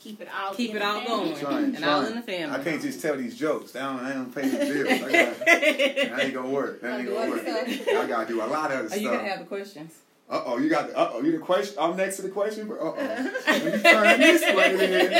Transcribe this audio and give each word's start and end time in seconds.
Keep 0.00 0.22
it 0.22 0.28
all. 0.34 0.54
Keep 0.54 0.74
it 0.74 0.78
the 0.78 0.86
all 0.86 1.00
family. 1.00 1.30
going. 1.30 1.40
Trying, 1.40 1.76
And 1.76 1.84
all 1.84 2.06
in 2.06 2.14
the 2.16 2.22
family. 2.22 2.58
I 2.58 2.64
can't 2.64 2.80
just 2.80 3.02
tell 3.02 3.16
these 3.16 3.38
jokes. 3.38 3.72
They 3.72 3.80
don't, 3.80 4.02
they 4.04 4.12
don't 4.12 4.34
pay 4.34 4.48
the 4.48 4.56
bills. 4.58 5.02
I 5.02 5.12
got, 5.12 5.46
that 5.46 6.24
ain't 6.24 6.34
gonna 6.34 6.48
work. 6.48 6.80
That 6.80 7.00
ain't 7.00 7.08
gonna 7.08 7.30
work. 7.30 7.46
I 7.46 8.06
gotta 8.08 8.26
do 8.26 8.42
a 8.42 8.46
lot 8.46 8.72
of 8.72 8.86
other 8.86 8.94
Are 8.94 8.98
you 8.98 9.10
gonna 9.10 9.28
have 9.28 9.40
the 9.40 9.44
questions? 9.44 9.92
Uh 10.30 10.42
oh, 10.46 10.58
you 10.58 10.68
got 10.70 10.86
the. 10.86 10.96
Uh 10.96 11.10
oh, 11.14 11.22
you 11.22 11.32
the 11.32 11.38
question. 11.38 11.74
I'm 11.80 11.96
next 11.96 12.14
to 12.16 12.22
the 12.22 12.28
question. 12.28 12.68
but 12.68 12.78
Uh 12.78 12.92
oh, 12.96 13.54
you 13.56 13.78
turn 13.82 14.20
this 14.20 14.42
way 14.54 14.76
then. 14.76 15.10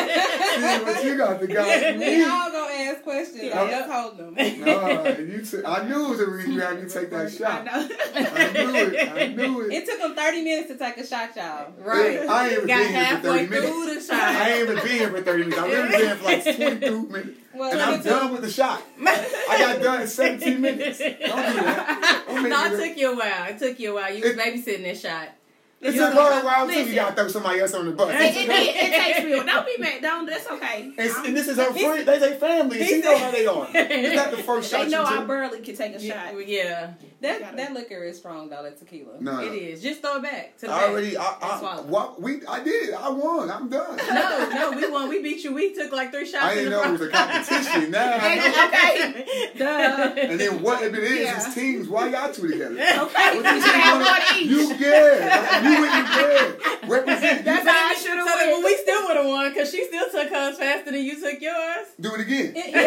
See 0.79 0.85
what 0.85 1.05
you 1.05 1.17
got 1.17 1.41
the 1.41 1.49
guy 1.49 1.97
We 1.97 2.25
all 2.25 2.51
gonna 2.53 2.73
ask 2.75 3.03
questions. 3.03 3.43
Yeah. 3.43 3.61
I 3.61 3.71
just 3.71 3.89
told 3.91 4.19
them. 4.19 4.35
Nah, 4.35 5.09
you 5.19 5.43
t- 5.45 5.65
I 5.67 5.89
knew 5.89 6.07
it 6.07 6.09
was 6.11 6.19
the 6.21 6.27
reason 6.29 6.53
you 6.53 6.61
had 6.61 6.81
me 6.81 6.89
take 6.89 7.11
that 7.11 7.27
I 7.27 7.29
shot. 7.31 7.65
know. 7.65 7.89
I 8.15 8.53
knew 8.53 8.77
it. 8.77 9.09
I 9.19 9.27
knew 9.27 9.61
it. 9.63 9.73
It 9.73 9.87
took 9.89 9.99
them 9.99 10.15
30 10.15 10.43
minutes 10.45 10.69
to 10.69 10.79
take 10.79 10.97
a 10.99 11.05
shot, 11.07 11.35
y'all. 11.35 11.73
Right. 11.81 12.21
I 12.29 12.45
ain't 12.45 12.53
even 12.53 12.67
Got 12.69 12.79
been 12.79 12.93
here 12.95 13.17
for 13.17 13.23
30 13.23 13.47
minutes. 13.49 13.69
through 13.69 13.95
the 13.95 14.01
shot. 14.01 14.23
I 14.23 14.51
ain't 14.53 14.63
even 14.71 14.77
been 14.77 14.87
here 14.89 15.11
for 15.11 15.23
30 15.23 15.39
minutes. 15.45 15.59
I've 15.59 15.71
been 15.71 16.01
here 16.01 16.17
for 16.17 16.25
like 16.25 16.45
22 16.45 17.03
minutes. 17.09 17.39
Well, 17.53 17.71
And 17.73 17.81
I'm 17.81 18.01
22. 18.01 18.09
done 18.09 18.33
with 18.33 18.43
the 18.43 18.51
shot. 18.51 18.83
I 19.05 19.57
got 19.59 19.83
done 19.83 20.03
in 20.03 20.07
17 20.09 20.61
minutes. 20.61 20.99
Don't 20.99 21.11
do 21.11 21.21
that. 21.27 22.25
Don't 22.29 22.49
No, 22.49 22.65
it 22.75 22.89
took 22.89 22.97
you 22.97 23.13
a 23.13 23.17
while. 23.17 23.45
It 23.51 23.59
took 23.59 23.81
you 23.81 23.91
a 23.91 23.95
while. 23.95 24.15
You 24.15 24.23
was 24.23 24.33
babysitting 24.35 24.83
this 24.83 25.01
shot. 25.01 25.31
It 25.83 25.95
You 25.95 26.01
took 26.01 26.15
know, 26.15 26.31
her 26.35 26.41
a 26.43 26.45
while 26.45 26.69
too. 26.69 26.85
You 26.91 26.95
gotta 26.95 27.15
throw 27.17 27.29
somebody 27.29 27.61
else 27.61 27.73
on 27.73 27.87
the 27.87 27.93
bus. 27.93 28.11
It, 28.13 28.21
it, 28.21 28.49
it, 28.51 28.77
it 28.77 29.03
takes 29.15 29.25
real. 29.25 29.45
Don't 29.45 29.65
be 29.65 29.77
mad. 29.79 30.03
Don't. 30.03 30.27
That's 30.27 30.47
okay. 30.51 30.93
And, 30.99 31.11
and 31.27 31.35
this 31.37 31.49
is 31.49 31.57
her 31.57 31.73
friend. 31.73 32.07
They 32.07 32.19
say 32.19 32.37
family. 32.39 32.81
And 32.81 32.87
she 32.89 33.01
know 33.01 33.17
how 33.17 33.31
they 33.31 33.47
are. 33.47 33.67
It's 33.73 34.15
not 34.15 34.31
the 34.31 34.43
first 34.43 34.71
shot 34.71 34.85
They 34.85 34.91
know 34.91 35.09
you 35.09 35.21
I 35.21 35.25
barely 35.25 35.61
can 35.61 35.75
take 35.75 35.95
a 35.95 35.99
shot. 35.99 36.47
Yeah, 36.47 36.93
That 37.23 37.57
that 37.57 37.73
liquor 37.73 38.05
is 38.05 38.19
strong 38.19 38.51
though. 38.51 38.63
That 38.63 38.79
tequila. 38.79 39.21
No, 39.21 39.41
it 39.41 39.55
is. 39.55 39.81
Just 39.83 40.03
throw 40.03 40.17
it 40.17 40.23
back 40.23 40.59
to 40.59 40.67
the 40.67 40.73
I 40.73 40.85
already. 40.89 41.17
I, 41.17 41.37
I, 41.41 41.59
swallow. 41.59 41.83
what 41.85 42.21
we? 42.21 42.45
I 42.47 42.63
did. 42.63 42.93
I 42.93 43.09
won. 43.09 43.51
I'm 43.51 43.71
done. 43.71 43.97
No, 43.97 44.51
no, 44.53 44.73
we 44.77 44.91
won. 44.91 45.09
We 45.09 45.23
beat 45.23 45.43
you. 45.45 45.55
We 45.55 45.75
took 45.75 45.93
like 45.93 46.13
three 46.13 46.27
shots. 46.27 46.45
I 46.45 46.55
didn't 46.57 46.73
the 46.73 46.77
know 46.77 46.93
it 46.93 46.93
was 46.93 47.01
a 47.01 47.09
competition. 47.09 47.91
Now 47.91 48.19
I 48.21 48.67
okay. 48.69 49.49
Duh. 49.59 50.13
And 50.31 50.39
then 50.39 50.61
what 50.61 50.83
if 50.83 50.93
it 50.93 51.03
is? 51.05 51.21
Yeah. 51.21 51.37
It's 51.37 51.55
teams. 51.55 51.89
Why 51.89 52.09
y'all 52.11 52.31
two 52.33 52.49
together? 52.49 52.75
Okay. 52.75 53.35
You 53.35 53.39
you 53.41 53.63
should 53.63 53.75
have 53.75 53.95
wanna- 53.95 54.11
one 54.11 54.21
each. 54.37 54.51
You 54.51 54.75
yeah. 54.77 55.70
You 55.71 55.85
and 55.87 56.09
you 56.09 56.15
yeah. 56.21 56.89
Represent. 56.89 57.45
That's 57.45 57.65
You, 57.65 57.71
how 57.71 57.89
I 57.91 57.95
should 57.95 58.17
have 58.19 58.27
then, 58.27 58.51
went. 58.51 58.63
but 58.63 58.65
we 58.65 58.77
still 58.77 59.07
would 59.07 59.17
have 59.17 59.27
won 59.27 59.49
because 59.51 59.71
she 59.71 59.85
still 59.85 60.11
took 60.11 60.29
hers 60.29 60.59
faster 60.59 60.91
than 60.91 61.05
you 61.05 61.15
took 61.21 61.41
yours. 61.41 61.87
do 62.01 62.15
it 62.15 62.21
again. 62.23 62.53
Yeah. 62.57 62.65
You 62.71 62.81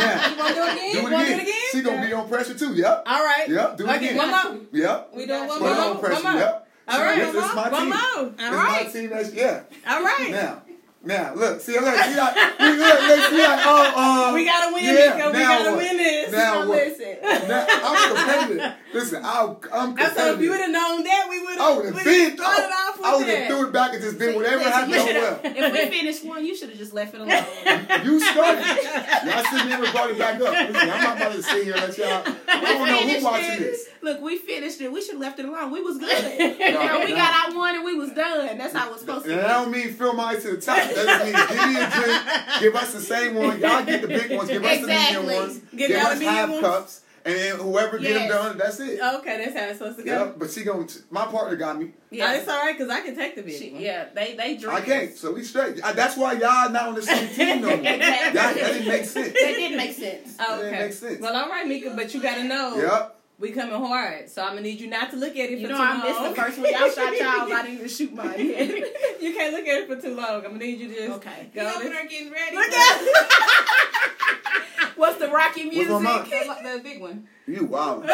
Yeah. 0.00 0.36
want 0.38 0.48
to 0.48 0.54
do 0.54 0.62
it 0.62 0.72
again? 0.72 0.92
Do 0.92 0.98
it 0.98 1.12
wanna 1.12 1.26
do 1.26 1.32
it 1.32 1.42
again? 1.42 1.54
She 1.72 1.82
gonna 1.82 2.06
be 2.06 2.12
on 2.12 2.28
pressure 2.28 2.54
too. 2.54 2.74
Yep. 2.74 3.02
All 3.06 3.24
right. 3.24 3.48
Yep. 3.48 3.76
Do 3.76 3.84
it 3.86 3.90
okay, 3.96 4.06
again. 4.08 4.16
one 4.16 4.30
more. 4.30 4.60
Yep. 4.72 5.10
We 5.14 5.26
doing 5.26 5.46
one 5.48 5.58
Put 5.58 5.68
her 5.68 5.74
more. 5.74 5.84
on 5.94 5.98
pressure. 6.00 6.24
one 6.24 6.32
more. 6.32 6.40
Yep. 6.42 6.68
All 6.88 6.94
So 6.96 7.02
right, 7.04 7.18
This, 7.18 7.32
this 7.32 7.54
my 7.54 7.68
one 7.70 7.80
team. 7.80 7.88
more. 7.90 7.98
This 8.00 8.40
All 8.40 8.52
is 8.52 8.56
right. 8.56 8.86
my 8.86 8.92
team. 8.92 9.10
That's 9.10 9.34
yeah. 9.34 9.62
All 9.88 10.02
right. 10.02 10.28
Now. 10.30 10.62
Now 11.02 11.32
look, 11.34 11.60
see, 11.62 11.72
look, 11.80 11.94
see, 11.96 12.14
like, 12.14 12.34
we 12.60 12.76
look, 12.76 13.00
look, 13.00 13.30
see, 13.30 13.38
like, 13.42 13.60
oh, 13.64 14.26
um, 14.28 14.34
We 14.34 14.44
gotta 14.44 14.70
win, 14.74 14.84
yeah, 14.84 15.14
Nico. 15.16 15.32
We 15.32 15.38
gotta 15.38 15.70
what? 15.70 15.78
win 15.78 15.96
this. 15.96 16.30
Now 16.30 16.38
Now 16.38 16.68
what? 16.68 16.76
listen. 16.76 17.16
Now, 17.48 17.66
I'm 17.70 18.16
competitive. 18.16 18.72
Listen, 18.92 19.22
I, 19.24 19.54
I'm 19.72 19.94
competitive. 19.94 20.16
So 20.16 20.34
if 20.34 20.40
you 20.40 20.50
would 20.50 20.60
have 20.60 20.70
known 20.70 21.04
that, 21.04 21.26
we 21.30 21.40
would 21.42 21.50
have. 21.50 21.60
I 21.60 21.76
would 21.76 21.84
have 21.94 22.04
been 22.04 22.30
with 22.32 22.40
I 22.40 23.16
would 23.16 23.28
have 23.28 23.46
threw 23.46 23.66
it 23.68 23.72
back 23.72 23.92
and 23.94 24.02
just 24.02 24.18
been 24.18 24.34
whatever 24.34 24.62
happened. 24.64 24.92
Well. 24.92 25.40
If 25.44 25.72
we 25.72 25.98
finished 25.98 26.24
one, 26.24 26.44
you 26.44 26.54
should 26.56 26.70
have 26.70 26.78
just 26.78 26.92
left 26.92 27.14
it 27.14 27.20
alone. 27.20 27.30
You 28.04 28.18
started. 28.20 28.64
Y'all 28.64 29.44
sit 29.44 29.68
there 29.68 29.82
and 29.84 29.92
brought 29.92 30.10
it 30.10 30.18
back 30.18 30.34
up. 30.40 30.52
Listen, 30.72 30.90
I'm 30.90 31.02
not 31.02 31.16
about 31.16 31.32
to 31.32 31.42
sit 31.42 31.64
here 31.64 31.74
and 31.74 31.82
let 31.82 31.98
y'all. 31.98 32.34
I 32.48 32.60
don't 32.64 32.86
know 32.88 33.18
who 33.18 33.24
watching 33.24 33.50
it. 33.52 33.58
this. 33.58 33.86
Look, 34.02 34.20
we 34.22 34.38
finished 34.38 34.80
it. 34.80 34.90
We 34.90 35.00
should 35.02 35.12
have 35.12 35.20
left 35.20 35.38
it 35.38 35.44
alone. 35.44 35.70
We 35.70 35.82
was 35.82 35.98
good. 35.98 36.10
No, 36.70 37.00
we 37.04 37.10
no. 37.10 37.16
got 37.16 37.48
our 37.50 37.56
one 37.56 37.74
and 37.74 37.84
we 37.84 37.94
was 37.94 38.10
done. 38.12 38.56
That's 38.58 38.74
how 38.74 38.86
it 38.88 38.92
was 38.92 39.00
supposed 39.00 39.24
to 39.26 39.32
And 39.32 39.40
be. 39.40 39.46
that 39.46 39.52
don't 39.52 39.70
mean 39.70 39.92
fill 39.92 40.14
mine 40.14 40.40
to 40.40 40.52
the 40.52 40.60
top. 40.60 40.76
That 40.76 40.94
just 40.94 41.24
means 41.24 41.46
give 41.46 41.68
me 41.68 41.80
a 41.80 41.90
drink, 41.90 42.60
give 42.60 42.74
us 42.76 42.92
the 42.94 43.00
same 43.00 43.34
one. 43.34 43.60
Y'all 43.60 43.84
get 43.84 44.00
the 44.02 44.08
big 44.08 44.30
ones, 44.36 44.48
give 44.48 44.64
us 44.64 44.78
the 44.78 44.82
Exactly. 44.84 45.26
medium 45.26 45.26
ones, 45.42 45.58
Give 45.70 45.88
give 45.88 45.90
the 45.90 46.06
us 46.08 46.20
half 46.22 46.48
ones. 46.48 46.60
cups, 46.62 47.00
and 47.24 47.34
then 47.34 47.58
whoever 47.58 47.98
get 47.98 48.14
them 48.14 48.28
done, 48.28 48.58
that's 48.58 48.80
it. 48.80 49.00
Okay, 49.00 49.36
that's 49.44 49.58
how 49.58 49.64
it's 49.66 49.78
supposed 49.78 49.98
to 49.98 50.04
go. 50.04 50.10
Yeah, 50.26 50.32
but 50.36 50.50
she 50.50 50.64
gonna. 50.64 50.86
My 51.10 51.26
partner 51.26 51.56
got 51.56 51.78
me. 51.78 51.92
Yeah. 52.10 52.34
it's 52.34 52.48
all 52.48 52.58
right 52.58 52.76
because 52.76 52.90
I 52.90 53.00
can 53.02 53.14
take 53.14 53.34
the 53.36 53.42
bitch. 53.42 53.58
She- 53.58 53.70
one. 53.72 53.80
yeah, 53.82 54.08
they 54.14 54.34
they 54.36 54.56
drink. 54.56 54.74
I 54.74 54.80
can't, 54.80 55.14
so 55.16 55.32
we 55.32 55.42
straight. 55.44 55.82
I, 55.84 55.92
that's 55.92 56.16
why 56.16 56.32
y'all 56.32 56.70
not 56.70 56.88
on 56.88 56.94
the 56.94 57.02
same 57.02 57.28
team 57.34 57.60
no 57.60 57.68
more. 57.68 57.76
Y'all, 57.76 57.82
that 57.82 58.54
didn't 58.54 58.88
make 58.88 59.04
sense. 59.04 59.28
That 59.28 59.34
didn't 59.34 59.76
make 59.76 59.92
sense. 59.96 60.36
Oh, 60.40 60.58
That 60.62 60.66
okay. 60.66 60.78
makes 60.82 60.98
sense. 60.98 61.20
Well, 61.20 61.36
all 61.36 61.48
right, 61.48 61.66
Mika, 61.66 61.92
but 61.94 62.12
you 62.14 62.20
gotta 62.22 62.44
know 62.44 62.76
Yep. 62.76 63.16
We 63.40 63.50
coming 63.52 63.74
hard, 63.74 64.28
so 64.28 64.42
I'm 64.42 64.50
gonna 64.50 64.60
need 64.60 64.80
you 64.80 64.86
not 64.86 65.10
to 65.10 65.16
look 65.16 65.30
at 65.30 65.50
it 65.50 65.58
You 65.58 65.66
for 65.66 65.72
know, 65.72 65.78
too 65.78 65.82
I 65.82 65.92
long. 65.96 66.02
missed 66.06 66.22
the 66.36 66.42
first 66.42 66.58
one. 66.58 66.70
Y'all 66.70 66.90
shot 66.90 67.16
y'all. 67.16 67.52
I 67.52 67.62
didn't 67.62 67.74
even 67.78 67.88
shoot 67.88 68.12
mine. 68.14 68.38
you 68.38 69.32
can't 69.34 69.52
look 69.54 69.66
at 69.66 69.80
it 69.80 69.86
for 69.88 69.96
too 70.00 70.14
long. 70.14 70.36
I'm 70.44 70.52
gonna 70.52 70.58
need 70.58 70.78
you 70.78 70.88
to 70.88 70.94
just 70.94 71.10
Okay. 71.18 71.48
go. 71.54 71.62
over 71.66 71.80
this- 71.84 71.88
there 71.92 72.06
getting 72.06 72.30
ready. 72.30 72.54
Look 72.56 72.68
at 72.70 73.00
What's 74.96 75.18
the 75.18 75.28
rocky 75.28 75.64
What's 75.64 75.76
music? 75.76 75.92
on 75.94 76.02
mine? 76.02 76.28
The, 76.28 76.72
the 76.76 76.80
big 76.82 77.00
one. 77.00 77.26
You 77.46 77.64
wow. 77.64 78.02
you 78.02 78.06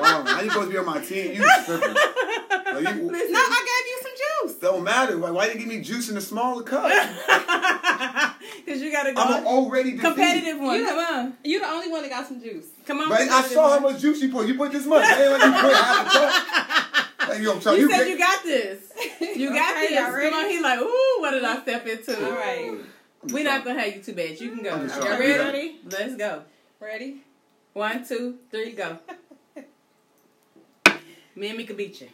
wow. 0.00 0.24
How 0.26 0.40
you 0.40 0.50
supposed 0.50 0.66
to 0.68 0.72
be 0.72 0.78
on 0.78 0.86
my 0.86 1.00
team? 1.00 1.32
You 1.34 1.46
tripping. 1.64 1.94
Like, 1.94 2.94
you, 2.96 3.02
No, 3.06 3.14
I 3.14 3.62
gave 3.70 3.86
you 3.86 3.98
some 4.02 4.09
juice. 4.50 4.60
don't 4.60 4.84
matter. 4.84 5.18
Why, 5.18 5.30
why 5.30 5.46
you 5.48 5.58
give 5.58 5.66
me 5.68 5.80
juice 5.80 6.08
in 6.10 6.16
a 6.16 6.20
smaller 6.20 6.62
cup? 6.62 6.90
Because 8.64 8.82
you 8.82 8.92
gotta 8.92 9.12
go. 9.12 9.20
I'm 9.22 9.40
an 9.40 9.46
already 9.46 9.92
defeated. 9.92 10.06
competitive 10.14 10.60
one. 10.60 10.78
You- 10.78 10.86
Come 10.86 10.98
on, 10.98 11.26
uh, 11.26 11.32
You 11.44 11.60
the 11.60 11.66
only 11.66 11.90
one 11.90 12.02
that 12.02 12.10
got 12.10 12.26
some 12.26 12.40
juice. 12.40 12.66
come 12.86 13.00
on. 13.00 13.08
But 13.08 13.20
I 13.22 13.26
competitive 13.26 13.52
saw 13.52 13.70
how 13.70 13.80
much 13.80 14.00
juice 14.00 14.20
you 14.22 14.28
put. 14.30 14.46
You 14.46 14.54
put 14.54 14.70
this 14.72 14.86
much. 14.86 15.04
It 15.08 15.18
ain't 15.18 15.32
like 15.32 15.42
you 15.42 15.52
put 15.60 15.74
half 15.74 16.06
a 16.06 16.10
cup. 16.10 17.28
Like, 17.30 17.40
yo, 17.42 17.52
I'm 17.52 17.60
You 17.78 17.82
you, 17.84 17.90
said 17.90 17.98
get- 17.98 18.08
you 18.08 18.18
got 18.18 18.42
this. 18.44 18.92
You 19.36 19.48
got 19.54 19.76
Okay, 19.76 19.88
this. 19.88 19.98
y'all 19.98 20.12
Come 20.30 20.34
on, 20.34 20.50
he 20.50 20.60
like, 20.60 20.78
ooh, 20.78 21.16
what 21.20 21.30
did 21.32 21.44
I 21.44 21.60
step 21.62 21.86
into? 21.86 22.24
All 22.26 22.32
right. 22.32 22.72
We're 23.24 23.44
not 23.44 23.64
gonna 23.64 23.80
have 23.80 23.96
you 23.96 24.02
too 24.02 24.12
bad. 24.14 24.38
You 24.40 24.50
can 24.50 24.62
go. 24.62 24.70
I'm 24.70 24.88
Y'all 24.88 25.00
trying 25.00 25.20
ready? 25.20 25.80
Let's 25.84 26.16
go. 26.16 26.42
Ready? 26.80 27.22
One, 27.72 28.04
two, 28.06 28.38
three, 28.50 28.72
go. 28.72 28.98
Me 31.36 31.48
and 31.48 31.56
Mika 31.58 31.74
beat 31.74 32.00
you. 32.00 32.08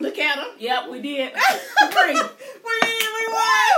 Look 0.00 0.18
at 0.18 0.38
him. 0.38 0.46
Yep, 0.58 0.88
we 0.90 1.00
did. 1.00 1.32
Three. 1.92 2.14
We 2.14 2.20
did. 2.82 3.08
We 3.16 3.24
won. 3.32 3.74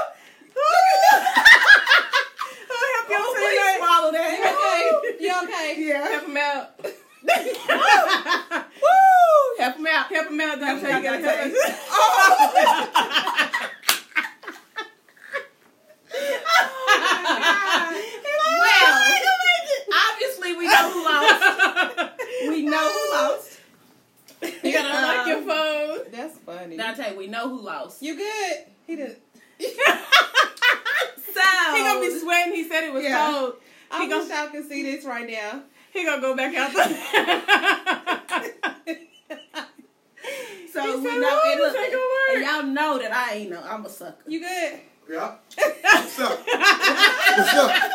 Oh, 2.73 2.87
help 2.93 3.09
you 3.11 3.17
Oh, 3.19 3.35
please 3.37 3.79
swallow 3.79 4.11
that. 4.13 4.31
You 4.39 4.51
okay? 4.53 5.25
You 5.25 5.33
okay? 5.45 5.69
Yeah. 5.79 6.09
Help 6.09 6.27
him 6.27 6.37
out. 6.37 6.65
Woo! 8.83 9.59
Help 9.59 9.77
him 9.77 9.87
out. 9.87 10.07
Help 10.13 10.29
him 10.31 10.41
out. 10.41 10.59
Help 10.59 10.81
how 10.83 10.89
him 10.89 11.05
you 11.05 11.11
out, 11.11 11.23
gotta 11.23 11.27
help 11.27 11.53
Dante. 11.53 11.57
us. 11.57 12.81
Well, 18.61 19.03
obviously 20.13 20.57
we 20.57 20.67
know 20.67 20.91
who 20.93 21.05
lost. 21.05 22.11
We 22.49 22.63
know 22.63 22.89
who 22.91 23.13
lost. 23.13 23.50
You 24.63 24.73
gotta 24.73 24.97
unlock 24.97 25.27
Um, 25.27 25.29
your 25.29 25.43
phone. 25.43 25.99
That's 26.13 26.39
funny. 26.39 26.77
Dante, 26.77 27.17
we 27.17 27.27
know 27.27 27.49
who 27.49 27.61
lost. 27.61 28.01
You 28.03 28.17
good? 28.17 28.57
He 28.87 28.97
didn't. 28.97 29.19
So 29.61 29.67
he 31.75 31.83
gonna 31.83 32.01
be 32.01 32.19
sweating. 32.19 32.55
He 32.55 32.65
said 32.69 32.85
it 32.85 32.93
was 32.93 33.03
Yeah. 33.05 33.31
cold. 33.33 33.55
I 33.91 34.03
He 34.03 34.09
wish 34.09 34.29
gonna 34.29 34.35
y'all 34.43 34.51
can 34.51 34.69
see 34.69 34.83
this 34.83 35.05
right 35.05 35.29
now. 35.29 35.63
he 35.93 36.05
gonna 36.05 36.21
go 36.23 36.35
back 36.37 36.55
out 36.55 36.73
there. 36.75 36.87
So 40.73 41.01
we 41.01 41.05
know, 41.05 41.11
"Ooh, 41.11 41.51
and, 41.51 41.61
look, 41.61 41.73
this 41.73 41.83
ain't 41.83 41.93
gonna 41.93 42.05
work." 42.05 42.37
and 42.37 42.45
y'all 42.45 42.63
know 42.63 42.99
that 43.03 43.13
I 43.13 43.35
ain't 43.35 43.51
know. 43.51 43.61
I'm 43.63 43.85
a 43.85 43.89
sucker. 43.89 44.23
You 44.29 44.39
good? 44.41 44.81
Yeah. 45.11 45.35
What's 45.57 46.21
up? 46.21 46.39
What's 46.47 47.55
up? 47.55 47.91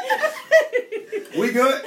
We 1.40 1.52
good? 1.54 1.84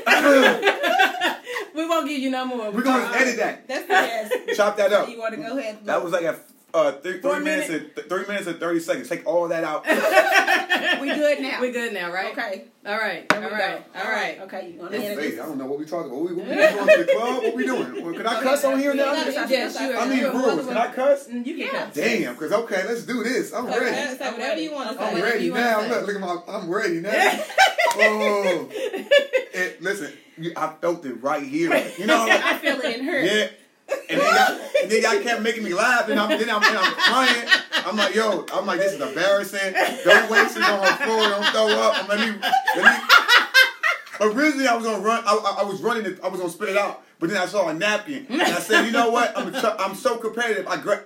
we 1.75 1.87
won't 1.87 2.09
give 2.09 2.19
you 2.19 2.31
no 2.31 2.47
more. 2.47 2.71
We're 2.71 2.81
gonna 2.81 3.05
uh, 3.05 3.13
edit 3.13 3.37
that. 3.37 3.69
That's 3.69 3.83
the 3.83 3.89
best. 3.89 4.57
Chop 4.57 4.79
that 4.79 4.91
up. 4.91 5.07
You 5.07 5.19
want 5.19 5.35
to 5.35 5.41
go 5.41 5.59
ahead? 5.59 5.85
That 5.85 6.03
was 6.03 6.15
like 6.15 6.25
a 6.25 6.39
uh, 6.75 6.93
three 6.93 7.21
minutes, 7.21 7.45
minutes? 7.45 7.69
and 7.71 7.95
th- 7.95 8.09
three 8.09 8.27
minutes 8.27 8.47
and 8.47 8.59
thirty 8.61 8.81
seconds. 8.81 9.09
Take 9.09 9.27
all 9.27 9.49
that 9.49 9.65
out. 9.65 9.85
We 11.01 11.09
good 11.15 11.41
now. 11.41 11.61
We 11.61 11.71
good 11.71 11.93
now, 11.93 12.13
right? 12.13 12.33
Okay. 12.37 12.65
All 12.87 12.97
right. 12.97 13.29
There 13.29 13.43
All 13.43 13.49
we 13.49 13.53
right. 13.55 13.93
go. 13.95 14.01
All 14.01 14.11
right. 14.11 14.41
Okay. 14.43 14.73
You 14.73 14.81
want 14.81 14.95
Hey, 14.95 15.33
I 15.39 15.47
don't 15.47 15.59
know 15.59 15.67
what 15.67 15.79
we 15.79 15.85
talking 15.85 16.11
about. 16.11 16.21
What 16.23 16.31
we, 16.31 16.37
what 16.37 16.47
we, 16.49 16.51
we 16.57 16.57
going 16.57 16.89
to 16.89 17.05
the 17.05 17.13
club? 17.13 17.43
What 17.43 17.55
we 17.55 17.67
doing? 17.67 18.05
Well, 18.05 18.15
Can 18.15 18.27
I 18.27 18.43
cuss 18.43 18.65
on 18.65 18.79
here 18.79 18.95
now? 18.95 19.13
Yes, 19.13 19.81
you 19.81 19.91
are. 19.93 19.97
I 19.97 20.09
mean, 20.09 20.25
rules. 20.25 20.67
Can 20.67 20.77
I 20.77 20.93
cuss? 20.93 21.29
Mm, 21.29 21.47
You 21.47 21.57
can 21.57 21.59
Yeah. 21.67 21.85
cuss. 21.87 21.95
Damn, 21.95 22.35
because 22.35 22.53
okay, 22.53 22.87
let's 22.87 23.03
do 23.05 23.23
this. 23.25 23.53
I'm 23.53 23.67
Okay, 23.67 23.79
ready. 23.81 24.19
say 24.19 24.31
whatever 24.31 24.61
you 24.61 24.73
want 24.73 24.91
to 24.91 24.97
say. 24.99 25.05
I'm 25.17 25.23
ready 25.23 25.45
you 25.47 25.55
now. 25.55 25.81
Look, 25.89 26.07
look 26.07 26.17
at 26.17 26.21
my. 26.21 26.39
I'm 26.49 26.69
ready 26.71 27.01
now. 27.01 27.11
oh, 27.97 28.69
it, 28.73 29.83
listen, 29.83 30.13
I 30.57 30.75
felt 30.81 31.05
it 31.07 31.23
right 31.23 31.43
here. 31.43 31.71
You 31.99 32.07
know, 32.07 32.27
like, 32.27 32.45
I 32.45 32.59
feel 32.59 32.81
it 32.81 32.99
in 32.99 33.05
her. 33.05 33.21
yeah. 33.21 33.49
And 34.11 34.21
then 34.21 34.35
y'all, 34.35 34.61
and 34.83 34.91
then 34.91 35.03
y'all 35.03 35.23
kept 35.23 35.43
making 35.43 35.65
me 35.65 35.75
laugh, 35.75 36.09
and 36.09 36.19
I'm 36.21 36.29
then 36.31 36.49
I'm, 36.51 36.61
then 36.61 36.77
I'm 36.77 36.93
crying. 36.95 37.49
I'm 37.87 37.97
like, 37.97 38.15
yo, 38.15 38.45
I'm 38.53 38.67
like, 38.67 38.81
this 38.81 38.93
is 38.95 39.01
embarrassing. 39.01 39.73
Don't 40.05 40.31
waste 40.31 40.57
it 40.57 40.63
on 40.63 40.87
her 40.87 40.97
floor. 41.05 41.29
Don't 41.29 41.45
throw 41.47 41.69
up. 41.69 42.03
I'm, 42.03 42.09
let 42.09 42.21
me, 42.21 42.39
let 42.77 43.01
me. 43.01 43.09
Originally, 44.21 44.67
I 44.67 44.75
was 44.75 44.85
gonna 44.85 45.03
run. 45.03 45.23
I, 45.27 45.33
I, 45.33 45.63
I 45.63 45.65
was 45.65 45.81
running 45.81 46.05
it. 46.07 46.19
I 46.23 46.29
was 46.29 46.41
gonna 46.41 46.53
spit 46.53 46.71
it 46.71 46.77
out, 46.77 47.03
but 47.21 47.29
then 47.31 47.39
I 47.41 47.47
saw 47.47 47.69
a 47.69 47.75
napkin, 47.75 48.27
and 48.29 48.43
I 48.43 48.59
said, 48.59 48.85
you 48.85 48.91
know 48.93 49.11
what? 49.11 49.37
I'm 49.39 49.55
a, 49.55 49.77
I'm 49.79 49.95
so 49.95 50.17
competitive. 50.19 50.67
I 50.67 50.77
gra- 50.77 51.05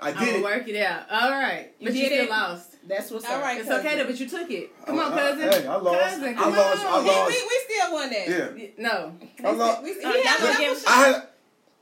I 0.00 0.10
I'm 0.12 0.24
did 0.24 0.36
it. 0.36 0.42
work 0.42 0.66
it 0.68 0.82
out. 0.82 1.04
All 1.10 1.30
right. 1.30 1.72
You 1.78 1.86
But 1.88 1.94
you 1.94 2.02
did 2.02 2.12
still 2.12 2.24
it? 2.24 2.30
lost. 2.30 2.76
That's 2.88 3.10
what's 3.10 3.24
All 3.26 3.34
up. 3.36 3.42
right. 3.42 3.60
It's 3.60 3.70
okay 3.70 3.96
though, 3.96 4.04
but 4.06 4.18
you 4.18 4.28
took 4.28 4.50
it. 4.50 4.70
Oh, 4.82 4.84
come 4.86 4.98
on, 4.98 5.12
I- 5.12 5.14
I- 5.14 5.18
cousin. 5.32 5.62
hey, 5.62 5.66
I 5.68 5.76
lost. 5.76 6.00
Cousin, 6.00 6.34
I 6.38 6.48
lost. 6.48 6.84
On. 6.86 7.04
We, 7.04 7.10
lost. 7.10 7.28
we, 7.30 7.42
we 7.42 7.74
still 7.74 7.92
won 7.92 8.10
that. 8.10 8.28
Yeah. 8.28 8.66
No. 8.78 9.12
I 9.44 9.50
lost. 9.52 9.82
We, 9.82 9.92
we, 9.92 9.98
Oh, 10.04 10.08
yeah, 10.08 10.14
y'all 10.14 10.22
that 10.24 10.38
gonna 10.58 10.68
was- 10.70 10.78
give- 10.82 10.88
I 10.88 10.96
had. 11.06 11.28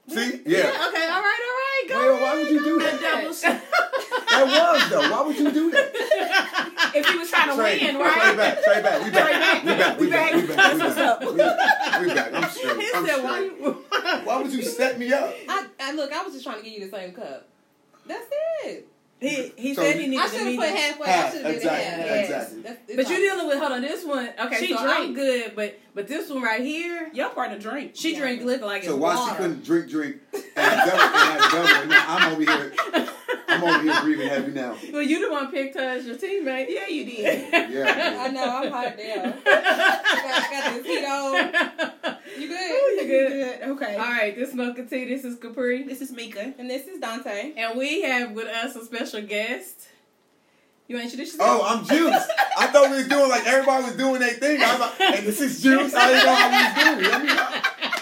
See, 0.08 0.42
yeah. 0.46 0.58
Okay. 0.58 1.06
All 1.08 1.22
right. 1.22 1.40
All 1.48 1.56
right. 1.60 1.84
Go 1.88 1.98
Wait, 1.98 2.08
ahead. 2.08 2.22
why 2.22 2.34
would 2.36 2.50
you 2.50 2.64
do 2.64 2.78
that? 2.78 3.02
ahead. 3.02 3.62
That 4.34 4.46
was 4.46 4.90
though. 4.90 5.10
Why 5.10 5.20
would 5.22 5.38
you 5.38 5.50
do 5.52 5.70
that? 5.70 5.92
if 6.94 7.08
you 7.08 7.20
was 7.20 7.30
trying 7.30 7.50
to 7.50 7.54
Trey, 7.54 7.78
win, 7.80 7.94
Trey 7.94 8.02
right? 8.02 8.36
back, 8.36 8.62
Trey 8.64 8.82
back. 8.82 9.04
We 9.04 9.10
back. 9.10 9.62
We 9.62 9.70
back. 9.70 10.00
We 10.00 10.10
back. 10.10 10.34
We 10.34 10.46
back. 10.46 10.80
We 10.80 10.86
back. 10.96 11.20
We 11.20 11.36
back. 11.36 12.00
We 12.00 12.14
back. 12.14 12.34
I'm 12.34 12.50
straight. 12.50 12.80
He 12.80 12.90
I'm 12.94 13.06
said, 13.06 13.22
"Why 13.22 13.40
you?" 13.40 13.84
Why 14.24 14.42
would 14.42 14.52
you 14.52 14.62
set 14.62 14.98
me 14.98 15.12
up? 15.12 15.32
I, 15.48 15.66
I 15.80 15.92
look. 15.92 16.12
I 16.12 16.22
was 16.24 16.32
just 16.32 16.44
trying 16.44 16.58
to 16.58 16.64
give 16.64 16.72
you 16.72 16.84
the 16.84 16.90
same 16.96 17.12
cup. 17.12 17.46
That's 18.06 18.26
it. 18.64 18.88
He 19.24 19.52
he 19.56 19.74
So 19.74 19.82
said 19.82 19.96
he 20.00 20.06
needed 20.06 20.22
I 20.22 20.28
to 20.28 20.36
should 20.36 20.46
have 20.46 20.56
put 20.56 20.68
him. 20.68 20.76
halfway. 20.76 21.06
Half, 21.08 21.24
I 21.26 21.30
should 21.30 21.40
have 21.42 21.52
did 21.52 21.56
exactly, 21.56 21.84
half. 21.84 21.98
Yes. 22.06 22.24
exactly. 22.52 22.62
That's, 22.62 22.96
But 22.96 23.08
you're 23.08 23.18
dealing 23.18 23.48
with 23.48 23.58
hold 23.58 23.72
on 23.72 23.80
this 23.82 24.04
one. 24.04 24.28
Okay, 24.38 24.66
She 24.66 24.72
so 24.74 24.78
I'm 24.80 25.14
good, 25.14 25.52
but 25.56 25.78
but 25.94 26.08
this 26.08 26.28
one 26.30 26.42
right 26.42 26.60
here, 26.60 27.10
Your 27.14 27.30
partner 27.30 27.58
drink. 27.58 27.92
she 27.94 28.12
Yeah. 28.12 28.20
drink 28.20 28.42
liquor 28.44 28.66
like 28.66 28.84
So 28.84 28.90
it's 28.94 28.98
why 29.00 29.14
water. 29.14 29.30
she 29.30 29.36
couldn't 29.36 29.64
drink, 29.64 29.88
drink, 29.90 30.16
and 30.32 30.42
double, 30.54 31.00
and 31.00 31.40
double, 31.52 31.86
now 31.88 32.04
I'm 32.08 32.32
over 32.32 32.42
here. 32.42 32.72
I'm 33.46 33.62
over 33.62 33.82
here 33.82 34.00
breathing 34.02 34.28
heavy 34.28 34.52
now. 34.52 34.76
Well, 34.92 35.02
you 35.02 35.24
the 35.26 35.32
one 35.32 35.50
picked 35.50 35.76
her 35.76 35.82
as 35.82 36.04
your 36.06 36.16
teammate. 36.16 36.66
Yeah, 36.68 36.86
you 36.88 37.04
did. 37.04 37.52
Yeah. 37.72 38.18
I 38.20 38.28
know. 38.28 38.44
I'm 38.44 38.70
hot 38.72 38.96
damn. 38.96 39.32
I 39.46 40.22
got, 40.28 40.50
got 40.50 40.82
this 40.82 40.86
heat 40.86 41.04
on. 41.04 42.13
Oh, 42.36 42.40
you 42.40 42.48
good? 42.48 43.00
You 43.00 43.06
good? 43.06 43.60
Good. 43.60 43.68
Okay. 43.70 43.94
All 43.96 44.02
right, 44.04 44.34
this 44.34 44.50
is 44.50 44.54
Mocha 44.54 44.84
T. 44.84 45.04
This 45.04 45.24
is 45.24 45.36
Capri, 45.38 45.82
This 45.84 46.00
is 46.00 46.10
Mika. 46.12 46.54
And 46.58 46.68
this 46.70 46.86
is 46.86 47.00
Dante. 47.00 47.52
and 47.56 47.78
we 47.78 48.02
have 48.02 48.32
with 48.32 48.48
us 48.48 48.74
a 48.76 48.84
special 48.84 49.22
guest. 49.22 49.88
You 50.86 50.96
want 50.96 51.08
to 51.08 51.12
introduce 51.16 51.32
yourself? 51.34 51.60
Oh, 51.62 51.66
I'm 51.66 51.84
Juice. 51.86 52.28
I 52.58 52.66
thought 52.66 52.90
we 52.90 52.96
was 52.98 53.08
doing 53.08 53.28
like 53.30 53.46
everybody 53.46 53.84
was 53.84 53.96
doing 53.96 54.20
their 54.20 54.34
thing. 54.34 54.60
I 54.62 54.72
was 54.72 54.80
like, 54.80 55.00
and 55.00 55.26
this 55.26 55.40
is 55.40 55.62
Juice. 55.62 55.94
I 55.94 56.08
didn't 56.08 56.26
know 56.26 56.34
how 56.34 56.50
we 56.50 56.96
was 56.96 57.08
doing. 57.08 57.30
it. 57.30 57.36
Let 57.36 57.54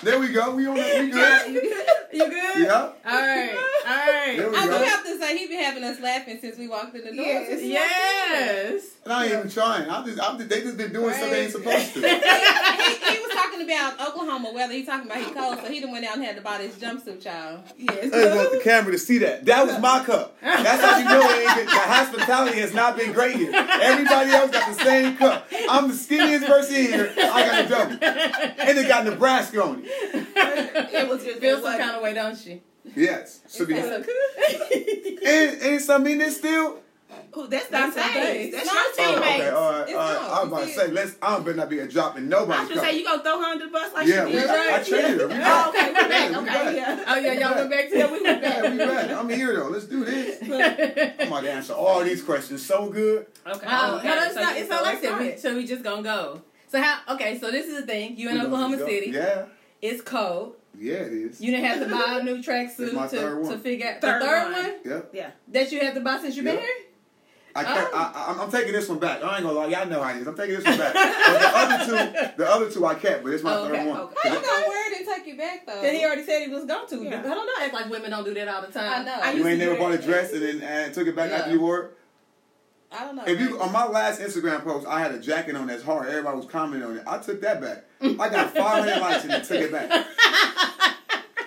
me. 0.02 0.10
There 0.10 0.18
we 0.18 0.28
go. 0.32 0.54
We 0.56 0.66
on 0.66 0.76
it. 0.78 1.00
We 1.00 1.10
good. 1.10 1.86
You 2.12 2.28
good? 2.28 2.66
Yeah. 2.66 2.72
All 2.72 2.92
right. 3.04 3.54
All 3.54 3.96
right. 3.96 4.38
I 4.38 4.66
go. 4.66 4.78
do 4.78 4.84
have 4.84 5.04
to 5.04 5.18
say 5.18 5.38
he's 5.38 5.48
been 5.48 5.62
having 5.62 5.84
us 5.84 6.00
laughing 6.00 6.38
since 6.40 6.58
we 6.58 6.68
walked 6.68 6.94
in 6.94 7.04
the 7.04 7.16
door. 7.16 7.24
Yes. 7.24 7.48
This 7.48 7.62
Yes. 7.62 8.84
And 9.04 9.12
I 9.12 9.24
ain't 9.24 9.32
even 9.32 9.50
trying. 9.50 9.90
I'm 9.90 10.04
just, 10.04 10.20
I'm 10.22 10.38
just, 10.38 10.48
they 10.48 10.60
just 10.60 10.76
been 10.76 10.92
doing 10.92 11.12
something 11.12 11.30
they 11.30 11.42
ain't 11.44 11.52
supposed 11.52 11.94
to. 11.94 12.00
he, 12.00 12.06
he 12.06 13.18
was 13.18 13.32
talking 13.32 13.62
about 13.62 14.00
Oklahoma 14.00 14.52
weather. 14.54 14.72
He 14.74 14.84
talking 14.84 15.10
about 15.10 15.24
he 15.24 15.32
cold, 15.32 15.58
so 15.58 15.70
he 15.70 15.80
done 15.80 15.90
went 15.90 16.04
out 16.04 16.16
and 16.16 16.24
had 16.24 16.36
to 16.36 16.42
buy 16.42 16.58
this 16.58 16.76
jumpsuit, 16.76 17.24
y'all. 17.24 17.64
Yes. 17.76 18.12
I 18.12 18.36
want 18.36 18.52
the 18.52 18.60
camera 18.62 18.92
to 18.92 18.98
see 18.98 19.18
that. 19.18 19.44
That 19.46 19.66
was 19.66 19.80
my 19.80 20.04
cup. 20.04 20.36
That's 20.40 20.82
how 20.82 20.98
you 20.98 21.04
know 21.04 21.20
it 21.20 21.48
ain't 21.48 21.56
been, 21.56 21.66
the 21.66 21.72
hospitality 21.72 22.60
has 22.60 22.74
not 22.74 22.96
been 22.96 23.12
great 23.12 23.36
here. 23.36 23.52
Everybody 23.54 24.30
else 24.30 24.50
got 24.52 24.76
the 24.76 24.84
same 24.84 25.16
cup. 25.16 25.48
I'm 25.68 25.88
the 25.88 25.94
skinniest 25.94 26.46
person 26.46 26.74
here. 26.76 27.12
I 27.16 27.46
got 27.46 27.64
a 27.64 27.68
double. 27.68 27.92
And 28.02 28.78
it 28.78 28.88
got 28.88 29.04
Nebraska 29.04 29.62
on 29.62 29.82
it. 29.84 29.90
It 30.92 31.08
was 31.08 31.24
just 31.24 31.40
Feel 31.40 31.58
it 31.58 31.62
some 31.62 31.78
kind 31.78 31.96
of 31.96 32.01
way, 32.02 32.14
don't 32.14 32.36
she? 32.36 32.62
Yes. 32.96 33.40
So 33.46 33.64
be, 33.64 33.74
It's 33.74 35.22
and, 35.24 35.60
so 35.62 35.68
and 35.68 35.80
some 35.80 36.06
in 36.06 36.18
this 36.18 36.36
still. 36.38 36.78
Ooh, 37.36 37.46
that's 37.46 37.68
That's 37.68 37.94
Dante. 37.94 38.12
Dante. 38.12 38.50
That's 38.50 38.66
No, 38.66 38.72
your 38.72 38.82
Oh, 38.82 39.18
okay. 39.22 39.48
All 39.50 39.70
right. 39.70 39.82
It's 39.82 39.92
All 39.92 39.98
right. 39.98 40.14
not. 40.14 40.30
I 40.30 40.42
was 40.44 40.48
about 40.48 40.60
to 40.66 40.68
say, 40.68 40.88
let's. 40.88 41.16
I'm 41.22 41.42
better 41.44 41.56
not 41.56 41.70
be 41.70 41.78
a 41.78 41.86
drop 41.86 42.18
in 42.18 42.24
I 42.24 42.28
nobody's 42.28 42.68
was 42.68 42.76
gonna 42.76 42.90
say 42.90 42.98
you 42.98 43.04
gonna 43.04 43.22
throw 43.22 43.38
her 43.38 43.44
under 43.46 43.64
the 43.66 43.70
bus 43.70 43.92
like 43.94 44.06
Yeah, 44.06 44.26
she 44.26 44.32
we, 44.34 44.40
did. 44.40 44.50
I 44.50 44.82
traded 44.82 45.20
her. 45.20 45.28
We 45.28 45.34
Oh, 45.38 45.68
okay, 45.70 45.88
we 45.88 45.94
back. 45.94 46.10
Yeah, 46.10 46.28
we 46.30 46.36
Okay, 46.36 46.44
back. 46.46 46.74
yeah. 46.76 47.04
Oh 47.06 47.16
yeah, 47.16 47.32
y'all 47.32 47.54
went 47.56 47.70
back 47.70 47.88
to 47.90 47.98
Yeah, 47.98 48.06
we 48.12 48.22
went 48.22 48.42
Yeah, 48.42 48.70
we 48.70 48.78
back. 48.78 48.88
back. 49.08 49.10
I'm 49.18 49.28
here 49.30 49.54
though. 49.56 49.68
Let's 49.68 49.86
do 49.86 50.04
this. 50.04 50.42
I'm 50.42 51.28
about 51.28 51.40
to 51.42 51.52
answer 51.52 51.72
all 51.72 52.02
these 52.04 52.22
questions 52.22 52.64
so 52.66 52.88
good. 52.90 53.26
Okay. 53.46 53.66
Oh, 53.68 53.96
okay. 53.98 54.08
no, 54.08 54.14
that's 54.16 54.34
So 54.34 54.40
not. 54.40 54.56
It's 54.56 54.68
not 54.70 54.82
like 54.82 55.00
that. 55.02 55.20
We, 55.20 55.36
so 55.38 55.54
we 55.54 55.66
just 55.66 55.82
gonna 55.82 56.02
go. 56.02 56.42
So 56.68 56.82
how? 56.82 57.00
Okay, 57.14 57.38
so 57.38 57.50
this 57.50 57.66
is 57.66 57.80
the 57.80 57.86
thing. 57.86 58.16
You 58.18 58.28
in 58.30 58.40
Oklahoma. 58.40 58.78
City. 58.78 59.10
Yeah. 59.10 59.46
It's 59.80 60.02
cold. 60.02 60.56
Yeah, 60.78 60.94
it 60.94 61.12
is. 61.12 61.40
You 61.40 61.50
didn't 61.52 61.66
have 61.66 61.80
to 61.80 61.94
buy 61.94 62.18
a 62.20 62.22
new 62.22 62.38
tracksuit 62.42 63.10
to, 63.10 63.50
to 63.50 63.58
figure 63.58 63.86
out 63.88 64.00
Third 64.00 64.22
the 64.22 64.26
third 64.26 64.42
one. 64.52 64.62
one 64.62 64.72
Yep. 64.84 65.10
Yeah. 65.12 65.30
that 65.48 65.70
you 65.72 65.80
had 65.80 65.94
to 65.94 66.00
buy 66.00 66.18
since 66.18 66.34
you've 66.36 66.44
been 66.44 66.58
here. 66.58 66.66
I 67.54 67.64
can't, 67.64 67.90
Oh. 67.92 67.96
I, 67.98 68.34
I, 68.38 68.42
I'm 68.42 68.50
taking 68.50 68.72
this 68.72 68.88
one 68.88 68.98
back. 68.98 69.22
I 69.22 69.34
ain't 69.36 69.44
gonna 69.44 69.52
lie, 69.58 69.66
y'all 69.66 69.86
know 69.86 70.02
how 70.02 70.10
it 70.14 70.22
is. 70.22 70.26
I'm 70.26 70.34
taking 70.34 70.54
this 70.56 70.64
one 70.64 70.78
back. 70.78 70.94
but 70.94 71.38
the 71.38 71.50
other 71.54 71.84
two, 71.84 72.36
the 72.38 72.48
other 72.50 72.70
two 72.70 72.86
I 72.86 72.94
kept, 72.94 73.22
but 73.22 73.32
it's 73.34 73.42
my 73.44 73.54
Oh, 73.54 73.68
third 73.68 73.86
one. 73.86 74.00
okay. 74.00 74.14
How 74.22 74.34
you 74.34 74.40
gonna 74.40 74.66
wear 74.68 74.90
it 74.92 74.98
and 75.00 75.06
take 75.06 75.28
it 75.34 75.36
back 75.38 75.66
though? 75.66 75.74
Cause 75.82 75.90
he 75.90 76.02
already 76.04 76.24
said 76.24 76.46
he 76.46 76.48
was 76.48 76.64
going 76.64 76.88
to. 76.88 77.02
Yeah. 77.04 77.18
I 77.20 77.22
don't 77.22 77.46
know. 77.46 77.52
Act 77.64 77.74
like 77.74 77.90
women 77.90 78.10
don't 78.10 78.24
do 78.24 78.32
that 78.32 78.48
all 78.48 78.62
the 78.62 78.68
time. 78.72 79.02
I 79.02 79.04
know. 79.04 79.12
I 79.22 79.30
You 79.32 79.36
used 79.38 79.48
ain't 79.50 79.58
never 79.58 79.74
do 79.74 79.78
bought 79.80 79.92
a 79.92 79.96
that. 79.98 80.06
dress 80.06 80.32
and 80.32 80.42
then 80.42 80.62
and 80.62 80.94
took 80.94 81.06
it 81.06 81.14
back 81.14 81.28
Yeah. 81.30 81.36
after 81.40 81.50
you 81.50 81.60
wore 81.60 81.78
it. 81.80 81.98
I 82.90 83.04
don't 83.04 83.16
know. 83.16 83.24
If 83.26 83.38
you 83.38 83.60
on 83.60 83.70
my 83.72 83.86
last 83.86 84.20
Instagram 84.22 84.64
post, 84.64 84.86
I 84.86 85.00
had 85.00 85.12
a 85.12 85.18
jacket 85.18 85.54
on 85.54 85.66
that's 85.66 85.82
hard. 85.82 86.08
Everybody 86.08 86.36
was 86.38 86.46
commenting 86.46 86.88
on 86.88 86.96
it. 86.96 87.04
I 87.06 87.18
took 87.18 87.42
that 87.42 87.60
back. 87.60 87.84
I 88.02 88.28
got 88.28 88.54
500 88.54 89.00
likes 89.00 89.24
and 89.24 89.44
took 89.44 89.60
it 89.60 89.72
back. 89.72 90.06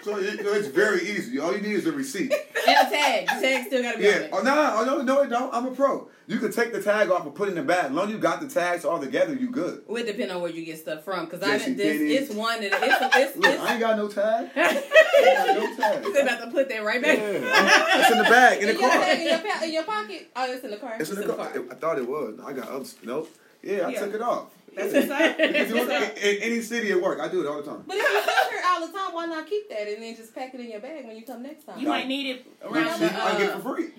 So, 0.03 0.17
it, 0.19 0.39
it's 0.39 0.67
very 0.67 1.01
easy. 1.01 1.39
All 1.39 1.51
you 1.51 1.61
need 1.61 1.73
is 1.73 1.87
a 1.87 1.91
receipt. 1.91 2.31
And 2.31 2.87
a 2.87 2.91
tag. 2.91 3.25
The 3.27 3.41
tag 3.41 3.65
still 3.65 3.81
gotta 3.81 3.97
be 3.97 4.07
on 4.07 4.21
Yeah. 4.21 4.27
Oh 4.33 4.41
no, 4.43 4.75
oh, 4.77 4.85
no, 4.85 5.01
no, 5.01 5.21
it 5.23 5.29
don't. 5.31 5.51
I'm 5.51 5.65
a 5.65 5.71
pro. 5.71 6.07
You 6.27 6.37
can 6.37 6.51
take 6.51 6.73
the 6.73 6.81
tag 6.81 7.09
off 7.09 7.25
and 7.25 7.33
put 7.33 7.47
it 7.47 7.51
in 7.51 7.57
the 7.57 7.63
bag. 7.63 7.85
As 7.85 7.91
long 7.91 8.05
as 8.07 8.11
you 8.11 8.19
got 8.19 8.39
the 8.39 8.47
tags 8.47 8.85
all 8.85 8.99
together, 8.99 9.33
you 9.33 9.49
good. 9.49 9.81
Well, 9.87 9.97
it 9.97 10.05
would 10.05 10.11
depend 10.11 10.31
on 10.31 10.43
where 10.43 10.51
you 10.51 10.63
get 10.63 10.77
stuff 10.77 11.03
from. 11.03 11.25
Cause 11.25 11.41
I 11.41 11.57
didn't. 11.57 11.77
This, 11.77 12.21
it's 12.29 12.33
one 12.35 12.61
that 12.61 12.71
it's 12.73 13.15
it's. 13.15 13.35
Look, 13.35 13.51
it's 13.51 13.61
I 13.63 13.71
ain't 13.71 13.79
got 13.79 13.97
no 13.97 14.07
tag. 14.07 14.49
I 14.55 14.69
ain't 14.69 15.47
got 15.47 15.55
no 15.57 15.75
tag. 15.75 16.13
They 16.13 16.21
about 16.21 16.45
to 16.45 16.51
put 16.51 16.69
that 16.69 16.83
right 16.83 17.01
back. 17.01 17.17
Yeah. 17.17 17.99
It's 17.99 18.11
in 18.11 18.17
the 18.19 18.23
bag 18.25 18.61
in 18.61 18.67
the 18.67 18.73
in 18.75 18.79
your, 18.79 18.89
car. 18.89 18.99
bag, 18.99 19.19
in, 19.19 19.27
your, 19.27 19.63
in 19.63 19.73
your 19.73 19.83
pocket? 19.83 20.31
Oh, 20.35 20.53
it's 20.53 20.63
in 20.63 20.69
the 20.71 20.77
car. 20.77 20.97
It's 20.99 21.09
in 21.09 21.15
the 21.19 21.33
car. 21.33 21.51
I 21.71 21.75
thought 21.75 21.97
it 21.97 22.07
was. 22.07 22.39
I 22.45 22.53
got 22.53 22.67
other. 22.67 22.85
Nope. 23.03 23.29
Yeah, 23.63 23.87
I 23.87 23.89
Yeah. 23.89 23.99
took 24.01 24.13
it 24.13 24.21
off. 24.21 24.54
That's 24.75 24.93
what's 24.93 25.09
up. 25.09 25.39
You 25.39 25.51
That's 25.53 25.73
what's 25.73 25.89
it 25.89 26.03
up. 26.03 26.17
in, 26.17 26.35
in 26.37 26.41
any 26.43 26.61
city 26.61 26.91
at 26.91 27.01
work. 27.01 27.19
I 27.19 27.27
do 27.27 27.41
it 27.41 27.47
all 27.47 27.57
the 27.61 27.63
time. 27.69 27.83
But 27.87 27.97
if 27.97 28.03
you 28.03 28.33
come 28.33 28.49
here 28.51 28.61
all 28.67 28.85
the 28.87 28.93
time, 28.93 29.13
why 29.13 29.25
not 29.25 29.47
keep 29.47 29.69
that 29.69 29.87
and 29.87 30.01
then 30.03 30.15
just 30.15 30.33
pack 30.35 30.53
it 30.53 30.59
in 30.59 30.69
your 30.71 30.79
bag 30.79 31.05
when 31.05 31.15
you 31.15 31.23
come 31.23 31.43
next 31.43 31.65
time? 31.65 31.79
You 31.79 31.87
might 31.87 32.07
need 32.07 32.27
it 32.35 32.45
You 32.63 32.69
around 32.69 32.93
see, 32.99 33.05
the. 33.05 33.23
I 33.23 33.31
get 33.33 33.41
it 33.41 33.49
Uh, 33.51 33.59
for 33.59 33.75
free. 33.75 33.89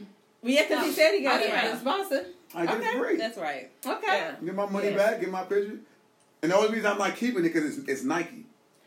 Yeah, 0.43 0.63
because 0.69 0.85
he 0.87 0.93
said 0.93 1.13
he 1.13 1.23
got 1.23 1.41
it 1.41 1.49
Okay. 1.51 1.67
from 1.69 1.77
a 1.77 1.81
sponsor. 1.81 2.27
I 2.55 2.67
get 2.67 2.77
Okay. 2.77 2.87
it 2.87 2.93
for 2.93 3.05
free. 3.05 3.17
That's 3.17 3.39
right. 3.39 3.71
Okay. 3.85 4.07
yeah. 4.07 4.35
Get 4.45 4.55
my 4.55 4.67
money 4.67 4.89
Yes. 4.89 4.97
back. 4.97 5.21
Get 5.21 5.31
my 5.31 5.43
picture. 5.45 5.79
And 6.43 6.53
the 6.53 6.57
only 6.57 6.69
reason 6.75 6.87
I'm 6.87 6.99
not 6.99 7.17
keeping 7.17 7.41
it 7.45 7.53
because 7.53 7.79
it's, 7.79 7.89
it's 7.89 8.05
Nike. 8.05 8.45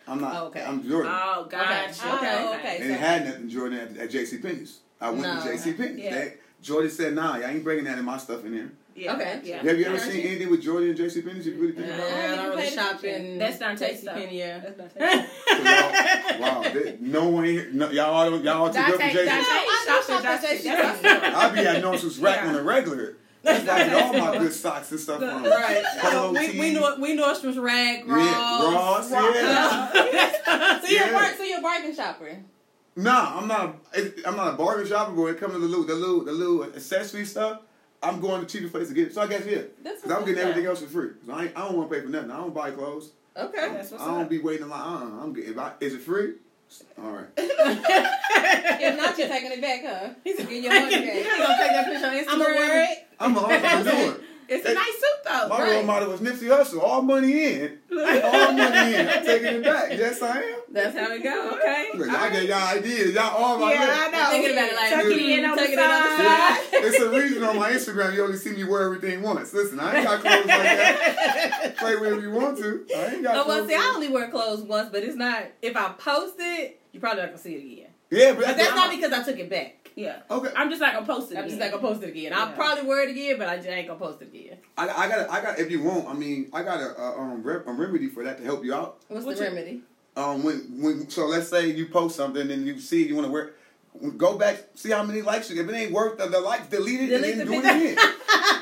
I'm 0.08 0.22
not. 0.22 0.36
Okay. 0.48 0.62
I'm 0.64 0.88
Jordan. 0.88 1.12
Oh, 1.14 1.46
gotcha. 1.50 1.94
Oh, 2.04 2.16
Okay. 2.18 2.58
okay. 2.60 2.78
and 2.82 2.92
it 2.92 3.00
had 3.00 3.26
nothing 3.26 3.50
Jordan 3.50 3.78
at, 3.80 3.98
at 3.98 4.10
J.C. 4.10 4.38
Penney's. 4.38 4.80
I 5.02 5.10
went 5.10 5.24
No. 5.24 5.42
to 5.44 5.50
J.C. 5.50 5.74
Penney's. 5.74 6.00
Yeah. 6.04 6.16
They- 6.16 6.34
Jordan 6.62 6.92
said, 6.92 7.14
"Nah, 7.16 7.36
I 7.36 7.44
ain't 7.52 7.64
bringing 7.64 7.86
that 7.86 7.98
in 7.98 8.06
my 8.06 8.18
stuff 8.18 8.44
in 8.46 8.54
here." 8.54 8.72
Yeah. 8.96 9.16
Okay. 9.16 9.40
Yeah. 9.44 9.58
Have 9.64 9.80
you 9.80 9.86
ever 9.86 9.96
Yeah. 9.96 10.04
seen 10.04 10.26
anything 10.26 10.50
with 10.50 10.62
Jordan 10.62 10.90
and 10.90 10.98
J.C. 10.98 11.22
Penney's? 11.22 11.48
If 11.48 11.54
you 11.56 11.62
really 11.62 11.74
think 11.74 11.88
about 11.88 12.00
it. 12.00 12.04
Yeah, 12.10 12.16
I 12.16 12.30
you 12.32 12.36
don't 12.36 12.50
really 12.50 12.62
paid 12.64 12.74
shop 12.74 13.04
in 13.06 13.38
That's 13.38 13.60
not 13.62 13.78
JC 13.78 13.96
stuff. 13.98 14.16
Penney. 14.16 14.38
Yeah. 14.40 14.60
That's 14.60 14.78
not 14.78 14.94
taking 14.94 15.26
So 15.48 15.56
y'all, 15.56 16.42
wow, 16.42 16.62
they, 16.64 16.98
no 17.00 17.30
one 17.30 17.46
here. 17.46 17.70
No, 17.72 17.90
y'all 17.92 18.14
all 18.14 18.42
y'all 18.44 18.64
all 18.64 18.74
too 18.74 18.80
good 18.82 18.92
for 18.94 18.98
Dante, 19.00 19.14
J.C. 19.14 19.26
Dante, 19.26 19.46
I 19.48 19.84
shop 19.88 20.04
shop 20.04 20.26
at 20.26 20.44
at 20.44 20.58
JC. 20.60 20.64
That's 20.64 21.06
our 21.06 21.18
store. 21.32 21.36
I 21.42 21.50
be 21.56 21.60
at 21.60 21.82
Norse's 21.82 22.20
rack 22.20 22.44
on 22.46 22.54
the 22.54 22.62
regular. 22.64 23.16
That's 23.42 23.66
why 23.66 23.74
I 23.74 23.78
get 23.86 24.04
all 24.04 24.14
my 24.32 24.38
good 24.38 24.52
socks 24.52 24.92
and 24.92 25.00
stuff 25.00 25.20
from. 25.20 25.44
Right. 25.46 25.84
Polo 26.02 26.34
we, 26.34 26.60
we, 26.60 26.74
know, 26.74 26.98
we 27.00 27.18
Nordstrom's 27.18 27.58
Rack, 27.58 28.04
Yeah, 28.06 28.14
Ross. 28.14 29.10
Ross, 29.10 29.12
yeah. 29.12 30.80
So 30.82 30.88
you're 30.90 31.00
Yeah. 31.06 31.10
a 31.10 31.14
bar- 31.14 31.34
so 31.38 31.44
you're 31.44 31.60
a 31.60 31.62
bargain 31.62 31.96
shopper. 31.96 32.38
Nah, 33.04 33.38
I'm 33.40 33.48
not. 33.48 33.76
A, 33.96 34.00
it- 34.00 34.20
I'm 34.26 34.36
not 34.36 34.54
a 34.54 34.58
bargain 34.58 34.88
shopper. 34.88 35.12
But 35.12 35.22
when 35.22 35.34
it 35.36 35.40
comes 35.40 35.54
to 35.54 35.60
the 35.60 35.66
little, 35.68 35.86
the 35.86 35.96
little, 35.96 36.24
the 36.26 36.32
little 36.32 36.64
accessory 36.64 37.26
stuff, 37.26 37.62
I'm 38.04 38.20
going 38.20 38.46
to 38.46 38.48
cheaper 38.48 38.70
place 38.70 38.88
to 38.90 38.94
get 38.94 39.08
it. 39.08 39.14
So 39.14 39.22
I 39.22 39.28
guess 39.28 39.46
yeah, 39.46 39.62
because 39.84 40.12
I'm 40.12 40.26
getting 40.26 40.38
up. 40.40 40.50
everything 40.50 40.66
else 40.66 40.82
for 40.82 40.88
free. 40.88 41.10
'Cause 41.26 41.30
I, 41.38 41.44
ain't, 41.46 41.58
I 41.58 41.62
don't 41.68 41.78
want 41.78 41.90
to 41.90 41.96
pay 41.96 42.02
for 42.02 42.10
nothing. 42.10 42.32
I 42.32 42.38
don't 42.38 42.54
buy 42.54 42.72
clothes. 42.72 43.12
Okay. 43.38 43.70
That's 43.74 43.92
what's 43.92 44.04
I 44.04 44.08
don't 44.08 44.24
up. 44.24 44.30
be 44.30 44.40
waiting 44.40 44.64
in 44.64 44.70
line. 44.70 44.82
Uh, 45.12 45.24
I'm 45.24 45.34
getting. 45.34 45.52
If 45.52 45.58
I, 45.58 45.72
is 45.80 45.94
it 45.94 46.02
free? 46.02 46.34
All 47.02 47.12
right. 47.12 47.28
If 48.82 48.98
not, 48.98 49.18
you're 49.18 49.28
taking 49.28 49.52
it 49.52 49.62
back, 49.62 49.82
huh? 49.86 50.10
He's 50.24 50.38
get 50.38 50.50
your 50.50 50.74
money 50.74 50.96
He's 50.96 51.26
back. 51.28 51.38
gonna 51.38 51.58
take 51.58 51.72
that 51.72 51.86
picture 51.86 52.08
on 52.08 52.14
Instagram. 52.14 52.28
I'm 52.30 52.40
going 52.40 52.58
a 52.58 52.60
word. 52.60 52.88
I'm 53.20 53.38
an 53.38 53.44
entrepreneur. 53.44 54.20
It's 54.50 54.66
a 54.66 54.74
nice 54.74 54.86
suit 54.88 55.24
though. 55.26 55.48
My 55.48 55.60
right? 55.62 55.72
role 55.76 55.84
model 55.84 56.10
was 56.12 56.22
Nipsey 56.22 56.48
Hussle. 56.50 56.82
All 56.82 57.02
money 57.02 57.32
in. 57.44 57.78
All 57.92 58.52
money 58.54 58.96
in. 58.96 59.08
I'm 59.08 59.24
taking 59.26 59.56
it 59.56 59.64
back. 59.64 59.92
Yes, 59.92 60.22
I 60.22 60.42
am. 60.42 60.56
That's 60.72 60.98
how 60.98 61.12
it 61.12 61.24
go. 61.24 61.52
Okay. 61.58 61.90
Look, 61.96 62.08
y'all 62.08 62.30
get 62.32 62.44
y'all 62.46 62.78
ideas. 62.78 63.14
Y'all 63.14 63.36
all 63.36 63.58
my 63.60 63.74
Yeah, 63.74 63.80
I 64.08 64.12
know. 64.12 64.30
Thinking 64.32 64.52
about 64.52 64.70
it 64.70 64.76
like, 64.76 64.90
Tuck 64.94 65.06
it 65.06 65.12
in 65.40 65.46
on 65.46 65.56
the 65.56 65.62
tuck 65.62 65.70
it 65.70 65.74
in 65.74 65.80
on 65.80 66.18
the 66.18 66.24
side. 66.24 66.60
It's 66.74 67.00
a 67.00 67.10
reason 67.10 67.44
on 67.44 67.56
my 67.58 67.72
Instagram 67.72 68.14
you 68.16 68.24
only 68.24 68.38
see 68.38 68.52
me 68.52 68.64
wear 68.64 68.84
everything 68.84 69.22
once. 69.22 69.54
Listen, 69.54 69.80
I 69.80 69.98
ain't 69.98 70.06
got 70.08 70.22
clothes 70.22 70.46
like 70.46 70.48
that. 70.48 71.76
Play 71.78 71.96
wherever 71.96 72.22
you 72.22 72.32
want 72.32 72.58
to. 72.60 72.86
I 72.96 73.06
ain't 73.16 73.24
got 73.24 73.36
Oh, 73.36 73.48
well, 73.48 73.58
clothes. 73.58 73.70
see, 73.70 73.76
I 73.76 73.92
only 73.96 74.10
wear 74.10 74.30
clothes 74.30 74.62
once, 74.64 74.90
but 74.92 75.04
it's 75.04 75.16
not. 75.16 75.44
If 75.62 75.76
I 75.78 75.90
post 75.98 76.36
it, 76.40 76.80
you 76.92 77.00
probably 77.00 77.22
not 77.22 77.30
gonna 77.30 77.38
see 77.38 77.54
it 77.54 77.74
again. 77.74 77.86
Yeah, 78.12 78.32
but 78.34 78.46
But 78.46 78.58
that's 78.58 78.70
I'm- 78.70 78.76
not 78.76 78.90
because 78.90 79.12
I 79.14 79.24
took 79.24 79.38
it 79.40 79.50
back. 79.50 79.79
Yeah. 79.96 80.20
Okay. 80.32 80.52
I'm 80.56 80.70
just 80.70 80.82
not 80.82 80.94
gonna 80.94 81.06
post 81.06 81.32
it. 81.32 81.38
I'm 81.38 81.44
just 81.46 81.56
again. 81.58 81.72
not 81.72 81.82
gonna 81.82 81.94
post 81.94 82.04
it 82.04 82.10
again. 82.10 82.34
I'll 82.34 82.54
probably 82.54 82.86
wear 82.86 83.04
it 83.04 83.10
again, 83.12 83.38
but 83.38 83.50
I 83.50 83.58
just 83.58 83.68
ain't 83.68 83.88
gonna 83.88 84.00
post 84.00 84.22
it 84.22 84.28
again. 84.34 84.58
I, 84.78 84.88
I 84.90 85.08
got 85.10 85.30
I 85.30 85.42
got 85.42 85.60
if 85.60 85.70
you 85.72 85.84
want, 85.84 86.08
I 86.08 86.14
mean, 86.14 86.50
I 86.54 86.64
got 86.64 86.80
a, 86.80 87.00
a 87.02 87.20
um 87.20 87.44
rep, 87.44 87.68
a 87.68 87.72
remedy 87.74 88.08
for 88.08 88.24
that 88.24 88.38
to 88.38 88.44
help 88.44 88.64
you 88.64 88.74
out. 88.74 89.00
What's 89.08 89.26
What 89.26 89.38
the 89.38 89.44
you- 89.44 89.50
remedy? 89.50 89.82
Um, 90.16 90.44
when 90.44 90.58
when 90.82 91.10
so 91.10 91.28
let's 91.28 91.48
say 91.50 91.70
you 91.70 91.86
post 91.88 92.16
something 92.16 92.50
and 92.52 92.66
you 92.66 92.80
see 92.80 93.08
you 93.08 93.16
want 93.16 93.28
to 93.28 93.32
wear, 93.32 93.52
go 94.18 94.38
back 94.38 94.58
see 94.76 94.90
how 94.92 95.04
many 95.04 95.22
likes 95.22 95.50
you 95.50 95.56
get. 95.56 95.66
If 95.66 95.72
it 95.72 95.78
ain't 95.78 95.92
worth 95.94 96.18
the, 96.18 96.28
the 96.28 96.40
likes, 96.42 96.68
delete 96.68 97.02
it 97.02 97.08
Delete 97.08 97.38
and 97.38 97.40
then 97.42 97.48
the 97.48 97.54
do 97.54 97.54
it 97.54 97.60
again. 97.60 97.96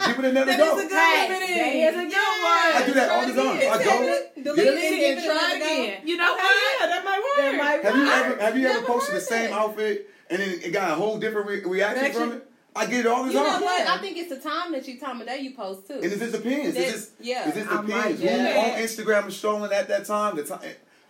Give 0.08 0.20
it 0.20 0.26
another 0.26 0.46
That 0.46 0.58
go. 0.60 0.78
is 0.78 0.86
a 0.86 0.88
good 0.88 0.98
Hey, 0.98 1.28
remedy. 1.30 1.54
that 1.54 1.74
is 1.76 1.96
a 1.96 2.16
good 2.16 2.36
one. 2.44 2.72
I 2.78 2.84
do 2.86 2.94
that 2.94 3.10
all 3.10 3.28
the 3.28 3.34
time. 3.34 3.58
I 3.58 3.84
go. 3.84 4.44
Delete 4.44 4.44
Delete 4.44 4.68
it 4.68 4.94
it 4.94 5.10
and 5.10 5.16
give 5.18 5.26
try 5.26 5.36
another 5.36 5.60
go. 5.60 5.66
again. 5.84 6.02
You 6.08 6.18
know 6.18 6.34
what? 6.34 6.80
Yeah, 6.80 6.88
that 6.88 7.04
might 7.06 7.20
work. 7.20 7.38
That 7.38 7.58
might 7.58 7.84
Have 7.84 7.96
you 7.96 8.08
ever 8.08 8.42
have 8.42 8.58
you 8.58 8.68
ever 8.68 8.86
posted 8.86 9.16
the 9.16 9.22
same 9.22 9.54
outfit 9.54 10.10
and 10.30 10.40
then 10.42 10.50
it 10.64 10.72
got 10.72 10.92
a 10.92 10.96
whole 10.96 11.18
different 11.20 11.48
re- 11.48 11.64
reaction 11.64 12.02
Reaction? 12.04 12.22
from 12.30 12.32
it? 12.38 12.44
I 12.76 12.86
get 12.86 13.00
it 13.02 13.08
all 13.08 13.24
the 13.24 13.30
You 13.32 13.36
know 13.36 13.44
what? 13.44 13.80
Yeah. 13.80 13.94
I 13.96 13.98
think 13.98 14.18
it's 14.18 14.30
the 14.30 14.40
time 14.40 14.72
that 14.74 14.88
you 14.88 15.00
time 15.00 15.20
of 15.20 15.26
day 15.28 15.40
you 15.40 15.56
post 15.56 15.88
too. 15.88 15.94
And 15.96 16.06
it 16.06 16.20
just 16.20 16.32
depends. 16.32 16.76
That- 16.76 16.88
It 16.88 16.92
just 16.92 17.12
yeah. 17.20 17.50
it 17.50 17.56
just 17.56 17.72
I 17.72 17.82
might 17.82 17.88
depends. 17.88 18.22
do 18.22 18.28
Who 18.28 18.38
that. 18.38 18.58
on 18.58 18.80
Instagram 18.82 19.28
is 19.30 19.36
strolling 19.38 19.72
at 19.72 19.88
that 19.88 20.06
time? 20.06 20.36
The 20.36 20.44
time 20.44 20.60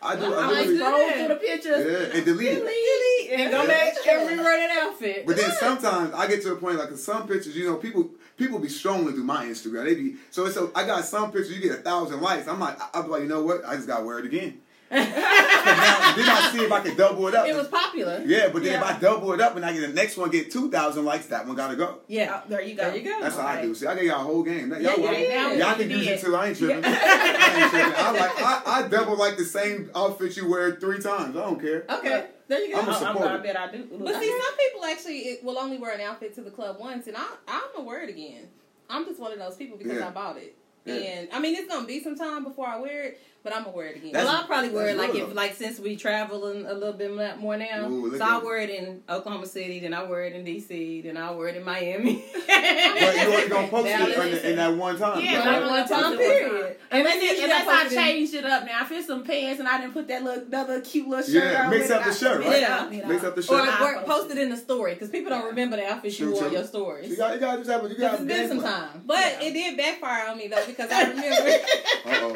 I 0.01 0.15
do. 0.15 0.25
I 0.25 0.27
I 0.27 0.47
literally, 0.47 0.65
do 0.65 0.77
scroll 0.77 1.11
through 1.11 1.27
the 1.27 1.35
pictures. 1.35 1.85
Yeah, 2.11 2.15
and 2.17 2.25
delete 2.25 2.47
it. 2.49 2.59
Delete 2.59 3.39
and 3.39 3.51
go 3.51 3.61
Yeah. 3.63 3.67
back 3.67 3.93
and 4.07 4.29
rewrite 4.29 4.59
an 4.59 4.77
outfit. 4.79 5.25
But 5.25 5.35
then 5.37 5.51
sometimes 5.59 6.13
I 6.13 6.27
get 6.27 6.41
to 6.43 6.53
a 6.53 6.55
point 6.55 6.77
like 6.77 6.89
in 6.89 6.97
some 6.97 7.27
pictures, 7.27 7.55
you 7.57 7.65
know, 7.65 7.75
people 7.75 8.11
people 8.37 8.59
be 8.59 8.69
strolling 8.69 9.13
through 9.13 9.23
my 9.23 9.45
Instagram. 9.45 9.83
They 9.85 9.95
be 9.95 10.15
so 10.31 10.45
it's 10.45 10.55
a, 10.55 10.69
I 10.75 10.85
got 10.85 11.03
some 11.03 11.31
pictures 11.31 11.51
you 11.51 11.61
get 11.61 11.79
a 11.79 11.81
thousand 11.81 12.21
likes. 12.21 12.47
I'm 12.47 12.59
like 12.61 12.77
I'm 12.95 13.09
like 13.09 13.23
you 13.23 13.27
know 13.27 13.41
what? 13.43 13.65
I 13.65 13.75
just 13.75 13.87
gotta 13.87 14.05
wear 14.05 14.19
it 14.19 14.25
again. 14.25 14.61
'Cause 14.89 15.05
now, 15.05 16.15
then 16.15 16.25
I 16.29 16.49
see 16.53 16.63
if 16.63 16.71
I 16.71 16.79
can 16.79 16.95
double 16.95 17.27
it 17.27 17.35
up. 17.35 17.45
it 17.47 17.55
was 17.55 17.67
popular. 17.67 18.21
yeah, 18.25 18.47
but 18.49 18.63
then 18.63 18.75
if 18.75 18.83
I 18.83 18.97
double 18.99 19.33
it 19.33 19.41
up 19.41 19.55
and 19.55 19.65
I 19.65 19.73
get 19.73 19.81
the 19.81 19.87
next 19.89 20.15
one 20.17 20.29
get 20.29 20.49
two 20.51 20.71
thousand 20.71 21.03
likes, 21.05 21.25
that 21.27 21.45
one 21.45 21.55
gotta 21.55 21.75
go. 21.75 21.99
Yeah. 22.07 22.41
Oh, 22.43 22.47
there 22.49 22.61
you 22.61 22.75
go. 22.75 22.83
There 22.83 22.95
you 22.97 23.03
go. 23.03 23.19
That's 23.21 23.35
how 23.35 23.47
I 23.47 23.61
do. 23.61 23.75
See, 23.75 23.85
I 23.85 23.95
get 23.95 24.05
y'all 24.05 24.21
a 24.21 24.23
whole 24.23 24.43
game. 24.43 24.69
Y'all, 24.71 24.81
Yeah, 24.81 24.95
y'all, 24.95 25.13
yeah, 25.13 25.53
y'all 25.53 25.75
can 25.75 25.89
use 25.89 26.05
did. 26.05 26.19
it 26.19 26.21
too. 26.21 26.35
I 26.35 26.47
ain't 26.47 26.57
tripping. 26.57 26.83
I 26.85 27.61
ain't 27.61 27.71
tripping. 27.71 27.93
I 27.97 28.11
like 28.11 28.31
I, 28.41 28.61
I 28.65 28.87
double 28.87 29.17
like 29.17 29.37
the 29.37 29.43
same 29.45 29.89
outfit 29.95 30.37
you 30.37 30.49
wear 30.49 30.75
three 30.77 30.99
times. 30.99 31.35
I 31.35 31.41
don't 31.41 31.59
care. 31.59 31.85
Okay. 31.89 32.27
There 32.47 32.61
you 32.65 32.73
go. 32.73 32.79
I'm 32.81 32.87
a 32.87 32.91
I'm, 32.91 32.97
supporter. 32.97 33.33
I 33.33 33.37
bet 33.39 33.57
I 33.57 33.71
do. 33.71 33.83
But 33.91 34.21
see, 34.21 34.29
some 34.31 34.57
people 34.57 34.85
actually 34.85 35.17
it 35.19 35.43
will 35.43 35.57
only 35.59 35.77
wear 35.77 35.93
an 35.93 36.01
outfit 36.01 36.33
to 36.35 36.41
the 36.41 36.51
club 36.51 36.77
once, 36.79 37.07
and 37.07 37.17
I 37.17 37.25
I'm 37.47 37.63
gonna 37.75 37.85
wear 37.85 38.03
it 38.03 38.09
again. 38.09 38.47
I'm 38.89 39.03
just 39.05 39.19
one 39.19 39.33
of 39.33 39.39
those 39.39 39.55
people 39.55 39.77
because 39.77 39.97
Yeah. 39.97 40.07
I 40.07 40.11
bought 40.11 40.37
it, 40.37 40.55
Yeah. 40.85 40.93
and 40.93 41.29
I 41.33 41.39
mean 41.39 41.55
it's 41.57 41.67
gonna 41.67 41.85
be 41.85 42.01
some 42.01 42.15
time 42.17 42.45
before 42.45 42.65
I 42.67 42.77
wear 42.79 43.03
it, 43.03 43.19
but 43.43 43.55
I'm 43.55 43.63
gonna 43.63 43.75
wear 43.75 43.87
it 43.87 43.97
again. 43.97 44.11
That's- 44.11 44.27
well, 44.27 44.41
I'll 44.41 44.47
probably 44.47 44.69
wear 44.69 44.89
it 44.89 44.97
like 44.97 45.15
if 45.15 45.33
like 45.33 45.53
since 45.55 45.79
we 45.79 45.95
travel 45.95 46.47
in 46.49 46.65
a 46.65 46.73
little 46.73 46.93
bit 46.93 47.11
more 47.39 47.57
now. 47.57 47.87
Ooh, 47.89 48.17
so 48.17 48.23
I'll 48.23 48.39
it. 48.39 48.45
wear 48.45 48.57
it 48.59 48.69
in 48.69 49.01
Oklahoma 49.09 49.45
City, 49.45 49.79
then 49.79 49.93
I'll 49.93 50.07
wear 50.07 50.23
it 50.25 50.33
in 50.33 50.43
DC, 50.45 51.03
then 51.03 51.17
I'll 51.17 51.37
wear 51.37 51.47
it 51.49 51.55
in 51.57 51.63
Miami. 51.63 52.23
But 52.47 53.15
you 53.15 53.21
only 53.33 53.47
gonna 53.49 53.67
post 53.67 53.87
it 53.87 53.97
Dallas. 53.97 54.43
in, 54.43 54.49
in 54.51 54.55
that 54.57 54.75
one 54.75 54.97
time. 54.97 55.23
Yeah, 55.23 55.37
right? 55.39 55.45
like 55.45 55.61
one 55.61 55.69
one 55.69 55.87
time 55.87 56.01
time 56.03 56.17
period. 56.17 56.77
And 56.89 56.99
Unless 57.01 57.13
then, 57.15 57.23
usually 57.23 57.43
unless 57.43 57.67
I 57.67 57.71
I 57.71 57.85
it 57.85 57.89
changed 57.91 58.33
it 58.33 58.45
up 58.45 58.65
now, 58.65 58.81
if 58.83 58.91
it's 58.91 59.07
some 59.07 59.23
pants 59.23 59.59
and 59.59 59.67
I 59.69 59.79
didn't 59.81 59.93
put 59.93 60.07
that 60.07 60.23
little 60.23 60.43
another 60.47 60.81
cute 60.81 61.07
little 61.07 61.23
shirt 61.23 61.51
Yeah, 61.51 61.63
on 61.65 61.69
mix 61.69 61.89
up 61.91 62.03
the 62.03 62.09
I- 62.09 62.13
shirt, 62.13 62.43
right? 62.45 62.61
Yeah. 62.61 63.07
Mix 63.07 63.23
up 63.23 63.35
the 63.35 63.41
shirt. 63.43 63.67
I 63.67 63.81
work, 63.81 64.05
post 64.05 64.07
post 64.27 64.31
it 64.31 64.37
in 64.41 64.49
the 64.49 64.57
story 64.57 64.93
because 64.93 65.09
people 65.09 65.29
don't 65.29 65.45
remember 65.45 65.75
the 65.77 65.85
outfits 65.85 66.19
you 66.19 66.31
wore 66.31 66.47
in 66.47 66.53
your 66.53 66.63
stories. 66.65 67.09
You 67.09 67.17
got 67.17 67.33
you 67.35 67.39
gotta 67.39 67.57
just 67.59 67.69
have 67.69 67.83
you 67.89 67.97
gotta 67.97 68.15
it's 68.15 68.23
been 68.25 68.47
some 68.49 68.61
time. 68.61 69.03
but 69.05 69.37
it 69.41 69.53
did 69.53 69.77
backfire 69.77 70.29
on 70.29 70.37
me 70.37 70.47
though 70.47 70.65
because 70.65 70.89
I 70.91 71.01
remember 71.09 71.65
oh. 72.05 72.33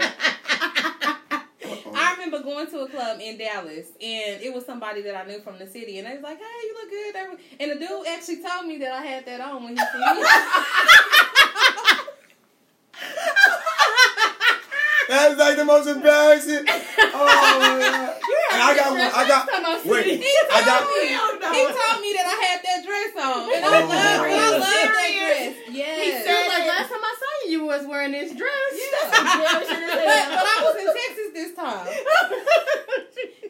I 1.93 2.15
remember 2.74 2.88
to 2.92 2.94
a 2.94 2.98
club 3.00 3.20
in 3.22 3.38
Dallas 3.38 3.88
and 4.01 4.42
it 4.42 4.54
was 4.54 4.66
somebody 4.66 5.01
that 5.04 5.16
I 5.16 5.25
knew 5.28 5.40
from 5.42 5.58
the 5.60 5.68
city 5.68 5.98
and 6.00 6.08
they 6.08 6.13
was 6.13 6.24
like, 6.24 6.38
"Hey, 6.38 6.46
you 6.63 6.74
look 6.74 6.90
good." 6.90 7.40
And 7.60 7.72
the 7.72 7.75
dude 7.86 8.08
actually 8.08 8.42
told 8.42 8.66
me 8.68 8.78
that 8.80 8.92
I 8.94 9.01
had 9.06 9.25
that 9.25 9.42
on 9.42 9.63
when 9.63 9.78
he 9.78 9.84
seen 9.92 10.16
me. 10.16 10.28
That's 15.10 15.38
like 15.38 15.58
the 15.58 15.66
most 15.66 15.88
embarrassing. 15.90 16.63
Oh 16.63 17.25
my 17.60 17.80
god. 17.84 18.16
And 18.54 18.62
I 18.62 18.75
got 18.75 18.92
one. 18.92 19.01
I 19.01 19.28
got. 19.28 19.86
Wait. 19.86 20.06
He 20.22 20.24
I 20.24 20.62
told 20.63 20.66
got. 20.66 20.88
me. 20.88 21.60
He 21.60 21.66
told 21.68 21.98
me 22.01 22.10
that 22.16 22.28
I 22.32 22.38
had 22.48 22.60
that 22.63 22.80
dress 22.86 23.12
on, 23.20 23.44
and 23.51 23.66
I 23.66 23.68
Oh, 23.68 23.88
love, 23.88 23.92
I 23.92 24.51
love 24.51 24.62
that 24.62 24.88
dress. 24.88 25.56
Yes. 25.75 26.00
He 26.00 26.12
said- 26.24 26.32
was 26.32 26.48
like 26.48 26.68
last 26.68 26.90
time 26.92 27.04
I 27.04 27.16
saw 27.20 27.32
you, 27.44 27.51
you 27.51 27.66
was 27.66 27.84
wearing 27.88 28.12
this 28.12 28.32
dress. 28.32 28.72
Yeah. 28.72 28.90
That's 29.01 29.17
some 29.17 29.25
jail 29.25 29.60
shit 29.62 29.84
as 29.84 29.91
but, 29.91 30.05
but 30.38 30.46
I 30.46 30.58
was 30.63 30.75
in 30.81 30.88
Texas 30.93 31.29
this 31.34 31.55
time. 31.55 31.88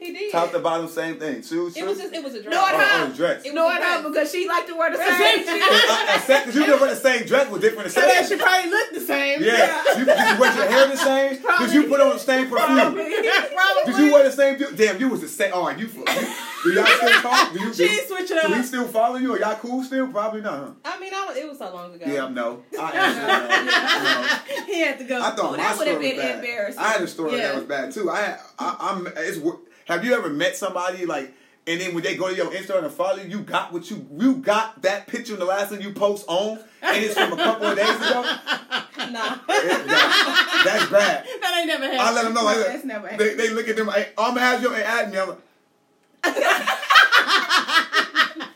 He 0.02 0.12
did. 0.14 0.32
Top 0.32 0.52
to 0.52 0.58
bottom, 0.58 0.88
same 0.88 1.20
thing. 1.20 1.44
Shoes. 1.44 1.78
It 1.78 1.86
was 1.86 2.00
just 2.00 2.12
it 2.12 2.24
was 2.24 2.34
a 2.34 2.42
dress. 2.42 2.56
No, 2.56 2.66
it 2.66 2.74
Oh, 2.74 2.78
hurt. 2.80 3.10
oh, 3.12 3.16
dress. 3.16 3.46
It 3.46 3.54
No, 3.54 3.66
was 3.66 3.76
it 3.76 3.78
a 3.78 3.82
dress. 3.86 4.04
because 4.04 4.32
she 4.32 4.48
liked 4.48 4.68
to 4.70 4.76
wear 4.76 4.92
the 4.92 4.98
Right. 4.98 5.08
same 5.46 5.46
shit. 5.46 6.28
Because 6.42 6.56
you 6.56 6.62
never 6.66 6.82
wear 6.82 6.90
the 6.90 7.00
same 7.00 7.26
dress 7.28 7.50
with 7.52 7.62
different 7.62 7.92
So 7.92 8.02
that 8.02 8.10
accessories. 8.10 8.40
she 8.40 8.44
probably 8.44 8.72
looked 8.72 8.94
the 8.96 9.00
same. 9.02 9.44
Yeah. 9.44 9.84
You, 10.00 10.06
did 10.06 10.18
you 10.18 10.40
wear 10.42 10.56
your 10.58 10.66
hair 10.72 10.88
the 10.88 10.98
same? 10.98 11.40
Did 11.60 11.74
you 11.76 11.84
put 11.88 12.02
on 12.02 12.10
the 12.14 12.20
same 12.20 12.50
perfume? 12.50 12.78
Probably. 12.80 13.04
Did 13.14 13.98
you 14.00 14.12
wear 14.12 14.24
the 14.24 14.32
same? 14.32 14.58
du- 14.58 14.72
Damn, 14.76 15.00
you 15.00 15.08
was 15.08 15.22
the 15.22 15.28
same. 15.28 15.52
Oh, 15.54 15.70
you. 15.70 15.86
you 15.86 16.04
do 16.64 16.74
y'all 16.74 16.86
still 16.86 17.22
talk? 17.22 17.54
Do 17.54 17.60
you? 17.60 17.74
She 17.74 17.86
Do, 17.86 17.92
ain't 17.94 18.08
switching 18.08 18.38
do 18.42 18.48
he 18.54 18.60
up. 18.60 18.66
still 18.66 18.88
follow 18.88 19.18
you? 19.18 19.34
Are 19.36 19.40
y'all 19.40 19.56
cool 19.56 19.84
still? 19.84 20.08
Probably 20.08 20.42
not. 20.42 20.60
Huh? 20.60 20.72
I 20.96 21.00
mean, 21.00 21.12
I 21.14 21.34
it 21.38 21.48
was 21.48 21.58
so 21.60 21.72
long 21.74 21.94
ago. 21.94 22.06
Yeah, 22.08 22.28
no. 22.28 22.64
I 22.80 22.92
answered 22.92 24.58
no. 24.66 24.66
He 24.74 24.80
had 24.82 24.98
to 25.00 25.04
go. 25.06 25.22
I 25.22 25.32
thought 25.32 25.41
oh, 25.42 25.52
my 25.52 25.58
that 25.58 25.78
would 25.78 25.88
story 25.88 25.90
have 25.90 26.00
was 26.00 26.08
been 26.10 26.18
bad. 26.18 26.36
embarrassing. 26.36 26.80
I 26.82 26.88
had 26.90 27.02
a 27.02 27.08
story 27.08 27.32
Yeah. 27.34 27.38
that 27.48 27.56
was 27.56 27.64
bad 27.66 27.92
too. 27.92 28.10
I, 28.10 28.22
had, 28.22 28.40
I 28.60 28.76
I'm 28.80 29.08
it's. 29.18 29.40
Have 29.86 30.06
you 30.06 30.14
ever 30.14 30.30
met 30.30 30.56
somebody 30.56 31.06
like? 31.06 31.34
And 31.68 31.80
then 31.80 31.94
when 31.94 32.04
they 32.04 32.16
go 32.18 32.28
to 32.28 32.36
your 32.36 32.50
Instagram 32.52 32.86
and 32.86 32.92
follow 32.94 33.18
you, 33.22 33.30
you 33.30 33.40
got 33.42 33.72
what 33.72 33.90
you 33.92 34.08
you 34.18 34.38
got 34.38 34.82
that 34.82 35.06
picture 35.06 35.34
in 35.34 35.40
the 35.40 35.46
last 35.46 35.70
thing 35.70 35.80
you 35.82 35.94
post 35.94 36.26
on, 36.28 36.58
and 36.82 37.06
it's 37.06 37.14
from 37.14 37.34
a 37.34 37.36
couple 37.38 37.68
of 37.68 37.78
days 37.78 37.96
ago. 37.96 38.38
Nah. 39.12 39.34
It- 39.50 39.88
that- 39.88 40.62
that's 40.64 40.90
bad. 40.92 41.26
That 41.42 41.58
ain't 41.58 41.68
never 41.68 41.84
happened. 41.86 42.02
I 42.02 42.14
let 42.14 42.24
them 42.24 42.34
know. 42.34 42.44
Like, 42.44 42.58
that's 42.58 42.86
never 42.86 43.10
they, 43.18 43.34
they 43.36 43.50
look 43.50 43.68
at 43.68 43.76
them. 43.76 43.88
Like, 43.88 44.14
I'm 44.18 44.36
gonna 44.36 44.42
have 44.46 44.62
you 44.62 44.74
and 44.74 44.84
add 44.84 45.12
me. 45.12 45.18
I'm 45.20 45.30
like, 45.30 45.38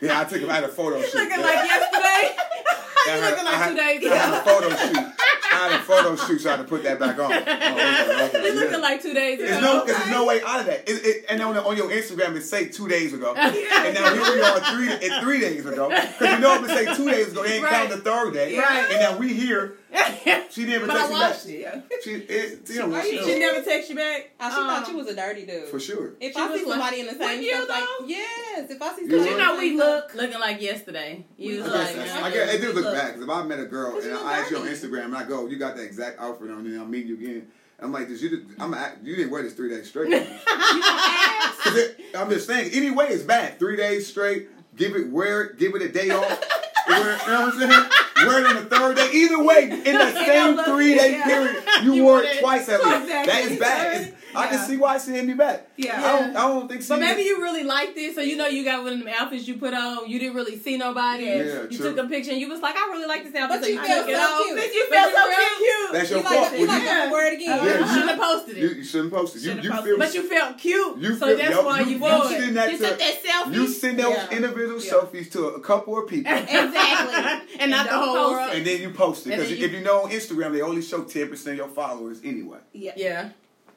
yeah, 0.00 0.20
I 0.20 0.24
took 0.24 0.40
him. 0.40 0.50
I 0.50 0.54
had 0.54 0.64
a 0.64 0.68
photo 0.68 1.00
shoot. 1.02 1.14
Looking 1.14 1.30
yeah. 1.40 1.44
like 1.44 1.54
yesterday. 1.66 2.36
I 2.38 3.14
you 3.16 3.20
looking 3.22 3.46
I 3.46 3.50
like 3.50 3.54
had- 3.54 3.70
two 3.70 3.76
days 3.76 4.12
I 4.12 4.16
had 4.16 4.34
a 4.34 4.44
photo 4.44 4.68
shoot. 4.76 5.12
Had 5.56 5.72
a 5.72 5.82
photo 5.82 6.16
shoot, 6.16 6.40
so 6.40 6.48
I 6.50 6.56
had 6.56 6.62
to 6.62 6.68
put 6.68 6.82
that 6.84 6.98
back 6.98 7.18
on. 7.18 7.32
Oh, 7.32 7.36
okay, 7.36 7.42
okay, 7.42 8.54
yeah. 8.54 8.60
looking 8.60 8.80
like 8.80 9.02
two 9.02 9.14
days 9.14 9.38
ago. 9.38 9.48
There's 9.48 9.62
no, 9.62 9.84
there's 9.86 10.10
no 10.10 10.24
way 10.26 10.40
out 10.42 10.60
of 10.60 10.66
that. 10.66 10.88
It, 10.88 11.04
it, 11.04 11.24
and 11.28 11.40
on, 11.42 11.56
on 11.56 11.76
your 11.76 11.88
Instagram, 11.90 12.36
it 12.36 12.42
say 12.42 12.68
two 12.68 12.88
days 12.88 13.12
ago, 13.14 13.34
Yeah. 13.36 13.84
and 13.86 13.94
now 13.94 14.12
here 14.12 14.34
we 14.34 14.40
are 14.42 14.60
three, 14.74 14.88
it, 14.88 15.22
three 15.22 15.40
days 15.40 15.64
ago. 15.66 15.88
Because 15.88 16.34
you 16.34 16.38
know 16.40 16.62
if 16.62 16.70
it 16.70 16.86
say 16.86 16.94
two 16.96 17.10
days 17.10 17.32
ago, 17.32 17.42
they 17.42 17.56
ain't 17.58 17.66
count 17.66 17.90
the 17.90 17.96
third 17.98 18.32
day. 18.34 18.58
Right. 18.58 18.90
And 18.90 19.00
now 19.00 19.16
we 19.18 19.32
here. 19.34 19.74
She 20.50 20.64
didn't 20.64 20.84
even 20.84 20.88
text 20.96 21.10
me 21.10 21.18
back. 21.18 21.30
watched 21.32 21.46
it. 21.46 22.02
She, 22.02 22.10
it, 22.14 22.68
you 22.70 22.86
know, 22.86 23.02
she- 23.02 23.22
She 23.22 23.38
never 23.38 23.62
text 23.62 23.90
you 23.90 23.96
back. 23.96 24.30
Oh, 24.40 24.48
she 24.48 24.54
thought 24.56 24.88
you 24.88 24.96
was 24.96 25.06
a 25.08 25.14
dirty 25.14 25.44
dude. 25.44 25.68
for 25.68 25.78
sure. 25.78 26.14
If 26.20 26.32
She 26.32 26.38
I 26.40 26.46
was 26.46 26.60
see 26.60 26.66
like- 26.66 26.72
somebody 26.78 27.00
in 27.00 27.06
the 27.06 27.12
same 27.14 27.38
With 27.38 27.46
you, 27.46 27.64
stuff, 27.64 27.68
like 27.68 28.08
yes, 28.08 28.70
if 28.70 28.80
I 28.82 28.94
see 28.96 29.02
You 29.02 29.10
somebody, 29.10 29.30
You 29.30 29.36
know 29.36 29.56
we 29.58 29.68
same 29.70 29.76
look. 29.78 30.14
Looking 30.14 30.40
like 30.40 30.62
yesterday. 30.62 31.24
You 31.36 31.62
was 31.62 31.68
I 31.70 31.74
like, 31.76 31.94
guess, 31.94 32.14
man, 32.14 32.24
I 32.24 32.30
guess 32.30 32.54
it 32.54 32.60
do 32.62 32.72
look 32.72 32.84
look. 32.84 32.94
bad 32.94 33.06
because 33.08 33.22
if 33.22 33.28
I 33.30 33.42
met 33.42 33.58
a 33.60 33.66
girl 33.66 33.98
and 34.00 34.14
I 34.14 34.38
ask 34.38 34.50
you 34.50 34.58
on. 34.58 34.66
Instagram 34.66 35.04
and 35.06 35.16
I 35.16 35.24
go, 35.24 35.46
you 35.46 35.58
got 35.58 35.76
that 35.76 35.82
exact 35.84 36.20
outfit 36.20 36.50
on, 36.50 36.64
and 36.66 36.78
I'll 36.78 36.86
meet 36.86 37.06
you 37.06 37.14
again. 37.14 37.48
I'm 37.78 37.92
like, 37.92 38.08
did 38.08 38.18
you? 38.22 38.46
I'm 38.58 38.72
act- 38.72 39.04
you 39.04 39.14
didn't 39.16 39.30
wear 39.30 39.42
this 39.42 39.52
three 39.52 39.68
days 39.68 39.88
straight. 39.88 40.08
you 40.10 40.18
gonna 40.20 40.26
ask? 40.30 41.58
'Cause 41.62 41.76
it, 41.76 42.00
I'm 42.16 42.30
just 42.30 42.46
saying. 42.46 42.70
Anyway, 42.72 43.08
it's 43.10 43.22
bad. 43.24 43.58
Three 43.58 43.76
days 43.76 44.06
straight. 44.06 44.48
Give 44.76 44.96
it 44.96 45.10
wear 45.10 45.42
it. 45.42 45.58
Give 45.58 45.74
it 45.74 45.82
a 45.82 45.88
day 45.90 46.08
off. 46.10 46.42
Wear 46.88 47.12
it, 47.14 47.20
you 47.26 47.32
know 47.32 47.40
what 47.46 47.54
I'm 47.54 47.58
saying? 47.58 47.90
wear 48.28 48.40
it 48.40 48.46
on 48.46 48.54
the 48.56 48.62
third 48.76 48.96
day. 48.96 49.10
Either 49.12 49.42
way, 49.42 49.62
in 49.64 49.82
the 49.98 50.12
same 50.24 50.64
three 50.64 50.94
day 50.94 51.12
Yeah. 51.12 51.24
period, 51.24 51.64
you, 51.84 51.94
You 51.94 52.02
wore 52.04 52.22
it 52.22 52.40
twice 52.40 52.68
at 52.68 52.82
least. 52.84 53.02
exactly. 53.02 53.32
That 53.32 53.52
is 53.52 53.58
bad. 53.58 53.96
It's- 54.02 54.12
I 54.36 54.46
can 54.48 54.58
see 54.66 54.76
why 54.76 54.98
she 54.98 55.10
hit 55.12 55.24
me 55.24 55.34
back. 55.34 55.68
Yeah. 55.76 55.98
I 55.98 56.18
don't. 56.20 56.36
I 56.36 56.40
don't 56.48 56.68
think. 56.68 56.82
She 56.82 56.88
But 56.88 57.00
maybe 57.00 57.22
you 57.22 57.40
really 57.40 57.64
liked 57.64 57.96
it, 57.96 58.14
so 58.14 58.20
you 58.20 58.36
know 58.36 58.46
you 58.46 58.64
got 58.64 58.82
one 58.82 58.92
of 58.94 58.98
them 58.98 59.08
outfits 59.08 59.46
you 59.48 59.56
put 59.56 59.74
on. 59.74 60.08
You 60.08 60.18
didn't 60.18 60.34
really 60.34 60.58
see 60.58 60.76
nobody. 60.76 61.24
Yeah, 61.24 61.62
you 61.70 61.76
true. 61.78 61.94
took 61.94 61.98
a 62.04 62.08
picture 62.08 62.30
and 62.32 62.40
you 62.40 62.48
was 62.48 62.60
like, 62.60 62.76
I 62.76 62.86
really 62.92 63.06
like 63.06 63.24
this 63.24 63.34
outfit. 63.34 63.60
But 63.60 63.64
so 63.64 63.70
you 63.70 63.78
took 63.78 63.86
felt 63.86 64.06
so 64.06 64.44
cute. 64.44 64.56
But 64.58 64.74
you 64.74 64.86
But 64.90 64.96
felt 64.98 65.14
so 65.14 65.56
cute. 65.58 65.92
That's 65.92 66.10
your 66.10 66.22
fault. 66.22 66.52
you 66.58 66.66
Well, 66.66 66.78
like 66.78 66.82
you- 66.82 67.06
to 67.06 67.12
wear 67.12 67.32
it 67.32 67.34
again. 67.40 67.58
Uh-huh. 67.58 67.66
You 67.66 67.86
shouldn't 67.86 68.10
have 68.10 68.18
posted 68.20 68.56
it. 68.58 68.76
you 68.76 68.84
shouldn't 68.84 69.12
post 69.12 69.36
it. 69.36 69.38
You, 69.42 69.44
Shouldn't 69.48 69.64
you 69.64 69.82
feel. 69.82 69.98
But 69.98 70.14
you 70.14 70.28
felt 70.28 70.58
cute, 70.58 70.98
You 70.98 71.14
so 71.16 71.26
feel- 71.26 71.36
that's 71.38 71.50
yup, 71.50 71.64
why 71.64 71.80
you- 71.80 71.86
you 71.86 71.92
you 71.92 71.98
wore 71.98 72.24
send 72.28 72.44
it. 72.44 72.54
that 72.54 72.72
You 72.72 72.78
to- 72.78 72.88
took 72.88 72.98
that 72.98 73.22
selfie. 73.22 73.54
You 73.54 73.66
send 73.68 73.98
those 73.98 74.12
Yeah. 74.14 74.30
individual 74.36 74.80
Yeah. 74.82 74.92
selfies 74.92 75.30
to 75.32 75.46
a 75.48 75.60
couple 75.60 75.98
of 75.98 76.08
people. 76.08 76.32
Exactly. 76.76 77.56
and 77.60 77.70
not 77.70 77.86
the 77.88 77.96
whole 77.98 78.30
world. 78.32 78.50
And 78.52 78.66
then 78.66 78.80
you 78.82 78.90
post 78.90 79.26
it 79.26 79.30
because 79.30 79.50
if 79.50 79.58
you- 79.58 79.68
you 79.78 79.80
know 79.84 80.02
on 80.04 80.10
Instagram 80.10 80.52
they 80.52 80.62
only 80.62 80.82
show 80.82 81.02
ten 81.04 81.28
percent 81.28 81.52
of 81.60 81.66
your 81.66 81.68
followers 81.68 82.20
anyway. 82.24 82.58
Yeah. 82.72 82.92
Yeah, 82.96 83.28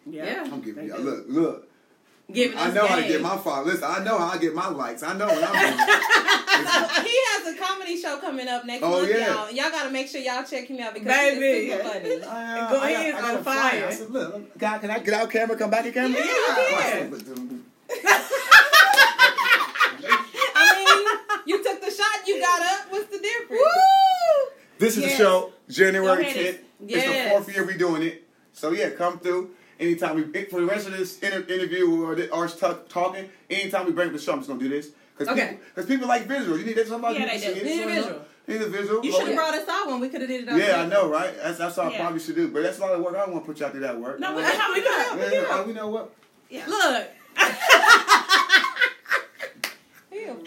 Yeah. 0.09 0.25
yeah. 0.25 0.43
I'm 0.51 0.61
giving 0.61 0.85
you 0.87 0.93
do. 0.95 0.99
look, 0.99 1.25
look. 1.27 1.65
Giving 2.31 2.57
I 2.59 2.67
us 2.67 2.73
know 2.75 2.85
how 2.85 2.95
to 2.97 3.07
get 3.07 3.21
my 3.21 3.37
followers. 3.37 3.73
Listen, 3.73 3.89
I 3.89 4.03
know 4.03 4.17
how 4.19 4.27
I 4.27 4.37
get 4.37 4.53
my 4.53 4.67
likes. 4.69 5.01
I 5.01 5.13
know 5.17 5.25
what 5.25 5.43
I'm 5.43 5.75
doing. 5.77 5.87
He 6.59 6.65
has 6.67 7.55
a 7.55 7.57
comedy 7.57 7.95
show 7.99 8.17
coming 8.17 8.47
up 8.49 8.65
next 8.65 8.83
Oh, 8.83 8.89
month, 8.89 9.09
yeah. 9.09 9.33
y'all. 9.33 9.49
Y'all 9.49 9.69
gotta 9.71 9.89
make 9.89 10.09
sure 10.09 10.19
y'all 10.19 10.43
check 10.43 10.67
him 10.67 10.79
out 10.81 10.93
because 10.93 11.07
Baby. 11.07 11.67
he's 11.67 11.71
super 11.73 11.83
funny. 11.89 12.23
I, 12.23 12.59
uh, 12.59 12.69
Go 12.69 12.79
I 12.81 12.89
ahead, 12.89 13.15
I 13.15 13.21
got 13.21 13.29
on 13.33 13.35
a 13.39 13.43
flyer. 13.43 13.59
fire. 13.71 13.85
I 13.87 13.91
said, 13.93 14.09
look, 14.11 14.33
look, 14.33 14.57
God, 14.57 14.81
can 14.81 14.91
I 14.91 14.99
get 14.99 15.13
out 15.13 15.31
camera? 15.31 15.55
Come 15.57 15.69
back 15.71 15.85
in 15.85 15.93
camera? 15.93 16.19
Yeah, 16.19 16.25
you 17.05 17.15
Yeah. 17.89 18.21
I 20.55 20.83
mean, 20.83 21.39
you 21.47 21.63
took 21.63 21.81
the 21.81 21.91
shot, 21.91 22.27
you 22.27 22.39
got 22.41 22.61
up. 22.61 22.91
What's 22.91 23.09
the 23.09 23.19
difference? 23.19 23.63
This 24.77 24.97
is 24.97 25.03
Yes. 25.03 25.17
the 25.17 25.23
show, 25.23 25.53
January 25.69 26.25
10th. 26.25 26.59
and- 26.81 26.91
It's 26.91 27.05
the 27.05 27.29
fourth 27.29 27.53
year 27.53 27.65
we 27.65 27.75
doing 27.77 28.01
it. 28.03 28.23
So 28.53 28.71
yeah, 28.71 28.89
come 28.91 29.19
through. 29.19 29.51
Anytime 29.79 30.15
we 30.15 30.23
for 30.45 30.59
the 30.59 30.65
rest 30.67 30.87
of 30.87 30.97
this 30.97 31.19
inter- 31.19 31.45
interview 31.53 32.03
or 32.03 32.15
the, 32.15 32.33
us 32.33 32.59
ta- 32.59 32.79
talking, 32.89 33.29
anytime 33.49 33.85
we 33.85 33.91
bring 33.93 34.07
up 34.07 34.13
the 34.13 34.19
show, 34.19 34.33
I'm 34.33 34.39
just 34.39 34.49
gonna 34.49 34.59
do 34.59 34.67
this 34.69 34.89
because 35.17 35.31
Okay. 35.33 35.47
people, 35.51 35.63
cause 35.75 35.85
people 35.85 36.07
like 36.07 36.27
visuals. 36.27 36.59
You 36.59 36.65
need 36.65 36.75
that 36.75 36.87
somebody 36.87 37.19
Yeah, 37.19 37.25
they 37.27 37.39
can 37.39 37.53
do. 37.53 37.59
it. 37.61 37.65
Need 37.65 37.71
a 37.71 37.83
So, 37.83 37.89
you 37.89 37.95
visual. 37.95 38.21
Need 38.47 38.61
a 38.61 38.65
visual. 38.69 39.05
You 39.05 39.11
should 39.11 39.21
have 39.21 39.29
oh, 39.29 39.35
brought 39.35 39.53
us 39.53 39.67
out 39.69 39.87
when 39.87 39.99
we 40.01 40.09
could 40.09 40.21
have 40.21 40.29
did 40.29 40.43
it. 40.43 40.49
on 40.49 40.59
Yeah, 40.59 40.81
I 40.81 40.85
know, 40.87 41.09
right? 41.09 41.33
That's 41.41 41.57
that's 41.59 41.77
what 41.77 41.93
I 41.93 41.97
probably 41.97 42.19
should 42.19 42.35
do. 42.35 42.47
But 42.49 42.63
that's 42.63 42.77
a 42.79 42.81
lot 42.81 42.91
of 42.93 43.01
work. 43.01 43.15
I 43.15 43.19
don't 43.19 43.31
want 43.33 43.45
to 43.45 43.51
put 43.51 43.59
you 43.59 43.65
out 43.65 43.73
to 43.73 43.79
that 43.79 43.97
work. 43.99 44.19
No, 44.19 44.35
we 44.35 44.41
yeah, 44.41 44.51
can 44.51 44.59
help. 44.59 44.75
We 44.75 44.81
can 44.81 45.01
help. 45.01 45.19
yeah, 45.31 45.45
oh, 45.49 45.65
you 45.67 45.73
know 45.73 45.87
what? 45.87 46.13
Yeah. 46.49 46.65
Look. 46.67 47.07
He 50.11 50.25
a 50.25 50.33
fool. 50.33 50.43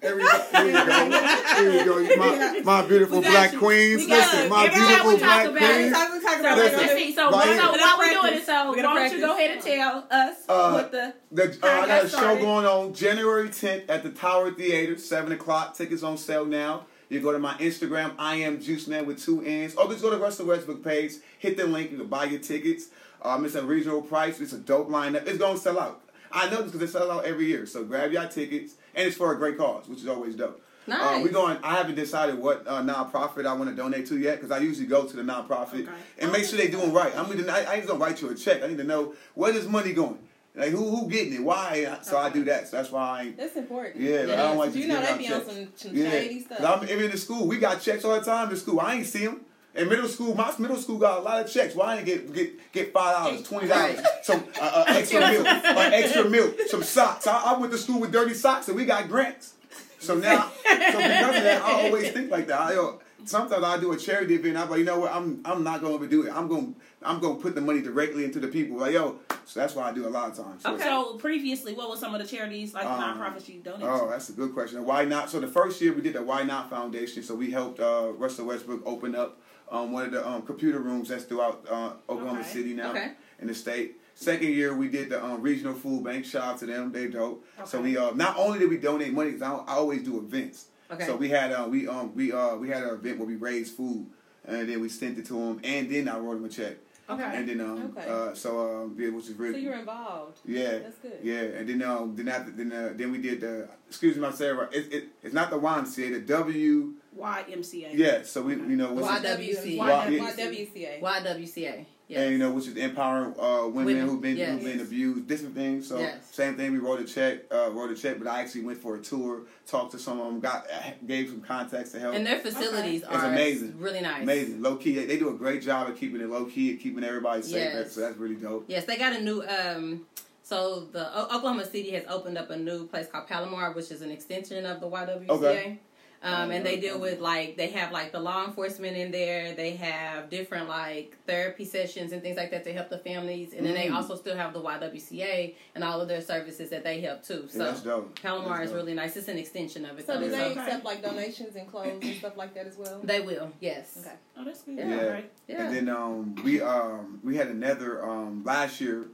Everybody 0.00 0.42
get 0.52 1.56
here 1.58 1.72
we 1.72 1.84
go. 1.84 1.98
Here 1.98 2.08
we 2.08 2.16
go. 2.16 2.16
My, 2.16 2.60
my 2.82 2.88
beautiful 2.88 3.20
black 3.20 3.52
you. 3.52 3.58
queens. 3.58 4.04
We 4.04 4.10
Listen, 4.10 4.48
my 4.48 4.68
beautiful 4.68 5.18
black 5.18 5.50
queens. 5.50 5.92
Talk, 5.92 6.08
So 6.22 6.40
about 6.40 6.58
Listen, 6.58 6.78
let's 6.78 6.92
see. 6.94 7.14
So, 7.14 7.30
right 7.30 7.60
so 7.60 7.72
while 7.72 7.98
we're 7.98 8.12
doing 8.12 8.34
it, 8.34 8.46
so 8.46 8.72
why 8.72 8.82
don't 8.82 9.12
you 9.12 9.20
go 9.20 9.34
ahead 9.34 9.50
and 9.50 9.60
tell 9.60 10.06
us 10.10 10.36
Uh, 10.48 10.70
what 10.70 10.92
the 10.92 11.14
The, 11.32 11.58
uh, 11.62 11.66
I 11.66 11.86
got 11.86 12.04
a 12.04 12.08
show 12.08 12.36
going 12.36 12.66
on 12.66 12.94
January 12.94 13.48
10th 13.48 13.84
at 13.88 14.02
the 14.04 14.10
Tower 14.10 14.52
Theater, 14.52 14.96
7 14.96 15.32
o'clock. 15.32 15.74
Tickets 15.74 16.02
on 16.02 16.16
sale 16.16 16.44
now. 16.44 16.86
You 17.08 17.20
go 17.20 17.32
to 17.32 17.38
my 17.38 17.54
Instagram, 17.54 18.12
I 18.18 18.36
am 18.36 18.58
JuiceMan 18.58 19.06
with 19.06 19.24
two 19.24 19.42
N's. 19.42 19.74
Or 19.74 19.88
just 19.88 20.02
go 20.02 20.10
to 20.10 20.16
the 20.16 20.22
Russell 20.22 20.46
Westbrook 20.46 20.84
page, 20.84 21.12
hit 21.38 21.56
the 21.56 21.66
link, 21.66 21.90
you 21.90 21.96
can 21.96 22.06
buy 22.06 22.24
your 22.24 22.40
tickets. 22.40 22.88
Um, 23.22 23.44
it's 23.46 23.54
a 23.54 23.64
reasonable 23.64 24.02
price. 24.02 24.40
It's 24.40 24.52
a 24.52 24.58
dope 24.58 24.88
lineup. 24.90 25.26
It's 25.26 25.38
going 25.38 25.56
to 25.56 25.60
sell 25.60 25.80
out. 25.80 26.02
I 26.30 26.50
know 26.50 26.62
this 26.62 26.72
because 26.72 26.82
it 26.82 26.92
sells 26.92 27.10
out 27.10 27.24
every 27.24 27.46
year. 27.46 27.66
So 27.66 27.84
grab 27.84 28.12
your 28.12 28.26
tickets. 28.26 28.74
And 28.94 29.06
it's 29.06 29.16
for 29.16 29.32
a 29.32 29.36
great 29.36 29.56
cause, 29.58 29.88
which 29.88 30.00
is 30.00 30.08
always 30.08 30.34
dope. 30.34 30.60
Uh, 30.86 30.90
Nice. 30.96 31.22
we 31.24 31.28
going. 31.30 31.58
I 31.62 31.74
haven't 31.76 31.96
decided 31.96 32.38
what 32.38 32.66
uh, 32.66 32.80
nonprofit 32.82 33.44
I 33.46 33.52
want 33.52 33.68
to 33.68 33.76
donate 33.76 34.06
to 34.06 34.18
yet 34.18 34.36
because 34.36 34.50
I 34.50 34.58
usually 34.58 34.86
go 34.86 35.04
to 35.06 35.16
the 35.16 35.22
nonprofit 35.22 35.82
Okay. 35.82 35.90
and 36.18 36.32
make 36.32 36.46
sure 36.46 36.56
they 36.58 36.68
doing 36.68 36.94
right. 36.94 37.14
I 37.14 37.28
mean, 37.28 37.48
I, 37.50 37.66
I 37.72 37.76
just 37.76 37.88
don't 37.88 37.98
write 37.98 38.22
you 38.22 38.30
a 38.30 38.34
check. 38.34 38.62
I 38.62 38.68
need 38.68 38.78
to 38.78 38.84
know 38.84 39.12
where 39.34 39.52
this 39.52 39.66
money 39.66 39.92
going. 39.92 40.18
Like 40.54 40.70
who 40.70 40.88
who 40.96 41.08
getting 41.10 41.34
it? 41.34 41.42
Why? 41.44 41.98
So 42.02 42.16
I 42.16 42.30
do 42.30 42.42
that. 42.44 42.68
So 42.68 42.78
that's 42.78 42.90
why 42.90 43.02
I 43.06 43.22
ain't. 43.24 43.36
That's 43.36 43.54
important. 43.56 44.02
Yeah, 44.02 44.24
but 44.26 44.34
I 44.38 44.42
don't 44.48 44.56
like 44.56 44.74
You 44.74 44.88
know 44.88 44.98
out 44.98 45.18
be 45.18 45.30
on 45.32 45.44
some, 45.46 45.68
some 45.76 45.94
Yeah, 45.96 46.10
shady 46.10 46.40
stuff. 46.40 46.64
I'm 46.64 46.84
even 46.88 47.04
in 47.04 47.10
the 47.10 47.18
school. 47.18 47.46
We 47.46 47.58
got 47.58 47.80
checks 47.82 48.04
all 48.04 48.18
the 48.18 48.24
time 48.24 48.50
in 48.50 48.56
school. 48.56 48.80
I 48.80 48.94
ain't 48.94 49.06
see 49.06 49.26
them. 49.26 49.42
In 49.74 49.88
middle 49.88 50.08
school, 50.08 50.34
my 50.34 50.52
middle 50.58 50.76
school 50.76 50.98
got 50.98 51.18
a 51.18 51.22
lot 51.22 51.44
of 51.44 51.50
checks. 51.50 51.74
Why 51.74 51.96
didn't 51.96 52.06
get 52.06 52.32
get 52.34 52.72
get 52.72 52.92
five 52.92 53.16
dollars, 53.24 53.42
twenty 53.42 53.68
dollars, 53.68 54.00
some 54.22 54.42
uh, 54.60 54.64
uh, 54.64 54.84
extra 54.88 55.20
milk, 55.20 55.46
uh, 55.46 55.90
extra 55.92 56.24
milk, 56.28 56.56
some 56.68 56.82
socks. 56.82 57.26
I, 57.26 57.54
I 57.54 57.58
went 57.58 57.70
to 57.72 57.78
school 57.78 58.00
with 58.00 58.10
dirty 58.10 58.34
socks, 58.34 58.66
and 58.68 58.76
we 58.76 58.84
got 58.86 59.08
grants. 59.08 59.54
So 60.00 60.16
now, 60.16 60.50
so 60.64 60.72
because 60.72 60.94
of 61.36 61.42
that, 61.42 61.62
I 61.62 61.84
always 61.86 62.10
think 62.12 62.30
like 62.30 62.46
that. 62.48 62.60
I, 62.60 62.72
yo, 62.72 63.00
sometimes 63.24 63.62
I 63.62 63.78
do 63.78 63.92
a 63.92 63.96
charity 63.96 64.36
event. 64.36 64.56
I'm 64.56 64.70
like, 64.70 64.78
you 64.80 64.84
know 64.84 65.00
what? 65.00 65.12
I'm 65.12 65.40
I'm 65.44 65.62
not 65.62 65.80
going 65.80 66.00
to 66.00 66.08
do 66.08 66.26
it. 66.26 66.32
I'm 66.34 66.48
going 66.48 66.74
I'm 67.02 67.20
going 67.20 67.36
to 67.36 67.42
put 67.42 67.54
the 67.54 67.60
money 67.60 67.80
directly 67.82 68.24
into 68.24 68.40
the 68.40 68.48
people. 68.48 68.78
Like 68.78 68.94
yo, 68.94 69.18
so 69.44 69.60
that's 69.60 69.74
why 69.74 69.88
I 69.90 69.92
do 69.92 70.06
a 70.06 70.10
lot 70.10 70.30
of 70.30 70.36
times. 70.44 70.62
So- 70.62 70.78
So 70.78 71.14
previously, 71.18 71.74
what 71.74 71.88
were 71.90 71.96
some 71.96 72.14
of 72.14 72.20
the 72.22 72.26
charities 72.26 72.74
like 72.74 72.86
Um, 72.86 73.00
nonprofits 73.00 73.48
you 73.48 73.60
donated? 73.60 73.86
Oh, 73.88 74.04
to? 74.06 74.10
that's 74.10 74.28
a 74.30 74.32
good 74.32 74.54
question. 74.54 74.84
Why 74.84 75.04
not? 75.04 75.30
So 75.30 75.38
the 75.40 75.46
first 75.46 75.80
year 75.82 75.92
we 75.92 76.00
did 76.00 76.14
the 76.14 76.22
Why 76.22 76.42
Not 76.42 76.70
Foundation. 76.70 77.22
So 77.22 77.34
we 77.34 77.50
helped 77.50 77.78
uh, 77.80 78.12
Russell 78.16 78.46
Westbrook 78.46 78.82
open 78.86 79.14
up 79.14 79.38
um, 79.70 79.92
one 79.92 80.04
of 80.06 80.12
the 80.12 80.26
um, 80.26 80.42
computer 80.42 80.78
rooms 80.78 81.08
that's 81.08 81.24
throughout 81.24 81.64
uh, 81.70 81.92
Oklahoma 82.08 82.40
Okay. 82.40 82.48
City 82.48 82.74
now 82.74 82.90
Okay. 82.90 83.12
in 83.40 83.48
the 83.48 83.54
state. 83.54 84.00
Second 84.14 84.48
year 84.48 84.74
we 84.74 84.88
did 84.88 85.10
the 85.10 85.24
um, 85.24 85.40
regional 85.42 85.74
food 85.74 86.02
bank. 86.04 86.24
Shout 86.24 86.42
out 86.42 86.58
to 86.58 86.66
them, 86.66 86.90
they 86.92 87.06
dope. 87.08 87.44
So 87.64 87.80
we 87.80 87.96
uh, 87.96 88.12
not 88.12 88.36
only 88.36 88.58
did 88.58 88.68
we 88.70 88.78
donate 88.78 89.12
money, 89.12 89.32
'cause 89.32 89.42
I, 89.42 89.52
I 89.52 89.76
always 89.76 90.02
do 90.02 90.18
events. 90.18 90.66
Okay. 90.90 91.06
So 91.06 91.16
we 91.16 91.28
had 91.28 91.52
uh, 91.52 91.66
we 91.68 91.86
um 91.86 92.14
we 92.14 92.32
uh 92.32 92.56
we 92.56 92.68
had 92.70 92.82
an 92.82 92.90
event 92.94 93.18
where 93.18 93.26
we 93.28 93.36
raised 93.36 93.74
food 93.76 94.06
and 94.44 94.68
then 94.68 94.80
we 94.80 94.88
sent 94.88 95.18
it 95.18 95.26
to 95.26 95.34
them 95.34 95.60
and 95.62 95.90
then 95.90 96.08
I 96.08 96.18
wrote 96.18 96.36
them 96.36 96.46
a 96.46 96.48
check 96.48 96.76
Okay. 97.10 97.22
and 97.34 97.46
then 97.48 97.60
um 97.60 97.94
Okay. 97.96 98.08
uh 98.08 98.34
so 98.34 98.82
um 98.84 98.96
yeah, 98.98 99.10
which 99.10 99.26
is 99.26 99.34
really 99.34 99.52
So 99.52 99.58
you're 99.58 99.74
involved. 99.78 100.38
yeah, 100.46 100.78
That's 100.78 100.96
good. 100.98 101.18
Yeah, 101.22 101.40
and 101.42 101.68
then 101.68 101.82
um, 101.82 102.16
then 102.16 102.28
after 102.28 102.50
then 102.52 102.72
uh, 102.72 102.92
then 102.96 103.12
we 103.12 103.18
did 103.18 103.42
the 103.42 103.68
excuse 103.86 104.16
me, 104.16 104.24
I'm 104.26 104.32
saying. 104.32 104.58
It, 104.72 104.92
it, 104.92 105.04
it's 105.22 105.34
not 105.34 105.50
the 105.50 105.58
YMCA, 105.60 106.12
the 106.14 106.20
W. 106.20 106.94
YMCA. 107.16 107.90
Yeah, 107.94 108.22
so 108.22 108.42
we 108.42 108.54
you 108.54 108.76
know 108.76 108.92
which 108.92 109.04
is, 109.04 109.10
YWCA. 109.10 109.78
YWCA. 109.78 111.00
YWCA. 111.00 111.84
Yes. 112.08 112.20
and 112.22 112.32
you 112.32 112.38
know 112.38 112.50
which 112.52 112.66
is 112.66 112.74
empowering 112.76 113.34
uh, 113.38 113.66
women, 113.68 113.84
Women, 113.84 114.08
who've 114.08 114.20
been 114.22 114.36
yes. 114.38 114.50
who've 114.52 114.64
been 114.64 114.80
abused, 114.80 115.26
different 115.26 115.54
things. 115.54 115.86
So 115.88 115.98
Yes. 115.98 116.26
same 116.32 116.56
thing. 116.56 116.72
We 116.72 116.78
wrote 116.78 117.00
a 117.00 117.04
check, 117.04 117.40
uh, 117.52 117.70
wrote 117.70 117.90
a 117.90 117.94
check, 117.94 118.18
but 118.18 118.26
I 118.26 118.40
actually 118.40 118.62
went 118.62 118.80
for 118.80 118.96
a 118.96 118.98
tour, 118.98 119.42
talked 119.66 119.92
to 119.92 119.98
some 119.98 120.18
of 120.18 120.26
them, 120.26 120.40
got 120.40 120.66
gave 121.06 121.28
some 121.28 121.42
contacts 121.42 121.92
to 121.92 122.00
help. 122.00 122.14
And 122.14 122.26
their 122.26 122.38
facilities 122.38 123.02
It's 123.02 123.10
are 123.10 123.26
amazing. 123.30 123.74
really 123.78 124.00
nice. 124.00 124.22
Amazing, 124.22 124.62
low 124.62 124.76
key. 124.76 124.94
They, 124.94 125.04
they 125.04 125.18
do 125.18 125.28
a 125.28 125.34
great 125.34 125.60
job 125.62 125.90
of 125.90 125.98
keeping 125.98 126.22
it 126.22 126.30
low 126.30 126.46
key 126.46 126.70
and 126.70 126.80
keeping 126.80 127.04
everybody 127.04 127.42
safe. 127.42 127.52
Yes. 127.56 127.92
So 127.92 128.00
that's 128.00 128.16
really 128.16 128.36
dope. 128.36 128.64
Yes, 128.68 128.86
they 128.86 128.96
got 128.96 129.12
a 129.14 129.20
new. 129.20 129.42
Um, 129.42 130.06
so 130.42 130.80
the 130.90 131.14
O- 131.14 131.36
Oklahoma 131.36 131.66
City 131.66 131.90
has 131.90 132.04
opened 132.08 132.38
up 132.38 132.48
a 132.48 132.56
new 132.56 132.86
place 132.86 133.06
called 133.06 133.26
Palomar, 133.26 133.72
which 133.74 133.90
is 133.90 134.00
an 134.00 134.10
extension 134.10 134.64
of 134.64 134.80
the 134.80 134.88
YWCA. 134.88 135.28
Okay. 135.28 135.78
Um, 136.20 136.50
and 136.50 136.66
they 136.66 136.80
deal 136.80 136.98
with 136.98 137.20
like 137.20 137.56
they 137.56 137.68
have 137.68 137.92
like 137.92 138.10
the 138.10 138.18
law 138.18 138.44
enforcement 138.44 138.96
in 138.96 139.12
there. 139.12 139.54
They 139.54 139.76
have 139.76 140.28
different 140.30 140.68
like 140.68 141.16
therapy 141.26 141.64
sessions 141.64 142.10
and 142.12 142.20
things 142.22 142.36
like 142.36 142.50
that 142.50 142.64
to 142.64 142.72
help 142.72 142.88
the 142.90 142.98
families. 142.98 143.52
And 143.54 143.64
then 143.64 143.74
they 143.74 143.86
Mm. 143.86 143.94
also 143.94 144.16
still 144.16 144.36
have 144.36 144.52
the 144.52 144.60
YWCA 144.60 145.54
and 145.76 145.84
all 145.84 146.00
of 146.00 146.08
their 146.08 146.20
services 146.20 146.70
that 146.70 146.82
they 146.82 147.00
help 147.00 147.22
too. 147.22 147.46
Yeah, 147.52 147.58
that's 147.66 147.82
So 147.82 147.84
dope. 147.84 148.20
Palomar 148.20 148.48
That's 148.58 148.64
is 148.66 148.70
dope. 148.72 148.76
really 148.80 148.94
nice. 148.94 149.16
It's 149.16 149.28
an 149.28 149.38
extension 149.38 149.84
of 149.84 149.98
it. 149.98 150.06
So 150.06 150.14
though. 150.14 150.24
do 150.24 150.30
they 150.30 150.42
Okay. 150.50 150.60
accept 150.60 150.84
like 150.84 151.02
donations 151.02 151.54
and 151.54 151.68
clothes 151.70 152.02
and 152.04 152.16
stuff 152.16 152.36
like 152.36 152.52
that 152.54 152.66
as 152.66 152.76
well? 152.76 153.00
They 153.04 153.20
will. 153.20 153.52
Yes. 153.60 153.96
Okay. 154.00 154.16
Oh, 154.36 154.44
that's 154.44 154.62
good. 154.62 154.76
Yeah. 154.78 154.96
All 155.04 155.08
right. 155.10 155.30
Yeah. 155.46 155.66
And 155.68 155.74
then 155.76 155.88
um 155.88 156.34
we 156.44 156.60
um 156.60 157.20
we 157.22 157.36
had 157.36 157.46
another 157.46 158.04
um 158.04 158.42
last 158.44 158.80
year 158.80 159.04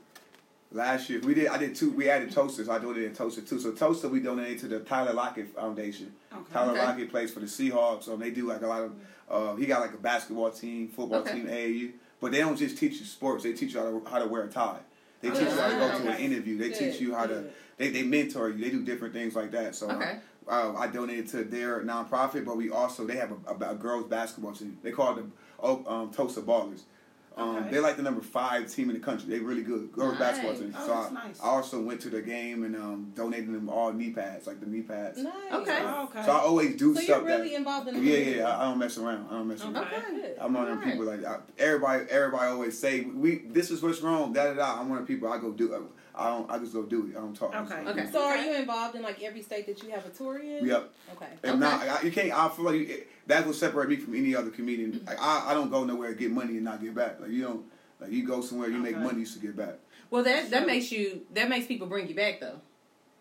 last 0.75 1.09
year 1.09 1.21
we 1.21 1.35
did 1.35 1.47
I 1.49 1.57
did 1.57 1.75
two 1.75 1.91
we 1.93 2.11
added 2.11 2.31
toasters 2.33 2.69
I 2.69 2.79
donated 2.79 3.15
toaster 3.15 3.41
too 3.41 3.59
so 3.61 3.73
toaster 3.73 4.09
we 4.09 4.21
donated 4.21 4.59
to 4.61 4.69
the 4.69 4.81
Tyler 4.81 5.13
Lockett 5.13 5.49
Foundation 5.55 6.13
Okay. 6.33 6.53
Tyler 6.53 6.73
Okay. 6.73 6.81
Lockett 6.85 7.11
plays 7.11 7.33
for 7.33 7.41
the 7.41 7.47
Seahawks 7.47 8.09
um 8.09 8.19
they 8.21 8.31
do 8.31 8.47
like 8.49 8.63
a 8.63 8.67
lot 8.67 8.83
of 8.83 8.93
uh 9.31 9.55
he 9.57 9.67
got 9.67 9.81
like 9.81 9.95
a 9.95 9.99
basketball 9.99 10.51
team 10.51 10.89
football 10.89 11.21
Okay. 11.21 11.33
team 11.35 11.47
AAU 11.47 11.93
but 12.21 12.33
they 12.33 12.39
don't 12.39 12.57
just 12.57 12.77
teach 12.77 12.99
you 12.99 13.07
sports 13.07 13.45
they 13.45 13.53
teach 13.53 13.73
you 13.75 13.81
how 13.81 13.87
to 13.87 14.03
how 14.11 14.19
to 14.19 14.27
wear 14.27 14.43
a 14.45 14.49
tie 14.49 14.81
they 15.21 15.31
teach 15.31 15.41
you 15.41 15.49
how 15.61 15.69
to 15.69 15.77
go 15.77 16.03
to 16.03 16.09
an 16.11 16.19
interview 16.19 16.59
they 16.59 16.71
teach 16.71 17.01
you 17.01 17.15
how 17.15 17.27
to 17.27 17.45
they, 17.77 17.91
they 17.91 18.03
mentor 18.03 18.51
you 18.51 18.63
they 18.65 18.71
do 18.71 18.83
different 18.85 19.15
things 19.15 19.35
like 19.37 19.51
that 19.53 19.75
so 19.75 19.89
uh, 19.89 19.95
Okay. 19.97 20.19
uh, 20.49 20.75
I 20.75 20.89
donated 20.89 21.29
to 21.29 21.45
their 21.45 21.81
nonprofit, 21.83 22.45
but 22.45 22.57
we 22.57 22.71
also 22.71 23.07
they 23.07 23.17
have 23.17 23.31
a, 23.33 23.55
a, 23.65 23.71
a 23.71 23.75
girls 23.75 24.05
basketball 24.07 24.53
team. 24.53 24.77
They 24.83 24.91
call 24.93 25.15
them 25.15 25.33
the 25.59 25.67
oh, 25.67 25.85
um, 25.87 26.11
Tulsa 26.11 26.43
Ballers. 26.43 26.83
Um, 27.37 27.57
Okay. 27.57 27.71
They're 27.71 27.81
like 27.83 27.97
the 27.97 28.03
number 28.03 28.21
five 28.21 28.71
team 28.73 28.91
in 28.91 28.95
the 28.95 29.01
country. 29.05 29.29
They're 29.29 29.41
really 29.43 29.63
good 29.63 29.91
girls 29.93 30.13
Nice. 30.13 30.19
basketball 30.21 30.55
team. 30.57 30.75
Oh, 30.77 30.87
so 30.87 30.93
that's 30.95 31.11
I, 31.11 31.15
nice. 31.15 31.41
I 31.43 31.47
also 31.49 31.81
went 31.81 32.01
to 32.03 32.09
the 32.11 32.23
game 32.23 32.63
and 32.65 32.77
um, 32.77 33.13
donated 33.17 33.49
them 33.53 33.69
all 33.69 33.93
knee 33.93 34.11
pads, 34.11 34.47
like 34.47 34.61
the 34.61 34.67
knee 34.67 34.83
pads. 34.83 35.19
Nice. 35.19 35.33
Okay. 35.53 35.81
Oh, 35.83 36.05
okay. 36.05 36.25
So 36.25 36.31
I 36.33 36.39
always 36.39 36.77
do 36.77 36.95
So 36.95 37.01
stuff 37.01 37.09
you're 37.19 37.25
really 37.27 37.51
that. 37.51 37.57
involved 37.57 37.89
in 37.89 37.95
the 37.95 38.01
Yeah, 38.01 38.15
community. 38.17 38.39
yeah. 38.39 38.57
I, 38.57 38.63
I 38.63 38.65
don't 38.69 38.79
mess 38.79 38.99
around. 38.99 39.27
I 39.29 39.33
don't 39.35 39.49
mess 39.49 39.63
around. 39.63 39.77
Okay. 39.79 40.01
Good. 40.11 40.37
I'm 40.41 40.53
one 40.55 40.69
of 40.69 40.81
them 40.81 40.91
people 40.91 41.05
like 41.07 41.25
I, 41.25 41.39
everybody. 41.59 42.05
Everybody 42.11 42.47
always 42.53 42.79
say 42.79 43.01
we. 43.03 43.39
This 43.49 43.71
is 43.71 43.83
what's 43.83 44.01
wrong. 44.01 44.33
Da 44.33 44.45
da 44.45 44.55
da. 44.55 44.81
I'm 44.81 44.89
one 44.89 44.99
of 45.01 45.07
the 45.07 45.13
people. 45.13 45.33
I 45.33 45.39
go 45.39 45.51
do. 45.53 45.89
I 46.17 46.29
don't. 46.29 46.51
I 46.51 46.59
just 46.59 46.73
go 46.73 46.83
do 46.85 47.07
it. 47.07 47.17
I 47.17 47.21
don't 47.21 47.35
talk. 47.35 47.55
I 47.55 47.63
Okay. 47.63 47.91
Okay. 47.91 48.07
So 48.13 48.23
are 48.25 48.37
you 48.37 48.55
involved 48.55 48.95
in 48.95 49.03
like 49.03 49.23
every 49.23 49.43
state 49.43 49.67
that 49.67 49.83
you 49.83 49.91
have 49.91 50.07
a 50.07 50.11
tour 50.11 50.39
in? 50.39 50.65
Yep. 50.67 50.91
Okay. 51.17 51.27
If 51.43 51.57
not, 51.59 51.83
I, 51.83 52.03
you 52.03 52.13
can't. 52.13 52.33
I 52.33 52.49
feel 52.51 52.65
like 52.67 52.75
you, 52.77 53.03
that's 53.27 53.47
what 53.47 53.57
separates 53.57 53.89
me 53.91 53.97
from 54.05 54.15
any 54.15 54.35
other 54.37 54.51
comedian. 54.51 55.01
Like, 55.07 55.21
I, 55.21 55.51
I 55.51 55.55
don't 55.55 55.71
go 55.71 55.85
nowhere 55.85 56.11
to 56.13 56.19
get 56.19 56.31
money 56.31 56.55
and 56.55 56.65
not 56.65 56.81
get 56.83 56.95
back. 56.95 57.21
Like 57.21 57.31
you 57.31 57.43
don't. 57.43 57.65
Like 58.01 58.11
you 58.13 58.27
go 58.27 58.41
somewhere, 58.41 58.69
you 58.69 58.79
make 58.79 58.95
Okay. 58.95 59.05
money, 59.05 59.21
you 59.21 59.27
should 59.27 59.43
get 59.43 59.57
back. 59.57 59.75
Well, 60.11 60.23
that 60.25 60.51
that 60.51 60.67
makes 60.67 60.93
you 60.93 61.23
that 61.33 61.49
makes 61.49 61.67
people 61.67 61.87
bring 61.87 62.09
you 62.09 62.15
back 62.15 62.41
though, 62.41 62.61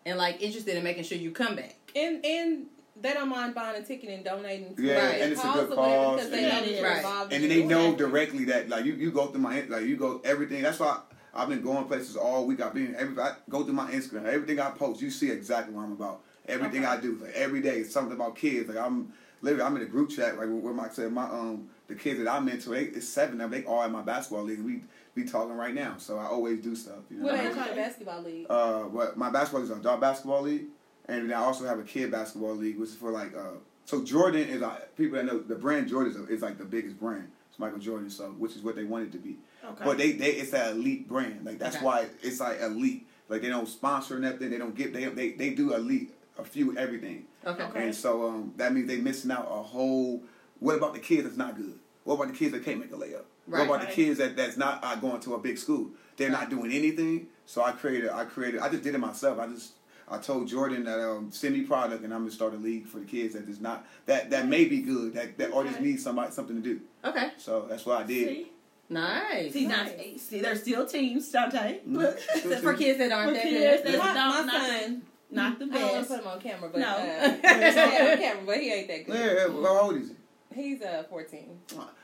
and 0.06 0.16
like 0.18 0.40
interested 0.42 0.76
in 0.76 0.84
making 0.84 1.04
sure 1.04 1.18
you 1.18 1.30
come 1.32 1.56
back. 1.56 1.76
And 1.96 2.24
and 2.24 2.66
they 3.00 3.12
don't 3.12 3.28
mind 3.28 3.54
buying 3.56 3.82
a 3.82 3.84
ticket 3.84 4.10
and 4.10 4.24
donating 4.24 4.74
to 4.76 4.82
Yeah, 4.82 4.94
like, 4.94 5.20
and 5.20 5.32
it's 5.32 5.40
a 5.44 5.52
good 5.52 5.70
cause, 5.74 6.14
because 6.16 6.30
they 6.30 6.44
and- 6.44 6.52
know 6.52 6.60
that 6.60 6.70
you're 6.70 6.84
Right. 6.84 6.96
involved 6.98 7.32
and 7.32 7.42
then 7.42 7.50
they 7.50 7.64
know 7.64 7.96
directly 7.96 8.44
that 8.46 8.68
like 8.68 8.84
you, 8.84 8.94
you 8.94 9.10
go 9.10 9.26
through 9.26 9.40
my 9.40 9.62
like 9.62 9.84
you 9.86 9.96
go 9.96 10.20
everything. 10.24 10.62
That's 10.62 10.78
why 10.78 11.00
I've 11.34 11.48
been 11.48 11.62
going 11.62 11.84
places 11.86 12.16
all 12.16 12.46
week. 12.46 12.60
I've 12.60 12.74
been 12.74 12.94
every 12.96 13.20
I 13.20 13.34
go 13.48 13.64
through 13.64 13.74
my 13.74 13.90
Instagram. 13.90 14.26
Everything 14.26 14.60
I 14.60 14.70
post, 14.70 15.02
you 15.02 15.10
see 15.10 15.30
exactly 15.30 15.74
what 15.74 15.82
I'm 15.82 15.92
about. 15.92 16.22
Everything 16.46 16.84
Okay. 16.84 16.92
I 16.92 17.00
do, 17.00 17.18
like 17.20 17.32
every 17.32 17.60
day, 17.60 17.78
it's 17.78 17.92
something 17.92 18.14
about 18.14 18.36
kids. 18.36 18.68
Like 18.68 18.78
I'm 18.78 19.12
literally, 19.42 19.64
I'm 19.64 19.76
in 19.76 19.82
a 19.82 19.86
group 19.86 20.10
chat 20.10 20.38
like 20.38 20.48
where 20.48 20.74
my 20.74 20.88
said 20.88 21.12
my 21.12 21.24
um 21.24 21.68
the 21.88 21.94
kids 21.94 22.18
that 22.18 22.28
I 22.28 22.40
mentor, 22.40 22.74
they, 22.74 22.84
it's 22.84 23.08
seven 23.08 23.40
of 23.40 23.50
them. 23.50 23.62
They 23.62 23.66
all 23.66 23.82
in 23.82 23.92
my 23.92 24.02
basketball 24.02 24.44
league. 24.44 24.60
We 24.60 24.82
we 25.14 25.24
talking 25.24 25.56
right 25.56 25.74
now, 25.74 25.96
so 25.98 26.18
I 26.18 26.26
always 26.26 26.60
do 26.60 26.76
stuff. 26.76 27.00
You 27.10 27.18
know? 27.18 27.24
What 27.24 27.38
mean? 27.38 27.46
is 27.48 27.56
basketball 27.56 28.22
league? 28.22 28.46
Uh, 28.48 28.84
but 28.84 29.16
my 29.16 29.30
basketball 29.30 29.62
is 29.62 29.70
an 29.70 29.80
adult 29.80 30.00
basketball 30.00 30.42
league, 30.42 30.66
and 31.06 31.30
then 31.30 31.36
I 31.36 31.42
also 31.42 31.66
have 31.66 31.78
a 31.78 31.84
kid 31.84 32.10
basketball 32.10 32.54
league, 32.54 32.78
which 32.78 32.90
is 32.90 32.96
for 32.96 33.10
like 33.10 33.34
uh. 33.36 33.58
So 33.86 34.02
Jordan 34.02 34.48
is 34.48 34.62
uh, 34.62 34.80
people 34.96 35.16
that 35.16 35.26
know 35.26 35.40
the 35.40 35.56
brand 35.56 35.88
Jordan 35.88 36.12
is, 36.12 36.28
is 36.30 36.42
like 36.42 36.56
the 36.56 36.64
biggest 36.64 36.98
brand. 36.98 37.28
It's 37.50 37.58
Michael 37.58 37.78
Jordan, 37.78 38.08
so 38.08 38.30
which 38.38 38.56
is 38.56 38.62
what 38.62 38.76
they 38.76 38.84
want 38.84 39.04
it 39.04 39.12
to 39.12 39.18
be. 39.18 39.36
Okay. 39.72 39.84
But 39.84 39.98
they 39.98 40.12
they 40.12 40.32
it's 40.32 40.50
that 40.50 40.72
elite 40.72 41.08
brand. 41.08 41.44
Like 41.44 41.58
that's 41.58 41.76
Okay. 41.76 41.84
why 41.84 42.06
it's 42.22 42.40
like 42.40 42.60
elite. 42.60 43.06
Like 43.28 43.42
they 43.42 43.48
don't 43.48 43.68
sponsor 43.68 44.18
nothing. 44.18 44.50
They 44.50 44.58
don't 44.58 44.74
get 44.74 44.92
they 44.92 45.06
they 45.06 45.32
they 45.32 45.50
do 45.50 45.74
elite 45.74 46.12
a 46.38 46.44
few 46.44 46.76
everything. 46.76 47.24
Okay. 47.46 47.62
Okay. 47.62 47.86
And 47.86 47.94
so 47.94 48.28
um 48.28 48.52
that 48.56 48.72
means 48.74 48.86
they 48.88 48.98
missing 48.98 49.30
out 49.30 49.46
a 49.50 49.62
whole. 49.62 50.22
What 50.60 50.76
about 50.76 50.94
the 50.94 51.00
kids 51.00 51.24
that's 51.24 51.36
not 51.36 51.56
good? 51.56 51.78
What 52.04 52.14
about 52.14 52.28
the 52.28 52.34
kids 52.34 52.52
that 52.52 52.64
can't 52.64 52.78
make 52.80 52.92
a 52.92 52.96
layup? 52.96 53.22
Right. 53.46 53.60
what 53.60 53.62
about 53.64 53.78
Right. 53.80 53.88
the 53.88 53.94
kids 53.94 54.18
that 54.18 54.36
that's 54.36 54.56
not 54.56 54.80
uh, 54.82 54.94
going 54.96 55.20
to 55.22 55.34
a 55.34 55.38
big 55.38 55.58
school? 55.58 55.90
They're 56.16 56.30
not 56.30 56.50
doing 56.50 56.70
anything. 56.72 57.28
So 57.46 57.62
I 57.62 57.72
created 57.72 58.10
I 58.10 58.24
created 58.24 58.60
I 58.60 58.68
just 58.68 58.82
did 58.82 58.94
it 58.94 58.98
myself. 58.98 59.38
I 59.38 59.46
just 59.46 59.72
I 60.08 60.18
told 60.18 60.46
Jordan 60.48 60.84
that 60.84 61.00
um 61.00 61.30
send 61.32 61.54
me 61.54 61.62
product 61.62 62.04
and 62.04 62.12
I'm 62.12 62.20
gonna 62.20 62.30
start 62.30 62.52
a 62.52 62.58
league 62.58 62.86
for 62.86 62.98
the 62.98 63.06
kids 63.06 63.32
that 63.34 63.48
is 63.48 63.60
not 63.60 63.86
that 64.06 64.30
that 64.30 64.46
may 64.48 64.66
be 64.66 64.80
good 64.80 65.14
that 65.14 65.38
that 65.38 65.52
or 65.52 65.64
just 65.64 65.80
need 65.80 65.98
somebody 66.00 66.30
something 66.32 66.56
to 66.56 66.62
do. 66.62 66.80
Okay. 67.04 67.30
So 67.38 67.66
that's 67.68 67.86
what 67.86 67.98
I 68.00 68.04
did. 68.04 68.28
See, 68.28 68.50
Nice. 68.88 69.52
see, 69.52 69.66
now, 69.66 69.86
see, 70.16 70.40
there's 70.40 70.60
still 70.62 70.86
teams, 70.86 71.30
Dante. 71.30 71.80
Mm. 71.88 71.96
Look, 71.96 72.18
For 72.62 72.74
kids 72.74 72.98
that 72.98 73.10
aren't 73.12 73.30
For 73.30 73.34
that 73.34 73.42
kids 73.42 73.82
good. 73.82 73.94
that- 73.94 73.98
my, 73.98 74.12
not- 74.14 74.46
my 74.46 74.52
not- 74.52 74.66
son, 74.80 75.02
not 75.30 75.58
the 75.58 75.64
I 75.64 75.68
don't 75.68 75.92
want 75.92 76.02
to 76.06 76.08
put 76.14 76.20
him 76.20 76.26
on 76.28 76.40
camera, 76.40 76.70
but 76.70 76.78
No. 76.80 76.86
uh, 76.88 77.30
he's 77.64 77.76
on 77.76 78.18
camera, 78.18 78.42
but 78.46 78.60
he 78.60 78.72
ain't 78.72 78.88
that 78.88 79.06
good. 79.06 79.14
Yeah, 79.16 79.32
yeah, 79.32 79.46
well, 79.46 79.74
how 79.74 79.80
old 79.86 79.96
is 79.96 80.08
he? 80.10 80.14
He's 80.62 80.82
uh 80.82 81.02
14. 81.10 81.58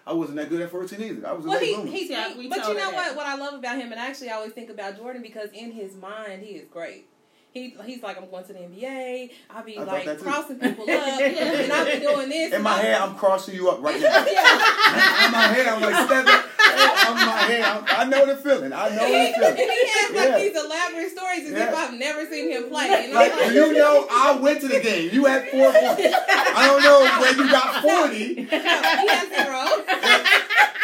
I 0.07 0.13
wasn't 0.13 0.39
that 0.39 0.49
good 0.49 0.61
at 0.61 0.71
14 0.73 1.01
either. 1.01 1.29
I 1.29 1.33
was 1.33 1.45
a 1.45 1.49
Well, 1.49 1.59
late 1.61 1.69
he, 1.69 1.75
bloomer. 1.77 1.91
he's 1.93 2.09
See, 2.09 2.15
I- 2.17 2.29
he- 2.33 2.39
we 2.39 2.49
but 2.49 2.67
you 2.67 2.75
know 2.75 2.91
her 2.91 2.95
what? 2.97 3.15
What 3.17 3.27
I 3.27 3.37
love 3.37 3.55
about 3.55 3.77
him, 3.77 3.93
and 3.93 4.01
actually 4.01 4.31
I 4.31 4.35
always 4.35 4.53
think 4.53 4.71
about 4.71 4.97
Jordan 4.97 5.23
because 5.23 5.51
in 5.53 5.71
his 5.71 5.95
mind 5.95 6.43
he 6.43 6.53
is 6.57 6.67
great. 6.69 7.07
He 7.53 7.75
he's 7.85 8.01
like 8.03 8.17
I'm 8.17 8.31
going 8.31 8.45
to 8.45 8.53
the 8.53 8.61
NBA. 8.61 9.31
I'll 9.51 9.65
be 9.65 9.77
I 9.77 9.83
like 9.83 10.19
crossing 10.21 10.61
people 10.61 10.85
up, 10.85 10.89
and 11.21 11.73
I'll 11.73 11.85
be 11.85 11.99
doing 11.99 12.29
this. 12.29 12.53
In 12.53 12.63
my 12.63 12.79
head, 12.79 13.01
I'm 13.01 13.17
crossing 13.17 13.57
you 13.57 13.69
up 13.71 13.83
right 13.83 14.01
now. 14.01 14.07
yeah. 14.07 15.27
in 15.27 15.33
my 15.33 15.43
head, 15.51 15.67
I'm 15.67 15.81
like, 15.83 16.07
step. 16.07 16.45
I'm 16.73 17.19
in 17.19 17.27
my 17.27 17.39
head. 17.51 17.65
I'm, 17.65 17.85
I 17.89 18.05
know 18.09 18.27
the 18.27 18.37
feeling. 18.37 18.73
I 18.73 18.89
know 18.91 19.05
he, 19.05 19.33
the 19.33 19.55
he 19.57 19.67
has 19.67 20.15
like 20.15 20.29
Yeah. 20.29 20.39
these 20.39 20.57
elaborate 20.57 21.11
stories 21.11 21.45
as 21.47 21.53
if 21.53 21.75
I've 21.75 21.95
never 21.95 22.25
seen 22.27 22.51
him 22.53 22.69
play. 22.69 22.87
And 22.87 23.07
I'm 23.07 23.15
Like, 23.15 23.35
like, 23.35 23.53
you 23.53 23.73
know, 23.75 24.07
I 24.09 24.39
went 24.41 24.61
to 24.61 24.69
the 24.69 24.79
game. 24.81 25.11
You 25.13 25.25
had 25.25 25.49
four 25.49 25.73
points. 25.73 26.15
I 26.33 26.67
don't 26.69 26.83
know 26.85 27.01
where 27.21 27.35
you 27.35 27.51
got 27.51 27.83
40. 27.83 28.35
he 28.35 28.47
has 28.47 29.29
zero. 29.29 29.67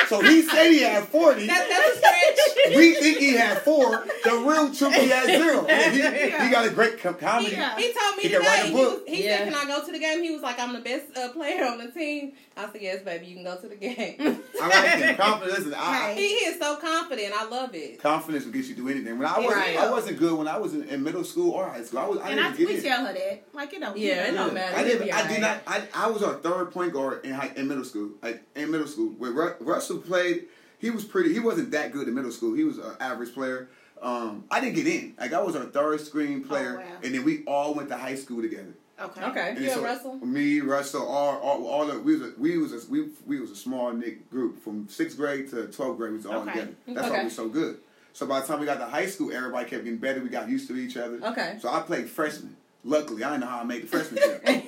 So 0.09 0.21
he 0.21 0.43
said 0.43 0.71
he 0.71 0.83
had 0.83 1.05
40. 1.09 1.47
That, 1.47 1.67
that's 1.69 1.95
a 1.95 1.99
stretch. 1.99 2.77
We 2.77 2.95
think 2.95 3.19
he 3.19 3.33
had 3.35 3.59
four. 3.59 4.05
The 4.25 4.31
real 4.47 4.73
truth, 4.75 4.95
he 4.95 5.09
had 5.09 5.27
zero. 5.27 5.65
He, 5.67 6.01
he 6.45 6.51
got 6.51 6.67
a 6.67 6.71
great 6.71 6.99
com- 7.01 7.15
comedy. 7.15 7.53
Yeah. 7.53 7.77
He 7.77 7.93
told 7.93 8.17
me 8.17 8.23
He 8.25 8.29
today. 8.29 8.39
write 8.47 8.65
a 8.65 8.67
He, 8.67 8.73
book. 8.73 9.01
was, 9.07 9.15
he 9.17 9.25
Yeah. 9.25 9.39
said, 9.39 9.53
"Can 9.53 9.55
I 9.55 9.65
go 9.67 9.85
to 9.85 9.93
the 9.93 9.99
game?" 9.99 10.23
He 10.23 10.31
was 10.33 10.43
like, 10.43 10.59
"I'm 10.59 10.73
the 10.73 10.81
best 10.81 11.17
uh, 11.17 11.29
player 11.31 11.65
on 11.65 11.79
the 11.79 11.91
team." 11.93 12.33
I 12.57 12.71
said, 12.73 12.83
"Yes, 12.83 13.03
baby, 13.03 13.27
you 13.27 13.35
can 13.37 13.45
go 13.45 13.57
to 13.61 13.69
the 13.69 13.77
game." 13.77 14.17
I 14.61 14.69
like 14.69 14.99
him. 15.01 15.17
Confidence. 15.17 15.59
Listen, 15.59 15.75
I, 15.77 16.15
he 16.15 16.23
is 16.27 16.59
so 16.59 16.77
confident. 16.77 17.33
I 17.37 17.45
love 17.49 17.75
it. 17.75 18.01
confidence 18.01 18.45
will 18.45 18.53
get 18.53 18.65
you 18.67 18.75
through 18.75 18.89
anything. 18.89 19.19
When 19.19 19.27
I 19.29 19.39
wasn't, 19.39 19.55
Right. 19.55 19.77
I 19.79 19.91
wasn't 19.91 20.19
good 20.19 20.37
when 20.37 20.49
I 20.49 20.59
was 20.59 20.75
in, 20.75 20.85
in 20.85 21.03
middle 21.03 21.25
school 21.25 21.53
or 21.53 21.69
high 21.69 21.83
school. 21.85 22.01
I 22.01 22.07
was, 22.07 22.19
I 22.19 22.31
and 22.31 22.39
didn't 22.39 22.53
I, 22.53 22.57
get 22.57 22.69
we 22.69 22.75
it. 22.75 22.83
tell 22.83 23.07
her 23.07 23.13
that. 23.13 23.45
Like, 23.53 23.73
it 23.73 23.81
don't 23.81 23.97
Yeah, 23.97 24.15
matter. 24.17 24.29
it 24.29 24.35
don't 24.35 24.55
matter. 24.55 24.77
I 24.77 24.83
did. 24.85 25.03
be 25.03 25.13
I 25.13 25.29
did 25.29 25.41
not. 25.41 25.59
I, 25.67 25.83
I 25.95 26.07
was 26.11 26.23
our 26.23 26.35
third 26.35 26.73
point 26.73 26.93
guard 26.93 27.25
in 27.25 27.33
high, 27.33 27.53
in 27.57 27.69
middle 27.69 27.85
school. 27.85 28.11
Like 28.23 28.43
in 28.57 28.71
middle 28.71 28.87
school, 28.89 29.11
where 29.19 29.31
Ru- 29.33 29.55
Russell 29.97 30.09
played, 30.09 30.45
he 30.79 30.91
was 30.91 31.05
pretty. 31.05 31.33
He 31.33 31.41
wasn't 31.41 31.71
that 31.73 31.93
good 31.93 32.09
in 32.09 32.15
middle 32.15 32.31
school. 32.31 32.55
He 32.55 32.65
was 32.65 32.79
an 32.79 32.93
average 33.01 33.33
player. 33.35 33.69
Um, 34.03 34.45
I 34.51 34.61
didn't 34.61 34.75
get 34.77 34.87
in. 34.87 35.15
Like 35.19 35.33
I 35.33 35.41
was 35.43 35.57
our 35.57 35.65
third 35.65 36.01
screen 36.01 36.45
player, 36.45 36.77
Oh, 36.83 36.91
wow. 36.91 36.97
and 37.03 37.15
then 37.15 37.25
we 37.25 37.45
all 37.47 37.75
went 37.75 37.89
to 37.89 37.97
high 37.97 38.15
school 38.15 38.43
together. 38.43 38.75
Okay. 39.01 39.25
Okay. 39.25 39.51
And 39.51 39.59
You 39.61 39.71
and 39.73 39.83
Russell? 39.83 40.17
Me, 40.17 40.61
Russell, 40.61 41.07
all, 41.07 41.39
all, 41.39 41.67
all 41.67 41.91
of, 41.91 42.03
we 42.03 42.17
was 42.17 42.23
a, 42.23 42.33
we 42.39 42.59
was 42.59 42.73
a, 42.73 42.91
we 42.91 43.09
we 43.27 43.41
was 43.41 43.51
a 43.51 43.57
small 43.57 43.93
knit 43.93 44.31
group 44.31 44.63
from 44.63 44.89
sixth 44.89 45.17
grade 45.17 45.49
to 45.51 45.67
twelfth 45.69 45.99
grade. 45.99 46.13
We 46.13 46.17
was 46.19 46.27
all 46.27 46.43
Okay. 46.43 46.53
together. 46.53 46.73
That's 46.89 47.11
why 47.11 47.19
we 47.19 47.25
were 47.25 47.31
so 47.31 47.49
good. 47.49 47.79
So 48.13 48.27
by 48.27 48.41
the 48.41 48.47
time 48.47 48.61
we 48.61 48.67
got 48.67 48.79
to 48.79 48.87
high 48.87 49.07
school, 49.07 49.33
everybody 49.33 49.69
kept 49.69 49.85
getting 49.85 49.99
better. 49.99 50.21
We 50.23 50.29
got 50.31 50.49
used 50.49 50.69
to 50.69 50.77
each 50.77 50.97
other. 50.97 51.19
Okay. 51.23 51.59
So 51.61 51.69
I 51.71 51.81
played 51.81 52.09
freshman. 52.09 52.57
Luckily, 52.85 53.25
I 53.25 53.31
didn't 53.31 53.41
know 53.41 53.47
how 53.49 53.61
I 53.61 53.65
made 53.65 53.83
the 53.83 53.87
freshman 53.89 54.23
team. 54.45 54.63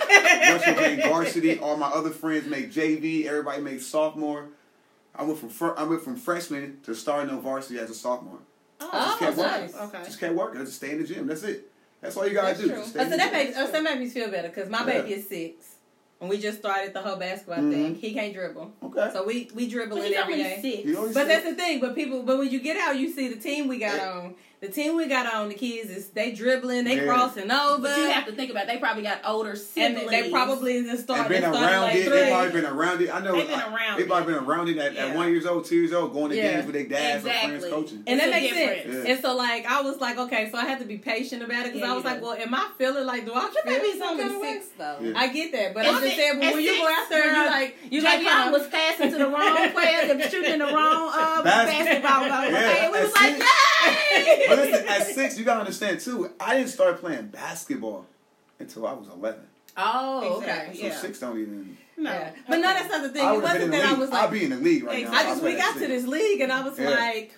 Russell 0.52 0.74
made 0.74 1.02
varsity. 1.04 1.58
All 1.58 1.76
my 1.76 1.86
other 1.88 2.10
friends 2.10 2.46
made 2.46 2.72
JV. 2.72 3.24
Everybody 3.26 3.62
made 3.62 3.80
sophomore. 3.80 4.48
I 5.18 5.24
went 5.24 5.38
from 5.38 5.48
fir- 5.48 5.74
I 5.76 5.82
went 5.82 6.02
from 6.02 6.16
freshman 6.16 6.78
to 6.84 6.94
starting 6.94 7.30
on 7.34 7.40
varsity 7.42 7.80
as 7.80 7.90
a 7.90 7.94
sophomore. 7.94 8.38
Oh, 8.80 8.88
just 8.92 9.18
kept 9.18 9.36
nice. 9.36 9.72
working. 9.74 9.88
Okay. 9.88 10.04
Just 10.04 10.20
kept 10.20 10.34
working. 10.34 10.60
I 10.60 10.64
just 10.64 10.76
stay 10.76 10.92
in 10.92 10.98
the 11.02 11.06
gym. 11.06 11.26
That's 11.26 11.42
it. 11.42 11.68
That's 12.00 12.16
all 12.16 12.26
you 12.28 12.32
gotta 12.34 12.48
That's 12.48 12.60
do. 12.60 12.68
true. 12.68 12.76
Just 12.78 12.90
stay 12.90 13.00
Oh, 13.00 13.04
so 13.04 13.10
the 13.10 13.16
that 13.16 13.32
makes 13.32 13.56
oh, 13.58 13.66
so 13.66 13.72
that 13.72 13.82
makes 13.82 13.98
me 13.98 14.08
feel 14.08 14.30
better 14.30 14.48
because 14.48 14.70
my 14.70 14.78
Yeah. 14.78 14.84
baby 15.02 15.14
is 15.14 15.28
six, 15.28 15.74
and 16.20 16.30
we 16.30 16.38
just 16.38 16.60
started 16.60 16.94
the 16.94 17.00
whole 17.02 17.16
basketball 17.16 17.58
Mhm. 17.58 17.72
thing. 17.72 17.94
He 17.96 18.14
can't 18.14 18.32
dribble, 18.32 18.72
Okay. 18.84 19.10
so 19.12 19.24
we 19.24 19.50
we 19.54 19.66
dribble 19.68 19.96
But 19.96 20.06
in 20.06 20.12
he's 20.12 20.16
every 20.20 20.34
only 20.34 20.60
six. 20.62 20.96
But 20.96 21.12
said- 21.14 21.28
that's 21.28 21.44
the 21.44 21.54
thing. 21.56 21.80
But 21.80 21.96
people, 21.96 22.22
but 22.22 22.38
when 22.38 22.48
you 22.50 22.60
get 22.60 22.76
out, 22.76 22.96
you 22.96 23.10
see 23.12 23.26
the 23.26 23.40
team 23.40 23.66
we 23.66 23.78
got 23.78 23.96
Yeah. 23.96 24.12
on. 24.12 24.34
The 24.60 24.66
team 24.68 24.96
we 24.96 25.06
got 25.06 25.32
on, 25.32 25.48
the 25.48 25.54
kids 25.54 25.88
is 25.88 26.08
they 26.08 26.32
dribbling, 26.32 26.82
they 26.84 26.96
Yeah. 26.96 27.06
crossing 27.06 27.48
over. 27.48 27.82
But 27.82 27.96
you 27.96 28.10
have 28.10 28.26
to 28.26 28.32
think 28.32 28.50
about 28.50 28.64
it, 28.64 28.66
they 28.66 28.78
probably 28.78 29.04
got 29.04 29.20
older 29.24 29.50
and 29.50 29.58
siblings. 29.58 30.10
they 30.10 30.30
probably 30.30 30.80
just 30.82 30.90
and 30.90 30.98
started. 30.98 31.28
been 31.28 31.42
they 31.42 31.48
started 31.48 31.64
around 31.72 31.82
like 31.82 31.94
it. 31.94 32.04
three. 32.06 32.18
They 32.18 32.30
probably 32.30 32.50
been 32.60 32.66
around 32.66 33.00
it. 33.02 33.14
I 33.14 33.20
know. 33.20 33.32
They've 33.36 33.46
been 33.46 33.60
I- 33.60 33.72
around 33.76 33.96
They 33.98 34.02
it. 34.02 34.08
probably 34.08 34.34
been 34.34 34.42
around 34.44 34.68
it 34.68 34.78
at, 34.78 34.94
Yeah. 34.94 35.06
at 35.06 35.16
one 35.16 35.28
years 35.30 35.46
old, 35.46 35.64
two 35.64 35.76
years 35.76 35.92
old, 35.92 36.12
going 36.12 36.30
to 36.30 36.36
Yeah. 36.36 36.54
games 36.54 36.66
with 36.66 36.74
their 36.74 36.84
dads 36.86 37.24
or 37.24 37.28
friends 37.30 37.64
coaching. 37.66 38.02
And 38.08 38.18
that 38.18 38.28
It's 38.30 38.36
a 38.36 38.40
makes 38.40 38.54
sense. 38.56 38.76
difference. 38.82 39.06
Yeah. 39.06 39.12
And 39.14 39.22
so, 39.22 39.36
like, 39.36 39.66
I 39.70 39.80
was 39.82 40.00
like, 40.00 40.18
okay, 40.18 40.48
so 40.50 40.58
I 40.58 40.64
had 40.64 40.80
to 40.80 40.84
be 40.86 40.98
patient 40.98 41.42
about 41.44 41.60
it 41.66 41.72
because 41.74 41.80
Yeah, 41.82 41.92
I 41.92 41.94
was 41.94 42.02
you 42.04 42.10
like, 42.10 42.22
well, 42.22 42.32
am 42.32 42.52
I 42.54 42.66
feeling 42.76 43.06
like, 43.06 43.26
do 43.26 43.32
I 43.34 43.42
Your 43.42 43.50
feel 43.50 43.62
baby's 43.64 43.98
some 44.00 44.08
only 44.10 44.22
kind 44.24 44.34
of 44.34 44.40
way? 44.40 44.52
six 44.54 44.66
though. 44.76 44.96
Yeah. 45.02 45.12
I 45.14 45.28
get 45.28 45.52
that, 45.52 45.74
but 45.74 45.86
I'm 45.86 45.92
just 45.94 46.02
six- 46.02 46.16
saying, 46.16 46.40
but 46.40 46.52
when 46.54 46.62
you 46.64 46.72
go 46.78 46.86
six, 46.88 46.98
out 46.98 47.08
there, 47.10 47.26
you 47.28 47.34
girl, 47.34 47.46
like, 47.46 47.76
you 47.90 48.00
Javion 48.02 48.24
like, 48.24 48.26
I 48.26 48.50
was 48.50 48.66
passing 48.66 49.10
to 49.12 49.18
the 49.18 49.28
wrong 49.28 49.70
player 49.70 49.98
and 50.10 50.22
shooting 50.24 50.58
the 50.58 50.66
wrong 50.66 51.12
uh, 51.14 51.42
basketball 51.44 52.26
goal. 52.26 52.48
Okay, 52.58 52.78
and 52.82 52.92
we 52.92 53.00
was 53.02 53.12
like, 53.14 53.34
six- 53.36 53.38
yay! 53.38 53.77
But 54.48 54.58
listen, 54.58 54.86
at 54.88 55.06
six, 55.06 55.38
you 55.38 55.44
gotta 55.44 55.60
understand 55.60 56.00
too. 56.00 56.30
I 56.40 56.56
didn't 56.56 56.70
start 56.70 57.00
playing 57.00 57.28
basketball 57.28 58.06
until 58.58 58.86
I 58.86 58.92
was 58.92 59.08
eleven. 59.08 59.42
oh, 59.76 60.38
okay. 60.38 60.44
Exactly. 60.70 60.80
So 60.80 60.86
Yeah. 60.86 60.96
six 61.00 61.18
don't 61.20 61.38
even. 61.38 61.76
No. 61.96 62.10
Yeah. 62.12 62.30
But 62.48 62.56
no, 62.56 62.62
that's 62.62 62.90
not 62.90 63.02
the 63.02 63.08
thing. 63.10 63.24
I 63.26 63.32
It 63.34 63.36
would 63.36 63.44
have 63.48 63.58
been 63.58 63.70
wasn't 63.70 63.82
that 63.82 63.96
I 63.96 63.98
was 63.98 64.10
like, 64.10 64.18
I'll 64.18 64.24
like, 64.30 64.32
be 64.38 64.44
in 64.44 64.50
the 64.50 64.56
league 64.56 64.84
right 64.84 65.04
now. 65.04 65.12
I 65.12 65.22
just 65.24 65.42
we 65.42 65.56
got 65.56 65.74
to 65.74 65.86
this 65.86 66.06
league 66.06 66.40
and 66.40 66.52
I 66.52 66.60
was 66.68 66.78
Yeah. 66.78 66.90
like, 66.90 67.34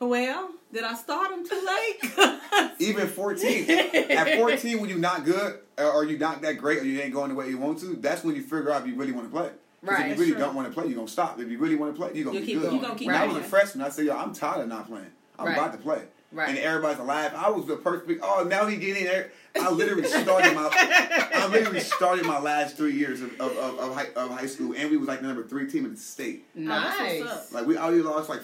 well, 0.00 0.50
did 0.72 0.84
I 0.84 0.94
start 0.94 1.30
him 1.32 1.46
too 1.46 1.66
late? 1.66 2.70
Even 2.78 3.06
fourteen. 3.08 3.68
at 3.70 4.38
fourteen, 4.38 4.80
when 4.80 4.88
you're 4.90 4.98
not 4.98 5.24
good 5.24 5.58
uh, 5.78 5.82
or 5.84 5.92
or 5.92 6.04
you're 6.04 6.18
not 6.18 6.40
that 6.42 6.54
great 6.58 6.78
or 6.78 6.84
you 6.84 7.00
ain't 7.00 7.12
going 7.12 7.28
the 7.30 7.34
way 7.34 7.48
you 7.48 7.58
want 7.58 7.78
to, 7.80 7.96
that's 7.96 8.22
when 8.24 8.34
you 8.34 8.42
figure 8.42 8.70
out 8.70 8.82
if 8.82 8.88
you 8.88 8.94
really 8.94 9.12
want 9.12 9.26
to 9.26 9.30
play. 9.36 9.50
Right, 9.80 10.06
If 10.10 10.16
you 10.18 10.22
really 10.22 10.32
true. 10.32 10.40
don't 10.40 10.54
want 10.56 10.66
to 10.68 10.74
play, 10.74 10.86
you're 10.86 10.96
gonna 10.96 11.06
stop. 11.06 11.38
If 11.38 11.48
you 11.48 11.58
really 11.58 11.76
want 11.76 11.94
to 11.94 12.00
play, 12.00 12.10
you're 12.14 12.24
gonna 12.24 12.36
You 12.36 12.40
be 12.40 12.46
keep 12.46 12.56
good. 12.60 12.64
going. 12.70 12.76
You 12.76 12.82
gonna 12.82 12.94
keep 12.98 13.06
when 13.08 13.16
I 13.16 13.26
was 13.26 13.36
a 13.36 13.42
freshman, 13.42 13.84
I 13.84 13.90
said, 13.90 14.06
"Yo, 14.06 14.16
I'm 14.16 14.32
tired 14.32 14.62
of 14.62 14.68
not 14.68 14.88
playing. 14.88 15.06
I'm 15.38 15.46
Right. 15.46 15.56
about 15.56 15.72
to 15.72 15.78
play." 15.78 16.02
Right. 16.30 16.50
And 16.50 16.58
everybody's 16.58 16.98
alive. 16.98 17.32
I 17.34 17.48
was 17.48 17.64
the 17.64 17.78
first 17.78 18.04
perfect. 18.04 18.20
Oh, 18.22 18.44
now 18.44 18.66
he 18.66 18.76
get 18.76 18.98
in 18.98 19.04
there. 19.04 19.32
I 19.58 19.70
literally 19.70 20.04
started 20.04 20.54
my. 20.54 20.68
I 20.70 21.48
literally 21.50 21.80
started 21.80 22.26
my 22.26 22.38
last 22.38 22.76
three 22.76 22.92
years 22.92 23.22
of 23.22 23.32
of, 23.40 23.56
of, 23.56 23.78
of, 23.78 23.94
high, 23.94 24.08
of 24.14 24.30
high 24.30 24.44
school, 24.46 24.74
and 24.76 24.90
we 24.90 24.98
was 24.98 25.08
like 25.08 25.20
the 25.22 25.26
number 25.26 25.42
three 25.46 25.70
team 25.70 25.86
in 25.86 25.92
the 25.92 25.96
state. 26.00 26.44
nice. 26.54 26.98
that's 26.98 27.20
what's 27.20 27.46
up. 27.48 27.52
Like 27.52 27.66
we 27.66 27.78
already 27.78 28.02
lost 28.02 28.28
like 28.28 28.42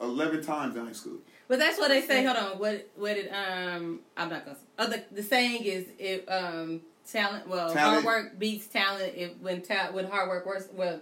eleven 0.00 0.42
times 0.42 0.76
in 0.76 0.86
high 0.86 0.92
school. 0.92 1.18
But 1.48 1.58
that's 1.58 1.78
what 1.78 1.88
they 1.88 2.00
say. 2.00 2.24
Hold 2.24 2.36
on. 2.38 2.58
What 2.58 2.88
what 2.96 3.14
did 3.14 3.28
um 3.28 4.00
I'm 4.16 4.30
not 4.30 4.44
gonna. 4.46 4.56
Oh, 4.78 4.86
the 4.88 5.04
the 5.12 5.22
saying 5.22 5.62
is 5.64 5.84
if 5.98 6.28
um 6.30 6.80
talent 7.06 7.46
well 7.48 7.72
Talent. 7.72 8.02
hard 8.02 8.04
work 8.04 8.38
beats 8.38 8.66
talent 8.66 9.12
if 9.14 9.36
when 9.40 9.62
ta- 9.62 9.90
when 9.92 10.06
hard 10.06 10.28
work 10.28 10.44
works 10.46 10.68
well 10.72 11.00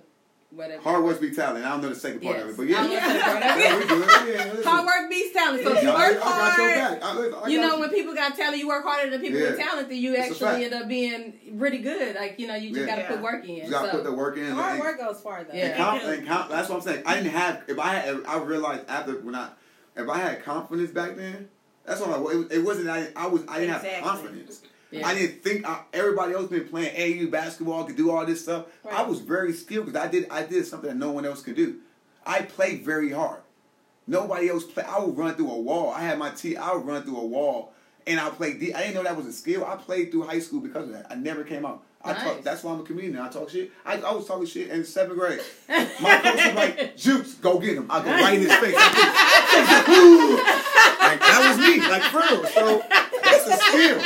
whatever. 0.54 0.82
Hard 0.82 1.04
work 1.04 1.20
beats 1.20 1.36
talent. 1.36 1.64
I 1.64 1.70
don't 1.70 1.82
know 1.82 1.88
the 1.88 1.94
second 1.94 2.22
part 2.22 2.36
Yes. 2.36 2.44
of 2.44 2.50
it, 2.50 2.56
but 2.56 2.66
yeah. 2.66 2.80
I'm 2.80 2.90
the 2.90 2.96
second 3.00 3.20
part 3.22 3.36
of 3.36 3.42
it. 3.42 3.64
yeah, 3.64 3.78
we 3.78 3.84
good. 3.86 4.34
Yeah, 4.34 4.44
listen. 4.52 4.62
Hard 4.64 4.86
work 4.86 5.10
beats 5.10 5.32
talent. 5.34 5.62
So 5.64 5.72
if 5.76 5.82
you 5.82 5.88
Yeah, 5.88 5.94
I, 5.94 5.98
work 6.10 6.16
I 6.16 6.24
got 6.24 6.58
your 6.58 6.66
hard, 6.68 7.00
back. 7.00 7.02
I, 7.04 7.14
listen, 7.16 7.34
I 7.44 7.48
you 7.48 7.60
got 7.60 7.68
know, 7.68 7.78
when 7.80 7.90
people 7.90 8.14
got 8.14 8.36
talent, 8.36 8.58
you 8.58 8.68
work 8.68 8.84
harder 8.84 9.10
than 9.10 9.20
people 9.20 9.40
with 9.40 9.58
talent, 9.58 9.88
then 9.88 9.98
you 9.98 10.14
It's 10.14 10.30
actually 10.42 10.64
end 10.64 10.74
up 10.74 10.88
being 10.88 11.34
pretty 11.58 11.78
good. 11.78 12.14
Like, 12.16 12.38
you 12.38 12.46
know, 12.46 12.54
you 12.54 12.68
just 12.70 12.80
Yeah. 12.80 12.86
got 12.86 12.94
to 12.96 13.02
Yeah. 13.02 13.08
put 13.08 13.20
work 13.22 13.44
in. 13.44 13.56
You 13.56 13.70
gotta 13.70 13.90
so. 13.90 13.96
put 13.96 14.04
the 14.04 14.12
work 14.12 14.36
in. 14.36 14.50
Hard 14.52 14.72
and- 14.72 14.80
work 14.80 14.98
goes 14.98 15.20
far 15.20 15.44
though. 15.44 15.54
Yeah. 15.54 15.66
And 15.66 15.76
conf- 15.76 16.02
and 16.18 16.26
conf- 16.26 16.48
that's 16.50 16.68
what 16.68 16.76
I'm 16.76 16.82
saying. 16.82 17.02
I 17.06 17.14
didn't 17.16 17.32
have 17.32 17.62
if 17.68 17.78
I 17.78 17.94
had 17.94 18.20
I 18.26 18.38
realized 18.38 18.82
after 18.88 19.12
when 19.20 19.34
I 19.34 19.48
if 19.96 20.08
I 20.08 20.18
had 20.18 20.44
confidence 20.44 20.90
back 20.90 21.16
then, 21.16 21.48
that's 21.84 22.00
what 22.00 22.10
I 22.10 22.22
it, 22.36 22.52
it 22.58 22.64
wasn't 22.64 22.88
I 22.88 23.08
I 23.16 23.26
was 23.26 23.42
I 23.48 23.60
didn't 23.60 23.80
have 23.80 24.02
confidence. 24.04 24.60
Yeah. 24.94 25.06
I 25.06 25.14
didn't 25.14 25.42
think 25.42 25.66
I, 25.68 25.80
everybody 25.92 26.34
else 26.34 26.48
been 26.48 26.68
playing 26.68 26.94
AU 27.26 27.30
basketball 27.30 27.84
could 27.84 27.96
do 27.96 28.10
all 28.10 28.24
this 28.24 28.42
stuff. 28.42 28.66
I 28.90 29.02
was 29.02 29.20
very 29.20 29.52
skilled 29.52 29.86
because 29.86 30.00
I 30.00 30.08
did 30.08 30.28
I 30.30 30.44
did 30.44 30.66
something 30.66 30.88
that 30.88 30.96
no 30.96 31.10
one 31.10 31.24
else 31.24 31.42
could 31.42 31.56
do. 31.56 31.76
I 32.26 32.42
played 32.42 32.84
very 32.84 33.10
hard. 33.10 33.40
Nobody 34.06 34.48
else 34.50 34.64
play. 34.64 34.84
I 34.84 34.98
would 35.00 35.16
run 35.16 35.34
through 35.34 35.50
a 35.50 35.58
wall. 35.58 35.90
I 35.90 36.02
had 36.02 36.18
my 36.18 36.30
T. 36.30 36.56
I 36.56 36.72
would 36.74 36.86
run 36.86 37.02
through 37.02 37.16
a 37.18 37.26
wall, 37.26 37.72
and 38.06 38.20
I 38.20 38.28
played. 38.30 38.60
D- 38.60 38.72
I 38.74 38.80
didn't 38.82 38.94
know 38.94 39.02
that 39.02 39.16
was 39.16 39.26
a 39.26 39.32
skill. 39.32 39.64
I 39.64 39.76
played 39.76 40.10
through 40.12 40.22
high 40.24 40.40
school 40.40 40.60
because 40.60 40.86
of 40.88 40.92
that. 40.92 41.06
I 41.10 41.14
never 41.16 41.42
came 41.42 41.64
out. 41.66 41.82
I 42.04 42.12
Nice. 42.12 42.22
talk, 42.22 42.42
that's 42.42 42.62
why 42.62 42.72
I'm 42.74 42.80
a 42.80 42.82
comedian. 42.84 43.18
I 43.18 43.30
talk 43.30 43.48
shit. 43.48 43.72
I, 43.84 43.96
I 43.96 44.12
was 44.12 44.26
talking 44.26 44.44
shit 44.46 44.68
in 44.68 44.84
seventh 44.84 45.18
grade. 45.18 45.40
My 45.68 46.18
coach 46.18 46.34
was 46.46 46.54
like, 46.54 46.96
"Juice, 46.98 47.34
go 47.34 47.58
get 47.58 47.76
him." 47.78 47.86
I 47.90 48.04
go 48.04 48.10
right 48.10 48.34
in 48.34 48.42
his 48.42 48.54
face. 48.56 48.74
like 51.00 51.20
that 51.20 51.40
was 51.48 51.58
me, 51.66 51.80
like 51.80 52.02
for 52.04 52.20
real. 52.20 52.44
So 52.46 52.82
that's 53.46 53.62
a 53.62 53.64
skill. 53.66 53.98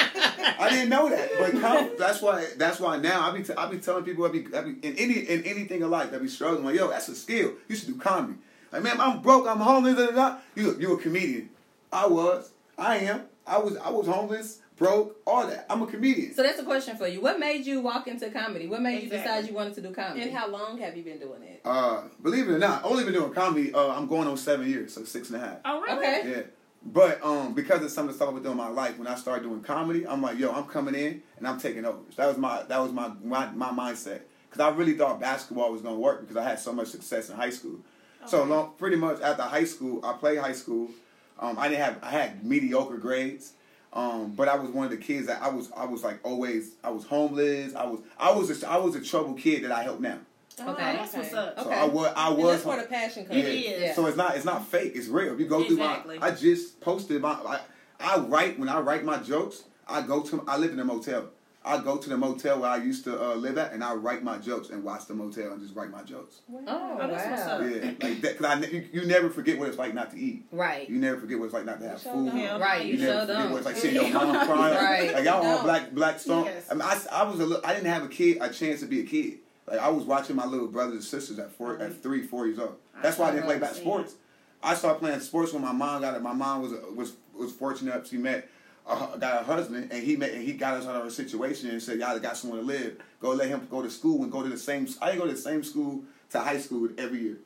I 0.61 0.69
didn't 0.71 0.89
know 0.89 1.09
that, 1.09 1.31
but 1.39 1.61
com- 1.61 1.91
that's 1.99 2.21
why. 2.23 2.47
That's 2.57 2.81
why 2.81 2.97
now 2.99 3.29
I 3.31 3.37
be 3.37 3.43
t- 3.45 3.53
I 3.57 3.69
be 3.71 3.79
telling 3.79 4.05
people 4.05 4.25
I 4.25 4.29
be, 4.31 4.47
I 4.55 4.61
be 4.63 4.71
in 4.87 4.97
any 4.97 5.15
in 5.15 5.43
anything 5.45 5.83
in 5.83 5.91
life 5.91 6.11
that 6.11 6.21
be 6.23 6.29
struggling. 6.29 6.65
Like 6.65 6.77
yo, 6.77 6.89
that's 6.89 7.09
a 7.09 7.15
skill. 7.15 7.53
You 7.69 7.77
should 7.77 7.89
do 7.89 7.97
comedy. 7.97 8.39
Like 8.73 8.83
man, 8.83 9.01
I'm 9.01 9.21
broke. 9.23 9.47
I'm 9.47 9.59
homeless. 9.59 9.97
Da, 9.97 10.07
da, 10.07 10.13
da. 10.13 10.37
You 10.55 10.77
you 10.79 10.93
a 10.95 10.99
comedian? 10.99 11.51
I 11.93 12.07
was. 12.07 12.51
I 12.77 12.99
am. 12.99 13.23
I 13.47 13.59
was. 13.59 13.77
I 13.79 13.91
was 13.91 14.07
homeless, 14.07 14.61
broke, 14.77 15.17
all 15.27 15.47
that. 15.47 15.67
I'm 15.71 15.81
a 15.83 15.87
comedian. 15.87 16.35
So 16.35 16.43
that's 16.43 16.59
a 16.59 16.65
question 16.65 16.97
for 16.97 17.07
you. 17.09 17.21
What 17.21 17.39
made 17.41 17.65
you 17.65 17.81
walk 17.81 18.07
into 18.09 18.31
comedy? 18.31 18.67
What 18.67 18.83
made 18.83 19.03
you 19.05 19.09
decide 19.11 19.47
you 19.47 19.55
wanted 19.55 19.75
to 19.77 19.81
do 19.81 19.93
comedy? 19.93 20.23
And 20.23 20.37
how 20.37 20.49
long 20.49 20.79
have 20.79 20.97
you 20.97 21.03
been 21.03 21.19
doing 21.19 21.43
it? 21.43 21.63
Uh, 21.65 22.03
believe 22.23 22.49
it 22.49 22.53
or 22.53 22.59
not, 22.59 22.85
I've 22.85 22.91
only 22.91 23.05
been 23.05 23.15
doing 23.15 23.33
comedy. 23.33 23.73
Uh, 23.73 23.89
I'm 23.89 24.07
going 24.07 24.29
on 24.29 24.37
seven 24.37 24.69
years, 24.69 24.93
so 24.95 25.05
six 25.05 25.31
and 25.31 25.43
a 25.43 25.47
half. 25.47 25.59
Oh, 25.65 25.81
really? 25.81 25.99
Okay. 25.99 26.31
Yeah. 26.31 26.43
But 26.85 27.23
um, 27.25 27.55
because 27.55 27.83
of 27.83 27.91
some 27.91 28.07
of 28.07 28.13
the 28.13 28.17
stuff 28.17 28.29
I've 28.29 28.35
been 28.35 28.45
doing 28.45 28.59
in 28.59 28.65
my 28.65 28.69
life, 28.69 28.99
when 28.99 29.09
I 29.09 29.17
started 29.17 29.43
doing 29.43 29.61
comedy, 29.61 30.07
I'm 30.07 30.23
like, 30.23 30.39
yo, 30.39 30.53
I'm 30.53 30.65
coming 30.65 30.95
in 30.95 31.23
and 31.37 31.47
I'm 31.47 31.59
taking 31.59 31.85
over. 31.85 31.99
So 32.11 32.23
that 32.23 32.29
was 32.29 32.39
my 32.39 32.63
that 32.63 32.79
was 32.79 32.93
my 32.93 33.11
my, 33.23 33.51
my 33.51 33.71
mindset. 33.71 34.21
Because 34.49 34.61
I 34.61 34.75
really 34.75 34.95
thought 34.95 35.21
basketball 35.21 35.73
was 35.73 35.83
gonna 35.83 35.99
work 35.99 36.21
because 36.21 36.37
I 36.37 36.45
had 36.45 36.59
so 36.59 36.73
much 36.73 36.89
success 36.89 37.29
in 37.29 37.37
high 37.37 37.51
school. 37.51 37.81
So 38.27 38.45
long, 38.45 38.73
pretty 38.77 38.97
much 38.97 39.21
after 39.21 39.43
high 39.43 39.65
school, 39.65 40.05
I 40.05 40.13
played 40.13 40.39
high 40.39 40.53
school. 40.53 40.91
Um, 41.39 41.59
I 41.59 41.69
didn't 41.69 41.85
have 41.85 41.99
I 42.03 42.11
had 42.11 42.45
mediocre 42.45 42.97
grades. 42.97 43.53
Um, 43.93 44.33
but 44.33 44.49
I 44.49 44.57
was 44.57 44.71
one 44.71 44.85
of 44.85 44.91
the 44.91 44.99
kids 44.99 45.27
that 45.29 45.41
I 45.43 45.49
was 45.49 45.71
I 45.77 45.87
was 45.87 46.05
like 46.05 46.21
always 46.23 46.73
I 46.85 46.91
was 46.91 47.05
homeless. 47.05 47.75
I 47.75 47.87
was 47.87 48.01
I 48.19 48.31
was 48.33 48.63
a, 48.63 48.69
I 48.69 48.77
was 48.77 48.95
a 48.95 49.01
troubled 49.01 49.39
kid 49.39 49.65
that 49.65 49.73
I 49.73 49.83
help 49.83 50.01
now. 50.01 50.19
Oh, 50.61 50.71
Okay. 50.73 50.93
That's 50.97 51.15
what's 51.15 51.33
up. 51.35 51.59
So 51.59 51.67
Okay. 51.67 51.75
I 51.75 51.85
was 51.85 52.13
I 52.17 52.29
And 52.29 52.39
was 52.39 52.53
that's 52.53 52.65
where 52.65 52.81
the 52.83 52.89
passion 52.89 53.25
comes 53.27 53.39
It 53.39 53.45
in. 53.47 53.53
is. 53.75 53.81
Yeah. 53.83 53.95
so 53.95 54.07
it's 54.07 54.17
not 54.17 54.37
it's 54.37 54.45
not 54.45 54.67
fake. 54.67 54.93
It's 54.95 55.09
real. 55.09 55.33
If 55.35 55.41
you 55.41 55.47
go 55.47 55.63
Exactly. 55.63 56.19
through 56.19 56.21
my, 56.21 56.27
I 56.27 56.31
just 56.35 56.81
posted 56.81 57.21
my. 57.23 57.31
I, 57.33 57.61
I 58.01 58.19
write 58.19 58.59
when 58.59 58.69
I 58.69 58.81
write 58.81 59.05
my 59.05 59.19
jokes. 59.19 59.65
I 59.87 60.03
go 60.03 60.21
to. 60.23 60.45
I 60.47 60.57
live 60.59 60.73
in 60.73 60.79
a 60.81 60.85
motel. 60.85 61.31
I 61.65 61.79
go 61.83 61.99
to 61.99 62.09
the 62.09 62.17
motel 62.17 62.61
where 62.61 62.71
I 62.71 62.77
used 62.77 63.05
to 63.05 63.21
uh, 63.21 63.35
live 63.35 63.59
at, 63.59 63.73
and 63.73 63.83
I 63.85 63.93
write 63.95 64.23
my 64.23 64.39
jokes 64.39 64.71
and 64.71 64.83
watch 64.85 65.07
the 65.07 65.13
motel 65.15 65.53
and 65.53 65.61
just 65.61 65.75
write 65.75 65.91
my 65.91 66.03
jokes. 66.03 66.41
Oh, 66.51 66.63
Oh, 66.67 67.09
that's 67.09 67.49
wow. 67.51 67.61
Yeah, 67.61 67.91
like 68.01 68.21
that. 68.23 68.39
Cause 68.39 68.47
I 68.47 68.61
you, 68.67 68.89
you 68.93 69.05
never 69.07 69.29
forget 69.29 69.59
what 69.59 69.69
it's 69.69 69.77
like 69.77 69.93
not 69.93 70.13
to 70.13 70.19
eat. 70.19 70.47
Right. 70.53 70.89
You 70.89 70.97
never 70.99 71.21
forget 71.21 71.39
what 71.39 71.47
it's 71.47 71.55
like 71.55 71.65
not 71.67 71.81
to 71.81 71.89
have 71.89 72.01
food. 72.01 72.31
don't. 72.33 72.61
Right. 72.61 72.87
You, 72.87 72.95
You 72.95 72.99
never 73.01 73.21
forget 73.23 73.37
don't. 73.37 73.51
what 73.51 73.57
it's 73.59 73.67
like 73.67 73.77
seeing 73.77 73.95
your 73.97 74.09
mom 74.09 74.47
crying. 74.47 74.77
Right. 74.77 75.13
Like 75.15 75.25
y'all 75.25 75.43
No. 75.43 75.59
on 75.59 75.65
Black 75.65 75.91
Black 75.93 76.19
Stone. 76.21 76.45
Yes. 76.47 76.67
I 76.71 76.75
mean, 76.75 76.83
I, 76.83 76.99
I 77.13 77.23
was 77.25 77.41
a 77.41 77.45
little, 77.45 77.67
I 77.67 77.75
didn't 77.75 77.93
have 77.93 78.05
a 78.05 78.09
kid 78.09 78.39
a 78.41 78.49
chance 78.51 78.81
to 78.81 78.87
be 78.87 79.01
a 79.01 79.05
kid. 79.05 79.39
Like 79.71 79.81
I 79.81 79.89
was 79.89 80.05
watching 80.05 80.37
my 80.37 80.47
little 80.47 80.69
brothers 80.69 80.95
and 80.95 81.05
sisters 81.05 81.39
at 81.39 81.53
4 81.53 81.79
at 81.79 82.03
three, 82.03 82.23
four 82.23 82.47
years 82.47 82.59
old. 82.59 82.77
That's 83.03 83.19
why 83.19 83.29
I 83.29 83.31
didn't 83.33 83.47
play 83.47 83.59
back 83.59 83.75
sports. 83.75 84.15
I 84.63 84.75
started 84.75 84.99
playing 84.99 85.21
sports 85.21 85.53
when 85.53 85.63
my 85.63 85.73
mom 85.73 86.01
got 86.03 86.15
it. 86.15 86.23
My 86.23 86.33
mom 86.33 86.63
was 86.63 86.73
was 86.95 87.13
was 87.37 87.53
fortunate 87.53 87.95
enough. 87.95 88.09
She 88.09 88.17
met 88.17 88.49
a, 88.87 89.19
got 89.19 89.43
a 89.43 89.45
husband, 89.45 89.93
and 89.93 90.03
he 90.03 90.17
met 90.17 90.33
and 90.33 90.43
he 90.43 90.55
got 90.55 90.75
us 90.75 90.87
out 90.87 90.97
of 90.97 91.03
our 91.03 91.11
situation 91.11 91.71
and 91.71 91.83
said, 91.83 91.99
"Y'all 91.99 92.19
got 92.19 92.37
somewhere 92.37 92.61
to 92.61 92.67
live. 92.67 92.97
Go 93.21 93.31
let 93.31 93.49
him 93.49 93.67
go 93.71 93.83
to 93.83 93.91
school 93.91 94.23
and 94.23 94.33
go 94.33 94.43
to 94.43 94.49
the 94.49 94.59
same. 94.59 94.89
I 95.01 95.07
didn't 95.11 95.21
go 95.21 95.27
to 95.27 95.35
the 95.35 95.41
same 95.41 95.63
school 95.63 96.03
to 96.31 96.41
high 96.41 96.59
school 96.59 96.89
every 96.99 97.21
year. 97.21 97.37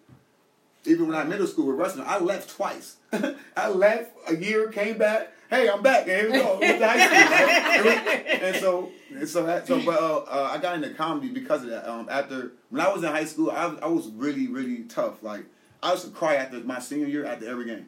Even 0.84 1.08
when 1.08 1.16
I 1.16 1.24
middle 1.24 1.46
school 1.46 1.66
with 1.66 1.76
wrestling, 1.76 2.06
I 2.08 2.18
left 2.18 2.50
twice. 2.50 2.96
I 3.56 3.68
left 3.68 4.12
a 4.28 4.34
year, 4.34 4.68
came 4.68 4.98
back. 4.98 5.32
Hey, 5.48 5.68
I'm 5.68 5.82
back. 5.82 6.08
And 6.08 6.10
here 6.10 6.32
we 6.32 6.38
go. 6.38 6.58
Went 6.58 6.78
to 6.78 6.88
high 6.88 7.06
school. 7.06 7.90
Right? 7.92 8.42
and 8.42 8.56
so, 8.56 8.90
and 9.10 9.28
so 9.28 9.46
that, 9.46 9.66
so, 9.66 9.80
but 9.84 10.00
uh, 10.00 10.18
uh, 10.18 10.50
I 10.50 10.58
got 10.58 10.76
into 10.76 10.90
comedy 10.94 11.28
because 11.28 11.62
of 11.62 11.70
that. 11.70 11.88
Um, 11.88 12.08
after 12.10 12.52
when 12.70 12.80
I 12.80 12.92
was 12.92 13.04
in 13.04 13.10
high 13.10 13.26
school, 13.26 13.50
I, 13.50 13.76
I 13.82 13.86
was 13.86 14.08
really, 14.08 14.48
really 14.48 14.84
tough. 14.84 15.22
Like 15.22 15.44
I 15.82 15.92
used 15.92 16.04
to 16.04 16.10
cry 16.10 16.36
after 16.36 16.58
my 16.60 16.78
senior 16.80 17.06
year 17.06 17.26
after 17.26 17.48
every 17.48 17.66
game, 17.66 17.86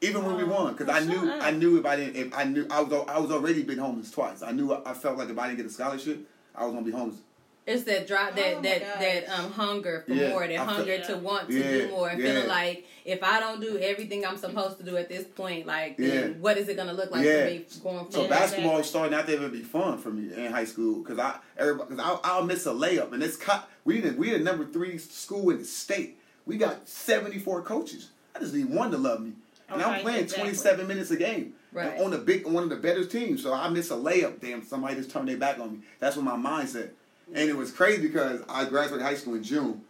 even 0.00 0.24
when 0.24 0.36
we 0.36 0.44
won, 0.44 0.74
because 0.74 0.88
I 0.88 1.04
knew, 1.04 1.30
I 1.30 1.52
knew 1.52 1.78
if 1.78 1.86
I 1.86 1.96
didn't, 1.96 2.16
if 2.16 2.34
I 2.36 2.44
knew, 2.44 2.66
I 2.70 2.80
was, 2.80 3.06
I 3.08 3.18
was 3.18 3.30
already 3.30 3.62
been 3.62 3.78
homeless 3.78 4.10
twice. 4.10 4.42
I 4.42 4.50
knew, 4.52 4.74
I 4.74 4.92
felt 4.92 5.16
like 5.16 5.30
if 5.30 5.38
I 5.38 5.46
didn't 5.46 5.58
get 5.58 5.66
a 5.66 5.70
scholarship, 5.70 6.28
I 6.54 6.64
was 6.64 6.74
gonna 6.74 6.84
be 6.84 6.92
homeless. 6.92 7.20
It's 7.66 7.82
that 7.84 8.06
drive, 8.06 8.36
that 8.36 8.54
Oh 8.58 8.62
that 8.62 8.80
gosh. 8.80 9.00
that 9.00 9.28
um 9.28 9.50
hunger 9.50 10.04
for 10.06 10.12
Yeah, 10.14 10.28
more, 10.30 10.40
that 10.46 10.52
I 10.52 10.56
feel- 10.56 10.64
hunger 10.66 10.98
to 11.06 11.16
want 11.16 11.48
to 11.50 11.58
Yeah, 11.58 11.70
do 11.86 11.88
more, 11.88 12.08
and 12.08 12.20
yeah. 12.22 12.32
feeling 12.32 12.48
like 12.48 12.86
if 13.04 13.22
I 13.24 13.40
don't 13.40 13.60
do 13.60 13.76
everything 13.78 14.24
I'm 14.24 14.36
supposed 14.36 14.78
to 14.78 14.84
do 14.84 14.96
at 14.96 15.08
this 15.08 15.24
point, 15.24 15.66
like 15.66 15.96
then 15.96 16.40
what 16.40 16.58
is 16.58 16.68
it 16.68 16.76
gonna 16.76 16.92
look 16.92 17.10
like 17.10 17.24
Yeah. 17.24 17.40
for 17.46 17.50
me 17.50 17.66
going 17.82 18.06
So 18.10 18.18
forward? 18.18 18.30
basketball 18.30 18.82
starting 18.84 19.10
not 19.16 19.26
to 19.26 19.32
even 19.34 19.50
be 19.50 19.62
fun 19.62 19.98
for 19.98 20.10
me 20.10 20.32
in 20.32 20.52
high 20.52 20.64
school 20.64 21.02
because 21.02 21.18
I 21.18 21.38
everybody 21.58 21.90
because 21.90 22.04
I'll, 22.04 22.20
I'll 22.22 22.44
miss 22.44 22.66
a 22.66 22.70
layup 22.70 23.12
and 23.12 23.20
it's 23.22 23.36
cut. 23.36 23.68
We 23.84 24.00
did 24.00 24.16
we 24.16 24.30
the 24.30 24.38
number 24.38 24.64
three 24.64 24.96
school 24.98 25.50
in 25.50 25.58
the 25.58 25.64
state. 25.64 26.18
We 26.46 26.58
got 26.58 26.88
seventy 26.88 27.40
four 27.40 27.62
coaches. 27.62 28.10
I 28.34 28.38
just 28.38 28.54
need 28.54 28.70
one 28.70 28.92
to 28.92 28.96
love 28.98 29.22
me, 29.22 29.32
and 29.68 29.82
I'm 29.82 30.02
playing 30.02 30.20
exactly. 30.24 30.44
twenty 30.50 30.56
seven 30.56 30.86
minutes 30.86 31.10
a 31.10 31.16
game. 31.16 31.54
Right. 31.72 31.98
On 32.00 32.10
the 32.10 32.18
big 32.18 32.46
one 32.46 32.62
of 32.62 32.70
the 32.70 32.76
better 32.76 33.04
teams. 33.04 33.42
So 33.42 33.52
I 33.52 33.68
miss 33.68 33.90
a 33.90 33.94
layup. 33.94 34.40
Damn, 34.40 34.64
somebody 34.64 34.94
just 34.94 35.10
turned 35.10 35.28
their 35.28 35.36
back 35.36 35.58
on 35.58 35.72
me. 35.72 35.78
That's 35.98 36.16
what 36.16 36.24
my 36.24 36.36
mindset. 36.36 36.90
And 37.34 37.48
it 37.50 37.56
was 37.56 37.72
crazy 37.72 38.02
because 38.02 38.42
I 38.48 38.64
graduated 38.66 39.04
high 39.04 39.14
school 39.16 39.34
in 39.34 39.42
June. 39.42 39.82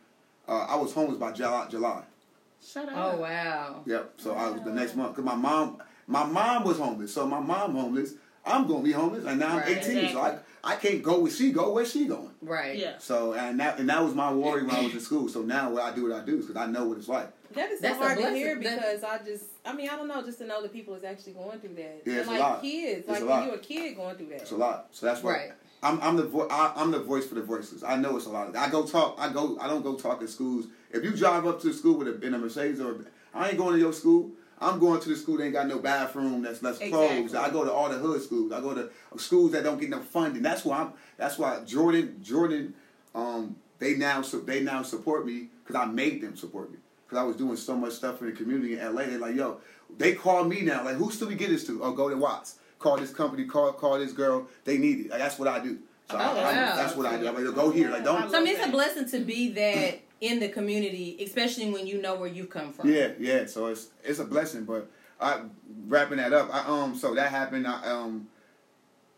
Uh, 0.48 0.66
I 0.68 0.76
was 0.76 0.92
homeless 0.92 1.18
by 1.18 1.32
July. 1.32 1.66
July. 1.70 2.02
Shut 2.64 2.88
up. 2.88 3.14
Oh 3.14 3.20
wow. 3.20 3.82
Yep. 3.86 4.12
So 4.16 4.32
I 4.34 4.50
was 4.50 4.62
the 4.62 4.72
next 4.72 4.96
month 4.96 5.14
because 5.14 5.24
my 5.24 5.34
mom, 5.34 5.82
my 6.06 6.24
mom 6.24 6.64
was 6.64 6.78
homeless. 6.78 7.12
So 7.12 7.26
my 7.26 7.40
mom 7.40 7.74
homeless. 7.74 8.14
I'm 8.44 8.68
gonna 8.68 8.82
be 8.84 8.92
homeless, 8.92 9.24
and 9.24 9.40
now 9.40 9.56
Right. 9.58 9.76
I'm 9.76 9.78
18. 9.78 10.12
So 10.12 10.20
I, 10.20 10.38
I 10.62 10.76
can't 10.76 11.02
go 11.02 11.18
where 11.18 11.30
she 11.32 11.50
go. 11.50 11.72
Where 11.72 11.84
she 11.84 12.06
going? 12.06 12.30
Right. 12.40 12.78
Yeah. 12.78 12.98
So 12.98 13.32
and 13.34 13.58
that 13.58 13.80
and 13.80 13.88
that 13.88 14.02
was 14.02 14.14
my 14.14 14.32
worry 14.32 14.62
when 14.62 14.74
I 14.76 14.82
was 14.84 14.94
in 14.94 15.00
school. 15.00 15.28
So 15.28 15.42
now 15.42 15.70
what 15.70 15.82
I 15.82 15.92
do, 15.94 16.08
what 16.08 16.12
I 16.12 16.24
do, 16.24 16.38
is 16.38 16.46
because 16.46 16.62
I 16.62 16.66
know 16.70 16.86
what 16.86 16.98
it's 16.98 17.08
like. 17.08 17.28
That 17.54 17.70
is 17.72 17.80
so 17.80 17.88
That's 17.88 17.98
hard 17.98 18.16
to 18.18 18.22
blessing. 18.22 18.36
hear 18.36 18.54
That- 18.54 18.62
because 18.76 19.02
I 19.04 19.18
just, 19.24 19.44
I 19.64 19.72
mean, 19.72 19.88
I 19.88 19.96
don't 19.96 20.08
know, 20.08 20.22
just 20.22 20.38
to 20.38 20.46
know 20.46 20.62
that 20.62 20.72
people 20.72 20.94
is 20.94 21.04
actually 21.04 21.32
going 21.32 21.58
through 21.58 21.74
that. 21.76 22.02
Yeah, 22.04 22.12
and 22.12 22.20
it's 22.20 22.28
a 22.28 22.32
lot. 22.38 22.60
kids, 22.62 22.98
It's 23.00 23.08
like 23.08 23.24
when 23.28 23.44
you're 23.46 23.54
a 23.54 23.58
kid 23.58 23.96
going 23.96 24.16
through 24.16 24.28
that. 24.28 24.42
It's 24.42 24.50
a 24.52 24.56
lot. 24.56 24.88
So 24.92 25.06
that's 25.06 25.22
what 25.22 25.32
Right. 25.32 25.52
I'm. 25.86 26.00
I'm 26.02 26.16
the 26.16 26.24
vo- 26.24 26.48
I, 26.50 26.72
I'm 26.76 26.90
the 26.90 27.00
voice 27.00 27.26
for 27.26 27.34
the 27.34 27.42
voices. 27.42 27.82
I 27.84 27.96
know 27.96 28.16
it's 28.16 28.26
a 28.26 28.30
lot. 28.30 28.48
of. 28.48 28.52
That. 28.54 28.68
I 28.68 28.70
go 28.70 28.84
talk. 28.84 29.16
I 29.18 29.32
go. 29.32 29.58
I 29.60 29.68
don't 29.68 29.82
go 29.82 29.94
talk 29.94 30.22
at 30.22 30.28
schools. 30.28 30.66
If 30.90 31.04
you 31.04 31.12
drive 31.12 31.46
up 31.46 31.60
to 31.62 31.68
the 31.68 31.74
school 31.74 31.98
with 31.98 32.08
a 32.08 32.26
in 32.26 32.34
a 32.34 32.38
Mercedes 32.38 32.80
or 32.80 33.04
I 33.34 33.50
ain't 33.50 33.58
going 33.58 33.74
to 33.74 33.78
your 33.78 33.92
school. 33.92 34.30
I'm 34.58 34.78
going 34.78 35.00
to 35.02 35.08
the 35.10 35.16
school 35.16 35.36
that 35.36 35.44
ain't 35.44 35.52
got 35.52 35.66
no 35.66 35.78
bathroom 35.78 36.40
that's 36.40 36.60
that's 36.60 36.78
closed. 36.78 37.34
I 37.34 37.50
go 37.50 37.64
to 37.64 37.70
all 37.72 37.90
the 37.90 37.98
hood 37.98 38.22
schools. 38.22 38.52
I 38.52 38.60
go 38.62 38.74
to 38.74 38.90
schools 39.18 39.52
that 39.52 39.64
don't 39.64 39.78
get 39.78 39.90
no 39.90 40.00
funding. 40.00 40.42
That's 40.42 40.64
why 40.64 40.78
I'm. 40.78 40.92
That's 41.18 41.38
why 41.38 41.60
Jordan 41.64 42.16
Jordan, 42.22 42.74
um, 43.14 43.56
they 43.78 43.96
now 43.96 44.22
they 44.22 44.62
now 44.62 44.82
support 44.82 45.26
me 45.26 45.48
because 45.62 45.76
I 45.76 45.84
made 45.84 46.22
them 46.22 46.36
support 46.36 46.72
me 46.72 46.78
because 47.04 47.18
I 47.18 47.24
was 47.24 47.36
doing 47.36 47.56
so 47.56 47.76
much 47.76 47.92
stuff 47.92 48.20
in 48.22 48.28
the 48.28 48.32
community 48.32 48.78
in 48.78 48.94
LA. 48.94 49.02
They're 49.02 49.18
like, 49.18 49.36
yo, 49.36 49.60
they 49.96 50.14
call 50.14 50.44
me 50.44 50.62
now. 50.62 50.84
Like, 50.84 50.96
who 50.96 51.10
should 51.10 51.28
we 51.28 51.34
get 51.34 51.50
this 51.50 51.66
to? 51.66 51.82
Oh, 51.82 51.92
go 51.92 52.08
to 52.08 52.16
Watts. 52.16 52.58
Call 52.78 52.96
this 52.98 53.12
company. 53.12 53.44
Call 53.46 53.72
call 53.72 53.98
this 53.98 54.12
girl. 54.12 54.46
They 54.64 54.78
need 54.78 55.06
it. 55.06 55.10
Like, 55.10 55.18
that's 55.20 55.38
what 55.38 55.48
I 55.48 55.60
do. 55.60 55.78
So 56.10 56.16
I, 56.16 56.24
Oh, 56.24 56.36
I'm- 56.38 56.56
wow. 56.56 56.76
that's 56.76 56.94
what 56.96 57.06
I 57.06 57.16
do. 57.18 57.26
I'm 57.28 57.34
like, 57.44 57.54
go 57.54 57.70
here. 57.70 57.90
Like, 57.90 58.04
don't. 58.04 58.30
So 58.30 58.38
I 58.38 58.40
mean, 58.42 58.54
it's 58.56 58.64
a 58.66 58.70
blessing 58.70 59.08
to 59.10 59.18
be 59.20 59.48
that 59.52 60.00
in 60.20 60.40
the 60.40 60.48
community, 60.48 61.16
especially 61.20 61.70
when 61.70 61.86
you 61.86 62.00
know 62.00 62.14
where 62.16 62.28
you 62.28 62.46
come 62.46 62.72
from. 62.72 62.90
Yeah, 62.92 63.08
yeah. 63.18 63.46
So 63.46 63.66
it's 63.66 63.88
it's 64.04 64.18
a 64.18 64.24
blessing, 64.24 64.64
but 64.64 64.88
I 65.20 65.40
wrapping 65.86 66.18
that 66.18 66.32
up. 66.32 66.48
I 66.54 66.60
um 66.66 66.94
so 66.94 67.14
that 67.14 67.30
happened. 67.30 67.66
I 67.66 67.82
um 67.90 68.28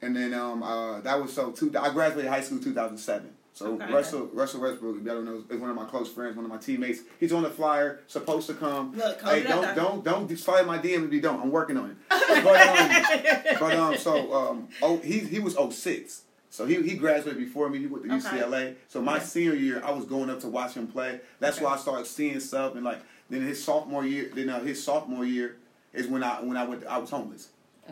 and 0.00 0.16
then 0.16 0.32
um 0.34 0.62
uh 0.62 1.00
that 1.00 1.20
was 1.20 1.32
so 1.32 1.50
two. 1.50 1.72
I 1.78 1.90
graduated 1.90 2.30
high 2.30 2.40
school 2.40 2.58
two 2.60 2.72
thousand 2.74 2.98
seven. 2.98 3.30
So 3.58 3.72
Okay. 3.74 3.92
Russell 3.92 4.30
Russell 4.32 4.60
Westbrook, 4.60 4.98
if 5.00 5.04
y'all 5.04 5.16
don't 5.16 5.24
know, 5.24 5.42
is 5.50 5.60
one 5.60 5.68
of 5.68 5.74
my 5.74 5.84
close 5.84 6.08
friends, 6.08 6.36
one 6.36 6.44
of 6.44 6.50
my 6.50 6.58
teammates. 6.58 7.00
He's 7.18 7.32
on 7.32 7.42
the 7.42 7.50
flyer, 7.50 7.98
supposed 8.06 8.46
to 8.46 8.54
come. 8.54 8.94
Look, 8.96 9.20
hey, 9.20 9.26
hold 9.26 9.36
it 9.44 9.50
up, 9.50 9.74
don't 9.74 9.74
don't 9.74 10.04
don't 10.04 10.28
just 10.28 10.44
slide 10.44 10.64
my 10.64 10.78
DM 10.78 11.06
if 11.08 11.12
you 11.12 11.20
don't. 11.20 11.40
I'm 11.42 11.50
working 11.50 11.76
on 11.76 11.90
it. 11.90 11.96
But 12.44 12.68
um, 12.68 13.58
but 13.58 13.74
um 13.76 13.96
so 13.96 14.32
um 14.32 14.68
oh 14.80 14.98
he 14.98 15.18
he 15.18 15.40
was 15.40 15.56
06. 15.56 16.22
So 16.50 16.66
he 16.66 16.80
he 16.82 16.94
graduated 16.94 17.38
before 17.38 17.68
me. 17.68 17.80
He 17.80 17.86
went 17.86 18.04
to 18.04 18.14
Okay. 18.14 18.38
UCLA. 18.38 18.76
So 18.86 19.02
my 19.02 19.18
senior 19.18 19.54
year, 19.54 19.82
I 19.84 19.90
was 19.90 20.04
going 20.04 20.30
up 20.30 20.38
to 20.40 20.48
watch 20.48 20.74
him 20.74 20.86
play. 20.86 21.20
That's 21.40 21.60
why 21.60 21.72
I 21.74 21.76
started 21.78 22.06
seeing 22.06 22.38
stuff 22.40 22.76
and 22.76 22.84
like. 22.84 23.00
Then 23.30 23.42
his 23.42 23.62
sophomore 23.62 24.06
year, 24.06 24.30
then 24.34 24.48
uh, 24.48 24.60
his 24.60 24.82
sophomore 24.82 25.22
year 25.24 25.56
is 25.92 26.06
when 26.06 26.22
I 26.22 26.40
when 26.40 26.56
I 26.56 26.64
went 26.64 26.86
I 26.86 26.96
was 26.98 27.10
homeless 27.10 27.48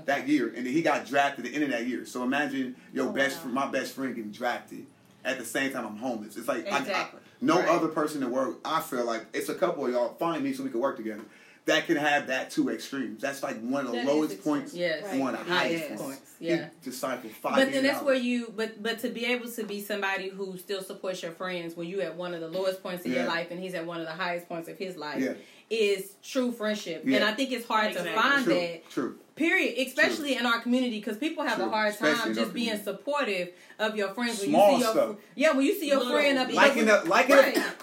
that 0.07 0.27
year, 0.29 0.47
and 0.55 0.65
then 0.65 0.73
he 0.73 0.81
got 0.81 1.07
drafted 1.07 1.45
at 1.45 1.51
the 1.51 1.55
end 1.57 1.65
of 1.65 1.71
that 1.71 1.87
year. 1.87 2.07
So 2.07 2.23
imagine 2.23 2.77
your 2.95 3.09
Oh, 3.09 3.13
best 3.13 3.45
wow. 3.45 3.51
my 3.53 3.67
best 3.67 3.95
friend 3.95 4.15
getting 4.15 4.31
drafted 4.31 4.87
at 5.27 5.39
the 5.39 5.45
same 5.45 5.73
time 5.73 5.85
I'm 5.87 5.97
homeless. 5.97 6.37
It's 6.37 6.49
like 6.49 6.67
I- 6.71 6.79
I, 6.79 7.09
no 7.41 7.57
Right. 7.59 7.69
other 7.69 7.89
person 7.89 8.23
in 8.23 8.29
the 8.29 8.35
world. 8.35 8.57
I 8.65 8.81
feel 8.81 9.05
like 9.05 9.27
it's 9.35 9.49
a 9.51 9.55
couple 9.55 9.85
of 9.85 9.93
y'all 9.93 10.15
find 10.15 10.43
me 10.43 10.53
so 10.55 10.63
we 10.63 10.71
can 10.71 10.81
work 10.81 10.97
together. 10.97 11.23
That 11.67 11.87
can 11.87 11.97
have 11.97 12.29
that 12.29 12.53
two 12.53 12.71
extremes. 12.71 13.21
That's 13.21 13.43
like 13.43 13.61
one 13.61 13.87
of 13.87 13.91
the 13.93 13.99
That 13.99 14.03
is 14.03 14.07
lowest 14.09 14.45
points, 14.45 14.73
Yes. 14.73 15.03
Right. 15.05 15.19
one 15.19 15.35
of 15.35 15.45
the 15.45 15.53
highest 15.53 15.85
Yes. 15.91 16.01
points. 16.01 16.21
Yeah. 16.39 16.69
He 16.81 16.85
just 16.91 17.01
signed 17.01 17.23
five. 17.43 17.43
But 17.43 17.55
then 17.57 17.67
million 17.67 17.85
that's 17.85 18.05
where 18.05 18.15
you, 18.15 18.53
but 18.57 18.81
but 18.83 19.01
to 19.01 19.09
be 19.09 19.27
able 19.27 19.51
to 19.51 19.65
be 19.65 19.83
somebody 19.83 20.29
who 20.29 20.57
still 20.59 20.81
supports 20.83 21.23
your 21.23 21.33
friends 21.33 21.75
when 21.77 21.89
you 21.89 22.01
at 22.03 22.15
one 22.15 22.35
of 22.35 22.41
the 22.41 22.49
lowest 22.49 22.83
points 22.85 23.05
of 23.05 23.11
your 23.11 23.25
life 23.27 23.49
and 23.51 23.59
he's 23.59 23.75
at 23.75 23.85
one 23.85 23.99
of 24.01 24.07
the 24.07 24.13
highest 24.13 24.49
points 24.49 24.69
of 24.69 24.79
his 24.79 24.97
life 24.97 25.21
Yeah. 25.21 25.33
is 25.69 26.13
true 26.23 26.53
friendship. 26.53 27.03
Yeah. 27.05 27.17
And 27.17 27.25
I 27.25 27.33
think 27.35 27.51
it's 27.51 27.67
hard 27.67 27.89
Exactly. 27.89 28.13
to 28.13 28.17
find 28.21 28.45
True, 28.45 28.55
that. 28.55 28.91
true. 28.91 29.19
Period. 29.37 29.87
Especially 29.87 30.35
in 30.37 30.45
our 30.47 30.61
community 30.61 30.99
because 30.99 31.17
people 31.19 31.45
have 31.45 31.57
True. 31.59 31.67
a 31.67 31.71
hard 31.71 31.97
time 31.97 32.15
in 32.15 32.21
our 32.21 32.27
just 32.33 32.53
being 32.55 32.67
community. 32.71 32.85
supportive 32.85 33.49
of 33.79 33.95
your 33.97 34.09
friends 34.15 34.41
when 34.41 34.49
Small 34.51 34.71
you 34.73 34.77
see 34.79 34.83
your 34.83 34.93
stuff. 34.93 35.17
yeah 35.35 35.53
when 35.53 35.67
you 35.67 35.75
see 35.79 35.89
your 35.89 35.99
Little. 35.99 36.13
friend 36.15 36.39
up 36.39 36.53
Liking 36.53 36.89
up, 36.89 37.07
liking 37.07 37.37
Right. 37.37 37.59
up. 37.59 37.83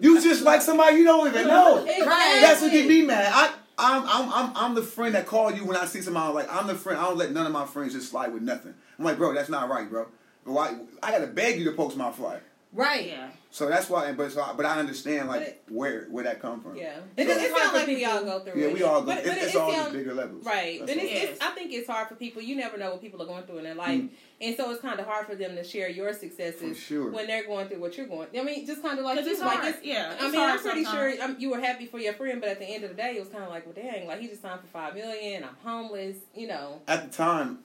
You 0.00 0.20
just 0.22 0.42
like 0.42 0.62
somebody 0.62 0.96
you 0.96 1.04
don't 1.04 1.26
even 1.28 1.46
know. 1.48 1.78
Exactly. 1.84 2.06
That's 2.40 2.62
what 2.62 2.70
get 2.72 2.88
me 2.88 3.02
mad. 3.02 3.30
I, 3.32 3.54
I'm, 3.78 4.02
I'm, 4.06 4.32
I'm, 4.32 4.56
I'm 4.56 4.74
the 4.74 4.82
friend 4.82 5.14
that 5.14 5.26
called 5.26 5.56
you 5.56 5.64
when 5.64 5.76
I 5.76 5.86
see 5.86 6.00
somebody. 6.02 6.32
Like 6.34 6.46
I'm 6.54 6.66
the 6.66 6.74
friend. 6.74 6.98
I 7.00 7.04
don't 7.04 7.16
let 7.18 7.32
none 7.32 7.46
of 7.46 7.52
my 7.52 7.66
friends 7.66 7.92
just 7.94 8.10
slide 8.10 8.32
with 8.32 8.42
nothing. 8.42 8.74
I'm 8.98 9.04
like, 9.04 9.16
bro, 9.18 9.32
that's 9.34 9.48
not 9.48 9.68
right, 9.68 9.88
bro. 9.90 10.06
But 10.44 10.52
why? 10.52 10.76
I 11.02 11.10
gotta 11.10 11.26
beg 11.26 11.58
you 11.58 11.64
to 11.66 11.72
post 11.72 11.96
my 11.96 12.10
flyer. 12.12 12.42
Right. 12.72 13.06
Yeah. 13.06 13.28
So 13.50 13.68
that's 13.68 13.90
why. 13.90 14.10
But 14.12 14.32
so, 14.32 14.40
I- 14.42 14.54
but 14.54 14.64
I 14.64 14.78
understand 14.78 15.28
like 15.28 15.42
it- 15.42 15.62
where 15.68 16.06
where 16.10 16.24
that 16.24 16.40
come 16.40 16.60
from. 16.62 16.74
Yeah, 16.76 16.94
So- 16.96 17.02
it, 17.18 17.28
it 17.28 17.50
hard 17.50 17.50
sounds 17.60 17.70
for 17.72 17.76
like 17.78 17.86
we 17.86 18.04
all 18.06 18.24
go 18.24 18.40
through 18.40 18.60
Yeah, 18.60 18.68
it. 18.68 18.74
we 18.74 18.82
all 18.82 19.00
go. 19.00 19.06
But, 19.08 19.18
it, 19.18 19.24
but 19.26 19.36
it's 19.38 19.54
it, 19.54 19.60
all 19.60 19.70
sound- 19.70 19.82
just 19.84 19.92
bigger 19.92 20.14
levels. 20.14 20.44
Right, 20.46 20.78
That's 20.80 20.92
and 20.92 21.00
it's, 21.02 21.12
Yes. 21.12 21.28
it's, 21.32 21.44
I 21.44 21.50
think 21.50 21.72
it's 21.72 21.86
hard 21.88 22.08
for 22.08 22.14
people. 22.14 22.40
You 22.40 22.56
never 22.56 22.78
know 22.78 22.92
what 22.92 23.02
people 23.02 23.20
are 23.22 23.26
going 23.26 23.44
through 23.44 23.58
in 23.58 23.64
their 23.64 23.74
life, 23.74 24.00
Mm. 24.00 24.08
and 24.40 24.56
so 24.56 24.70
it's 24.70 24.80
kind 24.80 24.98
of 24.98 25.06
hard 25.06 25.26
for 25.26 25.34
them 25.34 25.54
to 25.56 25.64
share 25.64 25.90
your 25.90 26.14
successes 26.14 26.78
sure. 26.78 27.10
when 27.10 27.26
they're 27.26 27.44
going 27.46 27.68
through 27.68 27.80
what 27.80 27.96
you're 27.98 28.06
going. 28.06 28.28
I 28.38 28.42
mean, 28.42 28.64
just 28.66 28.80
kind 28.80 28.98
of 28.98 29.04
like 29.04 29.16
Because 29.16 29.26
you, 29.26 29.32
it's 29.34 29.42
like 29.42 29.58
hard. 29.60 29.74
it's, 29.74 29.84
yeah. 29.84 30.16
I 30.18 30.30
mean, 30.30 30.40
I'm 30.40 30.58
pretty 30.58 30.84
sometimes. 30.84 31.16
sure 31.16 31.24
um, 31.24 31.36
you 31.38 31.50
were 31.50 31.60
happy 31.60 31.84
for 31.86 31.98
your 31.98 32.14
friend, 32.14 32.40
but 32.40 32.48
at 32.48 32.58
the 32.58 32.66
end 32.66 32.84
of 32.84 32.90
the 32.90 32.96
day, 32.96 33.16
it 33.16 33.20
was 33.20 33.28
kind 33.28 33.44
of 33.44 33.50
like, 33.50 33.66
well, 33.66 33.74
dang, 33.74 34.06
like 34.06 34.20
he 34.20 34.28
just 34.28 34.40
signed 34.40 34.60
for 34.60 34.66
five 34.68 34.94
million. 34.94 35.44
I'm 35.44 35.56
homeless, 35.62 36.16
you 36.34 36.46
know. 36.48 36.80
At 36.88 37.10
the 37.10 37.14
time, 37.14 37.58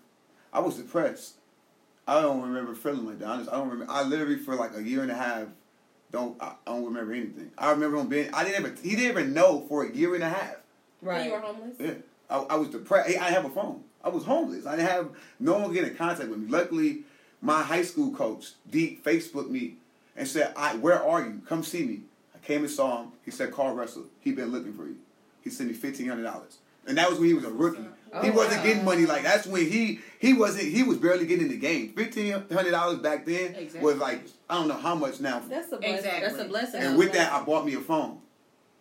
I 0.52 0.60
was 0.60 0.76
depressed. 0.76 1.36
I 2.08 2.22
don't 2.22 2.42
remember 2.42 2.74
feeling 2.74 3.06
like 3.06 3.20
that. 3.20 3.28
Honest, 3.28 3.50
I 3.52 3.58
don't 3.58 3.70
remember. 3.70 3.92
I 3.92 4.04
literally 4.04 4.38
for 4.38 4.56
like 4.56 4.76
a 4.76 4.82
year 4.82 5.02
and 5.02 5.12
a 5.12 5.16
half 5.16 5.48
don't 6.12 6.42
I, 6.42 6.54
I 6.66 6.72
don't 6.72 6.86
remember 6.86 7.14
anything. 7.14 7.52
I 7.58 7.72
remember 7.72 7.98
him 7.98 8.08
being. 8.08 8.34
I 8.34 8.44
didn't 8.44 8.66
even. 8.66 8.78
He 8.84 8.96
didn't 8.96 9.12
even 9.12 9.34
know 9.34 9.66
for 9.68 9.86
a 9.86 9.94
year 9.94 10.16
and 10.16 10.24
a 10.24 10.30
half. 10.30 10.58
When 11.02 11.26
you 11.26 11.32
were 11.32 11.40
homeless. 11.40 11.76
Yeah, 11.80 11.94
I, 12.30 12.38
I 12.38 12.56
was 12.56 12.70
depressed. 12.70 13.18
I 13.18 13.30
have 13.30 13.46
a 13.46 13.50
phone. 13.50 13.84
I 14.04 14.10
was 14.10 14.24
homeless. 14.24 14.66
I 14.66 14.76
didn't 14.76 14.90
have 14.90 15.10
no 15.40 15.58
one 15.58 15.74
get 15.74 15.84
in 15.84 15.96
contact 15.96 16.30
with 16.30 16.40
me. 16.40 16.50
Luckily, 16.50 17.00
my 17.42 17.62
high 17.62 17.84
school 17.84 18.14
coach 18.14 18.54
Deep 18.70 19.04
Facebooked 19.04 19.50
me 19.50 19.76
and 20.16 20.28
said, 20.28 20.54
"I 20.56 20.76
where 20.76 21.04
are 21.04 21.22
you? 21.22 21.42
Come 21.48 21.64
see 21.64 21.86
me." 21.86 22.02
I 22.34 22.40
came 22.46 22.62
and 22.62 22.72
saw 22.72 23.04
him. 23.04 23.12
He 23.26 23.32
said, 23.32 23.52
"Carl 23.52 23.76
Russell. 23.76 24.06
He 24.22 24.32
been 24.32 24.52
looking 24.52 24.74
for 24.74 24.88
you." 24.88 24.98
He 25.44 25.50
sent 25.50 25.70
me 25.70 25.76
fifteen 25.76 26.08
hundred 26.08 26.24
dollars, 26.24 26.58
and 26.88 26.98
that 26.98 27.10
was 27.10 27.20
when 27.20 27.28
he 27.28 27.34
was 27.34 27.46
a 27.46 27.52
rookie. 27.52 27.86
Oh, 28.14 28.22
he 28.22 28.30
Oh, 28.30 28.34
wasn't 28.34 28.58
wow. 28.58 28.64
getting 28.64 28.86
money 28.86 29.06
like 29.06 29.24
that's 29.24 29.46
when 29.48 29.70
he 29.70 30.00
he 30.20 30.34
wasn't 30.34 30.66
he 30.66 30.84
was 30.84 30.98
barely 30.98 31.26
getting 31.26 31.46
in 31.46 31.52
the 31.52 31.58
game. 31.58 31.94
Fifteen 31.94 32.32
hundred 32.52 32.72
dollars 32.72 33.00
back 33.00 33.26
then 33.26 33.56
Exactly. 33.56 33.82
was 33.82 33.96
like 33.98 34.22
I 34.50 34.56
don't 34.56 34.68
know 34.68 34.76
how 34.76 34.96
much 34.96 35.20
now. 35.20 35.40
That's 35.48 35.72
a 35.72 35.78
blessing. 35.78 35.96
Exactly. 35.96 36.28
That's 36.28 36.40
a 36.42 36.46
blessing. 36.46 36.82
And 36.82 36.98
with 36.98 37.14
that, 37.14 37.32
I 37.34 37.44
bought 37.44 37.66
me 37.66 37.74
a 37.76 37.80
phone. 37.82 38.20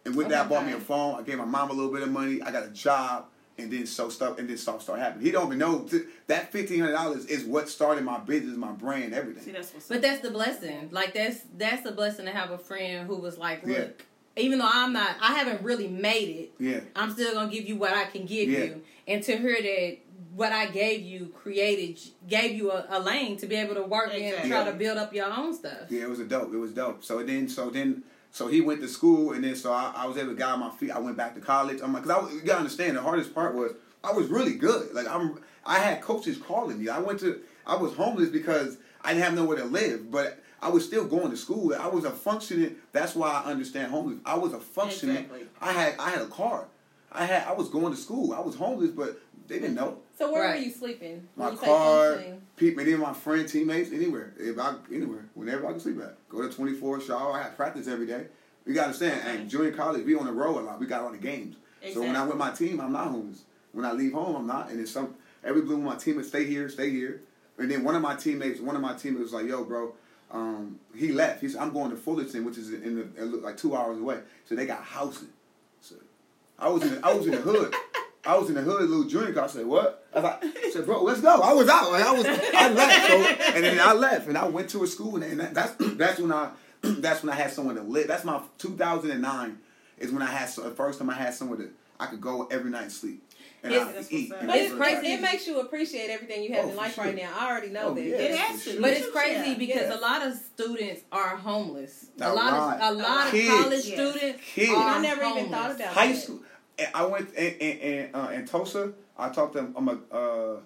And 0.05 0.15
with 0.15 0.27
oh 0.27 0.31
that, 0.31 0.47
I 0.47 0.49
bought 0.49 0.65
me 0.67 0.73
a 0.73 0.79
phone. 0.81 1.19
I 1.19 1.23
gave 1.23 1.39
my 1.39 1.45
mom 1.45 1.71
a 1.71 1.73
little 1.73 1.93
bit 1.93 2.03
of 2.03 2.11
money. 2.13 2.41
I 2.41 2.53
got 2.53 2.63
a 2.65 2.69
job, 2.71 3.25
and 3.59 3.73
then 3.73 3.87
so 3.87 4.09
stuff, 4.09 4.39
and 4.39 4.49
then 4.49 4.57
stuff 4.57 4.81
started 4.83 5.03
happening. 5.03 5.25
He 5.27 5.33
don't 5.33 5.47
even 5.49 5.59
know 5.59 5.89
that 6.29 6.53
fifteen 6.53 6.79
hundred 6.81 6.93
dollars 6.93 7.25
is 7.27 7.45
what 7.45 7.69
started 7.69 8.05
my 8.05 8.19
business, 8.21 8.57
my 8.57 8.71
brand, 8.71 9.13
See, 9.13 9.19
everything. 9.19 9.53
that's 9.53 9.75
what's 9.75 9.89
But 9.89 10.03
that's 10.03 10.21
the 10.21 10.31
blessing. 10.31 10.91
Like 10.93 11.13
that's 11.15 11.41
that's 11.57 11.83
the 11.83 11.91
blessing 11.91 12.27
to 12.27 12.31
have 12.31 12.53
a 12.53 12.59
friend 12.59 13.09
who 13.09 13.17
was 13.17 13.37
like, 13.37 13.67
look, 13.67 13.77
Yeah. 13.77 13.87
even 14.37 14.61
though 14.61 14.71
I'm 14.73 14.93
not, 14.93 15.17
I 15.21 15.33
haven't 15.35 15.63
really 15.63 15.89
made 15.89 16.29
it. 16.29 16.53
Yeah, 16.61 16.81
I'm 16.95 17.11
still 17.11 17.35
gonna 17.35 17.51
give 17.51 17.67
you 17.67 17.75
what 17.75 17.93
I 17.93 18.05
can 18.05 18.27
give 18.27 18.49
Yeah. 18.49 18.59
you, 18.61 18.83
and 19.07 19.23
to 19.25 19.37
hear 19.37 19.61
that 19.63 19.99
what 20.35 20.53
I 20.53 20.67
gave 20.67 21.03
you 21.03 21.27
created 21.29 21.99
gave 22.29 22.55
you 22.57 22.71
a, 22.71 22.85
a 22.91 23.01
lane 23.01 23.37
to 23.39 23.47
be 23.47 23.55
able 23.57 23.75
to 23.75 23.83
work 23.83 24.13
in 24.13 24.35
and 24.35 24.49
try 24.51 24.65
Yeah. 24.65 24.71
to 24.71 24.73
build 24.73 24.99
up 24.99 25.15
your 25.15 25.33
own 25.33 25.55
stuff. 25.55 25.89
yeah, 25.91 26.03
it 26.03 26.09
was 26.11 26.21
a 26.21 26.25
dope. 26.25 26.53
It 26.53 26.59
was 26.59 26.73
dope. 26.73 27.03
So 27.03 27.23
then, 27.23 27.49
so 27.49 27.71
then, 27.71 28.03
so 28.31 28.49
he 28.49 28.61
went 28.61 28.81
to 28.83 28.89
school, 28.89 29.33
and 29.33 29.43
then 29.43 29.57
so 29.57 29.73
I, 29.73 29.93
I 29.97 30.07
was 30.07 30.17
able 30.19 30.31
to 30.31 30.37
get 30.37 30.47
on 30.49 30.61
my 30.61 30.71
feet. 30.71 30.91
I 30.91 30.99
went 30.99 31.17
back 31.17 31.35
to 31.37 31.41
college. 31.41 31.81
I'm 31.83 31.93
like, 31.95 32.03
cause 32.03 32.11
I 32.13 32.19
was, 32.19 32.35
you 32.35 32.43
gotta 32.43 32.59
understand 32.59 32.97
the 32.97 33.03
hardest 33.03 33.35
part 33.35 33.55
was 33.55 33.73
I 34.05 34.13
was 34.13 34.27
really 34.29 34.55
good. 34.55 34.93
Like 34.93 35.09
I'm, 35.09 35.41
I 35.65 35.79
had 35.79 36.03
coaches 36.03 36.37
calling 36.37 36.79
me. 36.83 36.89
I 36.91 36.99
went 36.99 37.21
to, 37.21 37.41
I 37.67 37.77
was 37.77 37.95
homeless 37.95 38.29
because 38.29 38.77
I 39.03 39.13
didn't 39.15 39.25
have 39.25 39.35
nowhere 39.35 39.59
to 39.59 39.65
live, 39.65 40.11
but. 40.11 40.43
I 40.63 40.71
was 40.71 40.87
still 40.87 41.05
going 41.05 41.31
to 41.31 41.37
school. 41.37 41.75
I 41.79 41.87
was 41.87 42.07
a 42.07 42.11
functioning. 42.11 42.77
That's 42.91 43.15
why 43.15 43.29
I 43.45 43.51
understand 43.51 43.91
homeless. 43.93 44.19
I 44.25 44.39
was 44.39 44.55
a 44.55 44.59
functioning. 44.59 45.17
Exactly. 45.17 45.47
I 45.61 45.73
had 45.73 45.95
I 45.99 46.11
had 46.11 46.23
a 46.23 46.27
car. 46.27 46.65
I 47.13 47.25
had 47.27 47.47
I 47.47 47.53
was 47.53 47.69
going 47.69 47.93
to 47.93 47.99
school. 47.99 48.33
I 48.33 48.41
was 48.41 48.55
homeless, 48.55 48.91
but 48.91 49.21
they 49.49 49.59
didn't 49.59 49.75
know. 49.77 49.99
So 50.19 50.33
where 50.33 50.43
Right. 50.43 50.59
were 50.59 50.65
you 50.65 50.71
sleeping? 50.73 51.29
My 51.37 51.51
you 51.51 51.57
car, 51.57 52.23
people, 52.57 52.83
any 52.83 52.93
of 52.93 53.01
my 53.01 53.13
friend 53.13 53.49
teammates, 53.49 53.93
anywhere, 53.93 54.33
if 54.39 54.59
I 54.59 54.75
anywhere, 54.93 55.27
whenever 55.35 55.67
I 55.67 55.71
can 55.73 55.81
sleep 55.81 56.01
at. 56.01 56.17
Go 56.29 56.43
to 56.43 56.49
twenty 56.55 56.73
four 56.75 57.01
shower. 57.01 57.33
I 57.33 57.45
had 57.45 57.57
practice 57.57 57.87
every 57.87 58.07
day. 58.07 58.27
You 58.67 58.75
got 58.75 58.81
to 58.81 58.87
understand, 58.87 59.21
Okay. 59.21 59.37
and 59.39 59.51
junior 59.51 59.71
college, 59.73 60.05
we 60.05 60.17
on 60.17 60.27
the 60.27 60.33
road 60.33 60.59
a 60.59 60.63
lot. 60.63 60.81
We 60.81 60.87
got 60.87 61.03
a 61.03 61.05
lot 61.05 61.15
of 61.15 61.21
games. 61.21 61.57
So 61.93 62.01
when 62.01 62.17
I'm 62.17 62.27
with 62.27 62.37
my 62.37 62.51
team, 62.51 62.81
I'm 62.81 62.93
not 62.93 63.09
homeless. 63.09 63.45
When 63.73 63.85
I 63.85 63.93
leave 63.93 64.13
home, 64.13 64.35
I'm 64.35 64.47
not. 64.47 64.71
And 64.71 64.81
it's 64.81 64.91
some 64.91 65.15
every 65.45 65.63
blue 65.63 65.77
my 65.79 65.95
teammates 65.97 66.29
stay 66.29 66.45
here, 66.45 66.69
stay 66.69 66.91
here. 66.91 67.23
And 67.59 67.71
then 67.71 67.85
one 67.85 67.95
of 67.95 68.03
my 68.03 68.17
teammates, 68.17 68.61
one 68.61 68.75
of 68.75 68.83
my 68.83 68.95
teammates 68.95 69.23
was 69.25 69.33
like, 69.33 69.47
"Yo, 69.47 69.65
bro." 69.65 69.95
Um, 70.33 70.81
he 70.95 71.13
left. 71.13 71.41
He 71.43 71.49
said, 71.49 71.61
"I'm 71.63 71.73
going 71.73 71.91
to 71.91 71.97
Fullerton, 71.97 72.45
which 72.45 72.59
is 72.59 72.73
in 72.73 72.97
the 72.97 73.23
it 73.23 73.43
like 73.43 73.57
two 73.57 73.77
hours 73.77 73.99
away." 73.99 74.19
So 74.47 74.57
they 74.57 74.67
got 74.67 74.83
housing. 74.83 75.29
I 76.59 76.69
was 76.69 76.83
in 76.83 76.95
the, 76.95 77.07
I 77.07 77.13
was 77.13 77.27
in 77.27 77.33
the 77.33 77.39
hood. 77.39 77.75
I 78.25 78.37
was 78.37 78.49
in 78.49 78.57
the 78.57 78.63
hood, 78.63 78.89
little 78.89 79.05
junior. 79.05 79.41
I 79.41 79.47
said, 79.47 79.67
"What?" 79.67 80.05
I 80.15 80.39
said, 80.73 80.85
"Bro, 80.85 81.03
let's 81.05 81.21
go." 81.21 81.41
I 81.41 81.53
was 81.53 81.69
out. 81.69 81.93
I 81.93 82.13
was. 82.13 82.27
I 82.27 82.71
left. 82.71 83.07
So 83.07 83.55
and 83.55 83.65
then 83.65 83.79
I 83.81 83.93
left, 83.93 84.27
and 84.27 84.37
I 84.37 84.49
went 84.49 84.71
to 84.71 84.83
a 84.83 84.87
school, 84.87 85.23
and 85.23 85.41
that, 85.41 85.55
that's 85.55 85.75
that's 85.79 86.19
when 86.19 86.33
I 86.33 86.51
that's 86.83 87.23
when 87.23 87.33
I 87.33 87.37
had 87.37 87.53
someone 87.53 87.77
to 87.77 87.83
live. 87.83 88.09
That's 88.09 88.25
my 88.25 88.41
2009 88.59 89.59
is 89.99 90.13
when 90.13 90.23
I 90.23 90.27
had 90.27 90.49
so, 90.49 90.63
the 90.63 90.71
first 90.71 90.99
time 90.99 91.11
I 91.11 91.15
had 91.15 91.35
someone 91.35 91.59
to 91.59 91.71
I 91.99 92.07
could 92.07 92.21
go 92.21 92.47
every 92.51 92.71
night 92.71 92.85
and 92.85 92.93
sleep 92.93 93.23
and 93.67 93.75
It's- 93.91 94.09
could 94.09 94.17
eat. 94.17 94.31
what's 94.31 94.41
and 94.43 94.51
up. 94.51 94.55
But 94.55 94.57
it 94.57 94.63
it's 94.65 94.73
was 94.75 94.81
crazy. 94.81 95.13
It 95.13 95.21
makes 95.21 95.47
you 95.47 95.61
appreciate 95.61 96.11
everything 96.11 96.43
you 96.43 96.53
have 96.55 96.65
Oh, 96.67 96.69
in 96.71 96.77
life 96.77 96.95
sure. 96.95 97.05
right 97.05 97.17
now. 97.17 97.33
I 97.39 97.51
already 97.51 97.69
know 97.69 97.89
Oh, 97.89 97.95
that. 97.95 98.03
yeah. 98.03 98.17
It 98.17 98.31
for 98.33 98.37
has 98.39 98.65
to. 98.65 98.71
sure. 98.73 98.81
But 98.81 98.91
it's 98.93 99.07
Yeah. 99.07 99.13
crazy 99.13 99.55
because 99.55 99.77
Yes. 99.83 99.97
a 99.97 100.01
lot 100.01 100.27
of 100.27 100.35
students 100.37 101.03
are 101.13 101.37
homeless. 101.37 102.07
A 102.21 102.25
A 102.27 102.33
lot 102.33 102.53
lot. 102.53 102.81
of 102.81 102.97
a 102.97 103.03
lot 103.03 103.27
of 103.27 103.31
college 103.47 103.85
Yes. 103.87 103.93
students 103.93 104.43
Kids. 104.45 104.71
are 104.73 104.77
I 104.77 105.01
never 105.01 105.23
even 105.25 105.51
thought 105.51 105.67
about 105.67 105.79
that. 105.79 105.89
high 105.89 106.13
that. 106.13 106.23
school. 106.23 106.41
and 106.79 106.89
I 106.95 107.07
went 107.07 107.33
in 107.35 107.53
in, 107.55 107.79
in, 107.79 108.15
uh, 108.15 108.29
in 108.35 108.45
Tulsa. 108.47 108.93
I 109.19 109.31
talked 109.31 109.55
to 109.55 109.73
I'm 109.77 109.89
a 109.89 110.15
uh, 110.15 110.61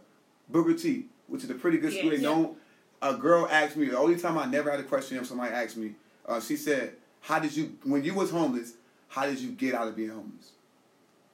Booker 0.48 0.74
T, 0.74 1.06
which 1.28 1.44
is 1.44 1.50
a 1.50 1.54
pretty 1.54 1.78
good 1.78 1.92
school. 1.92 2.10
Yeah. 2.10 2.16
They 2.16 2.22
don't. 2.22 2.56
A 3.02 3.14
girl 3.14 3.46
asked 3.50 3.76
me 3.76 3.86
the 3.88 3.96
only 3.98 4.16
time 4.18 4.36
I 4.36 4.44
never 4.46 4.70
had 4.70 4.80
a 4.80 4.82
question 4.82 5.16
if 5.18 5.26
somebody 5.26 5.54
asked 5.54 5.76
me. 5.76 5.94
Uh, 6.26 6.40
she 6.40 6.56
said, 6.56 6.96
"How 7.20 7.38
did 7.38 7.56
you 7.56 7.76
when 7.84 8.02
you 8.04 8.12
was 8.14 8.30
homeless? 8.30 8.72
How 9.08 9.24
did 9.26 9.38
you 9.38 9.50
get 9.52 9.74
out 9.74 9.86
of 9.88 9.96
being 9.96 10.10
homeless?" 10.10 10.50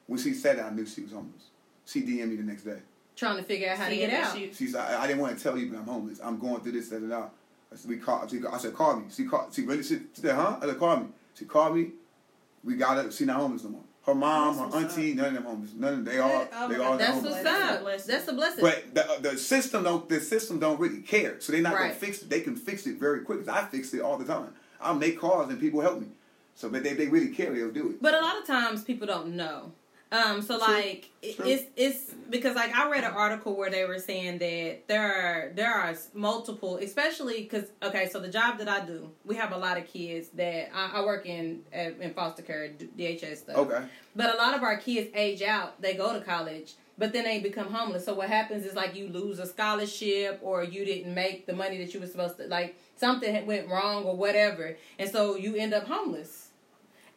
When 0.06 0.18
she 0.20 0.32
said 0.34 0.58
that, 0.58 0.66
I 0.66 0.70
knew 0.74 0.86
she 0.86 1.00
was 1.02 1.10
homeless. 1.12 1.44
She 1.86 2.02
DM'd 2.02 2.30
me 2.30 2.36
the 2.36 2.42
next 2.42 2.64
day. 2.64 2.78
trying 3.14 3.38
to 3.38 3.42
figure 3.44 3.70
out 3.70 3.78
how 3.78 3.88
to 3.88 3.96
get 3.96 4.12
out. 4.12 4.36
she- 4.36 4.52
She 4.52 4.66
said, 4.66 4.80
I, 4.80 5.04
I 5.04 5.06
didn't 5.06 5.22
want 5.22 5.36
to 5.38 5.42
tell 5.42 5.56
you, 5.56 5.70
but 5.70 5.78
I'm 5.78 5.84
homeless. 5.86 6.20
I'm 6.22 6.38
going 6.38 6.60
through 6.60 6.72
this, 6.72 6.88
that, 6.90 6.96
and 6.96 7.10
that. 7.12 7.30
I 7.72 7.76
said, 7.76 7.88
we 7.90 7.96
call, 7.96 8.26
she, 8.28 8.40
I 8.50 8.58
said, 8.58 8.74
call 8.74 8.96
me. 8.96 9.06
She 9.10 9.24
called, 9.24 9.52
she 9.54 9.62
really, 9.62 9.82
she, 9.82 9.96
she 10.14 10.20
said, 10.20 10.34
huh? 10.34 10.58
I 10.60 10.66
said, 10.66 10.78
call 10.78 10.96
me. 10.98 11.06
She 11.34 11.44
called 11.46 11.76
me. 11.76 11.92
We 12.64 12.74
got 12.76 13.02
her. 13.02 13.10
She 13.10 13.24
not 13.24 13.36
homeless 13.36 13.64
no 13.64 13.70
more. 13.70 13.82
Her 14.04 14.14
mom, 14.14 14.56
That's 14.56 14.74
her 14.74 14.80
what's 14.82 14.96
auntie, 14.96 15.14
none 15.14 15.26
of 15.26 15.34
them 15.34 15.42
homeless. 15.44 15.70
None 15.74 15.92
of 15.92 16.04
them, 16.04 16.14
they 16.14 16.18
all, 16.20 16.46
Oh, 16.52 16.68
they 16.68 16.74
all 16.76 16.90
God. 16.92 17.00
That's 17.00 17.10
homeless. 17.14 17.32
what's 17.32 17.42
That's 17.44 17.70
a 17.70 17.74
up. 17.74 17.80
blessing. 17.82 18.12
That's 18.14 18.28
a 18.28 18.32
blessing. 18.34 18.64
But 18.64 18.94
the 19.22 19.30
the 19.30 19.38
system 19.38 19.82
don't 19.82 20.08
the 20.08 20.20
system 20.20 20.58
don't 20.60 20.78
really 20.78 21.00
care, 21.00 21.40
so 21.40 21.52
they're 21.52 21.60
not 21.62 21.72
gonna 21.76 21.92
fix 21.92 22.22
it. 22.22 22.30
They 22.30 22.40
can 22.40 22.54
fix 22.54 22.86
it 22.86 22.98
very 23.00 23.20
quick. 23.22 23.48
I 23.48 23.64
fix 23.64 23.92
it 23.94 24.00
all 24.00 24.16
the 24.16 24.24
time. 24.24 24.52
I 24.80 24.92
make 24.92 25.18
calls 25.18 25.50
and 25.50 25.58
people 25.58 25.80
help 25.80 26.00
me. 26.00 26.06
So, 26.54 26.68
but 26.68 26.84
they 26.84 26.94
they 26.94 27.08
really 27.08 27.28
care, 27.30 27.52
they'll 27.52 27.72
do 27.72 27.90
it. 27.90 28.00
But 28.02 28.14
a 28.14 28.20
lot 28.20 28.38
of 28.38 28.46
times 28.46 28.84
people 28.84 29.06
don't 29.08 29.34
know. 29.34 29.72
Um, 30.12 30.40
so 30.40 30.58
True. 30.58 30.74
like 30.74 31.10
True. 31.20 31.46
it's 31.46 31.64
it's 31.74 32.14
because 32.30 32.54
like 32.54 32.74
I 32.74 32.88
read 32.88 33.02
an 33.02 33.12
article 33.12 33.56
where 33.56 33.70
they 33.70 33.84
were 33.84 33.98
saying 33.98 34.38
that 34.38 34.86
there 34.86 35.02
are 35.02 35.52
there 35.54 35.74
are 35.74 35.94
multiple, 36.14 36.76
especially 36.76 37.42
because 37.42 37.64
okay, 37.82 38.08
so 38.08 38.20
the 38.20 38.28
job 38.28 38.58
that 38.58 38.68
I 38.68 38.84
do, 38.86 39.10
we 39.24 39.34
have 39.34 39.52
a 39.52 39.56
lot 39.56 39.78
of 39.78 39.86
kids 39.86 40.28
that 40.34 40.70
I, 40.72 41.00
I 41.00 41.04
work 41.04 41.26
in 41.26 41.62
in 41.72 42.14
foster 42.14 42.42
care, 42.42 42.70
DHS 42.96 43.38
stuff. 43.38 43.56
Okay. 43.56 43.84
But 44.14 44.34
a 44.34 44.38
lot 44.38 44.54
of 44.54 44.62
our 44.62 44.76
kids 44.76 45.10
age 45.14 45.42
out, 45.42 45.82
they 45.82 45.94
go 45.94 46.12
to 46.16 46.24
college, 46.24 46.74
but 46.96 47.12
then 47.12 47.24
they 47.24 47.40
become 47.40 47.72
homeless. 47.72 48.04
So 48.04 48.14
what 48.14 48.28
happens 48.28 48.64
is 48.64 48.74
like 48.74 48.94
you 48.94 49.08
lose 49.08 49.40
a 49.40 49.46
scholarship 49.46 50.38
or 50.42 50.62
you 50.62 50.84
didn't 50.84 51.14
make 51.14 51.46
the 51.46 51.52
money 51.52 51.78
that 51.78 51.92
you 51.92 52.00
were 52.00 52.06
supposed 52.06 52.36
to 52.38 52.46
like 52.46 52.76
something 52.96 53.44
went 53.44 53.68
wrong 53.68 54.04
or 54.04 54.16
whatever. 54.16 54.76
And 54.98 55.10
so 55.10 55.36
you 55.36 55.56
end 55.56 55.74
up 55.74 55.86
homeless. 55.86 56.45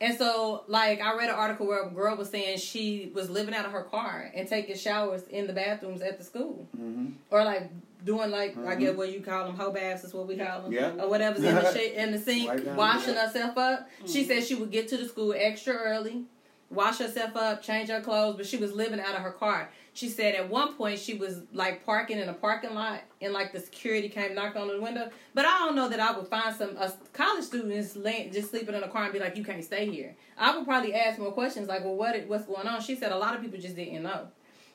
And 0.01 0.17
so 0.17 0.63
like 0.67 1.01
I 1.01 1.15
read 1.15 1.29
an 1.29 1.35
article 1.35 1.67
where 1.67 1.83
a 1.83 1.89
girl 1.89 2.15
was 2.15 2.29
saying 2.29 2.57
she 2.59 3.11
was 3.13 3.29
living 3.29 3.53
out 3.53 3.65
of 3.65 3.71
her 3.71 3.83
car 3.83 4.31
and 4.33 4.47
taking 4.47 4.77
showers 4.77 5.23
in 5.29 5.45
the 5.47 5.53
bathrooms 5.53 6.01
at 6.01 6.17
the 6.17 6.23
school. 6.23 6.67
Mm-hmm. 6.77 7.07
Or 7.31 7.43
like 7.43 7.69
doing 8.05 8.31
like 8.31 8.55
I 8.57 8.75
Mhm. 8.75 8.79
guess 8.79 8.95
what 8.95 9.11
you 9.11 9.19
call 9.19 9.45
them 9.47 9.55
hoe 9.57 9.71
baths 9.71 10.05
is 10.05 10.13
what 10.13 10.25
we 10.27 10.37
call 10.37 10.61
them 10.61 10.71
Yeah. 10.71 10.91
or 11.03 11.09
whatever's 11.09 11.43
in 11.43 11.53
the 11.53 11.73
sh- 11.73 11.91
in 11.95 12.11
the 12.13 12.19
sink 12.19 12.49
Right 12.49 12.65
washing 12.75 13.13
there. 13.15 13.27
herself 13.27 13.57
up. 13.57 13.89
She 14.05 14.23
said 14.23 14.43
she 14.45 14.55
would 14.55 14.71
get 14.71 14.87
to 14.89 14.97
the 14.97 15.05
school 15.05 15.33
extra 15.37 15.73
early, 15.73 16.23
wash 16.69 16.99
herself 16.99 17.35
up, 17.35 17.61
change 17.61 17.89
her 17.89 17.99
clothes, 17.99 18.37
but 18.37 18.45
she 18.45 18.55
was 18.55 18.71
living 18.71 19.01
out 19.01 19.15
of 19.15 19.21
her 19.21 19.31
car. 19.31 19.69
She 19.93 20.09
said 20.09 20.35
at 20.35 20.49
one 20.49 20.75
point 20.75 20.99
she 20.99 21.15
was 21.15 21.41
like 21.53 21.85
parking 21.85 22.19
in 22.19 22.29
a 22.29 22.33
parking 22.33 22.73
lot 22.73 23.01
and 23.21 23.33
like 23.33 23.51
the 23.51 23.59
security 23.59 24.09
came 24.09 24.35
knocked 24.35 24.57
on 24.57 24.67
the 24.67 24.81
window. 24.81 25.09
But 25.33 25.45
I 25.45 25.59
don't 25.59 25.75
know 25.75 25.89
that 25.89 25.99
I 25.99 26.17
would 26.17 26.27
find 26.27 26.55
some 26.55 26.75
uh, 26.77 26.89
college 27.13 27.45
students 27.45 27.95
laying, 27.95 28.31
just 28.31 28.51
sleeping 28.51 28.75
in 28.75 28.83
a 28.83 28.87
car 28.87 29.03
and 29.03 29.13
be 29.13 29.19
like, 29.19 29.35
"You 29.35 29.43
can't 29.43 29.63
stay 29.63 29.89
here." 29.89 30.15
I 30.37 30.55
would 30.55 30.65
probably 30.65 30.93
ask 30.93 31.19
more 31.19 31.31
questions 31.31 31.67
like, 31.67 31.83
"Well, 31.83 31.95
what 31.95 32.15
what's 32.27 32.45
going 32.45 32.67
on?" 32.67 32.81
She 32.81 32.95
said 32.95 33.11
a 33.11 33.17
lot 33.17 33.35
of 33.35 33.41
people 33.41 33.59
just 33.59 33.75
didn't 33.75 34.03
know. 34.03 34.27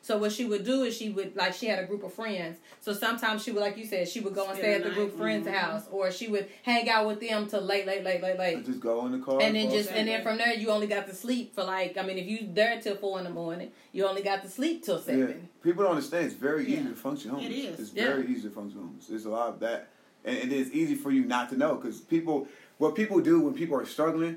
So 0.04 0.18
what 0.18 0.32
she 0.32 0.44
would 0.44 0.64
do 0.64 0.82
is 0.82 0.94
she 0.94 1.08
would 1.08 1.34
like 1.34 1.54
she 1.54 1.64
had 1.64 1.78
a 1.78 1.86
group 1.86 2.02
of 2.04 2.12
friends. 2.12 2.58
So 2.82 2.92
sometimes 2.92 3.42
she 3.42 3.52
would 3.52 3.62
like 3.62 3.78
you 3.78 3.86
said 3.86 4.06
she 4.06 4.20
would 4.20 4.34
go 4.34 4.46
and 4.50 4.58
stay 4.58 4.74
at 4.74 4.82
the 4.82 4.90
the 4.90 4.94
group 4.94 5.12
night. 5.14 5.18
friend's 5.18 5.46
Mhm. 5.48 5.54
house 5.54 5.84
or 5.90 6.10
she 6.10 6.28
would 6.28 6.46
hang 6.62 6.90
out 6.90 7.06
with 7.06 7.20
them 7.20 7.46
till 7.46 7.62
late 7.62 7.86
late 7.86 8.04
late 8.04 8.20
late 8.20 8.38
late. 8.38 8.66
Just 8.66 8.80
go 8.80 9.06
in 9.06 9.12
the 9.12 9.18
car. 9.24 9.40
And 9.40 9.56
then 9.56 9.70
just 9.70 9.90
and 9.90 10.06
then 10.06 10.22
from 10.22 10.36
there 10.36 10.52
you 10.52 10.68
only 10.68 10.86
got 10.88 11.06
to 11.08 11.14
sleep 11.14 11.54
for 11.54 11.64
like 11.64 11.96
I 11.96 12.02
mean 12.02 12.18
if 12.18 12.26
you 12.26 12.46
there 12.52 12.78
till 12.82 12.96
four 12.96 13.16
in 13.18 13.24
the 13.24 13.30
morning 13.30 13.70
you 13.92 14.06
only 14.06 14.20
got 14.20 14.42
to 14.42 14.48
sleep 14.50 14.84
till 14.84 14.96
Yeah. 14.98 15.04
seven. 15.04 15.48
People 15.62 15.84
don't 15.84 15.92
understand. 15.92 16.26
It's 16.26 16.34
very 16.34 16.64
easy 16.64 16.82
Yeah. 16.82 16.88
to 16.90 16.94
function 16.96 17.30
homeless. 17.30 17.48
It 17.50 17.54
is. 17.54 17.80
It's 17.80 17.92
Yeah. 17.94 18.08
very 18.08 18.26
easy 18.28 18.42
to 18.42 18.50
function 18.50 18.80
homeless. 18.80 19.06
There's 19.06 19.24
a 19.24 19.30
lot 19.30 19.48
of 19.54 19.60
that, 19.60 19.88
and, 20.22 20.36
and 20.36 20.52
it's 20.52 20.70
easy 20.74 20.96
for 20.96 21.12
you 21.12 21.24
not 21.24 21.48
to 21.48 21.56
know 21.56 21.76
because 21.76 22.00
people. 22.02 22.46
What 22.76 22.96
people 22.96 23.20
do 23.20 23.38
when 23.40 23.54
people 23.54 23.76
are 23.78 23.86
struggling. 23.86 24.36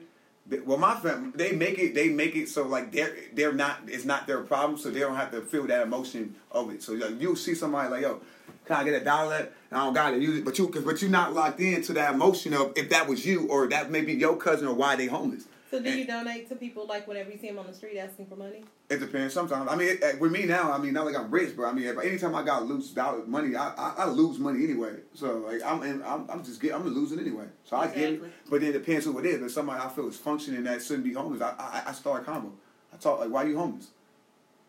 Well, 0.66 0.78
my 0.78 0.96
family, 0.96 1.32
they 1.36 1.52
make 1.52 1.78
it. 1.78 1.94
They 1.94 2.10
make 2.10 2.36
it 2.36 2.48
so 2.48 2.64
like 2.64 2.92
they're 2.92 3.16
they're 3.34 3.54
not. 3.54 3.82
It's 3.88 4.06
not 4.06 4.28
their 4.28 4.42
problem, 4.42 4.80
so 4.80 4.90
they 4.90 5.02
don't 5.02 5.16
have 5.16 5.32
to 5.32 5.42
feel 5.42 5.68
that 5.68 5.82
emotion 5.82 6.36
of 6.52 6.72
it. 6.72 6.82
So 6.82 6.94
like, 6.94 7.20
you'll 7.20 7.36
see 7.36 7.54
somebody 7.54 7.90
like, 7.90 8.02
"Yo, 8.02 8.22
can 8.66 8.78
I 8.78 8.84
get 8.86 9.02
a 9.02 9.04
dollar?" 9.04 9.50
I 9.72 9.84
don't 9.84 9.94
got 9.94 10.14
it, 10.14 10.46
but 10.46 10.58
you, 10.58 10.70
cause, 10.70 10.84
but 10.84 11.02
you're 11.02 11.12
not 11.12 11.34
locked 11.34 11.60
into 11.60 11.92
that 11.94 12.14
emotion 12.14 12.54
of 12.54 12.72
if 12.78 12.90
that 12.90 13.10
was 13.10 13.26
you 13.26 13.48
or 13.50 13.68
that 13.68 13.92
may 13.92 14.02
be 14.02 14.14
your 14.14 14.38
cousin 14.38 14.68
or 14.68 14.74
why 14.74 14.96
they 14.96 15.08
homeless. 15.08 15.44
So 15.70 15.82
do 15.82 15.92
you 15.92 16.08
donate 16.08 16.48
to 16.50 16.56
people 16.56 16.88
like 16.88 17.08
whenever 17.08 17.30
you 17.30 17.38
see 17.38 17.48
them 17.48 17.60
on 17.60 17.68
the 17.68 17.74
street 17.74 17.98
asking 17.98 18.28
for 18.28 18.36
money? 18.38 18.64
It 18.90 19.00
depends. 19.00 19.34
Sometimes, 19.34 19.70
I 19.70 19.76
mean, 19.76 19.90
it, 19.90 20.00
it- 20.02 20.20
with 20.20 20.32
me 20.32 20.46
now, 20.46 20.72
I 20.72 20.78
mean, 20.78 20.94
not 20.94 21.06
like 21.06 21.16
I'm 21.18 21.30
rich, 21.30 21.56
but 21.58 21.64
I 21.64 21.74
mean, 21.74 21.86
if, 21.86 21.98
anytime 22.00 22.34
I 22.36 22.44
got 22.44 22.66
loose 22.66 22.92
dollar 22.92 23.26
money, 23.26 23.56
I, 23.56 23.70
I 23.74 23.94
I 24.00 24.06
lose 24.08 24.40
money 24.40 24.64
anyway. 24.64 24.96
So 25.14 25.38
like, 25.40 25.62
I'm 25.66 25.82
and 25.84 26.04
I'm, 26.04 26.30
I'm 26.30 26.44
just 26.44 26.62
get, 26.62 26.74
I'm 26.74 26.88
losing 26.88 27.20
anyway. 27.20 27.48
So 27.66 27.76
I 27.76 27.88
get 27.88 28.14
it. 28.14 28.22
But 28.50 28.62
then 28.62 28.70
it 28.70 28.74
depends 28.74 29.06
who 29.06 29.18
it 29.20 29.26
is. 29.26 29.42
If 29.42 29.52
somebody 29.52 29.82
I 29.84 29.90
feel 29.90 30.08
is 30.08 30.18
functioning 30.18 30.64
that 30.64 30.82
shouldn't 30.82 31.04
be 31.04 31.14
homeless, 31.14 31.42
I 31.42 31.54
I, 31.60 31.90
I 31.90 31.92
start 31.94 32.22
a 32.22 32.26
combo. 32.26 32.54
I 32.94 32.98
talk 32.98 33.20
like, 33.20 33.30
why 33.30 33.44
are 33.44 33.48
you 33.48 33.58
homeless? 33.58 33.90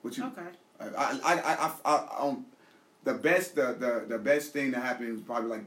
What 0.02 0.16
you? 0.16 0.24
Okay. 0.24 0.42
I 0.80 0.84
I 0.86 1.20
I 1.24 1.34
I, 1.34 1.72
I, 1.84 1.94
I 1.94 2.26
um, 2.28 2.46
the 3.04 3.14
best 3.14 3.54
the, 3.54 3.74
the 3.78 4.04
the 4.08 4.18
best 4.18 4.52
thing 4.52 4.72
that 4.72 4.82
happened 4.82 5.12
was 5.12 5.20
probably 5.22 5.50
like 5.50 5.64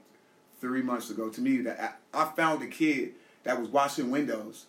three 0.59 0.81
months 0.81 1.09
ago 1.09 1.29
to 1.29 1.41
me 1.41 1.57
that 1.61 1.97
I, 2.13 2.21
I 2.23 2.25
found 2.35 2.61
a 2.63 2.67
kid 2.67 3.13
that 3.43 3.57
was 3.59 3.69
washing 3.69 4.11
windows. 4.11 4.65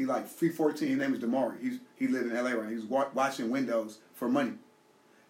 He 0.00 0.06
like 0.06 0.26
three 0.26 0.48
fourteen. 0.48 0.88
His 0.88 0.98
name 0.98 1.12
is 1.12 1.20
Damari. 1.20 1.60
He's 1.60 1.78
he 1.94 2.08
lived 2.08 2.30
in 2.30 2.34
L.A. 2.34 2.54
right. 2.56 2.64
now. 2.64 2.70
He 2.70 2.76
was 2.76 2.86
wa- 2.86 3.10
washing 3.12 3.50
windows 3.50 3.98
for 4.14 4.30
money. 4.30 4.52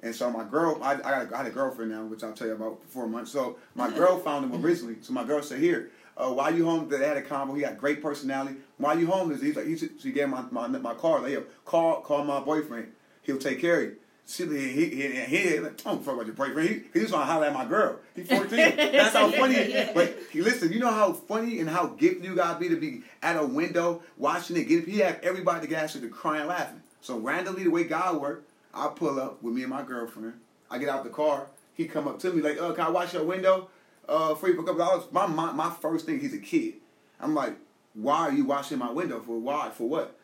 And 0.00 0.14
so 0.14 0.30
my 0.30 0.44
girl, 0.44 0.78
I, 0.80 0.92
I, 0.92 0.96
got 0.96 1.32
a, 1.32 1.34
I 1.34 1.38
had 1.38 1.46
a 1.48 1.50
girlfriend 1.50 1.90
now, 1.90 2.04
which 2.04 2.22
I'll 2.22 2.32
tell 2.32 2.46
you 2.46 2.54
about 2.54 2.80
for 2.84 2.88
four 2.88 3.08
months. 3.08 3.32
So 3.32 3.58
my 3.74 3.90
girl 3.90 4.16
found 4.20 4.44
him 4.44 4.64
originally. 4.64 4.98
So 5.00 5.12
my 5.12 5.24
girl 5.24 5.42
said, 5.42 5.58
"Here, 5.58 5.90
uh, 6.16 6.32
why 6.32 6.50
you 6.50 6.64
home?" 6.64 6.88
They 6.88 7.04
had 7.04 7.16
a 7.16 7.22
combo. 7.22 7.54
He 7.54 7.62
got 7.62 7.78
great 7.78 8.00
personality. 8.00 8.58
Why 8.78 8.92
you 8.92 9.08
homeless? 9.08 9.42
He's 9.42 9.56
like, 9.56 9.66
he, 9.66 9.76
she 9.76 10.12
gave 10.12 10.28
my, 10.28 10.44
my 10.52 10.68
my 10.68 10.94
car. 10.94 11.20
Like, 11.20 11.32
yo, 11.32 11.42
call 11.64 12.00
call 12.02 12.22
my 12.22 12.38
boyfriend. 12.38 12.92
He'll 13.22 13.38
take 13.38 13.60
care 13.60 13.78
of 13.78 13.82
you. 13.82 13.96
She 14.30 14.46
he 14.46 14.90
he 14.90 15.08
he, 15.08 15.58
like, 15.58 15.82
don't 15.82 16.04
fuck 16.04 16.14
about 16.14 16.26
your 16.26 16.36
boyfriend. 16.36 16.68
He, 16.68 16.82
he 16.92 17.00
was 17.00 17.10
to 17.10 17.16
holler 17.16 17.46
at 17.46 17.52
my 17.52 17.64
girl. 17.64 17.96
He 18.14 18.22
14. 18.22 18.50
That's 18.76 19.16
how 19.16 19.28
funny. 19.28 19.88
But 19.92 20.18
he, 20.30 20.40
listen, 20.40 20.72
you 20.72 20.78
know 20.78 20.92
how 20.92 21.12
funny 21.12 21.58
and 21.58 21.68
how 21.68 21.88
gifted 21.88 22.24
you 22.24 22.36
gotta 22.36 22.56
be 22.60 22.68
to 22.68 22.76
be 22.76 23.02
at 23.24 23.36
a 23.36 23.44
window 23.44 24.02
watching 24.16 24.56
it. 24.56 24.68
Get 24.68 24.86
he 24.86 24.98
had 24.98 25.18
everybody 25.24 25.62
the 25.62 25.66
gas 25.66 25.94
to 25.94 26.08
crying 26.08 26.46
laughing. 26.46 26.80
So 27.00 27.18
randomly, 27.18 27.64
the 27.64 27.70
way 27.70 27.82
God 27.82 28.20
worked, 28.20 28.48
I 28.72 28.92
pull 28.94 29.18
up 29.18 29.42
with 29.42 29.52
me 29.52 29.62
and 29.62 29.70
my 29.70 29.82
girlfriend. 29.82 30.34
I 30.70 30.78
get 30.78 30.88
out 30.88 31.02
the 31.02 31.10
car. 31.10 31.48
He 31.74 31.86
come 31.86 32.06
up 32.06 32.20
to 32.20 32.32
me 32.32 32.40
like, 32.40 32.60
"Uh, 32.60 32.72
can 32.72 32.86
I 32.86 32.90
wash 32.90 33.12
your 33.12 33.24
window 33.24 33.68
uh, 34.08 34.36
for 34.36 34.46
you 34.46 34.54
for 34.54 34.60
a 34.60 34.64
couple 34.64 34.78
dollars?" 34.78 35.04
My, 35.10 35.26
my 35.26 35.50
my 35.50 35.70
first 35.70 36.06
thing, 36.06 36.20
he's 36.20 36.34
a 36.34 36.38
kid. 36.38 36.74
I'm 37.18 37.34
like, 37.34 37.56
"Why 37.94 38.28
are 38.28 38.32
you 38.32 38.44
washing 38.44 38.78
my 38.78 38.92
window 38.92 39.20
for? 39.20 39.40
Why 39.40 39.70
for 39.70 39.88
what?" 39.88 40.16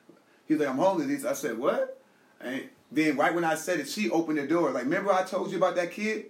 He's 0.46 0.58
like, 0.60 0.68
"I'm 0.68 0.78
homeless." 0.78 1.24
I 1.24 1.32
said, 1.32 1.58
"What?" 1.58 2.00
And 2.40 2.68
then 2.90 3.16
right 3.16 3.34
when 3.34 3.44
I 3.44 3.54
said 3.56 3.80
it, 3.80 3.88
she 3.88 4.10
opened 4.10 4.38
the 4.38 4.46
door. 4.46 4.70
Like, 4.70 4.84
remember 4.84 5.12
I 5.12 5.24
told 5.24 5.50
you 5.50 5.56
about 5.56 5.76
that 5.76 5.92
kid? 5.92 6.26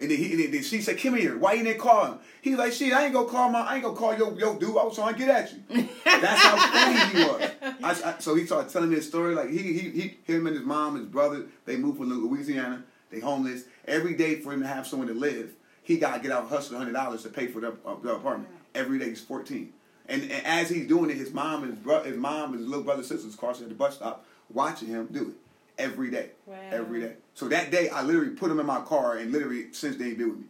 And 0.00 0.10
then, 0.10 0.18
he, 0.18 0.44
and 0.44 0.54
then 0.54 0.62
she 0.62 0.80
said, 0.80 0.98
"Come 0.98 1.16
here. 1.16 1.36
Why 1.36 1.54
you 1.54 1.64
didn't 1.64 1.80
call 1.80 2.06
him?" 2.06 2.18
He's 2.40 2.56
like, 2.56 2.72
"Shit, 2.72 2.92
I 2.92 3.06
ain't 3.06 3.12
gonna 3.12 3.28
call 3.28 3.50
my. 3.50 3.62
I 3.62 3.74
ain't 3.74 3.84
gonna 3.84 3.96
call 3.96 4.16
your 4.16 4.32
your 4.38 4.56
dude. 4.56 4.70
I 4.70 4.84
was 4.84 4.94
trying 4.94 5.14
to 5.14 5.18
get 5.18 5.28
at 5.28 5.52
you." 5.52 5.88
That's 6.04 6.40
how 6.40 6.56
funny 6.56 7.18
he 7.18 7.24
was. 7.24 7.50
I, 7.82 8.10
I, 8.10 8.18
so 8.20 8.36
he 8.36 8.46
started 8.46 8.72
telling 8.72 8.90
me 8.90 8.96
his 8.96 9.08
story. 9.08 9.34
Like 9.34 9.50
he, 9.50 9.58
he, 9.58 9.90
he, 9.90 10.18
him 10.24 10.46
and 10.46 10.54
his 10.54 10.64
mom, 10.64 10.94
and 10.94 11.04
his 11.04 11.12
brother, 11.12 11.46
they 11.64 11.76
moved 11.76 11.98
from 11.98 12.10
Louisiana. 12.10 12.84
They 13.10 13.18
homeless. 13.18 13.64
Every 13.86 14.14
day 14.14 14.36
for 14.36 14.52
him 14.52 14.60
to 14.60 14.68
have 14.68 14.86
somewhere 14.86 15.08
to 15.08 15.14
live, 15.14 15.54
he 15.82 15.98
got 15.98 16.14
to 16.14 16.20
get 16.20 16.30
out 16.30 16.42
and 16.42 16.50
hustle 16.50 16.78
hundred 16.78 16.92
dollars 16.92 17.24
to 17.24 17.28
pay 17.28 17.48
for 17.48 17.60
the, 17.60 17.74
uh, 17.84 17.96
the 18.00 18.14
apartment. 18.14 18.50
Every 18.76 19.00
day 19.00 19.08
he's 19.08 19.20
fourteen, 19.20 19.72
and, 20.06 20.22
and 20.22 20.46
as 20.46 20.70
he's 20.70 20.86
doing 20.86 21.10
it, 21.10 21.16
his 21.16 21.32
mom 21.32 21.64
and 21.64 21.72
his 21.72 21.82
brother, 21.82 22.08
his 22.08 22.16
mom 22.16 22.52
and 22.52 22.60
his 22.60 22.68
little 22.68 22.84
brother, 22.84 23.02
sisters, 23.02 23.34
crossing 23.34 23.64
at 23.64 23.70
the 23.70 23.74
bus 23.74 23.96
stop, 23.96 24.24
watching 24.48 24.86
him 24.86 25.08
do 25.10 25.30
it 25.30 25.47
every 25.78 26.10
day, 26.10 26.30
Wow. 26.46 26.56
every 26.70 27.00
day. 27.00 27.14
So 27.34 27.48
that 27.48 27.70
day, 27.70 27.88
I 27.88 28.02
literally 28.02 28.30
put 28.30 28.50
him 28.50 28.58
in 28.60 28.66
my 28.66 28.80
car, 28.80 29.16
and 29.16 29.32
literally 29.32 29.72
since 29.72 29.96
then, 29.96 30.08
he 30.08 30.14
been 30.14 30.30
with 30.30 30.38
me. 30.40 30.44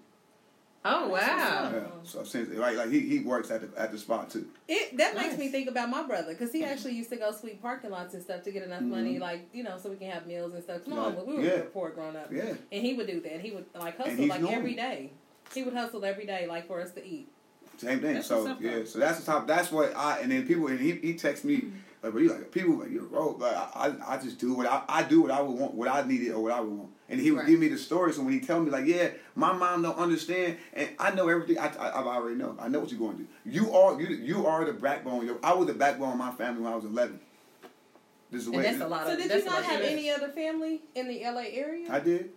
Oh 0.85 1.09
wow. 1.09 1.19
Yeah. 1.19 1.81
So 2.05 2.23
since 2.25 2.49
like 2.57 2.77
like 2.77 2.89
he, 2.91 3.01
he 3.01 3.19
works 3.19 3.51
at 3.51 3.61
the 3.75 3.81
at 3.81 3.91
the 3.93 3.99
spot 3.99 4.31
too. 4.31 4.47
It 4.69 4.97
that 4.97 5.15
makes 5.17 5.31
Nice. 5.31 5.39
me 5.39 5.49
think 5.49 5.69
about 5.69 5.91
my 5.91 6.05
brother 6.05 6.33
because 6.33 6.53
he 6.53 6.65
actually 6.65 6.95
used 6.95 7.11
to 7.11 7.17
go 7.17 7.33
sweep 7.33 7.61
parking 7.61 7.91
lots 7.91 8.15
and 8.15 8.23
stuff 8.23 8.43
to 8.45 8.53
get 8.53 8.63
enough 8.63 8.83
Mhm. 8.83 8.89
money, 8.89 9.19
like 9.19 9.49
you 9.53 9.65
know, 9.65 9.77
so 9.77 9.91
we 9.91 9.97
can 9.97 10.11
have 10.11 10.27
meals 10.27 10.55
and 10.55 10.63
stuff. 10.63 10.85
Come 10.85 10.95
on, 10.95 11.17
Like, 11.17 11.27
we 11.27 11.35
were 11.35 11.41
yeah. 11.43 11.61
poor 11.73 11.91
growing 11.91 12.17
up, 12.17 12.33
Yeah. 12.33 12.55
and 12.73 12.83
he 12.87 12.95
would 12.95 13.09
do 13.09 13.21
that. 13.21 13.41
He 13.41 13.51
would 13.51 13.67
like 13.75 13.99
hustle 13.99 14.27
like 14.27 14.41
normal. 14.41 14.59
every 14.59 14.75
day. 14.75 15.11
He 15.53 15.63
would 15.65 15.75
hustle 15.75 16.05
every 16.05 16.25
day, 16.27 16.47
like 16.47 16.67
for 16.69 16.81
us 16.81 16.93
to 16.93 17.05
eat. 17.05 17.29
Same 17.77 18.01
thing. 18.01 18.15
That's 18.15 18.29
so 18.29 18.57
yeah, 18.61 18.85
so 18.85 18.99
that's 19.01 19.19
the 19.21 19.27
top. 19.27 19.47
That's 19.47 19.71
what 19.73 19.95
I 19.97 20.21
and 20.21 20.31
then 20.33 20.47
people 20.47 20.69
and 20.69 20.79
he 20.81 20.93
he 20.93 21.15
texts 21.15 21.45
me 21.45 21.73
like, 22.03 22.13
but 22.13 22.23
you 22.23 22.29
like 22.31 22.51
people 22.53 22.75
like 22.77 22.91
you're 22.91 23.05
rogue. 23.05 23.41
Like 23.41 23.55
I, 23.57 23.93
I 24.07 24.15
I 24.15 24.19
just 24.19 24.39
do 24.39 24.55
what 24.55 24.67
I 24.67 24.83
I 24.89 25.03
do 25.03 25.23
what 25.23 25.31
I 25.31 25.41
would 25.43 25.59
want, 25.59 25.75
what 25.75 25.89
I 25.89 26.07
needed 26.07 26.33
or 26.33 26.43
what 26.43 26.53
I 26.53 26.61
would 26.61 26.73
want. 26.73 26.91
And 27.09 27.19
he 27.21 27.31
would 27.31 27.39
Right. 27.41 27.47
give 27.49 27.59
me 27.59 27.69
the 27.69 27.79
story. 27.79 28.13
So 28.13 28.23
when 28.23 28.35
he 28.35 28.41
tell 28.41 28.61
me 28.61 28.71
like, 28.71 28.85
yeah, 28.87 29.09
my 29.35 29.53
mom 29.53 29.83
don't 29.83 29.97
understand, 29.97 30.59
and 30.75 30.91
I 30.99 31.11
know 31.13 31.29
everything. 31.29 31.59
I 31.59 31.69
I, 31.77 31.89
I 31.89 32.17
already 32.17 32.37
know. 32.37 32.57
I 32.61 32.69
know 32.69 32.81
what 32.81 32.91
you're 32.91 33.01
going 33.01 33.17
to 33.17 33.23
do. 33.23 33.29
You 33.47 33.75
are 33.75 34.01
you 34.01 34.09
you 34.09 34.47
are 34.47 34.65
the 34.65 34.73
backbone. 34.75 35.27
Yo, 35.27 35.39
I 35.43 35.55
was 35.55 35.67
the 35.67 35.75
backbone 35.75 36.13
of 36.13 36.19
my 36.19 36.33
family 36.33 36.63
when 36.63 36.73
I 36.73 36.77
was 36.77 36.85
11. 36.85 37.19
This 38.31 38.41
is 38.43 38.47
the 38.47 38.53
And 38.53 38.59
way 38.63 38.71
that's 38.71 38.83
a 38.83 38.89
lot 38.89 39.07
So 39.07 39.13
of. 39.13 39.19
did 39.19 39.31
that's 39.31 39.45
you 39.45 39.51
not 39.51 39.65
have 39.65 39.81
any 39.81 40.11
other 40.11 40.29
family 40.29 40.83
in 40.95 41.09
the 41.09 41.23
LA 41.25 41.45
area? 41.51 41.89
I 41.91 42.01
did. 42.01 42.31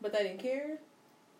but 0.00 0.12
they 0.12 0.22
didn't 0.22 0.40
care. 0.40 0.78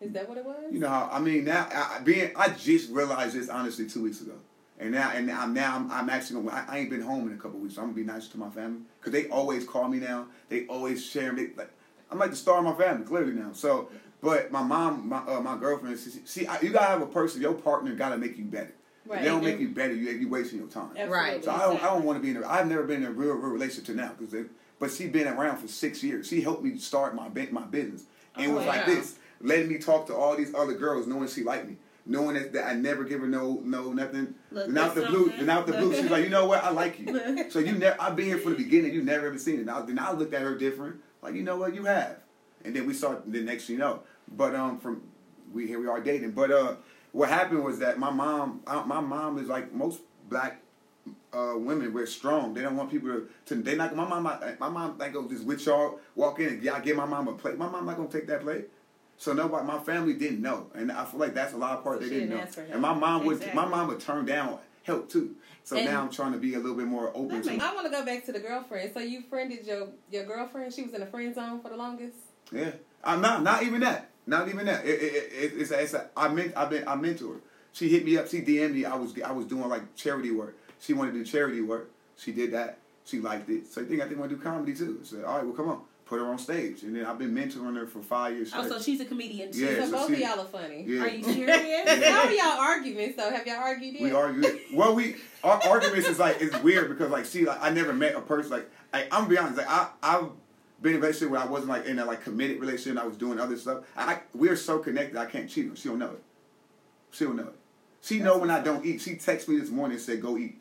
Is 0.00 0.12
that 0.12 0.28
what 0.28 0.38
it 0.38 0.44
was? 0.44 0.64
You 0.72 0.80
know 0.80 0.88
how 0.88 1.08
I 1.12 1.18
mean 1.20 1.44
now 1.44 1.66
I, 1.72 1.96
I- 1.96 2.00
being 2.00 2.32
I 2.36 2.48
just 2.50 2.90
realized 2.90 3.34
this 3.34 3.48
honestly 3.48 3.88
two 3.88 4.02
weeks 4.02 4.20
ago, 4.20 4.34
and 4.78 4.92
now 4.92 5.10
and 5.10 5.30
I'm 5.30 5.52
now 5.52 5.76
I'm, 5.76 5.90
I'm 5.90 6.10
actually 6.10 6.42
gonna 6.42 6.56
I, 6.68 6.74
I 6.76 6.78
ain't 6.78 6.90
been 6.90 7.00
home 7.02 7.28
in 7.28 7.34
a 7.34 7.36
couple 7.40 7.58
weeks, 7.58 7.74
so 7.74 7.82
I'm 7.82 7.88
gonna 7.88 7.96
be 7.96 8.04
nice 8.04 8.28
to 8.28 8.38
my 8.38 8.50
family 8.50 8.80
because 9.00 9.12
they 9.12 9.28
always 9.28 9.64
call 9.64 9.88
me 9.88 9.98
now. 9.98 10.26
They 10.48 10.66
always 10.66 11.04
share 11.04 11.32
me. 11.32 11.48
Like 11.56 11.70
I'm 12.10 12.18
like 12.18 12.30
the 12.30 12.36
star 12.36 12.58
of 12.58 12.64
my 12.64 12.74
family 12.74 13.04
clearly 13.06 13.32
now. 13.32 13.50
So, 13.52 13.88
but 14.22 14.50
my 14.52 14.62
mom, 14.62 15.08
my 15.08 15.18
uh, 15.18 15.40
my 15.40 15.56
girlfriend, 15.58 15.98
she, 15.98 16.10
see 16.24 16.46
I, 16.46 16.60
you 16.60 16.70
gotta 16.70 16.86
have 16.86 17.02
a 17.02 17.06
person. 17.06 17.40
Your 17.42 17.54
partner 17.54 17.94
gotta 17.94 18.16
make 18.16 18.38
you 18.38 18.44
better. 18.44 18.72
If 19.04 19.10
Right. 19.12 19.22
they 19.22 19.28
don't 19.28 19.42
make 19.42 19.58
you 19.58 19.68
better. 19.70 19.94
You 19.94 20.10
you 20.10 20.28
wasting 20.28 20.58
your 20.58 20.68
time. 20.68 20.90
Absolutely. 20.90 21.12
Right. 21.14 21.44
So 21.44 21.50
I 21.50 21.58
don't, 21.60 21.82
I 21.82 21.86
don't 21.86 22.04
want 22.04 22.18
to 22.18 22.22
be 22.22 22.30
in 22.30 22.42
a, 22.42 22.46
I've 22.46 22.66
never 22.68 22.82
been 22.84 23.02
in 23.02 23.08
a 23.08 23.12
real, 23.12 23.34
real 23.34 23.50
relationship 23.52 23.86
to 23.86 23.94
now 23.94 24.12
because 24.18 24.46
but 24.78 24.90
she 24.92 25.08
been 25.08 25.26
around 25.26 25.58
for 25.58 25.66
six 25.66 26.02
years. 26.04 26.28
She 26.28 26.40
helped 26.40 26.62
me 26.62 26.78
start 26.78 27.14
my 27.14 27.28
ba- 27.28 27.48
my 27.50 27.62
business 27.62 28.04
and 28.36 28.52
Oh, 28.52 28.56
was 28.56 28.66
like 28.66 28.86
this, 28.86 29.16
letting 29.40 29.68
me 29.68 29.78
talk 29.78 30.06
to 30.06 30.14
all 30.14 30.36
these 30.36 30.54
other 30.54 30.74
girls, 30.74 31.06
knowing 31.06 31.28
she 31.28 31.42
liked 31.42 31.66
me. 31.68 31.76
Knowing 32.08 32.34
that, 32.34 32.52
that 32.54 32.66
I 32.66 32.72
never 32.72 33.04
give 33.04 33.20
her 33.20 33.28
no 33.28 33.60
no 33.62 33.92
nothing. 33.92 34.34
Look, 34.50 34.66
and 34.66 34.78
out 34.78 34.94
the 34.94 35.02
blue, 35.06 35.30
and 35.30 35.48
out 35.48 35.66
the 35.66 35.74
blue, 35.74 35.94
she's 35.94 36.10
like, 36.10 36.24
you 36.24 36.30
know 36.30 36.46
what? 36.46 36.64
I 36.64 36.70
like 36.70 36.98
you. 36.98 37.50
So 37.50 37.58
you 37.58 37.72
never, 37.72 38.00
I've 38.00 38.16
been 38.16 38.26
here 38.26 38.38
from 38.38 38.52
the 38.52 38.64
beginning. 38.64 38.94
You 38.94 39.02
never 39.02 39.26
ever 39.26 39.38
seen 39.38 39.60
it. 39.60 39.66
Now, 39.66 39.82
then 39.82 39.98
I 39.98 40.12
looked 40.12 40.34
at 40.34 40.42
her 40.42 40.56
different. 40.56 40.96
Like, 41.22 41.34
you 41.34 41.42
know 41.42 41.58
what? 41.58 41.74
You 41.74 41.84
have. 41.84 42.16
And 42.64 42.74
then 42.74 42.86
we 42.86 42.94
start. 42.94 43.30
The 43.30 43.40
next, 43.40 43.66
thing 43.66 43.74
you 43.74 43.80
know. 43.80 44.00
But 44.26 44.54
um, 44.54 44.78
from 44.78 45.02
we 45.52 45.66
here 45.66 45.78
we 45.78 45.86
are 45.86 46.00
dating. 46.00 46.32
But 46.32 46.50
uh, 46.50 46.76
what 47.12 47.28
happened 47.28 47.62
was 47.62 47.78
that 47.80 47.98
my 47.98 48.10
mom, 48.10 48.62
uh, 48.66 48.82
my 48.84 49.00
mom 49.00 49.38
is 49.38 49.48
like 49.48 49.72
most 49.72 50.00
black 50.28 50.62
uh, 51.32 51.54
women. 51.56 51.92
We're 51.92 52.06
strong. 52.06 52.54
They 52.54 52.62
don't 52.62 52.76
want 52.76 52.90
people 52.90 53.10
to. 53.10 53.28
to 53.46 53.54
they 53.62 53.76
not. 53.76 53.94
My 53.94 54.08
mom. 54.08 54.22
My, 54.22 54.54
my 54.58 54.68
mom 54.68 54.98
like 54.98 55.12
go 55.12 55.28
just 55.28 55.44
with 55.44 55.64
y'all 55.66 56.00
walk 56.14 56.40
in 56.40 56.48
and 56.48 56.62
y'all 56.62 56.80
give 56.80 56.96
my 56.96 57.06
mom 57.06 57.28
a 57.28 57.34
plate. 57.34 57.58
My 57.58 57.68
mom 57.68 57.86
not 57.86 57.96
gonna 57.96 58.08
take 58.08 58.26
that 58.28 58.42
plate. 58.42 58.68
So 59.18 59.32
nobody, 59.32 59.66
my 59.66 59.78
family 59.80 60.14
didn't 60.14 60.40
know, 60.40 60.68
and 60.74 60.92
I 60.92 61.04
feel 61.04 61.18
like 61.18 61.34
that's 61.34 61.52
a 61.52 61.56
lot 61.56 61.76
of 61.76 61.82
part 61.82 61.96
So 61.98 62.04
they 62.04 62.08
didn't 62.10 62.28
didn't 62.28 62.36
know. 62.38 62.42
ask 62.44 62.54
for 62.54 62.60
help. 62.60 62.72
And 62.72 62.80
my 62.82 62.94
mom 62.94 63.26
would, 63.26 63.54
my 63.54 63.66
mom 63.66 63.88
would 63.88 63.98
turn 64.00 64.24
down 64.24 64.58
help 64.84 65.10
too. 65.10 65.34
So 65.64 65.76
And- 65.76 65.86
now 65.86 66.00
I'm 66.02 66.10
trying 66.10 66.32
to 66.32 66.38
be 66.38 66.54
a 66.54 66.58
little 66.58 66.76
bit 66.76 66.86
more 66.86 67.08
open 67.14 67.28
That 67.28 67.44
to. 67.44 67.50
makes- 67.50 67.64
I 67.64 67.74
want 67.74 67.86
to 67.86 67.90
go 67.92 68.04
back 68.04 68.24
to 68.26 68.32
the 68.32 68.38
girlfriend. 68.38 68.92
So 68.94 69.00
you 69.00 69.22
friended 69.28 69.66
your 69.66 69.88
your 70.10 70.24
girlfriend. 70.24 70.72
She 70.72 70.82
was 70.84 70.94
in 70.94 71.02
a 71.02 71.06
friend 71.06 71.34
zone 71.34 71.60
for 71.60 71.68
the 71.68 71.76
longest. 71.76 72.14
Yeah, 72.52 72.66
uh, 72.68 72.70
I'm 73.04 73.20
not. 73.20 73.42
Not 73.42 73.64
even 73.64 73.80
that. 73.80 74.08
Not 74.26 74.48
even 74.48 74.64
that. 74.66 74.86
It, 74.86 75.02
it, 75.02 75.14
it, 75.32 75.52
it's 75.60 75.70
a, 75.72 75.80
it's 75.82 75.94
a, 75.94 76.08
I 76.16 76.28
meant. 76.28 76.56
I've 76.56 76.70
been. 76.70 76.86
I 76.88 76.94
mentored. 76.96 77.40
She 77.72 77.88
hit 77.88 78.04
me 78.04 78.16
up. 78.16 78.28
She 78.28 78.40
DM'd 78.40 78.74
me. 78.74 78.84
I 78.86 78.94
was. 78.94 79.20
I 79.20 79.32
was 79.32 79.44
doing 79.46 79.68
like 79.68 79.94
charity 79.96 80.30
work. 80.30 80.56
She 80.80 80.94
wanted 80.94 81.12
to 81.12 81.18
do 81.18 81.24
charity 81.24 81.60
work. 81.60 81.90
She 82.16 82.32
did 82.32 82.52
that. 82.52 82.78
She 83.04 83.18
liked 83.20 83.50
it. 83.50 83.66
So 83.66 83.82
I 83.82 83.84
think 83.84 84.00
I 84.00 84.06
think 84.06 84.18
want 84.20 84.30
to 84.30 84.36
do 84.36 84.42
comedy 84.42 84.74
too. 84.74 85.00
So 85.02 85.22
all 85.24 85.36
right, 85.36 85.44
well, 85.44 85.54
come 85.54 85.68
on, 85.68 85.80
put 86.08 86.18
her 86.20 86.26
on 86.26 86.38
stage. 86.38 86.82
And 86.82 86.96
then 86.96 87.04
I've 87.04 87.18
been 87.18 87.34
mentoring 87.34 87.76
her 87.76 87.86
for 87.86 88.00
five 88.00 88.34
years. 88.34 88.50
Oh, 88.54 88.66
so 88.66 88.80
she's 88.80 89.00
a 89.00 89.04
comedian 89.04 89.52
too. 89.52 89.58
Yeah, 89.60 89.84
so 89.84 89.86
so 89.86 89.92
both 89.92 90.06
she- 90.08 90.14
of 90.14 90.18
y'all 90.20 90.40
are 90.40 90.46
funny. 90.46 90.84
yeah. 90.86 91.02
Are 91.02 91.08
you 91.08 91.22
serious? 91.34 91.62
Yeah. 91.66 92.10
How 92.10 92.26
are 92.26 92.32
y'all 92.32 92.60
arguments 92.60 93.16
though? 93.16 93.30
Have 93.30 93.46
y'all 93.46 93.56
argued 93.56 93.94
yet? 93.94 94.02
We 94.02 94.12
argue. 94.12 94.58
Well, 94.72 94.94
we 94.94 95.16
our 95.44 95.60
arguments 95.68 96.08
is 96.08 96.18
like 96.18 96.38
it's 96.40 96.58
weird 96.62 96.88
because 96.88 97.10
like 97.10 97.26
see 97.26 97.44
like 97.44 97.62
I 97.62 97.70
never 97.70 97.92
met 97.92 98.14
a 98.14 98.20
person 98.20 98.52
like 98.52 98.70
I, 98.92 99.02
I'm 99.04 99.24
gonna 99.24 99.28
be 99.28 99.38
honest 99.38 99.58
like 99.58 99.68
I 99.70 99.88
I've 100.02 100.26
been 100.80 100.92
in 100.94 100.98
a 100.98 101.00
relationship 101.00 101.30
where 101.30 101.40
I 101.40 101.46
wasn't 101.46 101.68
like 101.70 101.84
in 101.86 101.98
a 101.98 102.04
like 102.04 102.22
committed 102.24 102.58
relationship 102.60 102.90
and 102.92 103.00
I 103.00 103.06
was 103.06 103.16
doing 103.16 103.38
other 103.38 103.56
stuff. 103.56 103.84
I 103.96 104.20
we're 104.34 104.56
so 104.56 104.78
connected 104.78 105.16
I 105.16 105.26
can't 105.26 105.48
cheat 105.48 105.68
her. 105.68 105.76
She 105.76 105.88
don't 105.88 105.98
know 105.98 106.12
it. 106.12 106.22
She 107.10 107.24
don't 107.24 107.36
know 107.36 107.44
it. 107.48 107.54
She 108.00 108.20
know 108.20 108.38
when 108.38 108.50
I 108.50 108.60
don't 108.60 108.84
eat. 108.86 109.00
She 109.00 109.12
texted 109.14 109.48
me 109.48 109.58
this 109.58 109.70
morning 109.70 109.96
and 109.96 110.02
said 110.04 110.22
go 110.22 110.38
eat. 110.38 110.57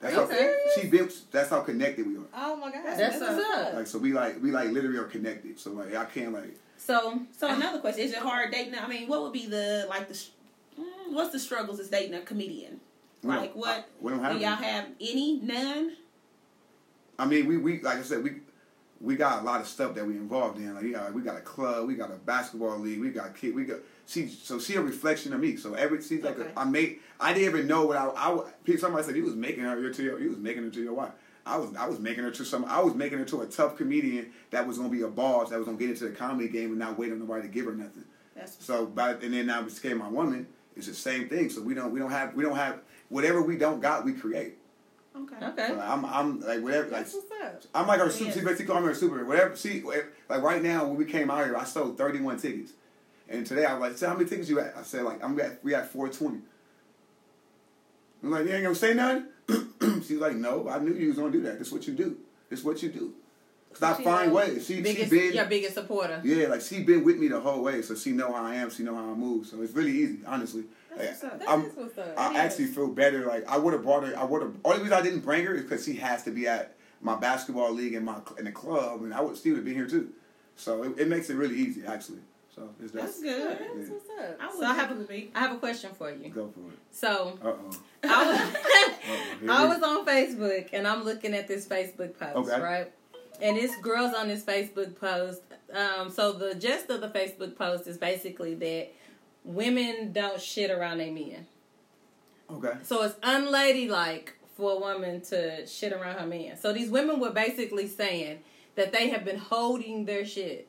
That's 0.00 0.14
how 0.14 0.26
serious? 0.28 0.56
she 0.74 0.86
been. 0.88 1.10
That's 1.30 1.50
how 1.50 1.60
connected 1.60 2.06
we 2.06 2.16
are. 2.16 2.26
Oh 2.34 2.56
my 2.56 2.70
god, 2.70 2.82
That's 2.84 3.20
what's 3.20 3.34
what's 3.36 3.58
up. 3.58 3.74
Like 3.74 3.86
so 3.86 3.98
we 3.98 4.12
like 4.12 4.40
we 4.42 4.50
like 4.50 4.70
literally 4.70 4.98
are 4.98 5.04
connected. 5.04 5.58
So 5.58 5.72
like 5.72 5.94
I 5.94 6.04
can't 6.04 6.32
like 6.32 6.56
So 6.76 7.20
So 7.36 7.48
another 7.48 7.80
question: 7.80 8.02
Is 8.04 8.12
it 8.12 8.18
hard 8.18 8.52
dating? 8.52 8.74
I 8.76 8.86
mean, 8.86 9.08
what 9.08 9.22
would 9.22 9.32
be 9.32 9.46
the 9.46 9.86
like 9.88 10.08
the 10.08 10.14
sh- 10.14 10.28
mm, 10.78 10.84
what's 11.12 11.32
the 11.32 11.38
struggles 11.38 11.80
as 11.80 11.88
dating 11.88 12.14
a 12.14 12.20
comedian? 12.20 12.80
we 13.22 13.30
don't- 13.32 13.40
Like 13.40 13.56
what? 13.56 13.68
I- 13.78 13.84
we 14.00 14.12
don't 14.12 14.20
Do 14.22 14.38
y'all 14.38 14.52
any. 14.56 14.64
have 14.66 14.84
any? 15.00 15.40
None. 15.42 15.96
I 17.18 17.26
mean, 17.26 17.46
we, 17.48 17.56
we 17.56 17.80
like 17.82 17.98
I 17.98 18.02
said, 18.02 18.22
we 18.22 18.34
we 19.00 19.16
got 19.16 19.42
a 19.42 19.44
lot 19.44 19.60
of 19.60 19.66
stuff 19.66 19.94
that 19.96 20.06
we 20.06 20.14
involved 20.14 20.58
in. 20.58 20.74
Like 20.74 20.84
we 20.84 20.92
got 20.92 21.12
we 21.12 21.22
got 21.22 21.36
a 21.36 21.40
club, 21.40 21.88
we 21.88 21.94
got 21.96 22.12
a 22.12 22.16
basketball 22.16 22.78
league, 22.78 23.00
we 23.00 23.10
got 23.10 23.34
kid, 23.36 23.54
we 23.54 23.64
got 23.64 23.78
she. 24.08 24.26
So 24.28 24.58
she 24.58 24.74
a 24.74 24.80
reflection 24.80 25.32
of 25.32 25.40
me. 25.40 25.56
So 25.56 25.74
every 25.74 26.02
she's 26.02 26.22
like 26.24 26.38
Okay. 26.38 26.50
a, 26.56 26.58
I 26.58 26.64
made. 26.64 26.98
I 27.20 27.32
didn't 27.32 27.48
even 27.54 27.66
know 27.68 27.86
what 27.86 27.96
I. 27.96 28.08
I 28.08 28.76
somebody 28.76 29.04
said 29.04 29.14
you 29.16 29.24
was 29.24 29.36
making 29.36 29.62
her 29.64 29.78
your 29.80 29.92
to 29.92 30.02
your, 30.02 30.18
you 30.20 30.30
was 30.30 30.38
making 30.38 30.64
her 30.64 30.70
to 30.70 30.82
your 30.82 30.94
wife. 30.94 31.12
I 31.46 31.56
was 31.56 31.74
I 31.76 31.86
was 31.86 32.00
making 32.00 32.24
her 32.24 32.30
to 32.32 32.44
some. 32.44 32.64
I 32.64 32.80
was 32.80 32.94
making 32.94 33.18
her 33.18 33.24
to 33.26 33.42
a 33.42 33.46
tough 33.46 33.76
comedian 33.76 34.32
that 34.50 34.66
was 34.66 34.78
gonna 34.78 34.88
be 34.90 35.02
a 35.02 35.08
boss 35.08 35.50
that 35.50 35.58
was 35.58 35.66
gonna 35.66 35.78
get 35.78 35.90
into 35.90 36.04
the 36.04 36.10
comedy 36.14 36.48
game 36.48 36.70
and 36.70 36.78
not 36.78 36.98
wait 36.98 37.12
on 37.12 37.18
nobody 37.20 37.42
to 37.42 37.48
give 37.48 37.66
her 37.66 37.72
nothing. 37.74 38.04
That's 38.34 38.64
So 38.64 38.86
by 38.86 39.12
and 39.12 39.32
then 39.32 39.46
now 39.46 39.62
became 39.62 39.98
my 39.98 40.08
woman. 40.08 40.46
It's 40.76 40.86
the 40.86 40.94
same 40.94 41.28
thing. 41.28 41.50
So 41.50 41.62
we 41.62 41.74
don't 41.74 41.92
we 41.92 41.98
don't 42.00 42.10
have 42.10 42.34
we 42.34 42.42
don't 42.44 42.56
have 42.56 42.80
whatever 43.08 43.42
we 43.42 43.56
don't 43.56 43.80
got 43.80 44.04
we 44.04 44.12
create. 44.12 44.58
okay. 45.16 45.44
okay. 45.44 45.68
So 45.68 45.80
I'm 45.80 46.04
I'm 46.04 46.40
like 46.40 46.62
whatever 46.62 46.84
like 46.88 47.04
That's 47.04 47.14
what's 47.14 47.26
up. 47.42 47.62
I'm 47.74 47.86
like 47.86 48.00
her 48.00 48.10
super. 48.10 48.30
She 48.30 48.40
basically 48.40 48.66
called 48.66 48.82
me 48.82 48.88
her 48.88 48.94
super. 48.94 49.24
Whatever. 49.24 49.56
See, 49.56 49.82
eh, 49.92 50.02
like 50.28 50.42
right 50.42 50.62
now 50.62 50.84
when 50.86 50.96
we 50.96 51.04
came 51.06 51.30
out 51.30 51.44
here, 51.46 51.56
I 51.56 51.64
sold 51.64 51.96
31 51.98 52.38
tickets, 52.38 52.72
and 53.28 53.46
today 53.46 53.64
I 53.64 53.74
was 53.74 53.80
like, 53.80 53.98
"So 53.98 54.08
how 54.08 54.14
many 54.14 54.28
tickets 54.28 54.48
you 54.48 54.60
at?" 54.60 54.76
I 54.76 54.82
said 54.82 55.02
like, 55.04 55.22
"I'm 55.22 55.38
at 55.40 55.62
we 55.64 55.74
at 55.74 55.90
420." 55.90 56.40
I'm 58.22 58.30
like, 58.30 58.44
"You 58.46 58.52
ain't 58.52 58.62
gonna 58.64 58.74
say 58.74 58.94
nothing." 58.94 59.26
She's 60.02 60.18
like, 60.18 60.34
"No, 60.36 60.60
but 60.60 60.70
I 60.70 60.78
knew 60.78 60.92
you 60.94 61.08
was 61.08 61.16
gonna 61.18 61.30
do 61.32 61.42
that. 61.42 61.58
This 61.58 61.70
what 61.72 61.86
you 61.86 61.94
do. 61.94 62.16
This 62.48 62.64
what 62.64 62.82
you 62.82 62.88
do." 62.90 63.14
Cause 63.72 63.82
I 63.82 63.96
She 63.98 64.02
find 64.04 64.32
ways. 64.32 64.66
She 64.66 64.76
she 64.76 64.80
Biggest, 64.82 65.10
been 65.10 65.34
your 65.34 65.44
biggest 65.44 65.74
supporter. 65.74 66.20
yeah, 66.24 66.46
like 66.48 66.62
she 66.62 66.82
been 66.82 67.04
with 67.04 67.18
me 67.18 67.28
the 67.28 67.38
whole 67.38 67.62
way, 67.62 67.82
so 67.82 67.94
she 67.94 68.12
know 68.12 68.32
how 68.32 68.44
I 68.44 68.54
am. 68.56 68.70
She 68.70 68.82
know 68.82 68.94
how 68.94 69.10
I 69.10 69.14
move. 69.14 69.46
So 69.46 69.60
it's 69.62 69.74
really 69.74 69.92
easy, 69.92 70.20
honestly. 70.26 70.64
That's 70.96 71.22
Like, 71.22 71.32
what's 71.32 71.44
up. 71.44 71.60
That 71.62 71.66
is 71.68 71.76
what's 71.76 71.98
up. 71.98 72.14
I 72.18 72.38
actually 72.38 72.66
feel 72.66 72.88
better. 72.88 73.26
Like 73.26 73.46
I 73.46 73.58
would 73.58 73.74
have 73.74 73.82
brought 73.82 74.04
her. 74.04 74.18
I 74.18 74.24
would 74.24 74.40
have. 74.42 74.54
Only 74.64 74.78
reason 74.80 74.94
I 74.94 75.02
didn't 75.02 75.20
bring 75.20 75.44
her 75.44 75.54
is 75.54 75.62
because 75.62 75.84
she 75.84 75.94
has 75.96 76.22
to 76.24 76.30
be 76.30 76.48
at 76.48 76.74
my 77.02 77.14
basketball 77.16 77.72
league 77.72 77.92
and 77.94 78.06
my 78.06 78.16
in 78.38 78.46
the 78.46 78.52
club, 78.52 79.02
and 79.02 79.12
I 79.12 79.20
would 79.20 79.36
still 79.36 79.54
have 79.54 79.64
been 79.66 79.74
here 79.74 79.86
too. 79.86 80.10
So 80.56 80.82
it, 80.82 80.98
it 81.00 81.08
makes 81.08 81.28
it 81.30 81.34
really 81.36 81.56
easy, 81.56 81.84
actually. 81.86 82.20
So 82.58 82.68
it's 82.82 82.92
That's 82.92 83.06
just 83.12 83.22
good. 83.22 83.58
That's 83.76 83.90
what's 83.90 84.10
up. 84.18 84.38
I 84.40 84.50
So 84.52 84.64
I 84.64 84.74
have 84.74 84.88
definitely 84.88 85.16
be. 85.20 85.30
I 85.34 85.40
have 85.40 85.52
a 85.52 85.58
question 85.58 85.90
for 85.96 86.10
you. 86.10 86.28
go 86.30 86.48
for 86.48 86.72
it. 86.72 86.78
So 86.90 87.38
Uh 87.42 87.48
oh. 87.48 87.70
I 88.04 88.26
was 88.26 88.40
Uh-oh. 88.40 89.48
I 89.50 89.66
was 89.66 89.82
on 89.82 90.04
Facebook 90.06 90.70
and 90.72 90.86
I'm 90.88 91.04
looking 91.04 91.34
at 91.34 91.46
this 91.46 91.66
Facebook 91.66 92.18
post, 92.18 92.50
Okay. 92.50 92.60
right? 92.60 92.92
And 93.40 93.56
it's 93.56 93.76
girls 93.76 94.12
on 94.14 94.26
this 94.28 94.42
Facebook 94.42 94.98
post. 94.98 95.42
Um, 95.72 96.10
so 96.10 96.32
the 96.32 96.54
gist 96.56 96.90
of 96.90 97.00
the 97.00 97.08
Facebook 97.08 97.56
post 97.56 97.86
is 97.86 97.96
basically 97.96 98.54
that 98.56 98.92
women 99.44 100.12
don't 100.12 100.40
shit 100.40 100.70
around 100.72 100.98
their 100.98 101.12
men. 101.12 101.46
Okay. 102.50 102.72
So 102.82 103.02
it's 103.02 103.14
unladylike 103.22 104.30
for 104.56 104.72
a 104.72 104.78
woman 104.80 105.20
to 105.20 105.64
shit 105.66 105.92
around 105.92 106.18
her 106.18 106.26
man. 106.26 106.56
So 106.56 106.72
these 106.72 106.90
women 106.90 107.20
were 107.20 107.30
basically 107.30 107.86
saying 107.86 108.40
that 108.74 108.92
they 108.92 109.10
have 109.10 109.24
been 109.24 109.38
holding 109.38 110.04
their 110.06 110.24
shit 110.24 110.68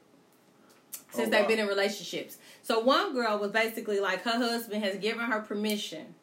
since 1.11 1.27
Oh, 1.27 1.31
they've 1.31 1.47
been 1.47 1.59
in 1.59 1.67
relationships. 1.67 2.37
So 2.63 2.79
one 2.79 3.13
girl 3.13 3.39
was 3.39 3.51
basically 3.51 3.99
like 3.99 4.21
her 4.23 4.37
husband 4.37 4.83
has 4.83 4.95
given 4.97 5.25
her 5.25 5.39
permission 5.41 6.13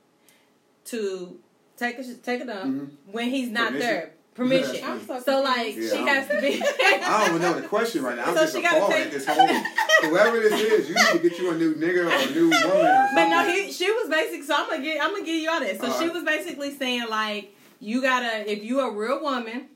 to 0.86 1.38
take 1.76 1.98
a 1.98 2.04
sh- 2.04 2.16
take 2.22 2.40
a 2.40 2.44
dump 2.46 2.64
Mhm. 2.64 2.90
when 3.12 3.30
he's 3.30 3.48
not 3.50 3.68
Permission? 3.72 3.80
there. 3.88 4.10
Permission. 4.34 4.84
I'm 4.84 5.04
so, 5.06 5.18
so 5.20 5.40
like 5.42 5.74
Yeah, 5.76 5.88
she 5.90 5.96
I 5.96 6.08
has 6.10 6.28
to 6.28 6.40
be. 6.40 6.62
I 6.84 7.26
don't 7.26 7.28
even 7.36 7.42
know 7.42 7.58
the 7.60 7.66
question 7.66 8.02
right 8.02 8.16
now. 8.16 8.24
I'm 8.26 8.34
So 8.36 8.42
just 8.42 8.54
she 8.56 8.62
gotta 8.62 8.76
appalled 8.76 8.92
take- 8.92 9.06
at 9.06 9.12
this 9.12 9.26
whole. 9.26 10.10
Whoever 10.10 10.40
this 10.40 10.52
is, 10.60 10.88
you 10.90 10.94
need 10.94 11.06
to 11.06 11.18
get 11.30 11.38
you 11.38 11.50
a 11.50 11.54
new 11.56 11.74
nigga 11.74 12.04
or 12.04 12.30
a 12.30 12.34
new 12.34 12.50
woman 12.50 12.62
or 12.62 12.68
something. 12.68 13.06
But 13.14 13.28
no, 13.28 13.50
he 13.50 13.72
she 13.72 13.90
was 13.90 14.08
basically. 14.10 14.42
So 14.46 14.54
I'm 14.54 14.68
gonna 14.68 14.82
get 14.82 15.02
I'm 15.02 15.12
gonna 15.12 15.24
give 15.24 15.36
you 15.42 15.50
all 15.50 15.60
this. 15.60 15.80
So 15.80 15.86
All 15.90 15.98
she 15.98 16.04
right. 16.04 16.12
was 16.14 16.22
basically 16.22 16.76
saying 16.76 17.06
like 17.08 17.54
you 17.80 18.02
gotta 18.02 18.50
if 18.50 18.62
you 18.62 18.80
a 18.80 18.90
real 18.90 19.22
woman, 19.22 19.68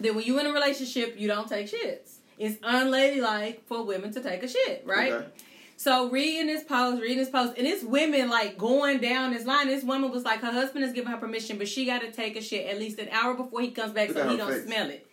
then 0.00 0.14
when 0.16 0.24
you 0.24 0.38
in 0.40 0.46
a 0.46 0.52
relationship 0.52 1.14
you 1.18 1.28
don't 1.28 1.48
take 1.48 1.70
shits. 1.70 2.15
It's 2.38 2.56
unladylike 2.62 3.64
for 3.66 3.84
women 3.84 4.12
to 4.12 4.20
take 4.20 4.42
a 4.42 4.48
shit, 4.48 4.82
right? 4.86 5.12
Okay. 5.12 5.26
So 5.78 6.08
reading 6.08 6.46
this 6.46 6.64
post, 6.64 7.02
reading 7.02 7.18
this 7.18 7.28
post, 7.28 7.54
and 7.58 7.66
it's 7.66 7.84
women 7.84 8.30
like 8.30 8.56
going 8.56 8.98
down 8.98 9.32
this 9.32 9.44
line. 9.44 9.68
This 9.68 9.84
woman 9.84 10.10
was 10.10 10.24
like, 10.24 10.40
her 10.40 10.52
husband 10.52 10.84
has 10.84 10.94
given 10.94 11.10
her 11.12 11.18
permission, 11.18 11.58
but 11.58 11.68
she 11.68 11.84
got 11.84 12.00
to 12.00 12.10
take 12.10 12.36
a 12.36 12.42
shit 12.42 12.66
at 12.66 12.78
least 12.78 12.98
an 12.98 13.08
hour 13.10 13.34
before 13.34 13.60
he 13.60 13.70
comes 13.70 13.92
back 13.92 14.08
Look 14.08 14.18
so 14.18 14.28
he 14.28 14.36
don't 14.38 14.52
face. 14.52 14.64
smell 14.64 14.88
it. 14.88 15.06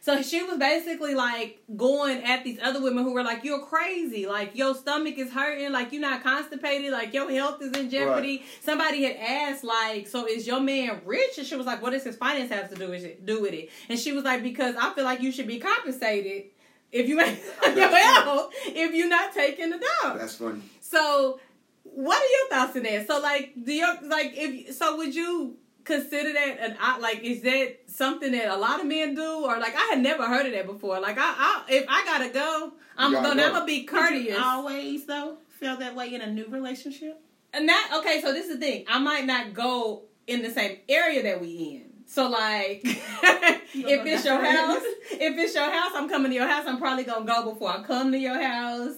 So 0.00 0.22
she 0.22 0.42
was 0.42 0.58
basically 0.58 1.14
like 1.14 1.60
going 1.76 2.22
at 2.22 2.44
these 2.44 2.58
other 2.62 2.80
women 2.80 3.02
who 3.04 3.12
were 3.12 3.24
like, 3.24 3.42
"You're 3.42 3.64
crazy! 3.66 4.26
Like 4.26 4.56
your 4.56 4.74
stomach 4.74 5.18
is 5.18 5.32
hurting! 5.32 5.72
Like 5.72 5.92
you're 5.92 6.00
not 6.00 6.22
constipated! 6.22 6.92
Like 6.92 7.12
your 7.12 7.28
health 7.30 7.60
is 7.60 7.76
in 7.76 7.90
jeopardy." 7.90 8.44
Somebody 8.62 9.02
had 9.02 9.16
asked, 9.16 9.64
like, 9.64 10.06
"So 10.06 10.26
is 10.26 10.46
your 10.46 10.60
man 10.60 11.00
rich?" 11.04 11.36
And 11.38 11.46
she 11.46 11.56
was 11.56 11.66
like, 11.66 11.82
"What 11.82 11.90
does 11.90 12.04
his 12.04 12.16
finance 12.16 12.50
have 12.52 12.70
to 12.70 12.76
do 12.76 12.88
with 12.88 13.04
it? 13.04 13.26
Do 13.26 13.42
with 13.42 13.52
it?" 13.52 13.70
And 13.88 13.98
she 13.98 14.12
was 14.12 14.22
like, 14.22 14.42
"Because 14.42 14.76
I 14.76 14.92
feel 14.94 15.04
like 15.04 15.20
you 15.20 15.32
should 15.32 15.48
be 15.48 15.58
compensated 15.58 16.44
if 16.92 17.08
you 17.08 17.20
ain't 17.20 17.38
your 17.38 17.74
That's 17.74 17.94
health 18.24 18.52
if 18.66 18.94
you're 18.94 19.08
not 19.08 19.32
taking 19.32 19.70
the 19.70 19.78
dump." 20.02 20.18
That's 20.18 20.36
funny. 20.36 20.60
So, 20.80 21.40
what 21.82 22.20
are 22.22 22.26
your 22.26 22.48
thoughts 22.50 22.76
on 22.76 22.82
that? 22.84 23.06
So, 23.06 23.20
like, 23.20 23.52
do 23.62 23.72
you 23.72 23.86
like 24.04 24.32
if 24.34 24.74
so? 24.74 24.96
Would 24.96 25.14
you 25.14 25.56
consider 25.84 26.32
that 26.32 26.58
an 26.60 26.76
I 26.80 26.98
like? 26.98 27.20
Is 27.22 27.42
that 27.42 27.76
something 27.86 28.32
that 28.32 28.48
a 28.48 28.56
lot 28.56 28.80
of 28.80 28.86
men 28.86 29.14
do, 29.14 29.44
or 29.44 29.58
like 29.58 29.74
I 29.74 29.88
had 29.90 30.00
never 30.00 30.26
heard 30.26 30.46
of 30.46 30.52
that 30.52 30.66
before? 30.66 31.00
Like, 31.00 31.16
I, 31.18 31.22
I 31.36 31.64
if 31.68 31.84
I 31.88 32.04
gotta 32.04 32.28
go, 32.30 32.72
I'm 32.96 33.10
You 33.12 33.16
gotta 33.18 33.28
gonna 33.28 33.40
go. 33.42 33.46
I'm 33.48 33.52
gonna 33.54 33.66
be 33.66 33.78
Did 33.80 33.88
courteous. 33.88 34.36
you 34.36 34.42
always 34.42 35.06
though 35.06 35.38
feel 35.48 35.76
that 35.78 35.94
way 35.94 36.14
in 36.14 36.20
a 36.20 36.30
new 36.30 36.46
relationship? 36.48 37.20
And 37.52 37.68
that 37.68 37.98
okay, 38.00 38.20
so 38.20 38.32
this 38.32 38.46
is 38.48 38.54
the 38.54 38.60
thing. 38.60 38.84
I 38.88 38.98
might 38.98 39.24
not 39.24 39.54
go 39.54 40.02
in 40.26 40.42
the 40.42 40.50
same 40.50 40.78
area 40.88 41.22
that 41.22 41.40
we 41.40 41.48
in. 41.82 41.87
So 42.08 42.28
like, 42.30 42.80
if 42.84 44.06
it's 44.06 44.24
your 44.24 44.42
house, 44.42 44.82
if 45.12 45.38
it's 45.38 45.54
your 45.54 45.70
house, 45.70 45.92
I'm 45.94 46.08
coming 46.08 46.30
to 46.30 46.34
your 46.34 46.48
house. 46.48 46.64
I'm 46.66 46.78
probably 46.78 47.04
gonna 47.04 47.26
go 47.26 47.52
before 47.52 47.68
I 47.68 47.82
come 47.82 48.12
to 48.12 48.18
your 48.18 48.42
house, 48.42 48.94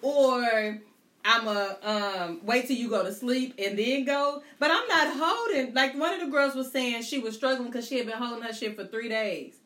or 0.00 0.80
I'm 1.22 1.48
a 1.48 1.76
um 1.82 2.40
wait 2.44 2.66
till 2.66 2.76
you 2.76 2.88
go 2.88 3.04
to 3.04 3.12
sleep 3.12 3.54
and 3.58 3.78
then 3.78 4.06
go. 4.06 4.42
But 4.58 4.70
I'm 4.72 4.88
not 4.88 5.16
holding. 5.18 5.74
Like 5.74 5.96
one 5.96 6.14
of 6.14 6.20
the 6.20 6.28
girls 6.28 6.54
was 6.54 6.72
saying, 6.72 7.02
she 7.02 7.18
was 7.18 7.36
struggling 7.36 7.70
because 7.70 7.86
she 7.86 7.98
had 7.98 8.06
been 8.06 8.16
holding 8.16 8.42
her 8.42 8.54
shit 8.54 8.74
for 8.74 8.86
three 8.86 9.10
days. 9.10 9.56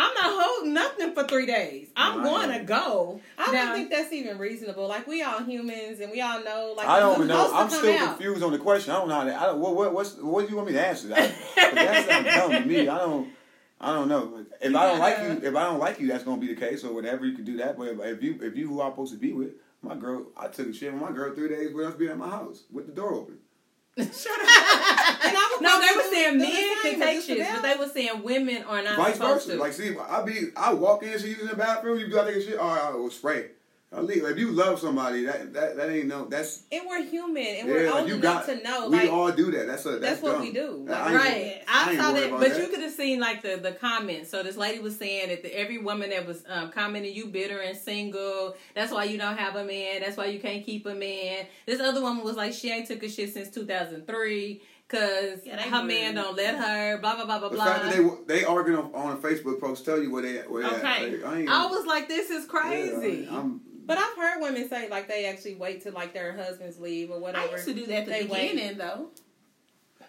I'm 0.00 0.14
not 0.14 0.42
holding 0.42 0.72
nothing 0.72 1.12
for 1.14 1.24
three 1.24 1.44
days. 1.44 1.88
I'm 1.94 2.22
No, 2.22 2.34
I 2.36 2.46
going 2.46 2.58
to 2.58 2.64
go. 2.64 3.20
I 3.36 3.52
Now- 3.52 3.66
don't 3.66 3.74
think 3.76 3.90
that's 3.90 4.12
even 4.12 4.38
reasonable. 4.38 4.88
Like 4.88 5.06
we 5.06 5.22
all 5.22 5.42
humans, 5.42 6.00
and 6.00 6.10
we 6.10 6.22
all 6.22 6.42
know. 6.42 6.74
Like 6.76 6.88
I 6.88 7.00
don't 7.00 7.26
know. 7.26 7.52
I'm 7.52 7.68
still 7.68 7.94
out. 7.98 8.16
confused 8.16 8.42
on 8.42 8.52
the 8.52 8.58
question. 8.58 8.94
I 8.94 8.98
don't 8.98 9.08
know 9.08 9.14
how 9.16 9.24
to. 9.24 9.36
I 9.36 9.46
don't, 9.46 9.58
what, 9.60 9.76
what, 9.76 9.92
what's, 9.92 10.16
what 10.16 10.44
do 10.46 10.50
you 10.50 10.56
want 10.56 10.68
me 10.68 10.74
to 10.74 10.86
answer? 10.86 11.08
I, 11.14 11.32
but 11.54 11.74
that's 11.74 12.08
not 12.08 12.24
dumb 12.50 12.62
to 12.62 12.68
me. 12.68 12.88
I 12.88 12.98
don't. 12.98 13.28
I 13.82 13.92
don't 13.94 14.08
know. 14.08 14.44
If 14.60 14.70
You 14.72 14.76
I 14.78 14.86
don't 14.88 14.98
like 14.98 15.18
you, 15.22 15.48
if 15.48 15.56
I 15.56 15.64
don't 15.64 15.78
like 15.78 16.00
you, 16.00 16.06
that's 16.08 16.24
gonna 16.24 16.40
be 16.40 16.48
the 16.52 16.60
case 16.60 16.84
or 16.84 16.92
whatever. 16.94 17.24
You 17.26 17.34
can 17.34 17.44
do 17.44 17.56
that. 17.58 17.76
But 17.78 17.88
if, 17.88 18.00
if 18.00 18.22
you, 18.22 18.38
if 18.42 18.56
you 18.56 18.68
who 18.68 18.80
I'm 18.82 18.92
supposed 18.92 19.12
to 19.14 19.18
be 19.18 19.32
with, 19.32 19.52
my 19.82 19.96
girl, 19.96 20.26
I 20.36 20.48
took 20.48 20.68
a 20.68 20.72
shit 20.72 20.92
with 20.92 21.00
my 21.00 21.12
girl 21.12 21.34
three 21.34 21.48
days 21.48 21.72
with 21.72 21.86
us 21.86 21.94
being 21.94 22.10
at 22.10 22.18
my 22.18 22.28
house 22.28 22.64
with 22.70 22.86
the 22.86 22.92
door 22.92 23.14
open. 23.14 23.38
And 24.00 25.36
I 25.36 25.58
No, 25.60 25.80
they 25.80 25.96
were 25.96 26.10
saying 26.14 26.38
men 26.38 26.50
same, 26.50 26.82
can 26.82 26.98
but 26.98 27.06
take 27.06 27.16
just 27.16 27.28
shits, 27.28 27.52
but 27.54 27.62
they 27.62 27.76
were 27.76 27.88
saying 27.88 28.22
women 28.22 28.62
are 28.64 28.82
not 28.82 28.96
Vice 28.96 29.14
supposed 29.14 29.46
versa. 29.46 29.56
to. 29.56 29.60
Like, 29.62 29.72
see, 29.72 29.96
I 29.98 30.22
be, 30.22 30.48
I 30.56 30.72
walk 30.74 31.02
in, 31.02 31.18
she 31.18 31.28
using 31.28 31.46
the 31.46 31.56
bathroom. 31.56 31.98
You 31.98 32.08
gotta 32.08 32.32
take 32.32 32.42
a 32.42 32.46
shit. 32.46 32.58
All 32.58 32.68
right, 32.74 32.84
I 32.84 32.90
will 32.94 33.10
spray. 33.10 33.50
I 33.92 34.00
leave. 34.02 34.22
If 34.22 34.38
you 34.38 34.52
love 34.52 34.78
somebody, 34.78 35.24
that 35.24 35.52
that, 35.52 35.76
that 35.76 35.90
ain't 35.90 36.06
no. 36.06 36.26
That's 36.26 36.62
And 36.70 36.82
we're 36.88 37.02
human, 37.02 37.42
and 37.44 37.66
yeah. 37.68 37.74
we're 37.74 37.86
like, 37.90 38.00
old 38.02 38.08
you 38.08 38.14
enough 38.16 38.46
got. 38.46 38.56
to 38.58 38.62
know. 38.62 38.88
we 38.88 38.96
like 38.98 39.10
all 39.10 39.32
do 39.32 39.50
that. 39.50 39.66
That's 39.66 39.84
a. 39.84 39.90
That's, 39.90 40.00
that's 40.02 40.22
what 40.22 40.32
dumb. 40.34 40.42
we 40.42 40.52
do. 40.52 40.86
I 40.88 41.12
Right, 41.14 41.62
I 41.66 41.90
I, 41.90 41.96
saw 41.96 42.12
that, 42.12 42.30
but 42.30 42.50
that. 42.50 42.60
you 42.60 42.68
could 42.68 42.82
have 42.82 42.92
seen 42.92 43.18
like 43.18 43.42
the 43.42 43.56
the 43.56 43.72
comments. 43.72 44.30
So 44.30 44.44
this 44.44 44.56
lady 44.56 44.78
was 44.78 44.96
saying 44.96 45.30
that 45.30 45.42
the, 45.42 45.52
every 45.58 45.78
woman 45.78 46.10
that 46.10 46.24
was 46.24 46.44
um, 46.48 46.70
commenting, 46.70 47.12
"You 47.12 47.26
bitter 47.26 47.58
and 47.58 47.76
single. 47.76 48.54
That's 48.76 48.92
why 48.92 49.04
you 49.04 49.18
don't 49.18 49.36
have 49.36 49.56
a 49.56 49.64
man. 49.64 50.02
That's 50.02 50.16
why 50.16 50.26
you 50.26 50.38
can't 50.38 50.64
keep 50.64 50.86
a 50.86 50.94
man." 50.94 51.46
This 51.66 51.80
other 51.80 52.00
woman 52.00 52.22
was 52.24 52.36
like, 52.36 52.52
"She 52.52 52.70
ain't 52.70 52.86
took 52.86 53.02
a 53.02 53.08
shit 53.08 53.32
since 53.34 53.48
2003 53.50 54.62
because 54.86 55.40
Yeah, 55.44 55.60
her 55.62 55.70
weird. 55.78 55.86
man 55.88 56.14
don't 56.14 56.36
let 56.36 56.54
her." 56.56 56.98
Blah 56.98 57.16
blah 57.16 57.24
blah 57.26 57.38
blah 57.40 57.48
The 57.48 57.54
blah. 57.56 57.64
fact 57.64 57.84
that 57.96 57.96
they 58.26 58.38
they 58.40 58.44
arguing 58.44 58.78
on, 58.78 58.94
on 58.94 59.12
a 59.16 59.20
Facebook 59.20 59.60
post 59.60 59.84
tell 59.84 60.00
you 60.00 60.12
where 60.12 60.22
they 60.22 60.36
where 60.42 60.62
they 60.62 60.76
Okay. 60.76 61.20
at. 61.22 61.26
I, 61.26 61.38
ain't, 61.40 61.48
I 61.48 61.66
was 61.66 61.86
like, 61.86 62.06
"This 62.06 62.30
is 62.30 62.44
yeah, 62.44 62.48
crazy." 62.60 63.28
I, 63.28 63.34
am 63.36 63.60
But 63.90 63.98
I've 63.98 64.16
heard 64.16 64.40
women 64.40 64.68
say 64.68 64.88
like 64.88 65.08
they 65.08 65.26
actually 65.26 65.56
wait 65.56 65.82
till 65.82 65.92
like 65.92 66.14
their 66.14 66.32
husbands 66.32 66.78
leave 66.78 67.10
or 67.10 67.18
whatever. 67.18 67.38
I 67.38 67.46
whatever. 67.50 67.56
used 67.56 67.68
to 67.70 67.74
do 67.74 67.86
that 67.86 67.98
at 68.02 68.06
the 68.06 68.12
They 68.12 68.24
wait. 68.24 68.52
beginning, 68.52 68.78
though. 68.78 69.08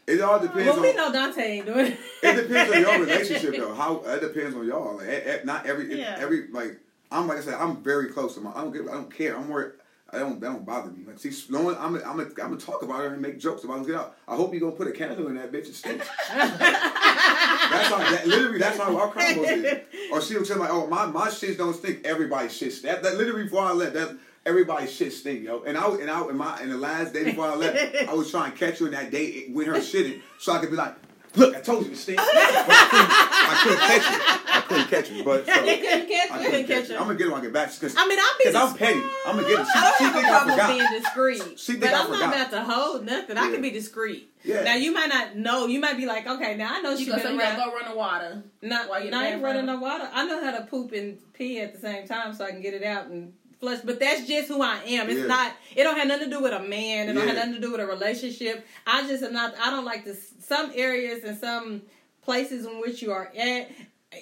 it 0.05 0.21
all 0.21 0.39
depends 0.39 0.67
well, 0.67 0.75
on. 0.75 0.81
we 0.83 0.93
know 0.93 1.11
Dante 1.11 1.41
ain't 1.41 1.65
doing 1.65 1.87
it. 1.87 1.97
It 2.21 2.47
depends 2.47 2.75
on 2.75 2.79
your 2.81 2.99
relationship 2.99 3.55
though. 3.57 3.73
How 3.73 4.03
it 4.05 4.21
depends 4.21 4.55
on 4.55 4.67
y'all. 4.67 4.97
Like 4.97 5.07
eh, 5.07 5.21
eh, 5.25 5.39
not 5.45 5.65
every 5.65 5.97
Yeah. 5.97 6.15
every 6.19 6.47
like 6.49 6.79
I'm 7.11 7.27
like 7.27 7.39
I 7.39 7.41
said 7.41 7.55
I'm 7.55 7.81
very 7.81 8.09
close 8.09 8.35
to 8.35 8.41
my. 8.41 8.51
I 8.51 8.61
don't 8.61 8.71
give. 8.71 8.87
I 8.87 8.91
don't 8.91 9.11
care. 9.11 9.35
I'm 9.35 9.49
worried. 9.49 9.71
I 10.13 10.19
don't. 10.19 10.39
That 10.39 10.47
don't 10.47 10.65
bother 10.65 10.91
me. 10.91 11.05
Like 11.05 11.19
see, 11.19 11.31
Sloan, 11.31 11.75
I'm. 11.79 11.95
I'm. 11.95 12.19
I'm 12.19 12.33
gonna 12.33 12.57
talk 12.57 12.83
about 12.83 12.99
her 12.99 13.13
and 13.13 13.21
make 13.21 13.39
jokes 13.39 13.63
about 13.63 13.79
her. 13.79 13.85
Get 13.85 13.95
out. 13.95 14.15
I 14.27 14.35
hope 14.35 14.53
you 14.53 14.59
gonna 14.59 14.73
put 14.73 14.87
a 14.87 14.91
candle 14.91 15.27
in 15.27 15.35
that 15.35 15.51
bitch 15.51 15.65
and 15.65 15.75
stink. 15.75 15.99
That's 15.99 17.87
how. 17.87 17.97
That, 17.97 18.23
literally, 18.27 18.59
that's 18.59 18.77
how 18.77 18.95
our 18.97 19.11
combos 19.11 19.63
is. 19.63 19.79
Or 20.11 20.21
she 20.21 20.37
was 20.37 20.47
saying 20.47 20.59
like, 20.59 20.71
oh 20.71 20.87
my 20.87 21.05
my 21.05 21.27
shits 21.27 21.57
don't 21.57 21.73
stink. 21.73 22.05
Everybody's 22.05 22.55
shit. 22.55 22.73
stink. 22.73 22.93
That, 22.93 23.03
that 23.03 23.17
literally 23.17 23.43
before 23.43 23.63
I 23.63 23.71
left. 23.71 23.93
That 23.93 24.17
everybody's 24.45 24.91
shit 24.91 25.13
stink, 25.13 25.43
yo. 25.43 25.63
And 25.63 25.77
I 25.77 25.87
and 25.87 26.09
I 26.09 26.21
in 26.27 26.37
my 26.37 26.61
in 26.61 26.69
the 26.69 26.77
last 26.77 27.13
day 27.13 27.23
before 27.23 27.45
I 27.45 27.55
left, 27.55 28.09
I 28.09 28.13
was 28.13 28.31
trying 28.31 28.51
to 28.51 28.57
catch 28.57 28.79
her 28.79 28.87
in 28.87 28.91
that 28.93 29.11
day 29.11 29.47
with 29.53 29.67
her 29.67 29.75
shitting, 29.75 30.21
so 30.39 30.53
I 30.53 30.59
could 30.59 30.71
be 30.71 30.75
like, 30.75 30.95
look, 31.35 31.55
I 31.55 31.61
told 31.61 31.83
you 31.85 31.91
to 31.91 31.95
stink. 31.95 32.19
But 32.31 32.35
I 32.35 33.61
couldn't, 33.63 33.81
I 33.81 33.87
couldn't 33.87 33.87
catch 33.87 34.05
it. 34.11 34.21
I 34.53 34.61
couldn't 34.61 34.87
catch 34.87 35.11
it. 35.11 35.25
But 35.25 35.45
so, 35.45 35.53
You 35.65 35.77
couldn't 35.77 36.07
catch 36.07 36.31
I 36.31 36.39
it. 36.41 36.45
couldn't 36.45 36.67
catch 36.67 36.67
catch 36.67 36.89
it. 36.89 36.91
her. 36.91 36.97
I'm 36.99 37.07
gonna 37.07 37.17
get 37.17 37.27
it 37.27 37.31
when 37.31 37.39
I 37.41 37.43
get 37.43 37.53
back 37.53 37.73
because 37.73 37.95
I 37.97 38.07
mean, 38.07 38.19
I'm 38.19 38.25
being 38.43 38.55
I'm 38.55 38.75
petty. 38.75 39.01
I'm 39.25 39.35
gonna 39.35 39.47
get 39.47 39.59
it. 39.59 39.65
She, 39.65 39.71
I 39.75 39.81
don't 39.81 39.97
she 39.97 40.03
have 40.05 40.13
think 40.13 40.25
a 40.25 40.27
I 40.27 40.31
problem 40.31 40.51
forgot. 40.59 40.69
being 40.77 41.01
discreet. 41.01 41.59
She 41.59 41.71
think 41.73 41.81
but 41.83 41.93
I 41.93 42.03
I'm 42.03 42.11
not 42.11 42.33
about 42.33 42.51
to 42.51 42.63
hold 42.63 43.05
nothing. 43.05 43.37
I 43.37 43.51
can 43.51 43.61
be 43.61 43.71
discreet. 43.71 44.31
Yeah. 44.43 44.63
Now 44.63 44.75
you 44.75 44.91
might 44.93 45.09
not 45.09 45.35
know. 45.35 45.67
You 45.67 45.79
might 45.79 45.97
be 45.97 46.05
like, 46.05 46.25
okay, 46.27 46.55
now 46.55 46.69
I 46.73 46.81
know 46.81 46.91
You 46.91 46.97
she's 46.97 47.07
go, 47.09 47.17
so 47.17 47.23
been 47.23 47.33
you 47.35 47.39
around. 47.41 47.57
gotta 47.57 47.71
go 47.71 47.75
run 47.77 47.89
the 47.91 47.97
water. 47.97 48.43
Not, 48.61 48.89
while 48.89 49.01
you're 49.01 49.11
not 49.11 49.25
in 49.25 49.33
ain't 49.33 49.41
the 49.41 49.45
running 49.47 49.65
no 49.65 49.73
bathroom. 49.79 49.99
water. 50.01 50.09
I 50.13 50.25
know 50.25 50.43
how 50.43 50.51
to 50.57 50.63
poop 50.65 50.91
and 50.93 51.17
pee 51.33 51.59
at 51.61 51.73
the 51.73 51.79
same 51.79 52.07
time, 52.07 52.33
so 52.33 52.45
I 52.45 52.51
can 52.51 52.61
get 52.61 52.73
it 52.73 52.83
out 52.83 53.07
and 53.07 53.33
flush. 53.61 53.79
But 53.85 53.99
that's 54.01 54.27
just 54.27 54.49
who 54.49 54.61
I 54.61 54.79
am. 54.85 55.09
It's 55.09 55.21
Yeah. 55.21 55.27
not. 55.27 55.53
It 55.75 55.83
don't 55.83 55.97
have 55.97 56.07
nothing 56.09 56.29
to 56.29 56.35
do 56.35 56.41
with 56.43 56.51
a 56.53 56.59
man. 56.59 57.07
It 57.07 57.13
don't 57.13 57.25
have 57.25 57.37
nothing 57.37 57.53
to 57.53 57.61
do 57.61 57.71
with 57.71 57.79
a 57.79 57.85
relationship. 57.85 58.67
I 58.85 59.07
just 59.07 59.23
am 59.23 59.31
not. 59.31 59.55
I 59.61 59.69
don't 59.69 59.85
like 59.85 60.03
this. 60.03 60.33
Some 60.45 60.71
areas 60.75 61.23
and 61.23 61.39
some 61.39 61.83
places 62.23 62.65
in 62.65 62.81
which 62.81 63.01
you 63.01 63.13
are 63.13 63.31
at. 63.37 63.71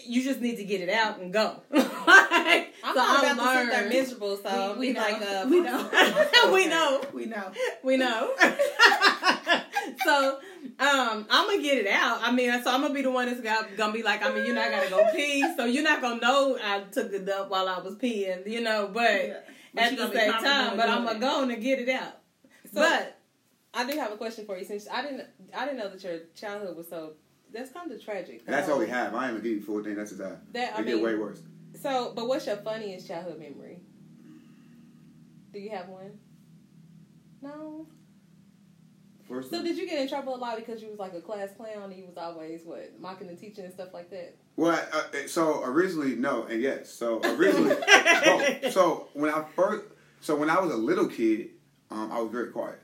You 0.06 0.22
just 0.24 0.40
need 0.40 0.58
to 0.58 0.64
get 0.64 0.82
it 0.82 0.90
out 0.90 1.18
and 1.20 1.34
go. 1.34 1.62
I'm 1.72 1.84
so 2.84 2.94
not 2.94 3.24
I 3.26 3.32
about 3.32 3.54
to 3.54 3.60
sit 3.66 3.72
there 3.72 3.90
miserable, 3.90 4.38
so 4.38 4.74
We- 4.74 4.80
we 4.90 4.94
be 4.94 5.00
like, 5.00 5.20
know. 5.20 5.42
uh, 5.42 5.48
We 5.50 5.60
know. 5.62 5.90
we 6.54 6.68
know. 6.68 7.02
We 7.12 7.26
know. 7.26 7.52
We 7.84 7.98
know. 7.98 8.36
so 10.04 10.40
um, 10.80 11.26
I'm 11.30 11.48
gonna 11.50 11.62
get 11.62 11.78
it 11.80 11.88
out. 11.88 12.20
I 12.22 12.32
mean, 12.32 12.52
so 12.64 12.72
I'm 12.72 12.82
gonna 12.82 12.94
be 12.94 13.02
the 13.02 13.12
one 13.12 13.28
that's 13.28 13.42
got, 13.42 13.76
gonna 13.78 13.94
be 13.94 14.04
like, 14.04 14.24
I 14.24 14.34
mean, 14.34 14.46
you 14.46 14.54
know, 14.54 14.62
I 14.62 14.70
gotta 14.70 14.90
go 14.90 15.06
pee, 15.16 15.42
so 15.56 15.66
you're 15.66 15.84
not 15.84 16.02
gonna 16.02 16.22
know 16.22 16.58
I 16.62 16.82
took 16.92 17.12
the 17.12 17.20
dump 17.20 17.50
while 17.50 17.68
I 17.68 17.80
was 17.80 17.96
peeing, 17.96 18.48
you 18.50 18.62
know. 18.62 18.90
But 18.94 19.46
But 19.74 19.84
at 19.84 19.98
the 19.98 20.12
same 20.12 20.32
time, 20.34 20.78
but 20.78 20.90
I'm 20.90 21.06
gonna 21.06 21.20
go 21.20 21.44
and 21.44 21.62
get 21.62 21.80
it 21.80 21.90
out. 21.90 22.20
So- 22.74 22.82
but 22.82 23.18
I 23.74 23.90
do 23.90 23.98
have 24.00 24.12
a 24.12 24.18
question 24.18 24.46
for 24.46 24.58
you 24.58 24.66
since 24.66 24.88
I 24.92 25.02
didn't 25.02 25.28
I 25.56 25.66
didn't 25.66 25.78
know 25.78 25.90
that 25.90 26.04
your 26.04 26.20
childhood 26.36 26.76
was 26.76 26.88
so 26.90 27.14
that's 27.52 27.72
kind 27.72 27.92
of 27.92 28.04
tragic. 28.04 28.44
And 28.46 28.54
that's 28.54 28.68
all 28.68 28.76
Um, 28.76 28.82
we 28.82 28.88
have. 28.88 29.14
I 29.16 29.26
ain't 29.26 29.34
gonna 29.34 29.44
give 29.44 29.54
you 29.58 29.62
full 29.62 29.84
thing. 29.84 29.96
That's 29.96 30.12
just 30.12 30.22
that. 30.22 30.54
That 30.54 30.76
I 30.76 30.82
It 30.82 30.86
get 30.86 30.96
mean, 30.96 31.04
way 31.04 31.16
worse. 31.16 31.42
So, 31.82 32.14
but 32.16 32.28
what's 32.28 32.46
your 32.46 32.58
funniest 32.58 33.08
childhood 33.08 33.40
memory? 33.40 33.80
Do 35.54 35.60
you 35.60 35.70
have 35.72 35.88
one? 35.90 36.20
No. 37.42 37.88
First, 39.30 39.52
So 39.52 39.62
did 39.64 39.78
you 39.78 39.88
get 39.88 40.00
in 40.02 40.10
trouble 40.10 40.36
a 40.36 40.38
lot 40.38 40.58
because 40.58 40.82
you 40.82 40.90
was 40.90 40.98
like 40.98 41.14
a 41.14 41.22
class 41.22 41.50
clown 41.56 41.84
and 41.84 41.94
you 41.96 42.06
was 42.06 42.18
always 42.18 42.62
what 42.66 43.00
mocking 43.00 43.28
the 43.28 43.36
teacher 43.36 43.62
and 43.62 43.72
stuff 43.72 43.90
like 43.94 44.10
that? 44.10 44.36
Well, 44.56 44.80
uh, 44.92 45.28
so 45.28 45.64
originally 45.64 46.16
no, 46.16 46.44
and 46.46 46.62
yes. 46.62 46.92
So 46.92 47.22
originally, 47.24 47.76
both. 48.26 48.72
So 48.74 49.08
when 49.14 49.30
I 49.32 49.46
first, 49.56 49.86
so 50.22 50.36
when 50.36 50.50
I 50.50 50.60
was 50.60 50.74
a 50.74 50.78
little 50.78 51.08
kid, 51.08 51.50
um, 51.92 52.12
I 52.12 52.20
was 52.20 52.32
very 52.32 52.52
quiet. 52.52 52.80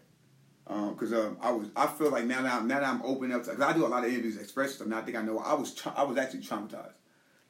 Because 0.67 1.13
um, 1.13 1.37
I 1.41 1.51
was, 1.51 1.67
I 1.75 1.85
feel 1.85 2.09
like 2.09 2.25
now 2.25 2.41
that 2.41 2.51
I'm, 2.53 2.67
now 2.67 2.79
that 2.79 2.89
I'm 2.89 3.01
open 3.03 3.31
up 3.31 3.45
because 3.45 3.61
I 3.61 3.71
do 3.73 3.85
a 3.85 3.87
lot 3.87 4.03
of 4.03 4.09
interviews, 4.11 4.37
express 4.37 4.75
stuff. 4.75 4.87
Now 4.87 4.97
I 4.99 5.01
think 5.01 5.15
I 5.15 5.21
know. 5.21 5.37
I 5.39 5.53
was, 5.53 5.73
tra- 5.75 5.93
I 5.95 6.03
was 6.03 6.17
actually 6.17 6.41
traumatized. 6.41 6.93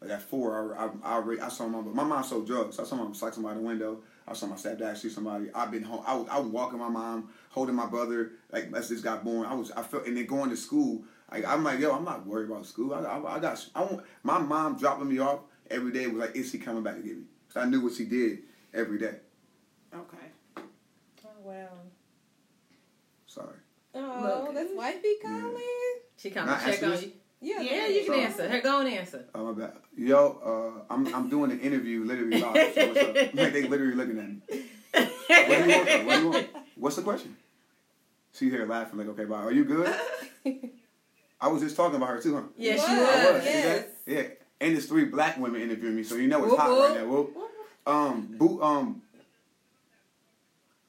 Like 0.01 0.11
at 0.11 0.21
four, 0.21 0.75
I, 0.77 0.85
I, 0.85 0.89
I, 1.03 1.13
already- 1.15 1.39
I 1.41 1.47
saw 1.47 1.65
my, 1.67 1.79
mom. 1.79 1.95
my 1.95 2.03
mom 2.03 2.23
sold 2.23 2.45
drugs. 2.45 2.75
So 2.75 2.83
I 2.83 2.85
saw 2.85 2.95
my 2.97 3.13
psych 3.13 3.33
somebody 3.33 3.55
out 3.55 3.61
the 3.61 3.65
window. 3.67 3.99
I 4.27 4.33
saw 4.33 4.47
my 4.47 4.55
stepdad 4.55 4.99
shoot 4.99 5.11
somebody. 5.11 5.49
I've 5.53 5.71
been 5.71 5.83
home. 5.83 6.03
I 6.05 6.15
was, 6.15 6.27
I 6.29 6.39
was 6.39 6.47
walking 6.47 6.79
my 6.79 6.89
mom, 6.89 7.29
holding 7.49 7.75
my 7.75 7.85
brother. 7.85 8.31
Like 8.51 8.71
as 8.73 8.89
this 8.89 9.01
got 9.01 9.23
born, 9.23 9.45
I 9.45 9.53
was, 9.53 9.71
I 9.71 9.83
felt, 9.83 10.07
and 10.07 10.17
then 10.17 10.25
going 10.25 10.49
to 10.49 10.57
school. 10.57 11.03
Like 11.31 11.45
I'm 11.45 11.63
like, 11.63 11.79
yo, 11.79 11.95
I'm 11.95 12.03
not 12.03 12.25
worried 12.25 12.49
about 12.49 12.65
school. 12.65 12.93
I, 12.93 13.01
I, 13.01 13.35
I 13.35 13.39
got, 13.39 13.63
I 13.75 13.81
want 13.83 14.03
my 14.23 14.39
mom 14.39 14.77
dropping 14.77 15.09
me 15.09 15.19
off 15.19 15.41
every 15.69 15.91
day 15.91 16.07
was 16.07 16.17
like, 16.17 16.35
is 16.35 16.51
she 16.51 16.57
coming 16.57 16.83
back 16.83 16.95
to 16.95 17.01
get 17.01 17.17
me? 17.17 17.23
So 17.49 17.61
I 17.61 17.65
knew 17.65 17.81
what 17.81 17.93
she 17.93 18.05
did 18.05 18.39
every 18.73 18.99
day. 18.99 19.17
Okay. 19.93 20.27
Oh 20.57 21.29
wow. 21.41 21.69
Sorry. 23.27 23.57
Oh, 23.93 24.43
Look. 24.45 24.55
that's 24.55 24.73
wifey 24.75 25.15
calling. 25.21 25.55
she 26.17 26.31
come 26.31 26.47
Not 26.47 26.59
to 26.61 26.65
check 26.65 26.83
on 26.83 26.91
answer 26.91 27.05
you. 27.05 27.11
Yeah, 27.45 27.61
Yeah, 27.61 27.87
you 27.87 27.99
can 28.05 28.13
So- 28.13 28.19
answer. 28.27 28.49
Here, 28.49 28.61
go 28.61 28.79
and 28.79 28.89
answer. 28.89 29.25
Oh 29.35 29.53
my 29.53 29.59
bad. 29.67 29.73
Yo, 29.95 30.19
uh, 30.89 30.93
I'm 30.93 31.13
I'm 31.13 31.29
doing 31.29 31.51
an 31.51 31.59
interview 31.59 32.03
literally 32.03 32.41
live. 32.45 32.73
So 32.73 32.87
what's 32.87 32.99
up? 33.01 33.15
Like 33.35 33.53
they 33.53 33.63
literally 33.67 33.93
looking 33.95 34.17
at 34.19 34.29
me. 34.29 34.41
What 35.27 35.47
do 35.47 35.69
you 35.69 35.77
want? 35.77 36.05
What 36.07 36.15
do 36.15 36.21
you 36.23 36.29
want? 36.29 36.47
What's 36.75 36.95
the 36.95 37.03
question? 37.03 37.37
She 38.33 38.49
here 38.49 38.65
laughing 38.65 38.97
like, 38.99 39.07
okay, 39.09 39.25
bye. 39.25 39.43
Are 39.43 39.51
you 39.51 39.63
good? 39.63 39.93
I 41.39 41.47
was 41.47 41.61
just 41.61 41.75
talking 41.75 41.97
about 41.97 42.09
her 42.09 42.21
too, 42.21 42.35
huh? 42.35 42.41
Yes, 42.57 42.81
You 42.87 42.95
you 42.95 43.01
was, 43.01 43.09
I 43.09 43.25
was. 43.25 43.33
was. 43.35 43.45
Yes. 43.45 43.65
that? 43.85 44.11
Yeah. 44.11 44.21
And 44.61 44.73
there's 44.75 44.87
three 44.87 45.05
black 45.05 45.37
women 45.37 45.61
interviewing 45.61 45.95
me, 45.97 46.03
so 46.03 46.15
you 46.15 46.27
know 46.27 46.39
it's 46.43 46.51
Whoop, 46.51 46.59
hot 46.59 46.69
whoop. 46.71 46.89
right 46.89 46.97
now. 47.01 47.07
Whoop. 47.07 47.37
Um, 47.85 48.35
boo, 48.39 48.61
um, 48.63 49.01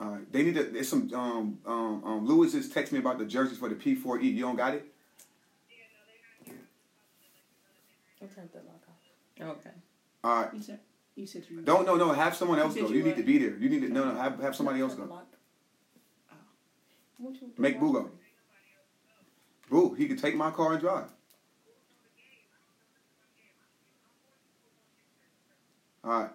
uh, 0.00 0.18
they 0.30 0.42
need 0.44 0.54
to. 0.54 0.62
There's 0.64 0.88
some. 0.88 1.10
Um, 1.12 1.58
um, 1.66 2.04
um, 2.04 2.26
Lewis 2.26 2.52
just 2.52 2.72
texted 2.72 2.92
me 2.92 3.00
about 3.00 3.18
the 3.18 3.24
jerseys 3.26 3.58
for 3.58 3.68
the 3.68 3.74
P4E. 3.74 4.22
You 4.34 4.40
don't 4.42 4.56
got 4.56 4.74
it? 4.74 4.86
I 8.22 8.26
turned 8.26 8.50
that 8.52 8.64
lock 8.66 8.82
off. 8.88 9.56
Okay. 9.58 9.70
All 10.24 10.42
right. 10.42 10.54
You 10.54 10.62
said 10.62 10.80
you 11.14 11.26
said 11.26 11.44
you 11.48 11.60
Don't 11.62 11.86
no 11.86 11.96
no. 11.96 12.12
Have 12.12 12.34
someone 12.36 12.58
else 12.58 12.74
said 12.74 12.82
go. 12.84 12.88
you 12.88 12.96
You 12.96 13.02
need 13.02 13.10
what? 13.10 13.16
to 13.18 13.22
be 13.22 13.38
there. 13.38 13.56
You 13.56 13.68
need 13.68 13.80
to 13.82 13.88
no 13.88 14.04
no. 14.12 14.14
Have 14.20 14.38
have 14.40 14.56
somebody 14.56 14.80
else 14.80 14.94
go. 14.94 15.04
lock. 15.04 15.26
Make 17.58 17.80
Boo 17.80 17.92
go. 17.92 18.10
Boo, 19.70 19.94
he 19.94 20.06
could 20.06 20.18
take 20.20 20.36
my 20.36 20.50
car 20.50 20.72
and 20.72 20.80
drive. 20.80 21.08
All 26.04 26.10
right. 26.22 26.30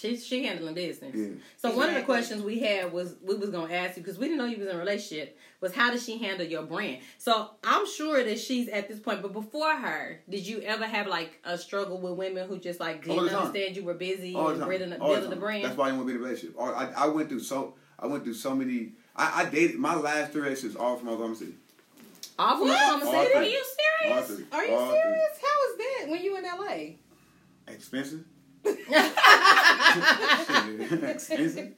She 0.00 0.16
she 0.16 0.44
handling 0.44 0.74
business. 0.74 1.14
Yeah. 1.14 1.26
So 1.58 1.68
exactly. 1.68 1.76
one 1.76 1.88
of 1.90 1.94
the 1.96 2.02
questions 2.02 2.42
we 2.42 2.58
had 2.58 2.90
was 2.90 3.16
we 3.22 3.34
was 3.34 3.50
gonna 3.50 3.72
ask 3.72 3.98
you 3.98 4.02
because 4.02 4.18
we 4.18 4.26
didn't 4.28 4.38
know 4.38 4.46
you 4.46 4.56
was 4.56 4.68
in 4.68 4.74
a 4.74 4.78
relationship 4.78 5.38
was 5.60 5.74
how 5.74 5.90
does 5.90 6.02
she 6.02 6.16
handle 6.16 6.46
your 6.46 6.62
brand? 6.62 7.02
So 7.18 7.50
I'm 7.62 7.86
sure 7.86 8.24
that 8.24 8.38
she's 8.38 8.68
at 8.68 8.88
this 8.88 8.98
point, 8.98 9.20
but 9.20 9.34
before 9.34 9.76
her, 9.76 10.20
did 10.26 10.46
you 10.46 10.60
ever 10.60 10.86
have 10.86 11.06
like 11.06 11.38
a 11.44 11.58
struggle 11.58 11.98
with 11.98 12.14
women 12.14 12.48
who 12.48 12.58
just 12.58 12.80
like 12.80 13.04
didn't 13.04 13.28
understand 13.28 13.76
you 13.76 13.84
were 13.84 13.92
busy 13.92 14.34
All 14.34 14.48
and 14.48 14.58
building, 14.58 14.98
building 14.98 15.28
the 15.28 15.36
brand? 15.36 15.64
That's 15.64 15.76
why 15.76 15.90
you 15.90 15.96
want 15.96 16.08
to 16.08 16.14
be 16.14 16.18
in 16.18 16.24
a 16.24 16.24
relationship. 16.24 16.56
I, 16.58 16.64
I, 16.64 16.92
I 16.96 17.06
went 17.08 17.28
through 17.28 17.40
so 17.40 17.74
I 17.98 18.06
went 18.06 18.24
through 18.24 18.34
so 18.34 18.54
many. 18.54 18.92
I, 19.14 19.42
I 19.42 19.50
dated 19.50 19.76
my 19.76 19.96
last 19.96 20.32
three 20.32 20.40
relationships 20.40 20.76
all 20.80 20.96
from 20.96 21.10
Oklahoma 21.10 21.36
City. 21.36 21.54
All 22.38 22.56
from 22.56 22.70
Oklahoma 22.70 23.04
City? 23.04 23.34
Are 23.34 23.44
you 23.44 23.64
serious? 24.00 24.30
Are 24.50 24.64
you 24.64 24.74
all 24.74 24.92
serious? 24.92 25.38
Three. 25.38 25.48
How 25.48 25.56
was 25.58 25.78
that 25.78 26.08
when 26.08 26.22
you 26.22 26.38
in 26.38 26.44
LA? 26.44 27.72
Expensive. 27.74 28.24
Expensive. 31.02 31.72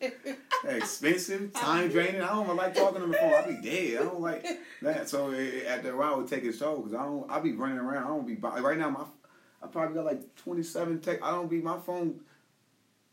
expensive, 0.65 1.53
Time 1.53 1.89
draining. 1.89 2.21
I 2.21 2.29
don't 2.29 2.45
even 2.45 2.57
like 2.57 2.75
talking 2.75 3.03
on 3.03 3.11
the 3.11 3.17
phone. 3.17 3.35
I 3.35 3.47
be 3.47 3.63
dead. 3.63 4.01
I 4.01 4.05
don't 4.05 4.21
like 4.21 4.47
that. 4.83 5.09
So 5.09 5.31
eh, 5.31 5.65
at 5.67 5.83
the 5.83 5.97
while, 5.97 6.15
it 6.15 6.19
would 6.19 6.29
take 6.29 6.45
its 6.45 6.59
toll 6.59 6.79
because 6.79 6.95
I 6.95 7.05
don't. 7.05 7.31
I 7.31 7.41
be 7.41 7.53
running 7.53 7.79
around. 7.79 8.05
I 8.05 8.09
don't 8.09 8.27
be 8.27 8.35
right 8.35 8.79
now. 8.79 8.91
My 8.91 9.05
I 9.63 9.67
probably 9.69 9.95
got 9.95 10.05
like 10.05 10.37
twenty 10.37 10.63
seven. 10.63 11.01
Tech. 11.01 11.23
I 11.23 11.31
don't 11.31 11.49
be 11.49 11.61
my 11.61 11.79
phone. 11.79 12.21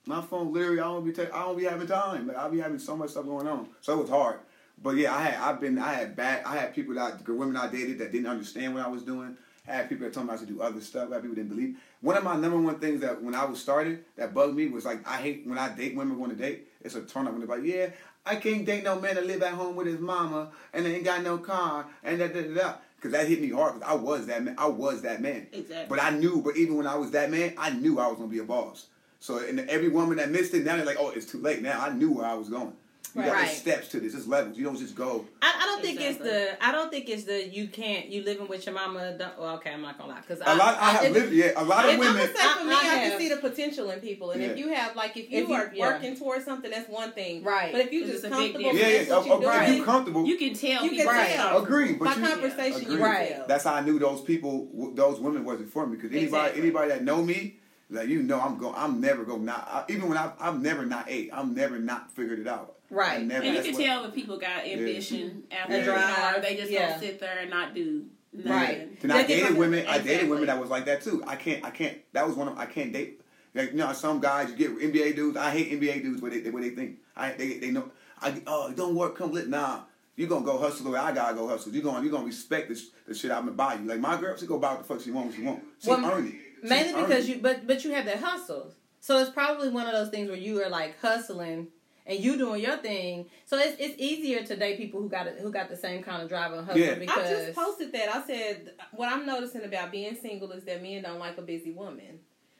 My 0.05 0.22
phone 0.22 0.53
literally. 0.53 0.80
I 0.80 0.84
don't 0.84 1.05
be. 1.05 1.22
I 1.22 1.43
don't 1.43 1.57
be 1.57 1.65
having 1.65 1.88
time. 1.88 2.28
Like 2.28 2.38
I 2.38 2.49
be 2.49 2.59
having 2.59 2.80
so 2.80 2.95
much 2.95 3.11
stuff 3.11 3.26
going 3.26 3.47
on. 3.47 3.67
So 3.82 3.93
it 3.93 4.01
was 4.01 4.09
hard. 4.09 4.39
But 4.82 4.95
yeah, 4.95 5.15
I 5.15 5.22
had. 5.24 5.36
I've 5.39 5.59
been. 5.61 5.78
I 5.80 5.93
had 5.93 6.15
bad. 6.15 6.43
I 6.45 6.55
had 6.55 6.74
people 6.74 6.95
that 6.95 7.28
women 7.28 7.55
I 7.57 7.70
dated 7.70 7.99
that 7.99 8.11
didn't 8.11 8.28
understand 8.28 8.74
what 8.74 8.86
I 8.86 8.89
was 8.89 9.03
doing. 9.03 9.38
I 9.70 9.76
had 9.76 9.89
people 9.89 10.05
that 10.05 10.13
told 10.13 10.28
me 10.28 10.34
I 10.34 10.38
should 10.38 10.47
do 10.47 10.61
other 10.61 10.82
stuff. 10.82 11.09
I 11.11 11.15
had 11.15 11.22
people 11.22 11.36
didn't 11.36 11.49
believe. 11.49 11.78
One 12.01 12.17
of 12.17 12.24
my 12.24 12.36
number 12.36 12.59
one 12.59 12.80
things 12.80 13.01
that 13.01 13.22
when 13.22 13.36
I 13.36 13.45
was 13.45 13.61
started 13.61 14.03
that 14.15 14.34
bugged 14.34 14.55
me 14.55 14.67
was 14.67 14.86
like 14.86 15.07
I 15.07 15.17
hate 15.17 15.45
when 15.45 15.57
I 15.57 15.70
date 15.70 15.95
women 15.95 16.17
going 16.17 16.32
to 16.32 16.36
date. 16.36 16.67
It's 16.82 16.95
a 16.95 17.01
turn 17.01 17.28
up 17.28 17.34
when 17.34 17.45
they're 17.45 17.57
like, 17.57 17.65
yeah, 17.65 17.89
I 18.26 18.38
can't 18.38 18.65
date 18.65 18.84
no 18.84 18.99
man 18.99 19.15
that 19.15 19.26
live 19.26 19.43
at 19.43 19.53
home 19.53 19.76
with 19.76 19.88
his 19.88 19.99
mama 19.99 20.51
and 20.74 20.86
ain't 20.86 21.03
got 21.03 21.24
no 21.24 21.38
car 21.38 21.86
and 22.03 22.20
da 22.20 22.28
da 22.28 22.41
da. 22.41 22.53
da. 22.53 22.74
Cause 23.01 23.11
that 23.11 23.30
hit 23.30 23.41
me 23.41 23.49
hard. 23.49 23.76
Cause 23.76 23.84
I 23.86 23.93
was 23.93 24.26
that 24.26 24.43
man. 24.43 24.55
I 24.57 24.67
was 24.67 25.03
that 25.03 25.22
man. 25.22 25.47
Exactly. 25.53 25.86
But 25.88 26.03
I 26.03 26.09
knew. 26.09 26.41
But 26.41 26.57
even 26.57 26.76
when 26.76 26.86
I 26.86 26.95
was 26.95 27.11
that 27.11 27.32
man, 27.32 27.53
I 27.57 27.70
knew 27.70 27.97
I 27.97 28.07
was 28.07 28.17
gonna 28.17 28.28
be 28.28 28.39
a 28.39 28.43
boss. 28.43 28.88
So 29.22 29.38
and 29.38 29.59
every 29.70 29.88
woman 29.88 30.17
that 30.17 30.30
missed 30.30 30.53
it, 30.53 30.65
now 30.65 30.76
they're 30.76 30.86
like, 30.86 30.97
oh, 30.99 31.11
it's 31.11 31.26
too 31.26 31.39
late. 31.39 31.61
Now 31.61 31.80
I 31.80 31.93
knew 31.93 32.11
where 32.11 32.26
I 32.26 32.34
was 32.34 32.49
going. 32.49 32.74
You 33.15 33.23
got 33.23 33.31
Right. 33.33 33.45
there's 33.47 33.57
steps 33.57 33.87
to 33.89 33.99
this. 33.99 34.13
There's 34.13 34.27
levels. 34.27 34.55
You 34.55 34.63
don't 34.65 34.77
just 34.77 34.93
go. 34.95 35.25
I, 35.41 35.61
I 35.63 35.65
don't 35.65 35.81
think 35.81 35.99
Exactly. 35.99 36.29
it's 36.29 36.57
the. 36.59 36.63
I 36.63 36.71
don't 36.71 36.91
think 36.91 37.09
it's 37.09 37.23
the. 37.23 37.47
You 37.47 37.67
can't. 37.67 38.07
You 38.07 38.21
living 38.23 38.47
with 38.47 38.67
your 38.67 38.75
mama. 38.75 39.17
Don't, 39.17 39.39
well, 39.39 39.55
okay, 39.55 39.71
I'm 39.71 39.81
not 39.81 39.97
gonna 39.97 40.13
lie. 40.13 40.21
Cause 40.27 40.39
A 40.45 40.55
lot. 40.55 40.75
I 40.79 40.91
have 40.91 41.05
it- 41.05 41.13
lived. 41.13 41.33
Yeah, 41.33 41.53
a 41.55 41.63
lot 41.63 41.85
of 41.85 41.91
it- 41.91 41.93
I'm 41.95 41.99
gonna 42.01 42.19
say 42.27 42.33
for 42.33 42.65
me, 42.65 42.71
I- 42.71 42.75
I 42.75 43.05
I, 43.05 43.09
can 43.09 43.17
see 43.19 43.29
the 43.29 43.37
potential 43.37 43.89
in 43.89 43.99
people, 43.99 44.29
and 44.29 44.43
if 44.43 44.57
you 44.59 44.69
have 44.75 44.95
like 44.95 45.17
if 45.17 45.31
you 45.31 45.41
If 45.41 45.49
you- 45.49 45.55
are 45.55 45.71
yeah. 45.73 45.87
working 45.87 46.15
towards 46.17 46.45
something, 46.45 46.69
that's 46.69 46.87
one 46.87 47.11
thing. 47.13 47.43
Right. 47.43 47.71
But 47.71 47.81
if 47.81 47.91
you 47.93 48.03
It's 48.03 48.21
just 48.21 48.23
comfortable, 48.31 48.59
difference. 48.59 48.79
Yeah, 48.79 48.99
with 48.99 49.07
yeah. 49.07 49.15
what 49.15 49.23
oh, 49.23 49.25
you're 49.25 49.35
oh, 49.49 49.53
doing, 49.57 49.69
If 49.71 49.77
you 49.77 49.83
comfortable, 49.85 50.25
You 50.27 50.37
can 50.37 50.53
tell. 50.53 50.83
You 50.83 50.91
can 50.91 51.07
Right. 51.07 51.29
tell. 51.35 51.63
Agree, 51.63 51.93
but 51.93 52.05
By 52.05 52.13
you- 52.15 52.27
conversation, 52.27 52.81
you 52.81 52.87
Agree. 52.89 52.97
can 52.97 53.01
Right. 53.01 53.29
tell. 53.37 53.47
That's 53.47 53.63
how 53.63 53.73
I 53.73 53.81
knew 53.81 53.97
those 53.97 54.21
people, 54.21 54.91
those 54.93 55.19
women 55.19 55.43
wasn't 55.45 55.71
for 55.73 55.87
me. 55.87 55.95
Because 55.95 56.11
anybody, 56.11 56.25
Exactly. 56.43 56.61
anybody 56.61 56.89
that 56.89 57.03
know 57.03 57.23
me, 57.23 57.59
like 57.89 58.07
you 58.07 58.21
know, 58.21 58.39
I'm 58.39 58.59
going. 58.59 58.75
I'm 58.77 59.01
never 59.01 59.23
going 59.23 59.45
not. 59.45 59.67
I, 59.67 59.91
even 59.91 60.09
when 60.09 60.17
I, 60.19 60.31
I'm 60.39 60.61
never 60.61 60.85
not 60.85 61.05
eight. 61.09 61.31
I'm 61.33 61.55
never 61.55 61.79
not 61.79 62.11
figured 62.11 62.37
it 62.37 62.47
out. 62.47 62.75
Right. 62.89 63.19
I 63.19 63.23
never, 63.23 63.43
And 63.45 63.55
you 63.55 63.61
can 63.61 63.73
what- 63.73 63.83
tell 63.83 64.01
when 64.03 64.11
people 64.11 64.37
got 64.37 64.65
ambition 64.65 65.45
mm-hmm. 65.51 65.53
after 65.53 65.73
Yeah. 65.73 65.79
you 65.79 65.85
Drive, 65.85 66.41
they 66.41 66.55
just 66.55 66.71
yeah. 66.71 66.89
don't 66.89 66.99
sit 66.99 67.19
there 67.19 67.39
and 67.39 67.49
not 67.49 67.73
do 67.75 68.05
nothing. 68.33 68.51
Right. 68.51 69.01
Then 69.01 69.11
I 69.11 69.23
dated 69.23 69.45
I'm- 69.45 69.57
women. 69.57 69.85
I 69.87 69.99
dated 69.99 70.29
women 70.29 70.47
that 70.47 70.59
was 70.59 70.69
like 70.69 70.85
that 70.85 71.01
too. 71.01 71.23
I 71.27 71.35
can't. 71.35 71.63
I 71.63 71.69
can't. 71.69 71.97
That 72.13 72.27
was 72.27 72.35
one 72.35 72.47
of. 72.47 72.57
I 72.57 72.65
can't 72.65 72.91
date. 72.91 73.21
Like 73.53 73.71
you 73.71 73.77
know, 73.77 73.91
some 73.93 74.19
guys 74.19 74.49
you 74.49 74.55
get 74.55 74.77
NBA 74.77 75.15
dudes. 75.15 75.37
I 75.37 75.49
hate 75.51 75.71
NBA 75.71 76.01
dudes. 76.03 76.21
What 76.21 76.31
they, 76.31 76.49
what 76.49 76.61
they 76.61 76.69
think. 76.71 76.97
I 77.15 77.31
they 77.31 77.57
they 77.59 77.71
know. 77.71 77.91
I 78.21 78.41
oh 78.47 78.71
don't 78.73 78.95
work. 78.95 79.17
Come 79.17 79.31
lit. 79.33 79.47
Nah. 79.49 79.81
You 80.15 80.27
gonna 80.27 80.45
go 80.45 80.57
hustle 80.57 80.83
the 80.83 80.91
way 80.91 80.99
I 80.99 81.13
gotta 81.13 81.33
go 81.33 81.47
hustle. 81.47 81.71
You 81.71 81.81
gonna 81.81 82.03
you 82.03 82.11
gonna 82.11 82.25
respect 82.25 82.69
this 82.69 82.89
the 83.07 83.15
shit 83.15 83.31
I'm 83.31 83.45
gonna 83.45 83.53
buy 83.53 83.75
you. 83.75 83.85
Like 83.85 83.99
my 83.99 84.19
girl, 84.19 84.35
she 84.35 84.45
go 84.45 84.59
buy 84.59 84.71
what 84.73 84.79
the 84.79 84.83
fuck 84.83 85.01
she 85.01 85.11
want. 85.11 85.27
What 85.27 85.35
she 85.35 85.41
want. 85.43 85.63
She 85.81 85.89
Well, 85.89 86.05
earned 86.05 86.27
it. 86.27 86.33
She 86.61 86.67
Mainly 86.69 86.93
earned 86.93 87.07
because 87.07 87.29
it. 87.29 87.35
you, 87.37 87.41
but 87.41 87.65
but 87.65 87.83
you 87.85 87.91
have 87.91 88.05
that 88.05 88.19
hustle. 88.19 88.73
So 88.99 89.17
it's 89.19 89.29
probably 89.29 89.69
one 89.69 89.87
of 89.87 89.93
those 89.93 90.09
things 90.09 90.27
where 90.29 90.37
you 90.37 90.61
are 90.61 90.69
like 90.69 90.99
hustling 90.99 91.69
and 92.10 92.20
you 92.20 92.38
doing 92.38 92.62
your 92.62 92.78
thing. 92.78 93.28
So 93.45 93.57
it's 93.57 93.76
it's 93.80 93.95
easier 93.97 94.43
to 94.43 94.55
date 94.57 94.78
people 94.78 94.99
who 95.01 95.07
got 95.07 95.28
it, 95.28 95.39
who 95.39 95.51
got 95.51 95.70
the 95.70 95.78
same 95.78 96.03
kind 96.03 96.22
of 96.24 96.28
drive 96.28 96.51
and 96.51 96.66
hustle 96.66 96.82
Yeah. 96.82 96.95
because 96.95 97.18
I 97.30 97.30
just 97.45 97.55
posted 97.55 97.91
that. 97.93 98.14
I 98.14 98.26
said 98.28 98.74
what 98.91 99.07
I'm 99.12 99.26
noticing 99.26 99.64
about 99.64 99.91
being 99.91 100.16
single 100.16 100.51
is 100.51 100.64
that 100.66 100.82
men 100.84 101.03
don't 101.03 101.20
like 101.20 101.38
a 101.38 101.41
busy 101.43 101.72
woman. 101.72 102.20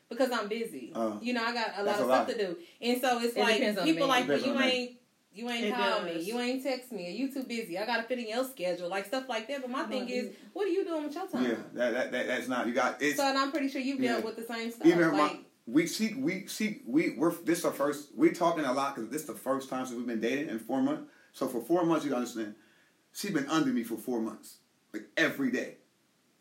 Because 0.10 0.32
I'm 0.32 0.48
busy, 0.48 0.92
Uh, 0.96 1.18
you 1.22 1.34
know, 1.34 1.44
I 1.44 1.54
got 1.54 1.74
a 1.78 1.84
lot 1.84 1.96
of 2.00 2.02
a 2.02 2.04
stuff 2.06 2.08
lot. 2.10 2.30
to 2.30 2.38
do, 2.38 2.58
and 2.82 3.00
so 3.00 3.20
it's 3.22 3.36
It 3.36 3.42
like 3.42 3.58
depends 3.58 3.80
on 3.80 3.86
the 3.86 3.94
people 3.94 4.08
like, 4.08 4.28
well, 4.28 4.40
you 4.40 4.46
on 4.46 4.54
the 4.54 4.60
man. 4.60 4.70
ain't, 4.70 4.92
you 5.32 5.48
ain't 5.52 5.66
It 5.66 5.74
call 5.76 6.02
me, 6.02 6.20
you 6.22 6.40
ain't 6.40 6.64
text 6.64 6.92
me, 6.92 7.06
or 7.06 7.12
you 7.12 7.32
too 7.32 7.44
busy. 7.44 7.78
I 7.78 7.86
gotta 7.86 8.02
fit 8.04 8.18
in 8.18 8.28
your 8.28 8.44
schedule, 8.44 8.90
like 8.90 9.06
stuff 9.06 9.30
like 9.30 9.48
that. 9.50 9.62
But 9.62 9.70
my 9.70 9.84
thing 9.84 10.10
is, 10.10 10.32
what 10.54 10.66
are 10.66 10.72
you 10.72 10.84
doing 10.84 11.04
with 11.04 11.14
your 11.14 11.28
time? 11.28 11.44
Yeah, 11.44 11.56
that, 11.74 11.94
that, 11.94 12.12
that 12.12 12.26
that's 12.28 12.48
not 12.48 12.66
you 12.66 12.74
got 12.74 13.00
it's 13.04 13.18
So 13.18 13.24
and 13.24 13.38
I'm 13.38 13.52
pretty 13.52 13.68
sure 13.70 13.82
you've 13.82 14.02
dealt 14.02 14.22
Yeah. 14.22 14.26
with 14.26 14.36
the 14.38 14.52
same 14.52 14.72
stuff. 14.72 14.88
even 14.88 15.12
like, 15.12 15.34
my 15.34 15.40
we 15.72 15.86
see 15.88 16.14
we 16.16 16.48
see 16.48 16.82
we 16.86 17.12
we're 17.18 17.32
this 17.44 17.64
our 17.66 17.72
first 17.72 18.10
we're 18.16 18.34
talking 18.34 18.64
a 18.66 18.74
lot 18.74 18.96
because 18.96 19.10
this 19.10 19.22
is 19.22 19.28
the 19.28 19.34
first 19.36 19.70
time 19.70 19.86
since 19.86 19.98
we've 19.98 20.08
been 20.08 20.22
dating 20.22 20.50
in 20.50 20.60
four 20.60 20.82
months. 20.82 21.04
So 21.34 21.48
for 21.48 21.62
four 21.62 21.86
months, 21.86 22.06
you 22.06 22.14
understand, 22.16 22.56
she's 23.14 23.32
been 23.32 23.48
under 23.50 23.70
me 23.72 23.84
for 23.84 23.96
four 23.98 24.20
months, 24.20 24.58
like 24.94 25.04
every 25.16 25.52
day. 25.52 25.76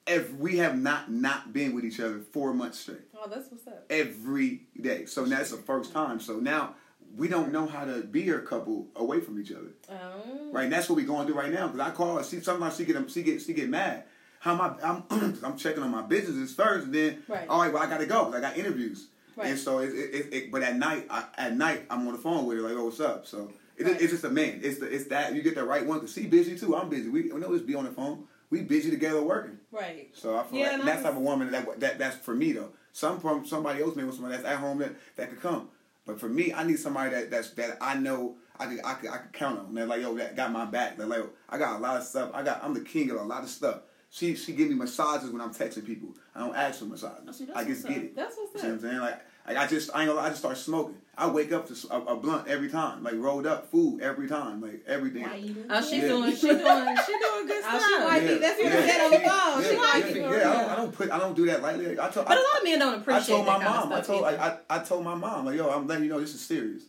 Every, 0.07 0.35
we 0.39 0.57
have 0.57 0.79
not 0.79 1.11
not 1.13 1.53
been 1.53 1.75
with 1.75 1.85
each 1.85 2.01
other 2.01 2.21
four 2.33 2.55
months 2.55 2.79
straight, 2.81 3.03
oh, 3.15 3.29
that's 3.29 3.51
what's 3.51 3.67
up. 3.67 3.85
every 3.91 4.63
day. 4.81 5.05
So 5.05 5.25
that's 5.27 5.51
the 5.51 5.59
first 5.59 5.93
time. 5.93 6.19
So 6.21 6.39
now 6.41 6.75
we 7.15 7.29
don't 7.29 7.53
know 7.53 7.67
how 7.67 7.85
to 7.85 8.01
be 8.03 8.29
a 8.31 8.39
couple 8.41 8.87
away 8.97 9.21
from 9.21 9.39
each 9.41 9.53
other. 9.53 9.73
Um, 9.91 10.53
Right, 10.53 10.65
and 10.65 10.73
that's 10.73 10.89
what 10.89 10.97
we're 10.97 11.07
going 11.07 11.27
through 11.27 11.37
right 11.37 11.53
now. 11.53 11.67
Because 11.69 11.81
I 11.87 11.91
call 11.91 12.17
her, 12.17 12.25
she 12.25 12.41
sometimes 12.41 12.77
she 12.79 12.87
get 12.87 13.11
she 13.11 13.23
get 13.23 13.43
she 13.43 13.53
get 13.53 13.69
mad. 13.69 14.05
How 14.41 14.53
am 14.55 14.61
I? 14.63 14.75
I'm 14.83 15.37
I'm 15.45 15.57
checking 15.59 15.83
on 15.83 15.91
my 15.91 16.01
businesses 16.03 16.55
first, 16.55 16.87
and 16.87 16.95
then 16.95 17.23
Right. 17.29 17.47
all 17.49 17.61
right, 17.61 17.71
well 17.73 17.83
I 17.83 17.87
gotta 17.91 18.07
go 18.07 18.33
I 18.33 18.41
got 18.41 18.57
interviews, 18.57 19.09
Right. 19.39 19.51
and 19.51 19.59
so 19.59 19.79
it, 19.79 19.91
it, 19.95 20.27
it, 20.33 20.51
but 20.53 20.63
at 20.63 20.77
night 20.77 21.07
I, 21.09 21.25
at 21.39 21.57
night 21.57 21.85
I'm 21.91 22.07
on 22.07 22.13
the 22.13 22.19
phone 22.19 22.45
with 22.47 22.59
her 22.59 22.63
like, 22.65 22.75
oh 22.77 22.87
what's 22.87 23.01
up? 23.01 23.27
So 23.27 23.51
it, 23.77 23.87
Right. 23.87 24.01
it's 24.01 24.11
just 24.13 24.25
a 24.25 24.31
man. 24.31 24.61
It's 24.63 24.79
the 24.79 24.87
it's 24.93 25.05
that 25.07 25.35
you 25.35 25.43
get 25.43 25.55
the 25.55 25.65
right 25.65 25.87
one 25.87 26.07
she 26.07 26.27
busy 26.27 26.59
too. 26.59 26.75
I'm 26.77 26.89
busy. 26.89 27.09
We 27.09 27.23
we 27.31 27.41
don't 27.41 27.53
just 27.53 27.67
be 27.67 27.75
on 27.75 27.85
the 27.85 27.93
phone. 27.93 28.25
We 28.51 28.63
busy 28.63 28.91
together 28.91 29.23
working. 29.23 29.59
Right. 29.71 30.09
So 30.15 30.37
I 30.37 30.43
feel 30.45 30.59
Yeah, 30.61 30.65
like 30.67 30.73
and 30.75 30.83
I 30.83 30.87
that 30.87 30.95
was- 30.97 31.05
type 31.05 31.15
of 31.17 31.23
woman 31.23 31.51
that, 31.53 31.81
that 31.81 31.99
that's 31.99 32.17
for 32.17 32.35
me 32.35 32.53
though. 32.53 32.71
Some 32.93 33.21
from 33.21 33.47
somebody 33.47 33.83
else 33.83 33.95
may 33.95 34.03
want 34.03 34.15
somebody 34.17 34.37
that's 34.37 34.49
at 34.49 34.59
home 34.59 34.79
that, 34.79 34.93
that 35.17 35.31
could 35.31 35.41
come. 35.41 35.69
But 36.07 36.19
for 36.19 36.29
me, 36.29 36.53
I 36.53 36.65
need 36.65 36.79
somebody 36.79 37.11
that 37.11 37.31
that's 37.31 37.51
that 37.51 37.77
I 37.81 37.95
know 37.95 38.37
I 38.59 38.67
could 38.67 38.81
I 38.85 38.95
could, 38.95 39.11
I 39.11 39.17
could 39.19 39.33
count 39.33 39.61
on. 39.61 39.75
They're 39.75 39.87
like 39.87 40.01
yo, 40.01 40.17
that 40.17 40.35
got 40.35 40.51
my 40.51 40.65
back. 40.65 40.97
They're 40.97 41.07
like, 41.07 41.23
I 41.49 41.59
got 41.59 41.77
a 41.79 41.83
lot 41.83 41.99
of 41.99 42.03
stuff. 42.05 42.31
I 42.35 42.43
got 42.43 42.65
I'm 42.65 42.75
the 42.75 42.81
king 42.81 43.11
of 43.11 43.19
a 43.19 43.23
lot 43.23 43.43
of 43.45 43.49
stuff. 43.51 43.83
She 44.11 44.35
she 44.35 44.53
give 44.55 44.69
me 44.71 44.75
massages 44.75 45.31
when 45.31 45.43
I'm 45.43 45.53
texting 45.53 45.85
people. 45.85 46.09
I 46.35 46.41
don't 46.41 46.57
ask 46.57 46.79
for 46.79 46.87
massages. 46.87 47.25
Oh, 47.29 47.33
see, 47.33 47.47
I 47.55 47.63
just 47.65 47.87
get 47.87 47.99
up. 47.99 48.03
it. 48.05 48.17
That's 48.17 48.37
what's 48.39 48.55
You 48.55 48.61
see 48.61 48.67
what 48.69 48.73
I'm 48.77 48.81
saying? 48.81 48.99
Like, 49.01 49.21
like 49.49 49.57
I 49.57 49.67
just 49.67 49.91
I 49.95 50.03
ain't 50.03 50.09
gonna 50.11 50.21
I 50.21 50.29
just 50.29 50.41
start 50.41 50.57
smoking. 50.57 50.97
I 51.17 51.27
wake 51.29 51.51
up 51.51 51.67
to 51.67 51.75
a 51.93 52.15
blunt 52.17 52.47
every 52.47 52.69
time, 52.71 53.03
like 53.03 53.15
rolled 53.17 53.45
up 53.45 53.71
food 53.73 54.01
every 54.03 54.29
time, 54.29 54.61
like 54.61 54.85
everything. 54.87 55.23
Why 55.25 55.35
you 55.35 55.53
do 55.55 55.65
oh 55.69 55.81
she's 55.81 56.03
Yeah. 56.03 56.09
doing 56.09 56.31
she 56.37 56.47
doing 56.49 56.59
she 56.59 56.63
doing 56.63 57.47
good 57.47 57.65
Oh, 57.67 57.79
stuff. 57.79 57.83
she 57.89 58.05
wifey. 58.05 58.39
That's 58.39 58.59
what 58.63 58.65
you 58.65 58.71
said 58.71 59.01
on 59.05 59.11
the 59.11 59.17
phone. 59.19 59.29
Yeah, 59.29 59.69
She 59.69 59.75
yeah, 59.75 59.81
wifey. 59.81 60.19
yeah, 60.21 60.31
yeah, 60.31 60.37
I, 60.37 60.53
don't, 60.53 60.71
I 60.71 60.77
don't 60.77 60.93
put 60.93 61.11
I 61.11 61.19
don't 61.19 61.35
do 61.37 61.47
that 61.47 61.61
lightly. 61.63 61.99
I 61.99 62.09
told, 62.11 62.27
but 62.29 62.39
I, 62.39 62.41
a 62.41 62.45
lot 62.45 62.59
of 62.59 62.65
men 62.65 62.79
don't 62.79 62.95
appreciate. 63.01 63.15
I 63.15 63.19
appreciate 63.19 63.35
told 63.35 63.47
my 63.47 63.59
that 63.59 63.67
kind 63.67 63.91
mom. 63.91 63.99
I 63.99 64.01
told 64.03 64.25
either. 64.25 64.41
I, 64.41 64.75
I, 64.77 64.81
I 64.81 64.85
told 64.85 65.05
my 65.05 65.15
mom 65.17 65.47
like, 65.47 65.57
yo, 65.57 65.69
I'm 65.71 65.87
letting 65.89 66.05
you 66.05 66.11
know 66.11 66.21
this 66.21 66.35
is 66.35 66.41
serious. 66.41 66.83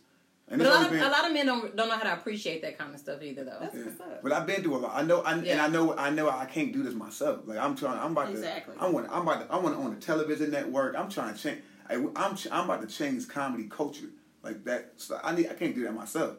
And 0.46 0.58
but 0.58 0.66
a 0.66 0.70
lot 0.70 0.84
of 0.84 0.90
been- 0.90 1.00
a 1.02 1.08
lot 1.08 1.26
of 1.26 1.32
men 1.32 1.46
don't 1.46 1.76
don't 1.76 1.88
know 1.88 1.96
how 1.96 2.02
to 2.04 2.12
appreciate 2.12 2.62
that 2.62 2.76
kind 2.78 2.92
of 2.94 3.00
stuff 3.00 3.22
either 3.22 3.44
though. 3.44 3.56
That's 3.60 3.74
yeah. 3.74 3.84
what's 3.84 4.00
up. 4.00 4.22
But 4.22 4.32
I've 4.32 4.46
been 4.46 4.62
through 4.62 4.76
a 4.76 4.78
lot. 4.78 4.92
I 4.94 5.02
know, 5.02 5.22
I, 5.22 5.34
and 5.34 5.60
I 5.60 5.68
know, 5.68 5.96
I 5.96 6.10
know, 6.10 6.28
I 6.28 6.44
can't 6.44 6.72
do 6.72 6.82
this 6.84 6.94
myself. 6.94 7.40
Like 7.46 7.58
I'm 7.58 7.74
trying. 7.76 7.98
I'm 7.98 8.12
about 8.12 8.30
Exactly. 8.30 8.74
to. 8.76 8.82
I 8.82 8.88
want. 8.88 9.08
I'm 9.10 9.22
about 9.22 9.48
to. 9.48 9.52
I 9.52 9.58
want 9.58 9.76
to 9.76 9.80
own 9.82 9.92
a 9.92 9.96
television 9.96 10.50
network. 10.52 10.94
I'm 10.96 11.08
trying 11.08 11.34
to 11.34 11.40
change. 11.40 11.62
I, 11.90 12.06
I'm. 12.16 12.36
ch- 12.36 12.48
I'm 12.50 12.64
about 12.64 12.80
to 12.88 12.94
change 12.94 13.28
comedy 13.28 13.64
culture. 13.68 14.06
Like 14.42 14.64
that. 14.64 14.92
So 14.96 15.18
I 15.22 15.34
need. 15.34 15.48
I 15.48 15.54
can't 15.54 15.74
do 15.74 15.82
that 15.84 15.94
myself. 15.94 16.36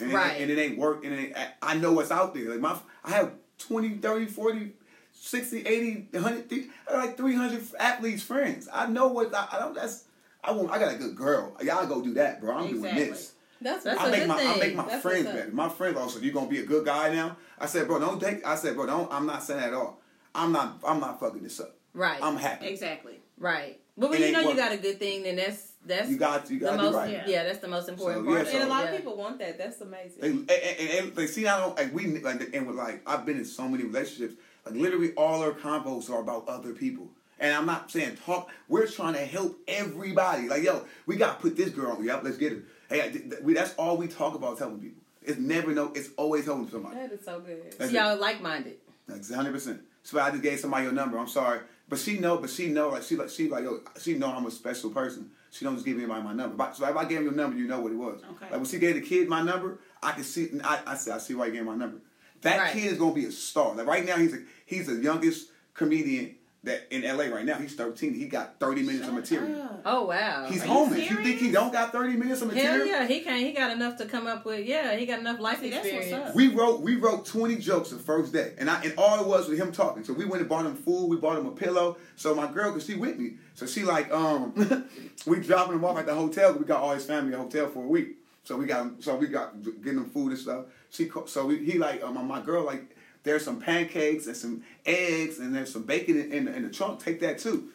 And 0.00 0.12
Right. 0.12 0.36
It, 0.40 0.42
and 0.42 0.50
it 0.50 0.58
ain't 0.60 0.78
work. 0.78 1.04
And 1.04 1.14
it 1.14 1.18
ain't, 1.28 1.36
I- 1.36 1.52
I 1.62 1.74
know 1.76 1.92
what's 1.92 2.10
out 2.10 2.34
there. 2.34 2.50
Like 2.50 2.60
my. 2.60 2.76
I 3.04 3.10
have 3.10 3.32
20, 3.58 3.96
30, 3.98 4.26
40, 4.26 4.72
60, 5.12 5.66
80, 5.66 6.08
100. 6.12 6.48
th- 6.50 6.66
I 6.88 6.92
got 6.92 7.06
like 7.06 7.16
300 7.16 7.62
athletes 7.80 8.22
friends. 8.22 8.68
I 8.72 8.86
know 8.86 9.08
what. 9.08 9.34
I, 9.34 9.48
I 9.52 9.58
don't. 9.60 9.74
That's. 9.74 10.04
I 10.44 10.52
want. 10.52 10.70
I 10.70 10.78
got 10.78 10.94
a 10.94 10.96
good 10.98 11.16
girl. 11.16 11.56
Y'all 11.62 11.86
go 11.86 12.00
do 12.02 12.14
that, 12.14 12.40
bro. 12.40 12.56
I'm 12.56 12.66
Exactly. 12.66 12.90
doing 12.98 13.10
this. 13.10 13.32
That's 13.60 13.82
That's 13.82 14.00
I 14.00 14.10
make 14.10 14.26
my 14.28 14.34
I 14.34 14.38
thing. 14.38 14.58
make 14.60 14.76
my 14.76 14.86
That's 14.86 15.02
friends 15.02 15.24
better. 15.26 15.50
My 15.52 15.68
friends 15.68 15.96
also, 15.96 16.20
you 16.20 16.30
gonna 16.30 16.46
be 16.48 16.60
a 16.60 16.64
good 16.66 16.84
guy 16.84 17.12
now? 17.12 17.36
I 17.58 17.66
said, 17.66 17.88
bro, 17.88 17.98
don't 17.98 18.20
take. 18.20 18.46
I 18.46 18.54
said, 18.54 18.76
bro, 18.76 18.86
don't. 18.86 19.12
I'm 19.12 19.26
not 19.26 19.42
saying 19.42 19.58
that 19.60 19.68
at 19.70 19.74
all. 19.74 20.00
I'm 20.34 20.52
not. 20.52 20.78
I'm 20.86 21.00
not 21.00 21.18
fucking 21.18 21.42
this 21.42 21.58
up. 21.58 21.74
Right. 21.92 22.22
I'm 22.22 22.36
happy. 22.36 22.66
Exactly. 22.68 23.18
right. 23.38 23.80
But 23.98 24.10
when 24.10 24.22
you 24.22 24.32
know 24.32 24.40
ain't 24.40 24.50
you 24.50 24.56
got 24.56 24.72
a 24.72 24.76
good 24.76 24.98
thing, 24.98 25.24
then 25.24 25.36
that's 25.36 25.72
that's 25.84 26.08
You 26.08 26.16
got. 26.16 26.48
You 26.50 26.58
the 26.60 26.64
got 26.66 26.70
to 26.76 26.82
most 26.82 26.92
do 26.92 26.96
right. 26.98 27.10
yeah. 27.12 27.24
yeah. 27.26 27.42
that's 27.44 27.58
the 27.58 27.68
most 27.68 27.88
important 27.88 28.24
So, 28.24 28.30
part. 28.32 28.36
yeah, 28.36 28.48
of 28.48 28.48
it, 28.48 28.54
And 28.54 28.64
a 28.64 28.68
lot 28.68 28.84
yeah. 28.84 28.90
of 28.90 28.96
people 28.96 29.16
want 29.16 29.38
that. 29.40 29.58
That's 29.58 29.80
amazing. 29.80 30.20
They, 30.20 30.28
and, 30.30 30.50
and, 30.50 30.90
and 31.06 31.16
they 31.16 31.26
see, 31.26 31.46
I 31.46 31.58
don't 31.58 31.76
like 31.76 31.92
we 31.94 32.18
like 32.20 32.54
and 32.54 32.66
with 32.66 32.76
like 32.76 33.02
I've 33.06 33.26
been 33.26 33.36
in 33.38 33.44
so 33.44 33.68
many 33.68 33.84
relationships. 33.84 34.34
Like 34.64 34.74
literally, 34.74 35.12
all 35.14 35.42
our 35.42 35.52
convos 35.52 36.10
are 36.10 36.20
about 36.20 36.46
other 36.48 36.72
people. 36.72 37.08
And 37.40 37.54
I'm 37.54 37.66
not 37.66 37.90
saying 37.90 38.18
talk. 38.24 38.50
We're 38.68 38.86
trying 38.86 39.14
to 39.14 39.24
help 39.24 39.58
everybody. 39.68 40.48
Like 40.48 40.62
yo, 40.62 40.84
we 41.06 41.16
got 41.16 41.36
to 41.36 41.42
put 41.42 41.56
this 41.56 41.70
girl 41.70 41.92
on. 41.92 42.04
Yep, 42.04 42.22
let's 42.24 42.36
get 42.36 42.52
her. 42.52 42.62
Hey, 42.88 43.22
we, 43.42 43.52
that's 43.54 43.74
all 43.76 43.96
we 43.96 44.08
talk 44.08 44.34
about 44.34 44.54
is 44.54 44.58
helping 44.60 44.80
people. 44.80 45.02
It's 45.22 45.38
never 45.38 45.72
no. 45.72 45.92
It's 45.94 46.10
always 46.16 46.44
helping 46.46 46.68
somebody. 46.70 46.96
that 46.96 47.12
is 47.12 47.24
so 47.24 47.40
good. 47.40 47.74
That's 47.78 47.90
See, 47.90 47.96
y'all 47.96 48.18
like 48.18 48.40
minded. 48.40 48.76
Like 49.06 49.28
hundred 49.30 49.52
percent. 49.52 49.80
So 50.02 50.18
I 50.20 50.30
just 50.30 50.42
gave 50.42 50.58
somebody 50.60 50.84
your 50.84 50.92
number. 50.92 51.18
I'm 51.18 51.28
sorry, 51.28 51.60
but 51.88 51.98
she 51.98 52.18
know. 52.18 52.38
But 52.38 52.50
she 52.50 52.68
know. 52.68 52.90
Like 52.90 53.02
she 53.02 53.16
like 53.16 53.28
she 53.30 53.48
like 53.48 53.64
yo. 53.64 53.80
She 54.00 54.14
know 54.14 54.28
I'm 54.32 54.46
a 54.46 54.50
special 54.50 54.90
person. 54.90 55.30
She 55.50 55.64
don't 55.64 55.74
just 55.74 55.86
give 55.86 55.96
anybody 55.96 56.22
my 56.22 56.34
number. 56.34 56.56
But, 56.56 56.76
so 56.76 56.86
if 56.86 56.94
I 56.96 57.04
gave 57.06 57.18
him 57.18 57.24
your 57.24 57.32
number, 57.32 57.56
you 57.56 57.66
know 57.66 57.80
what 57.80 57.90
it 57.90 57.96
was. 57.96 58.20
Okay. 58.22 58.44
Like 58.50 58.52
when 58.52 58.64
she 58.66 58.78
gave 58.78 58.96
the 58.96 59.00
kid 59.00 59.28
my 59.28 59.42
number, 59.42 59.78
I 60.02 60.12
can 60.12 60.24
see. 60.24 60.50
I 60.62 60.80
I 60.86 60.94
said 60.96 61.14
I 61.14 61.18
see 61.18 61.34
why 61.34 61.46
you 61.46 61.52
gave 61.52 61.64
my 61.64 61.74
number. 61.74 61.98
That 62.42 62.58
Right. 62.58 62.72
kid 62.72 62.92
is 62.92 62.98
gonna 62.98 63.14
be 63.14 63.24
a 63.24 63.32
star. 63.32 63.74
Like 63.74 63.86
right 63.86 64.04
now, 64.04 64.16
he's 64.16 64.34
a, 64.34 64.38
he's 64.66 64.86
the 64.86 64.94
youngest 64.96 65.48
comedian 65.74 66.34
that 66.64 66.88
in 66.90 67.02
LA 67.02 67.24
right 67.34 67.44
now. 67.44 67.54
He's 67.54 67.74
13. 67.74 68.14
He 68.14 68.26
got 68.26 68.58
30 68.58 68.82
minutes 68.82 69.06
of 69.06 69.14
material. 69.14 69.80
Oh 69.84 70.04
wow. 70.06 70.46
He's 70.48 70.62
Are 70.62 70.66
you 70.66 70.72
homeless. 70.72 71.10
You, 71.10 71.16
think 71.16 71.38
he 71.38 71.52
don't 71.52 71.72
got 71.72 71.92
30 71.92 72.16
minutes 72.16 72.42
of 72.42 72.52
Hell 72.52 72.72
material? 72.72 72.86
yeah, 72.86 73.06
he 73.06 73.20
can. 73.20 73.38
He 73.38 73.52
got 73.52 73.70
enough 73.70 73.96
to 73.98 74.06
come 74.06 74.26
up 74.26 74.44
with. 74.44 74.66
Yeah, 74.66 74.96
he 74.96 75.06
got 75.06 75.20
enough 75.20 75.38
life 75.38 75.60
See, 75.60 75.70
that's 75.70 75.84
what's 75.84 75.96
experience. 76.06 76.30
up. 76.30 76.34
We 76.34 76.48
wrote 76.48 76.80
we 76.80 76.96
wrote 76.96 77.24
20 77.26 77.56
jokes 77.56 77.90
the 77.90 77.98
first 77.98 78.32
day. 78.32 78.54
And 78.58 78.68
I 78.68 78.82
and 78.82 78.94
all 78.98 79.20
it 79.20 79.26
was 79.26 79.48
was 79.48 79.58
him 79.58 79.70
talking. 79.70 80.02
So 80.02 80.12
we 80.12 80.24
went 80.24 80.40
and 80.40 80.48
bought 80.48 80.66
him 80.66 80.74
food, 80.74 81.06
we 81.06 81.16
bought 81.16 81.38
him 81.38 81.46
a 81.46 81.52
pillow. 81.52 81.96
So 82.16 82.34
my 82.34 82.50
girl, 82.50 82.72
cause 82.72 82.86
she 82.86 82.96
with 82.96 83.18
me. 83.18 83.34
So 83.54 83.64
she 83.64 83.84
like, 83.84 84.12
um 84.12 84.88
we 85.26 85.40
dropping 85.40 85.74
him 85.74 85.84
off 85.84 85.96
at 85.96 86.06
the 86.06 86.14
hotel. 86.14 86.54
We 86.54 86.64
got 86.64 86.82
all 86.82 86.92
his 86.94 87.04
family 87.04 87.32
at 87.32 87.38
the 87.38 87.44
hotel 87.44 87.68
for 87.68 87.84
a 87.84 87.88
week. 87.88 88.16
So 88.42 88.56
we 88.56 88.66
got 88.66 88.82
him 88.82 88.96
so 89.00 89.14
we 89.14 89.28
got 89.28 89.62
getting 89.62 89.98
him 89.98 90.10
food 90.10 90.30
and 90.30 90.38
stuff. 90.38 90.64
She 90.90 91.08
so 91.26 91.46
we, 91.46 91.64
he 91.64 91.78
like 91.78 92.02
um, 92.02 92.26
my 92.26 92.40
girl 92.40 92.64
like 92.64 92.96
there's 93.28 93.44
some 93.44 93.60
pancakes 93.60 94.26
and 94.26 94.36
some 94.36 94.62
eggs 94.86 95.38
and 95.38 95.54
there's 95.54 95.70
some 95.72 95.82
bacon 95.82 96.18
in, 96.18 96.32
in, 96.32 96.44
the, 96.46 96.56
in 96.56 96.62
the 96.62 96.70
trunk. 96.70 96.98
Take 97.00 97.20
that 97.20 97.38
too. 97.38 97.68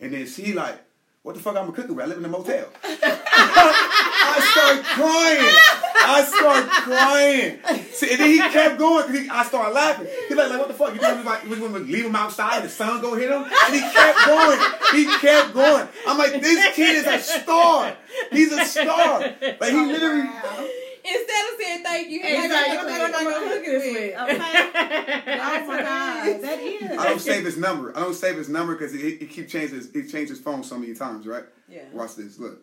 And 0.00 0.12
then 0.12 0.26
she 0.26 0.52
like, 0.52 0.78
what 1.22 1.34
the 1.34 1.40
fuck 1.40 1.56
I'm 1.56 1.72
cooking 1.72 1.96
with? 1.96 2.04
I 2.04 2.08
live 2.08 2.18
in 2.18 2.24
a 2.24 2.28
motel. 2.28 2.68
I 2.84 4.38
start 4.52 4.84
crying. 4.84 5.56
I 6.00 6.24
start 6.24 6.68
crying. 6.84 7.58
See, 7.92 8.10
and 8.10 8.20
then 8.20 8.30
he 8.30 8.38
kept 8.38 8.78
going 8.78 9.10
because 9.10 9.28
I 9.28 9.44
started 9.44 9.74
laughing. 9.74 10.06
He 10.28 10.34
like, 10.34 10.50
like, 10.50 10.58
what 10.58 10.68
the 10.68 10.74
fuck? 10.74 10.94
You 10.94 11.00
like, 11.00 11.44
we 11.48 11.56
gonna 11.56 11.78
leave 11.80 12.04
him 12.04 12.16
outside? 12.16 12.62
The 12.62 12.68
sun 12.68 13.00
go 13.00 13.14
hit 13.14 13.30
him? 13.30 13.42
And 13.42 13.74
he 13.74 13.80
kept 13.80 14.26
going. 14.26 14.60
He 14.92 15.18
kept 15.18 15.54
going. 15.54 15.88
I'm 16.06 16.18
like, 16.18 16.40
this 16.40 16.74
kid 16.76 16.96
is 16.96 17.06
a 17.06 17.18
star. 17.18 17.96
He's 18.30 18.52
a 18.52 18.64
star. 18.64 19.20
Like 19.20 19.72
he 19.72 19.86
literally. 19.86 20.28
Oh, 20.28 20.77
Wow. 21.10 21.18
Instead 21.20 21.44
of 21.52 21.60
saying 21.60 21.82
thank 21.84 22.10
you, 22.10 22.20
he's 22.22 22.44
Exactly. 22.44 22.76
like, 22.76 22.86
"Look 22.86 22.98
what 22.98 23.14
I'm 23.14 23.24
gonna 23.24 23.54
cook 23.54 23.64
this 23.64 23.94
with." 23.94 24.20
Okay. 24.20 25.24
Oh 25.40 25.66
my 25.66 25.78
God, 25.82 26.42
that 26.42 26.58
is. 26.60 26.98
I 26.98 27.08
don't 27.08 27.20
save 27.20 27.44
his 27.44 27.56
number. 27.56 27.96
I 27.96 28.00
don't 28.00 28.14
save 28.14 28.36
his 28.36 28.48
number 28.48 28.74
because 28.74 28.92
he, 28.92 29.16
he 29.16 29.26
keep 29.26 29.48
changing 29.48 29.76
his 29.76 29.90
he 29.92 30.02
changed 30.06 30.30
his 30.30 30.40
phone 30.40 30.62
so 30.64 30.78
many 30.78 30.94
times, 30.94 31.26
right? 31.26 31.44
Yeah. 31.68 31.82
Watch 31.92 32.16
this. 32.16 32.38
Look, 32.38 32.58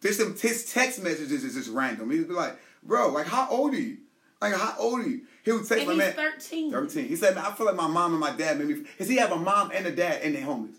this 0.00 0.18
his 0.40 0.72
text 0.72 1.02
messages 1.02 1.44
is 1.44 1.54
just 1.54 1.70
random. 1.70 2.10
He'd 2.10 2.28
be 2.28 2.34
like, 2.34 2.58
"Bro, 2.82 3.10
like 3.12 3.26
how 3.26 3.48
old 3.50 3.74
are 3.74 3.80
you? 3.80 3.98
Like 4.40 4.54
how 4.54 4.74
old 4.78 5.00
are 5.00 5.08
you?" 5.08 5.22
He 5.44 5.52
would 5.52 5.66
text 5.66 5.86
And 5.86 5.96
my 5.98 6.04
he's 6.06 6.16
man. 6.16 6.32
13. 6.32 6.72
13. 6.72 7.04
He 7.06 7.14
said, 7.16 7.34
man, 7.36 7.44
I 7.46 7.52
feel 7.52 7.66
like 7.66 7.76
my 7.76 7.86
mom 7.86 8.10
and 8.12 8.20
my 8.20 8.32
dad 8.34 8.58
made 8.58 8.66
me. 8.66 8.74
Because 8.74 9.08
he 9.08 9.16
have 9.16 9.30
a 9.30 9.36
mom 9.36 9.70
and 9.72 9.86
a 9.86 9.92
dad 9.94 10.22
and 10.22 10.34
they 10.34 10.40
homeless. 10.40 10.74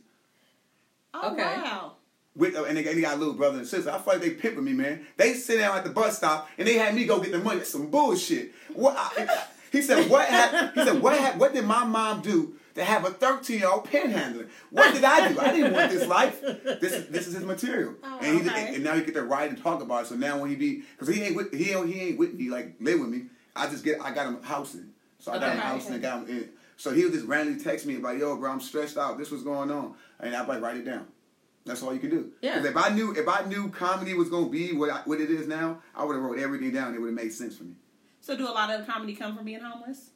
Oh, 1.13 1.31
Okay. 1.31 1.41
wow. 1.43 1.93
With, 2.37 2.55
uh, 2.55 2.63
and 2.65 2.77
they, 2.77 2.83
they 2.83 3.01
got 3.01 3.15
a 3.15 3.17
little 3.17 3.33
brother 3.33 3.57
and 3.57 3.67
sister. 3.67 3.89
I 3.89 3.97
feel 3.97 4.13
like 4.13 4.21
they 4.21 4.29
pimping 4.29 4.63
me, 4.63 4.71
man. 4.73 5.05
They 5.17 5.33
sit 5.33 5.57
down 5.57 5.75
at 5.75 5.83
the 5.83 5.89
bus 5.89 6.17
stop 6.17 6.49
and 6.57 6.67
they 6.67 6.75
had 6.75 6.93
me 6.95 7.05
go 7.05 7.19
get 7.19 7.31
the 7.31 7.39
money. 7.39 7.57
That's 7.57 7.71
some 7.71 7.87
bullshit. 7.89 8.53
What? 8.73 8.95
I, 8.95 9.45
he 9.71 9.81
said, 9.81 10.09
what 10.09 10.27
He 10.75 10.83
said, 10.83 11.01
what, 11.01 11.37
what 11.37 11.53
did 11.53 11.65
my 11.65 11.83
mom 11.83 12.21
do 12.21 12.53
to 12.75 12.83
have 12.83 13.05
a 13.05 13.09
13 13.09 13.59
year 13.59 13.69
old 13.69 13.85
panhandler? 13.85 14.45
What 14.69 14.93
did 14.93 15.03
I 15.03 15.29
do? 15.33 15.39
I 15.39 15.51
didn't 15.51 15.73
want 15.73 15.91
this 15.91 16.07
life. 16.07 16.39
This 16.41 16.93
is 16.93 17.07
this 17.07 17.25
is 17.27 17.33
his 17.33 17.43
material. 17.43 17.95
Oh, 18.03 18.19
and, 18.21 18.41
he, 18.41 18.47
okay. 18.49 18.75
and 18.75 18.83
now 18.83 18.93
he 18.93 19.01
get 19.01 19.15
to 19.15 19.23
write 19.23 19.49
and 19.49 19.61
talk 19.61 19.81
about 19.81 20.03
it. 20.03 20.07
So 20.07 20.15
now 20.15 20.37
when 20.39 20.49
he 20.51 20.55
be, 20.55 20.83
because 20.97 21.13
he 21.13 21.23
ain't 21.23 21.35
with, 21.35 21.51
he 21.53 21.71
ain't, 21.71 21.87
he 21.91 22.01
ain't 22.01 22.19
with 22.19 22.35
me, 22.35 22.49
like 22.51 22.75
live 22.79 22.99
with 22.99 23.09
me. 23.09 23.23
I 23.55 23.67
just 23.67 23.83
get, 23.83 23.99
I 23.99 24.13
got 24.13 24.27
him 24.27 24.43
housing. 24.43 24.89
So 25.17 25.31
I 25.31 25.39
got 25.39 25.53
him 25.53 25.57
Okay. 25.59 25.67
housing 25.67 25.93
and 25.93 26.01
got 26.03 26.27
him 26.27 26.37
in. 26.37 26.49
So 26.77 26.91
he 26.93 27.03
would 27.03 27.13
just 27.13 27.25
randomly 27.25 27.59
text 27.59 27.87
me 27.87 27.95
about, 27.95 28.19
yo, 28.19 28.37
bro, 28.37 28.51
I'm 28.51 28.61
stressed 28.61 28.97
out. 28.99 29.17
This 29.17 29.31
was 29.31 29.41
going 29.41 29.71
on. 29.71 29.95
And 30.19 30.35
I'd 30.35 30.47
like, 30.47 30.61
write 30.61 30.77
it 30.77 30.85
down. 30.85 31.07
That's 31.67 31.83
all 31.83 31.93
you 31.93 31.99
can 31.99 32.09
do. 32.09 32.31
Yeah. 32.41 32.55
Because 32.59 32.71
if 32.71 32.77
I 32.77 32.89
knew 32.89 33.13
if 33.13 33.27
I 33.27 33.43
knew 33.45 33.69
comedy 33.69 34.13
was 34.13 34.29
gonna 34.29 34.49
be 34.49 34.73
what 34.73 34.89
I, 34.89 34.97
what 35.05 35.19
it 35.21 35.29
is 35.29 35.47
now, 35.47 35.79
I 35.95 36.03
would 36.05 36.15
have 36.15 36.23
wrote 36.23 36.39
everything 36.39 36.71
down. 36.71 36.95
It 36.95 36.99
would 37.01 37.07
have 37.07 37.15
made 37.15 37.33
sense 37.33 37.57
for 37.57 37.63
me. 37.65 37.73
So, 38.21 38.35
do 38.35 38.47
a 38.47 38.51
lot 38.51 38.69
of 38.73 38.85
the 38.85 38.91
comedy 38.91 39.15
come 39.15 39.35
from 39.35 39.45
being 39.45 39.59
homeless? 39.61 40.09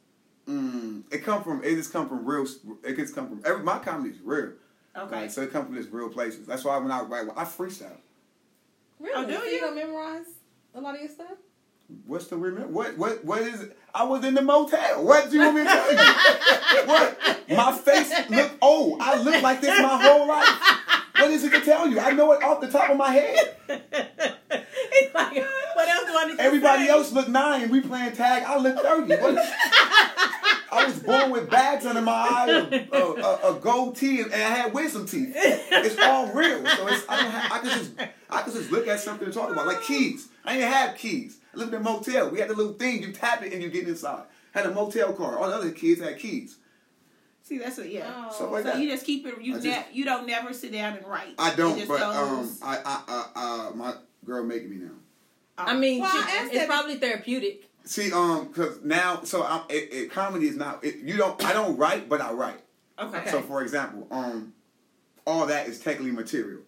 Mm, 0.48 1.04
it 1.12 1.18
come 1.24 1.42
from 1.44 1.62
it 1.62 1.74
just 1.76 1.92
come 1.92 2.08
from 2.08 2.24
real. 2.24 2.46
It 2.84 2.96
just 2.96 3.14
come 3.14 3.28
from 3.28 3.42
every 3.44 3.62
my 3.62 3.78
comedy 3.78 4.10
is 4.10 4.20
real. 4.22 4.52
Okay. 4.96 5.22
Like, 5.22 5.30
so 5.30 5.42
it 5.42 5.52
come 5.52 5.66
from 5.66 5.74
this 5.74 5.86
real 5.86 6.08
places. 6.08 6.46
That's 6.46 6.64
why 6.64 6.76
when 6.78 6.90
I 6.90 7.02
write, 7.02 7.28
I 7.36 7.44
freestyle. 7.44 7.96
Really? 8.98 9.14
Oh, 9.24 9.26
do 9.26 9.34
So 9.36 9.44
you? 9.44 9.60
don't 9.60 9.74
memorize 9.74 10.26
a 10.74 10.80
lot 10.80 10.94
of 10.94 11.00
your 11.00 11.10
stuff? 11.10 11.38
What's 12.06 12.26
the 12.26 12.36
remember? 12.36 12.68
What 12.68 12.96
what 12.98 13.24
what 13.24 13.42
is 13.42 13.60
it? 13.62 13.76
I 13.94 14.04
was 14.04 14.24
in 14.24 14.34
the 14.34 14.42
motel. 14.42 15.04
What 15.04 15.30
do 15.30 15.36
you 15.36 15.42
want 15.42 15.56
me 15.56 15.62
to 15.62 15.68
tell 15.68 15.92
you? 15.92 15.98
what? 16.86 17.18
My 17.50 17.72
face 17.76 18.12
look 18.30 18.52
old. 18.62 19.00
I 19.02 19.22
look 19.22 19.42
like 19.42 19.60
this 19.60 19.78
my 19.80 20.02
whole 20.02 20.26
life. 20.26 20.78
What 21.22 21.30
is 21.30 21.44
it 21.44 21.52
to 21.52 21.60
tell 21.60 21.88
you? 21.88 22.00
I 22.00 22.10
know 22.10 22.32
it 22.32 22.42
off 22.42 22.60
the 22.60 22.68
top 22.68 22.90
of 22.90 22.96
my 22.96 23.12
head. 23.12 23.56
Like, 25.14 25.34
what 25.74 25.88
else 25.88 26.06
do 26.06 26.16
I 26.16 26.24
need 26.26 26.40
Everybody 26.40 26.88
else 26.88 27.12
look 27.12 27.28
nine. 27.28 27.70
We 27.70 27.82
playing 27.82 28.12
tag. 28.12 28.44
I 28.44 28.56
look 28.58 28.78
thirty. 28.78 29.14
What? 29.16 29.36
I 30.72 30.84
was 30.86 30.98
born 31.00 31.30
with 31.30 31.50
bags 31.50 31.84
under 31.84 32.00
my 32.00 32.12
eye, 32.12 32.88
a, 32.92 32.96
a, 32.96 33.56
a, 33.56 33.60
gold 33.60 33.96
teeth, 33.96 34.26
and 34.26 34.34
I 34.34 34.48
had 34.48 34.72
wisdom 34.72 35.06
teeth. 35.06 35.32
It's 35.34 35.98
all 36.00 36.28
real. 36.32 36.64
So 36.64 36.86
it's, 36.88 37.04
I, 37.08 37.22
don't 37.22 37.30
have, 37.30 37.52
I 37.52 37.58
could 37.58 37.70
just 37.72 37.90
I 38.30 38.42
could 38.42 38.54
just 38.54 38.70
look 38.70 38.88
at 38.88 39.00
something 39.00 39.26
to 39.26 39.32
talk 39.32 39.50
about, 39.50 39.66
like 39.66 39.82
keys. 39.82 40.28
I 40.44 40.54
didn't 40.54 40.72
have 40.72 40.96
keys. 40.96 41.38
I 41.54 41.58
lived 41.58 41.74
in 41.74 41.80
a 41.80 41.84
motel. 41.84 42.30
We 42.30 42.40
had 42.40 42.48
the 42.48 42.54
little 42.54 42.74
thing. 42.74 43.02
You 43.02 43.12
tap 43.12 43.42
it 43.42 43.52
and 43.52 43.62
you 43.62 43.68
get 43.68 43.86
inside. 43.86 44.24
Had 44.52 44.66
a 44.66 44.70
motel 44.70 45.12
car. 45.12 45.38
All 45.38 45.48
the 45.48 45.54
other 45.54 45.72
kids 45.72 46.00
had 46.00 46.18
keys. 46.18 46.56
See, 47.42 47.58
that's 47.58 47.76
what, 47.78 47.90
yeah. 47.90 48.04
Oh. 48.28 48.32
Stuff 48.32 48.50
like 48.52 48.64
so 48.64 48.70
that. 48.70 48.80
you 48.80 48.88
just 48.88 49.04
keep 49.04 49.26
it. 49.26 49.34
You 49.40 49.56
I 49.56 49.58
ne- 49.58 49.62
just- 49.70 49.92
you 49.94 50.04
don't 50.04 50.26
never 50.26 50.52
sit 50.52 50.72
down 50.72 50.96
and 50.96 51.06
write. 51.06 51.34
I 51.38 51.54
don't, 51.54 51.76
just 51.76 51.88
but 51.88 52.00
um, 52.02 52.36
goes- 52.36 52.60
I, 52.62 52.76
I, 52.84 53.02
I, 53.08 53.68
uh, 53.70 53.76
my 53.76 53.94
girl 54.24 54.44
making 54.44 54.70
me 54.70 54.76
now. 54.76 54.90
I 55.58 55.74
mean, 55.76 56.00
Well, 56.00 56.10
she- 56.10 56.18
I 56.18 56.44
it's 56.46 56.54
that- 56.54 56.68
probably 56.68 56.96
therapeutic. 56.96 57.68
See, 57.84 58.12
um, 58.12 58.52
cause 58.52 58.78
now, 58.84 59.22
so 59.24 59.42
I'm, 59.44 59.62
it, 59.68 59.92
it, 59.92 60.10
comedy 60.12 60.46
is 60.46 60.54
not. 60.56 60.84
It, 60.84 60.98
you 60.98 61.16
don't. 61.16 61.44
I 61.44 61.52
don't 61.52 61.76
write, 61.76 62.08
but 62.08 62.20
I 62.20 62.32
write. 62.32 62.60
okay. 62.96 63.28
So, 63.28 63.40
for 63.42 63.60
example, 63.62 64.06
um, 64.12 64.52
all 65.26 65.46
that 65.46 65.66
is 65.66 65.80
technically 65.80 66.12
material. 66.12 66.60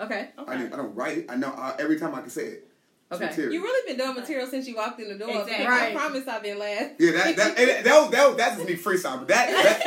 Okay. 0.00 0.30
I, 0.38 0.40
okay. 0.40 0.56
didn't, 0.56 0.72
I 0.72 0.76
don't 0.78 0.94
write 0.94 1.18
it. 1.18 1.26
I 1.28 1.36
know 1.36 1.48
uh, 1.54 1.76
every 1.78 1.98
time 1.98 2.14
I 2.14 2.22
can 2.22 2.30
say 2.30 2.46
it. 2.46 2.68
It's 3.12 3.20
Okay. 3.20 3.26
material. 3.30 3.52
You 3.54 3.62
really 3.62 3.92
been 3.92 4.04
doing 4.04 4.16
material 4.18 4.46
since 4.46 4.66
you 4.66 4.76
walked 4.76 5.00
in 5.00 5.08
the 5.08 5.14
door. 5.16 5.30
Exactly. 5.42 5.66
I 5.66 5.68
Right. 5.68 5.94
promise 5.94 6.26
I've 6.26 6.42
been 6.42 6.58
last. 6.58 6.90
yeah, 6.98 7.10
that 7.12 7.36
that 7.36 7.56
that, 7.56 7.84
that, 7.84 8.10
that 8.10 8.36
that's 8.36 8.56
just 8.56 8.68
me 8.68 8.74
freestyle. 8.76 9.18
But 9.18 9.28
that, 9.28 9.48
that 9.50 9.78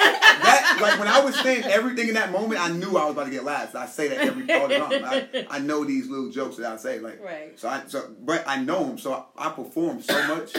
that 0.44 0.80
like 0.82 1.00
when 1.00 1.08
I 1.08 1.20
was 1.24 1.36
saying 1.40 1.64
everything 1.64 2.08
in 2.10 2.14
that 2.16 2.32
moment, 2.32 2.62
I 2.62 2.70
knew 2.72 2.98
I 2.98 3.06
was 3.06 3.14
about 3.14 3.26
to 3.26 3.32
get 3.32 3.44
last. 3.44 3.76
I 3.76 3.86
say 3.88 4.08
that 4.10 4.18
every 4.20 4.52
all 4.54 4.68
the 4.68 4.78
time. 4.80 5.04
I, 5.04 5.48
I 5.50 5.60
know 5.60 5.84
these 5.84 6.08
little 6.08 6.30
jokes 6.30 6.58
that 6.58 6.72
I 6.72 6.78
say, 6.78 7.00
like 7.00 7.22
Right. 7.24 7.60
so. 7.60 7.68
I 7.68 7.82
so 7.88 8.10
but 8.22 8.44
I 8.48 8.62
know 8.62 8.84
them, 8.86 8.98
so 8.98 9.26
I, 9.38 9.48
I 9.48 9.52
perform 9.52 10.02
so 10.02 10.14
much. 10.36 10.54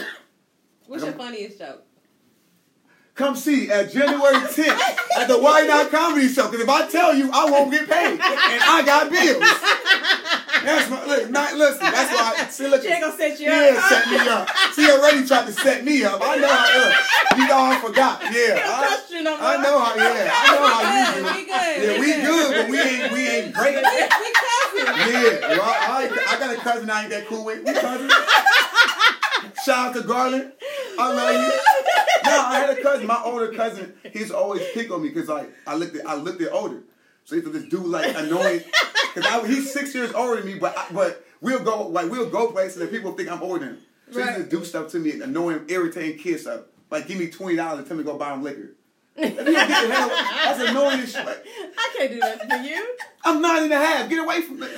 What's 0.87 1.03
I 1.03 1.07
your 1.07 1.15
don't- 1.15 1.25
funniest 1.25 1.59
joke? 1.59 1.83
Come 3.17 3.35
see 3.35 3.69
at 3.71 3.91
January 3.91 4.35
10th 4.53 4.79
at 5.17 5.27
the 5.27 5.39
White 5.39 5.67
Night 5.67 5.89
Comedy 5.89 6.29
Show. 6.29 6.45
Because 6.45 6.61
if 6.61 6.69
I 6.69 6.87
tell 6.87 7.15
you, 7.15 7.31
I 7.33 7.49
won't 7.49 7.71
get 7.71 7.89
paid, 7.89 8.13
and 8.13 8.21
I 8.21 8.83
got 8.85 9.09
bills. 9.09 9.41
That's 10.61 10.89
my 10.89 11.03
look. 11.05 11.29
Not, 11.31 11.55
listen, 11.55 11.79
that's 11.79 12.13
why. 12.13 12.33
I, 12.37 12.47
see, 12.47 12.67
look. 12.67 12.83
She 12.83 12.89
ain't 12.89 13.01
gonna 13.01 13.17
set 13.17 13.39
you 13.39 13.47
Yeah, 13.47 13.57
up. 13.57 13.73
Yeah, 13.73 13.89
set 13.89 14.05
me 14.11 14.17
up. 14.29 14.49
She 14.75 14.91
already 14.91 15.25
tried 15.25 15.45
to 15.47 15.53
set 15.53 15.83
me 15.83 16.03
up. 16.03 16.21
I 16.21 16.35
know 16.37 16.47
how. 16.47 16.77
Look, 16.77 16.93
you 17.41 17.53
all 17.53 17.75
forgot. 17.89 18.21
Yeah, 18.21 18.61
I, 18.61 19.21
no. 19.23 19.37
I 19.39 19.57
know 19.63 19.79
how. 19.79 19.95
Yeah, 19.95 20.29
I 20.29 20.45
know 20.53 20.67
how 20.69 20.85
you 20.93 21.17
do. 21.17 21.21
We 21.33 21.45
good. 21.45 21.77
Yeah, 21.81 21.99
we 21.99 22.09
good, 22.21 22.49
but 22.53 22.69
we 22.69 22.77
ain't. 22.79 23.11
We 23.13 23.27
ain't 23.27 23.53
great. 23.53 23.75
We 23.77 23.81
cousins. 23.81 24.93
Yeah, 25.09 25.57
well, 25.57 25.65
I, 25.65 26.09
I 26.29 26.39
got 26.39 26.53
a 26.55 26.59
cousin 26.59 26.89
I 26.89 27.01
ain't 27.01 27.09
that 27.09 27.25
cool 27.25 27.45
with. 27.45 27.65
We 27.65 27.73
cousins. 27.73 28.13
Shout 29.67 29.87
out 29.89 30.01
to 30.01 30.07
Garland. 30.07 30.53
I 30.97 31.13
love 31.13 31.33
you. 31.33 31.51
No, 32.31 32.39
I 32.45 32.59
had 32.59 32.77
a 32.77 32.81
cousin. 32.81 33.05
My 33.05 33.21
older 33.23 33.51
cousin. 33.53 33.93
He's 34.13 34.31
always 34.31 34.61
pick 34.73 34.89
on 34.91 35.01
me 35.03 35.09
because 35.09 35.27
like 35.27 35.49
I 35.67 35.75
looked 35.75 35.95
at 35.97 36.07
I 36.07 36.15
looked 36.15 36.41
at 36.41 36.51
older. 36.53 36.83
So 37.25 37.35
he's 37.35 37.43
this 37.43 37.63
dude 37.65 37.85
like 37.85 38.15
annoying 38.15 38.61
because 39.13 39.47
he's 39.47 39.71
six 39.73 39.93
years 39.93 40.13
older 40.13 40.37
than 40.41 40.45
me, 40.53 40.57
but 40.57 40.77
I, 40.77 40.85
but 40.93 41.21
we'll 41.41 41.63
go 41.63 41.87
like 41.87 42.09
we'll 42.09 42.29
go 42.29 42.49
places 42.51 42.81
and 42.81 42.89
people 42.89 43.11
think 43.11 43.29
I'm 43.29 43.43
older 43.43 43.59
than 43.59 43.69
him. 43.75 43.81
So 44.11 44.19
Right. 44.21 44.29
he 44.31 44.37
just 44.37 44.49
do 44.49 44.63
stuff 44.63 44.89
to 44.91 44.99
me, 44.99 45.11
annoying, 45.21 45.65
irritating 45.67 46.17
kids 46.17 46.43
stuff. 46.43 46.61
Like 46.89 47.07
give 47.07 47.19
me 47.19 47.27
twenty 47.27 47.57
dollars 47.57 47.79
and 47.79 47.87
tell 47.89 47.97
me 47.97 48.03
to 48.03 48.09
go 48.11 48.17
buy 48.17 48.33
him 48.33 48.43
liquor. 48.43 48.69
If 49.17 49.31
you 49.31 49.35
don't 49.35 49.45
get 49.45 49.67
the 49.87 49.93
hell- 49.93 50.09
That's 50.09 50.69
annoying 50.69 50.99
as 51.01 51.11
shit. 51.11 51.25
Like, 51.25 51.43
I 51.77 51.93
can't 51.97 52.11
do 52.11 52.19
that 52.19 52.49
for 52.49 52.55
you. 52.57 52.95
I'm 53.25 53.41
nine 53.41 53.63
and 53.63 53.73
a 53.73 53.77
half. 53.77 54.09
Get 54.09 54.23
away 54.23 54.41
from 54.43 54.59
me. 54.61 54.67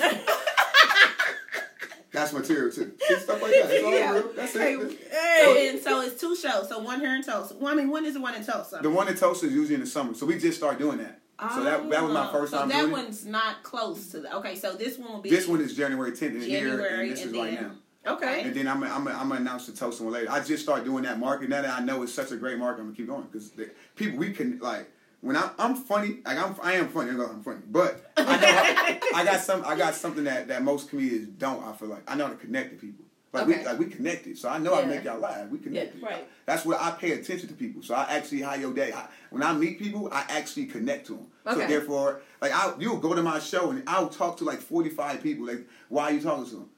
That's 2.12 2.34
material 2.34 2.72
too. 2.72 2.94
See, 3.08 3.16
stuff 3.20 3.42
like 3.42 3.52
that. 3.52 3.68
That's 3.70 3.84
all 3.84 3.92
Yeah. 3.94 4.14
real. 4.14 4.30
That's 4.36 4.54
Hey, 4.54 4.74
it. 4.76 5.00
So, 5.44 5.58
and 5.58 5.80
so 5.80 6.02
it's 6.02 6.20
two 6.20 6.36
shows. 6.36 6.70
So 6.70 6.80
one 6.80 7.00
here 7.00 7.14
in 7.16 7.22
Tulsa. 7.24 7.56
Well, 7.60 7.72
I 7.72 7.76
mean, 7.76 7.90
when 7.90 8.06
is 8.06 8.16
the 8.16 8.22
one 8.22 8.36
in 8.36 8.44
Tulsa? 8.44 8.80
The 8.82 8.90
one 8.90 9.08
in 9.08 9.16
Tulsa 9.16 9.46
is 9.46 9.54
usually 9.54 9.76
in 9.76 9.82
the 9.82 9.88
summer, 9.88 10.14
so 10.16 10.26
we 10.26 10.38
just 10.40 10.58
started 10.58 10.80
doing 10.80 10.98
that. 11.00 11.20
So 11.54 11.64
that 11.64 11.90
that 11.90 12.04
was 12.04 12.12
my 12.14 12.28
Oh, 12.28 12.32
first 12.34 12.52
so 12.52 12.60
time 12.60 12.70
that 12.70 12.80
doing 12.82 12.92
one's 12.92 13.26
not 13.26 13.64
close 13.64 14.08
to 14.12 14.20
the. 14.20 14.36
Okay, 14.38 14.56
so 14.56 14.74
this 14.74 14.98
one 14.98 15.14
will 15.14 15.22
be. 15.22 15.30
This 15.30 15.48
one 15.48 15.62
is 15.62 15.74
January 15.74 16.12
10th 16.12 16.22
in 16.36 16.42
here, 16.42 16.60
January, 16.68 17.04
and 17.08 17.12
this 17.12 17.24
and 17.24 17.34
is 17.36 17.42
right 17.42 17.62
now. 17.62 17.72
Okay. 18.14 18.42
And 18.42 18.54
then 18.56 18.68
I'm 18.68 18.80
gonna 18.82 18.94
I'm 18.94 19.04
gonna- 19.06 19.18
I'm 19.18 19.30
gonna 19.30 19.42
announce 19.42 19.66
the 19.68 19.72
Tulsa 19.72 20.04
one 20.04 20.12
later. 20.14 20.30
I 20.32 20.42
just 20.42 20.64
started 20.64 20.84
doing 20.84 21.04
that 21.04 21.18
market. 21.20 21.48
Now 21.50 21.62
that 21.62 21.80
I 21.80 21.82
know 21.84 22.02
it's 22.04 22.14
such 22.14 22.32
a 22.32 22.36
great 22.38 22.58
market, 22.58 22.82
I'm 22.82 22.88
gonna 22.88 22.98
keep 22.98 23.08
going 23.08 23.24
because 23.32 23.52
people 23.96 24.18
we 24.20 24.34
can 24.34 24.60
like 24.60 24.90
when 25.22 25.36
I'm 25.36 25.50
I'm 25.58 25.76
funny. 25.76 26.18
Like 26.26 26.38
I'm 26.38 26.56
I 26.62 26.74
am 26.74 26.90
funny. 26.90 27.12
I'm 27.12 27.44
funny, 27.44 27.60
but 27.68 28.12
I 28.18 28.24
know 28.24 28.48
I, 28.48 29.00
I 29.22 29.26
got 29.26 29.42
some 29.42 29.64
I 29.66 29.76
got 29.76 29.96
something 29.96 30.24
that 30.26 30.48
that 30.48 30.64
most 30.64 30.90
comedians 30.90 31.28
don't. 31.38 31.64
I 31.66 31.74
feel 31.74 31.90
like 31.90 32.10
I 32.10 32.16
know 32.16 32.26
how 32.26 32.32
to 32.32 32.38
connect 32.38 32.72
to 32.72 32.78
people. 32.78 33.06
Like 33.32 33.46
we 33.46 33.54
Okay. 33.56 33.66
like 33.66 33.78
we 33.78 33.86
connected. 33.86 34.38
So 34.40 34.50
I 34.50 34.58
know 34.58 34.74
I 34.74 34.86
make 34.86 35.04
y'all 35.04 35.20
laugh. 35.20 35.50
We 35.50 35.60
connected. 35.60 36.02
Right. 36.02 36.28
That's 36.48 36.66
what 36.66 36.82
I 36.82 36.92
pay 36.92 37.12
attention 37.12 37.48
to 37.50 37.54
people. 37.54 37.84
So 37.84 37.94
I 37.94 38.06
actually 38.10 38.42
how 38.42 38.56
your 38.56 38.74
day. 38.74 38.92
I, 38.92 39.06
when 39.30 39.44
I 39.44 39.54
meet 39.54 39.78
people, 39.78 40.10
I 40.12 40.26
actually 40.30 40.66
connect 40.66 41.06
to 41.08 41.14
them. 41.14 41.28
Okay. 41.46 41.62
So 41.62 41.68
therefore, 41.68 42.22
like 42.42 42.52
I, 42.52 42.74
you'll 42.80 42.98
go 42.98 43.14
to 43.14 43.22
my 43.22 43.38
show 43.40 43.70
and 43.70 43.84
I'll 43.86 44.10
talk 44.10 44.38
to 44.38 44.46
like 44.46 44.60
forty 44.60 44.90
five 44.90 45.22
people. 45.22 45.46
Like, 45.46 45.68
why 45.90 46.06
are 46.06 46.12
you 46.12 46.22
talking 46.22 46.46
to 46.46 46.52
them? 46.56 46.70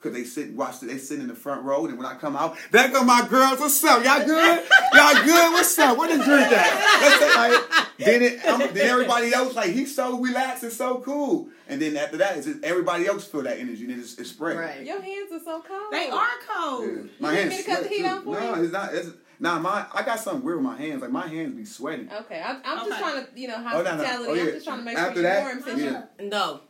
Cause 0.00 0.14
they 0.14 0.24
sit, 0.24 0.54
watch, 0.54 0.80
they 0.80 0.96
sit 0.96 1.20
in 1.20 1.28
the 1.28 1.34
front 1.34 1.62
row, 1.62 1.84
and 1.84 1.98
when 1.98 2.06
I 2.06 2.14
come 2.14 2.34
out, 2.34 2.56
there 2.70 2.88
go 2.88 3.04
my 3.04 3.26
girls. 3.28 3.60
What's 3.60 3.84
up? 3.84 4.02
Y'all 4.02 4.24
good? 4.24 4.64
Y'all 4.94 5.24
good? 5.24 5.52
What's 5.52 5.78
up? 5.78 5.98
What 5.98 6.08
the 6.08 6.24
drink 6.24 6.46
at? 6.50 7.00
That's 7.00 7.22
it, 7.22 7.36
like, 7.36 7.86
then 7.98 8.22
it, 8.22 8.46
um, 8.46 8.60
then 8.72 8.88
everybody 8.88 9.34
else 9.34 9.54
like 9.54 9.72
he's 9.72 9.94
so 9.94 10.18
relaxed 10.18 10.62
and 10.62 10.72
so 10.72 11.00
cool, 11.00 11.50
and 11.68 11.82
then 11.82 11.98
after 11.98 12.16
that, 12.16 12.38
it's 12.38 12.46
just 12.46 12.64
everybody 12.64 13.06
else 13.06 13.26
feel 13.26 13.42
that 13.42 13.58
energy, 13.58 13.84
and 13.92 14.00
it's, 14.00 14.16
it's 14.18 14.30
spread. 14.30 14.56
Right. 14.56 14.86
Your 14.86 15.02
hands 15.02 15.32
are 15.32 15.40
so 15.44 15.60
cold. 15.60 15.92
They 15.92 16.08
are 16.08 16.28
cold. 16.50 16.82
Yeah. 16.88 17.02
My 17.18 17.32
You 17.32 17.36
hands 17.36 17.50
want 17.50 17.50
me 17.50 17.56
to 17.58 17.62
cut 17.64 17.78
sweat 17.78 17.82
the 17.82 17.88
heat 17.90 17.98
too. 18.02 18.08
on 18.08 18.22
for 18.24 18.30
No, 18.30 18.62
it's 18.62 18.72
not. 18.72 18.94
It's 18.94 19.08
nah. 19.38 19.58
My 19.58 19.86
I 19.92 20.02
got 20.02 20.18
something 20.20 20.42
weird 20.42 20.56
with 20.58 20.64
my 20.66 20.76
hands. 20.78 21.02
Like 21.02 21.10
my 21.10 21.26
hands 21.26 21.54
be 21.54 21.66
sweating. 21.66 22.10
Okay, 22.10 22.40
I, 22.40 22.58
I'm 22.64 22.78
Okay. 22.80 22.88
just 22.88 23.00
trying 23.00 23.26
to, 23.26 23.38
you 23.38 23.48
know, 23.48 23.56
Oh, 23.58 23.82
no, 23.82 23.96
no. 23.96 24.02
Oh, 24.28 24.32
yeah. 24.32 24.42
I'm 24.44 24.48
just 24.52 24.64
trying 24.64 24.78
to 24.78 24.84
make 24.84 24.96
After 24.96 25.12
sure 25.16 25.22
you're 25.22 25.30
that, 25.30 25.66
warm 25.66 25.78
yeah. 25.78 26.02
No. 26.26 26.60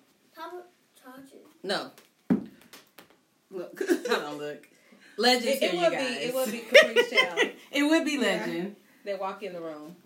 No. 1.62 1.90
Look. 3.50 3.80
Hold 4.08 4.22
on, 4.24 4.38
look. 4.38 4.68
Legends 5.16 5.46
you. 5.46 5.52
It, 5.52 5.62
it 5.74 5.76
would 5.76 5.90
be, 5.90 5.96
it 5.96 6.34
would 6.34 6.52
be 6.52 6.58
Caprice 6.60 7.10
Child 7.10 7.50
it 7.72 7.82
would 7.82 8.04
be 8.04 8.18
legend. 8.18 8.76
They 9.04 9.14
walk 9.14 9.42
in 9.42 9.52
the 9.52 9.60
room. 9.60 9.96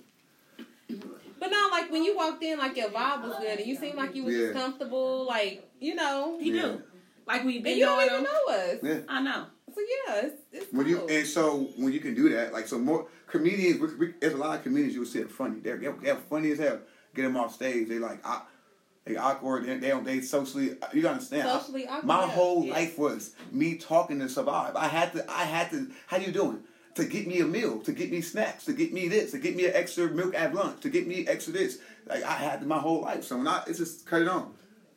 But 1.41 1.51
no, 1.51 1.69
like 1.71 1.91
when 1.91 2.05
you 2.05 2.17
walked 2.17 2.43
in, 2.43 2.59
like 2.59 2.77
your 2.77 2.89
vibe 2.89 3.23
was 3.23 3.37
good, 3.39 3.59
and 3.59 3.67
you 3.67 3.77
seemed 3.77 3.97
like 3.97 4.15
you 4.15 4.25
was 4.25 4.35
Yeah. 4.35 4.41
just 4.47 4.55
comfortable, 4.55 5.27
like 5.27 5.69
you 5.81 5.95
know, 5.95 6.39
He 6.41 6.53
Yeah. 6.53 6.63
do. 6.63 6.83
Like 7.27 7.45
we've 7.45 7.57
and 7.57 7.65
been 7.65 7.79
you 7.79 7.85
don't 7.87 8.05
even 8.05 8.19
him. 8.19 8.25
know 8.25 8.55
us. 8.55 8.79
Yeah. 8.83 8.99
I 9.09 9.23
know. 9.23 9.47
So 9.75 9.81
yeah, 9.81 10.15
it's, 10.27 10.43
it's 10.53 10.73
When 10.73 10.87
you 10.87 11.07
and 11.09 11.27
so 11.27 11.69
when 11.77 11.93
you 11.93 12.01
can 12.01 12.15
do 12.15 12.29
that, 12.31 12.53
like 12.53 12.69
so 12.69 12.79
more 12.79 13.09
comedians, 13.27 13.81
we, 13.81 13.95
we, 14.07 14.15
there's 14.21 14.35
a 14.35 14.37
lot 14.37 14.59
of 14.59 14.63
comedians 14.63 14.95
you'll 14.95 15.05
see 15.07 15.19
it 15.21 15.31
funny. 15.31 15.61
They're, 15.61 15.79
they're, 15.79 15.97
they're 16.01 16.17
funny 16.17 16.53
as 16.53 16.59
hell. 16.59 16.81
Get 17.15 17.23
them 17.23 17.37
off 17.37 17.55
stage, 17.55 17.89
they 17.89 17.99
like 17.99 18.25
I, 18.27 18.43
they 19.05 19.17
awkward. 19.17 19.67
They, 19.67 19.79
they 19.79 19.89
don't 19.89 20.05
they 20.05 20.21
socially. 20.21 20.77
You 20.93 21.07
understand. 21.09 21.49
Socially 21.49 21.87
awkward, 21.87 22.05
my 22.07 22.27
whole 22.27 22.65
Yeah. 22.65 22.73
life 22.75 22.99
was 22.99 23.33
me 23.53 23.77
talking 23.77 24.19
to 24.21 24.29
survive. 24.29 24.77
I 24.77 24.89
had 24.89 25.13
to. 25.13 25.31
I 25.31 25.45
had 25.45 25.71
to. 25.71 25.91
How 26.07 26.17
you 26.17 26.33
doing? 26.33 26.61
To 26.95 27.05
get 27.05 27.27
me 27.27 27.41
a 27.41 27.45
meal, 27.45 27.81
to 27.81 27.93
get 27.93 28.13
me 28.13 28.21
snacks, 28.21 28.67
to 28.67 28.73
get 28.73 28.93
me 28.93 29.09
this, 29.09 29.33
to 29.33 29.39
get 29.39 29.57
me 29.57 29.67
an 29.67 29.73
extra 29.75 30.09
milk 30.09 30.33
at 30.35 30.55
lunch, 30.55 30.81
to 30.83 30.89
get 30.89 31.09
me 31.09 31.27
extra 31.27 31.53
this. 31.53 31.79
Like 32.07 32.23
I 32.23 32.33
had 32.35 32.61
to 32.61 32.67
my 32.67 32.79
whole 32.79 33.03
life. 33.03 33.25
So 33.25 33.37
when 33.37 33.49
I 33.49 33.65
it's 33.67 33.79
just 33.79 34.07
cut 34.07 34.23
it 34.23 34.29
on. 34.29 34.55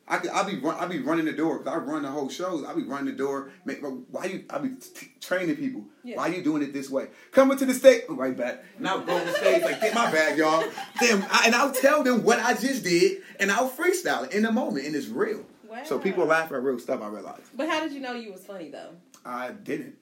I 0.08 0.18
could, 0.18 0.30
I 0.30 0.42
be 0.42 0.56
run, 0.58 0.76
I 0.78 0.86
be 0.86 1.00
running 1.00 1.26
the 1.26 1.32
door 1.32 1.58
because 1.58 1.72
I 1.72 1.76
run 1.76 2.02
the 2.02 2.10
whole 2.10 2.28
show. 2.28 2.66
I 2.66 2.74
be 2.74 2.82
running 2.82 3.06
the 3.06 3.12
door. 3.12 3.50
Make 3.64 3.80
why 3.82 4.24
you? 4.24 4.44
I 4.48 4.58
be 4.58 4.70
t- 4.70 5.12
training 5.20 5.56
people. 5.56 5.84
Yeah. 6.02 6.16
Why 6.16 6.28
you 6.28 6.42
doing 6.42 6.62
it 6.62 6.72
this 6.72 6.88
way? 6.88 7.08
Coming 7.30 7.58
to 7.58 7.66
the 7.66 7.74
stage, 7.74 8.04
right 8.08 8.36
back. 8.36 8.64
Now 8.78 8.98
go 8.98 9.16
on 9.16 9.26
the 9.26 9.32
stage 9.32 9.62
like 9.62 9.80
get 9.80 9.94
my 9.94 10.10
bag, 10.10 10.38
y'all. 10.38 10.64
Then 11.00 11.26
I, 11.30 11.42
and 11.46 11.54
I'll 11.54 11.72
tell 11.72 12.02
them 12.02 12.24
what 12.24 12.38
I 12.38 12.54
just 12.54 12.84
did, 12.84 13.22
and 13.38 13.52
I'll 13.52 13.70
freestyle 13.70 14.26
it 14.26 14.32
in 14.32 14.42
the 14.42 14.52
moment, 14.52 14.86
and 14.86 14.96
it's 14.96 15.08
real. 15.08 15.44
So 15.84 15.98
people 15.98 16.24
laugh 16.24 16.50
at 16.50 16.62
real 16.62 16.78
stuff. 16.78 17.02
I 17.02 17.08
realize 17.08 17.42
But 17.54 17.68
how 17.68 17.80
did 17.80 17.92
you 17.92 18.00
know 18.00 18.12
you 18.12 18.32
was 18.32 18.44
funny 18.44 18.70
though? 18.70 18.90
I 19.24 19.50
didn't. 19.50 19.96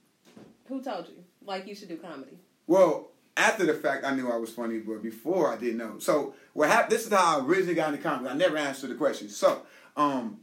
Who 0.69 0.81
told 0.83 1.09
you? 1.09 1.25
Like 1.45 1.67
you 1.67 1.75
should 1.75 1.89
do 1.89 1.97
comedy. 1.97 2.39
Well, 2.67 3.11
after 3.37 3.67
the 3.67 3.75
fact, 3.75 4.05
I 4.05 4.15
knew 4.15 4.31
I 4.31 4.37
was 4.37 4.51
funny, 4.51 4.79
but 4.79 5.03
before 5.03 5.53
I 5.53 5.57
didn't 5.57 5.77
know. 5.77 5.99
So 5.99 6.35
what 6.55 6.71
happened? 6.71 6.93
This 6.93 7.07
is 7.07 7.13
how 7.13 7.39
I 7.39 7.45
originally 7.45 7.75
got 7.75 7.93
into 7.93 8.03
comedy. 8.03 8.31
I 8.31 8.35
never 8.35 8.57
answered 8.57 8.91
the 8.91 8.95
question. 8.95 9.29
So 9.29 9.63
um, 9.97 10.39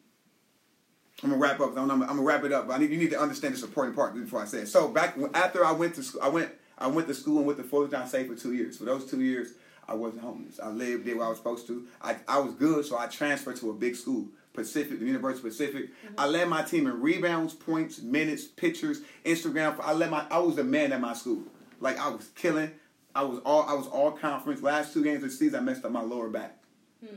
I'm 1.24 1.30
gonna 1.30 1.42
wrap 1.42 1.60
up. 1.60 1.78
I'm, 1.78 1.90
I'm 1.90 2.00
gonna 2.00 2.22
wrap 2.22 2.44
it 2.44 2.52
up. 2.52 2.68
But 2.68 2.74
I 2.74 2.78
need 2.80 2.92
you 2.92 2.98
need 2.98 3.12
to 3.12 3.20
understand 3.20 3.54
this 3.54 3.64
important 3.64 3.96
part 3.96 4.14
before 4.16 4.42
I 4.42 4.46
say 4.46 4.60
it. 4.60 4.68
So 4.68 4.90
back 4.90 5.18
after 5.34 5.66
I 5.66 5.72
went 5.72 5.96
to 5.96 6.04
school, 6.04 6.22
I 6.22 6.28
went 6.28 6.52
I 6.78 6.88
went 6.88 7.08
to 7.08 7.14
school 7.14 7.38
and 7.38 7.48
went 7.48 7.58
to 7.60 7.64
Fullerton 7.64 8.08
State 8.08 8.28
for 8.28 8.36
two 8.36 8.54
years. 8.54 8.78
For 8.78 8.86
those 8.86 9.10
two 9.10 9.22
years, 9.22 9.54
I 9.88 9.94
wasn't 9.94 10.24
homeless. 10.24 10.60
I 10.60 10.68
lived 10.70 11.06
there 11.06 11.18
where 11.18 11.28
I 11.28 11.30
was 11.30 11.38
supposed 11.38 11.68
to. 11.68 11.88
I, 12.02 12.18
I 12.28 12.40
was 12.40 12.54
good, 12.56 12.86
so 12.86 12.98
I 12.98 13.08
transferred 13.08 13.58
to 13.58 13.70
a 13.70 13.74
big 13.74 13.96
school, 13.96 14.28
Pacific, 14.54 15.00
the 15.00 15.06
University 15.06 15.48
of 15.48 15.54
Pacific. 15.54 15.90
I 16.18 16.28
led 16.28 16.48
my 16.50 16.62
team 16.64 16.88
in 16.88 17.00
rebounds, 17.02 17.54
points, 17.54 18.02
minutes, 18.02 18.46
pictures, 18.46 19.02
Instagram. 19.24 19.78
I 19.82 19.94
led 19.94 20.10
my 20.10 20.26
I 20.30 20.40
was 20.40 20.56
the 20.58 20.64
man 20.64 20.92
at 20.92 21.00
my 21.00 21.14
school. 21.14 21.44
Like 21.80 21.98
I 22.00 22.10
was 22.10 22.28
killing. 22.36 22.72
I 23.16 23.24
was 23.24 23.40
all 23.46 23.64
I 23.64 23.74
was 23.74 23.88
all 23.88 24.12
conference. 24.12 24.62
Last 24.62 24.94
two 24.94 25.04
games 25.04 25.24
of 25.24 25.30
the 25.30 25.36
season, 25.36 25.60
I 25.60 25.62
messed 25.62 25.86
up 25.86 25.92
my 25.92 26.02
lower 26.02 26.30
back. 26.30 26.58
Okay. 27.04 27.14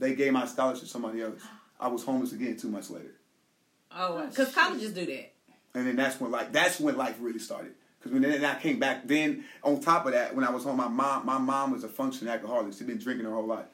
They 0.00 0.14
gave 0.14 0.32
my 0.32 0.46
scholarship 0.46 0.84
to 0.84 0.88
somebody 0.88 1.22
else. 1.22 1.40
I 1.78 1.88
was 1.88 2.02
homeless 2.02 2.32
again 2.32 2.56
two 2.56 2.68
months 2.68 2.90
later. 2.90 3.14
Oh, 3.92 4.18
oh 4.18 4.26
because 4.26 4.52
colleges 4.52 4.92
do 4.92 5.06
that. 5.06 5.32
And 5.74 5.86
then 5.86 5.94
that's 5.94 6.20
when 6.20 6.30
like 6.30 6.52
that's 6.52 6.80
when 6.80 6.96
life 6.96 7.16
really 7.20 7.38
started. 7.38 7.74
Because 7.98 8.12
when 8.12 8.22
then 8.22 8.44
I 8.44 8.58
came 8.58 8.78
back, 8.78 9.06
then 9.06 9.44
on 9.62 9.80
top 9.80 10.06
of 10.06 10.12
that, 10.12 10.34
when 10.34 10.44
I 10.44 10.50
was 10.50 10.64
home, 10.64 10.78
my 10.78 10.88
mom 10.88 11.26
my 11.26 11.38
mom 11.38 11.72
was 11.72 11.84
a 11.84 11.88
functioning 11.88 12.32
alcoholic. 12.32 12.72
She'd 12.72 12.86
been 12.86 12.98
drinking 12.98 13.26
her 13.26 13.34
whole 13.34 13.46
life. 13.46 13.66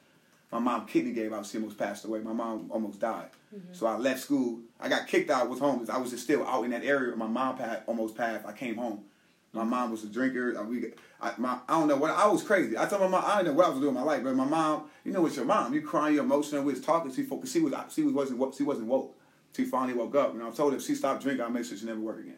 My 0.50 0.58
mom 0.58 0.86
kidney 0.86 1.12
gave 1.12 1.32
out. 1.32 1.46
She 1.46 1.58
almost 1.58 1.78
passed 1.78 2.04
away. 2.04 2.20
My 2.20 2.32
mom 2.32 2.70
almost 2.70 3.00
died. 3.00 3.30
Mm-hmm. 3.54 3.72
So 3.72 3.86
I 3.86 3.96
left 3.96 4.20
school. 4.20 4.60
I 4.80 4.88
got 4.88 5.06
kicked 5.06 5.30
out. 5.30 5.48
Was 5.48 5.60
homeless. 5.60 5.90
I 5.90 5.98
was 5.98 6.10
just 6.10 6.24
still 6.24 6.46
out 6.46 6.64
in 6.64 6.70
that 6.72 6.84
area. 6.84 7.14
My 7.16 7.26
mom 7.26 7.56
passed, 7.56 7.82
almost 7.86 8.16
passed. 8.16 8.46
I 8.46 8.52
came 8.52 8.76
home. 8.76 9.04
My 9.56 9.64
mom 9.64 9.90
was 9.90 10.04
a 10.04 10.08
drinker. 10.08 10.54
I, 10.58 10.62
we, 10.62 10.92
I, 11.20 11.32
my, 11.38 11.58
I 11.68 11.78
don't 11.78 11.88
know 11.88 11.96
what 11.96 12.10
I 12.10 12.26
was 12.26 12.42
crazy. 12.42 12.76
I 12.76 12.86
told 12.86 13.02
my 13.02 13.08
mom 13.08 13.24
I 13.26 13.38
didn't 13.38 13.48
know 13.48 13.58
what 13.58 13.66
I 13.66 13.70
was 13.70 13.78
doing 13.78 13.88
in 13.88 13.94
my 13.94 14.02
life, 14.02 14.22
but 14.22 14.34
my 14.34 14.44
mom, 14.44 14.90
you 15.04 15.12
know, 15.12 15.24
it's 15.26 15.36
your 15.36 15.46
mom. 15.46 15.72
You 15.72 15.82
crying, 15.82 16.14
you 16.14 16.20
emotional. 16.20 16.62
We 16.62 16.72
was 16.72 16.82
talking. 16.82 17.12
She 17.12 17.22
focused. 17.22 17.52
She 17.52 17.60
was 17.60 17.72
she 17.92 18.02
was 18.02 18.12
wasn't 18.12 18.54
she 18.54 18.62
wasn't 18.62 18.88
woke. 18.88 19.16
She 19.56 19.64
finally 19.64 19.94
woke 19.94 20.14
up, 20.14 20.34
and 20.34 20.42
I 20.42 20.50
told 20.50 20.72
her 20.72 20.78
if 20.78 20.84
she 20.84 20.94
stopped 20.94 21.22
drinking, 21.22 21.42
I'll 21.42 21.50
make 21.50 21.64
sure 21.64 21.78
she 21.78 21.86
never 21.86 22.00
work 22.00 22.18
again. 22.18 22.36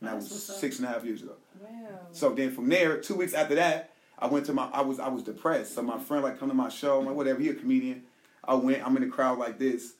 And 0.00 0.08
that 0.08 0.16
was 0.16 0.24
That's 0.24 0.34
what's 0.34 0.50
up. 0.50 0.56
six 0.56 0.78
and 0.80 0.88
a 0.88 0.90
half 0.90 1.04
years 1.04 1.22
ago. 1.22 1.34
Wow. 1.60 1.68
So 2.10 2.30
then 2.30 2.50
from 2.50 2.68
there, 2.68 2.98
two 2.98 3.14
weeks 3.14 3.34
after 3.34 3.54
that, 3.54 3.92
I 4.18 4.26
went 4.26 4.46
to 4.46 4.52
my 4.52 4.68
I 4.72 4.82
was 4.82 4.98
I 4.98 5.08
was 5.08 5.22
depressed. 5.22 5.74
So 5.74 5.82
my 5.82 5.94
mm-hmm. 5.94 6.02
friend 6.02 6.24
like 6.24 6.40
come 6.40 6.48
to 6.48 6.54
my 6.54 6.68
show, 6.68 6.98
I'm 6.98 7.06
like 7.06 7.14
whatever, 7.14 7.40
he 7.40 7.50
a 7.50 7.54
comedian. 7.54 8.02
I 8.42 8.54
went, 8.54 8.84
I'm 8.84 8.96
in 8.96 9.02
the 9.02 9.08
crowd 9.08 9.38
like 9.38 9.58
this. 9.58 9.94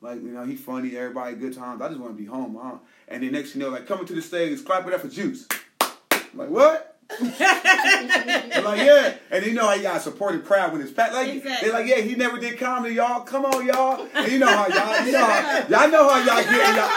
Like, 0.00 0.22
you 0.22 0.30
know, 0.30 0.44
he 0.44 0.54
funny, 0.54 0.96
everybody 0.96 1.34
good 1.36 1.54
times. 1.54 1.82
I 1.82 1.88
just 1.88 2.00
want 2.00 2.16
to 2.16 2.22
be 2.22 2.28
home, 2.28 2.58
huh? 2.60 2.78
And 3.08 3.22
then 3.22 3.32
next 3.32 3.54
you 3.54 3.60
know, 3.60 3.70
like 3.70 3.86
coming 3.86 4.06
to 4.06 4.14
the 4.14 4.22
stage, 4.22 4.64
clap 4.64 4.86
it 4.86 4.94
up 4.94 5.00
for 5.00 5.08
juice. 5.08 5.48
I'm 6.32 6.38
like, 6.38 6.50
what? 6.50 6.94
I'm 7.20 8.64
like, 8.64 8.82
yeah. 8.82 9.14
And 9.30 9.44
you 9.46 9.54
know 9.54 9.66
how 9.66 9.96
a 9.96 10.00
supportive 10.00 10.44
crowd 10.44 10.72
when 10.72 10.82
it's 10.82 10.92
packed. 10.92 11.14
Like 11.14 11.28
Exactly. 11.28 11.68
they're 11.70 11.78
like, 11.78 11.86
yeah, 11.88 12.00
he 12.00 12.14
never 12.14 12.38
did 12.38 12.58
comedy, 12.58 12.94
y'all. 12.96 13.20
Come 13.22 13.44
on, 13.46 13.66
y'all. 13.66 14.06
And 14.14 14.30
you 14.32 14.38
know 14.38 14.46
how 14.46 14.66
y'all, 14.68 15.06
you 15.06 15.12
know 15.12 15.24
how 15.24 15.58
y'all 15.68 15.90
know 15.90 16.08
how 16.08 16.18
y'all 16.18 16.44
get 16.44 16.76
y'all, 16.76 16.90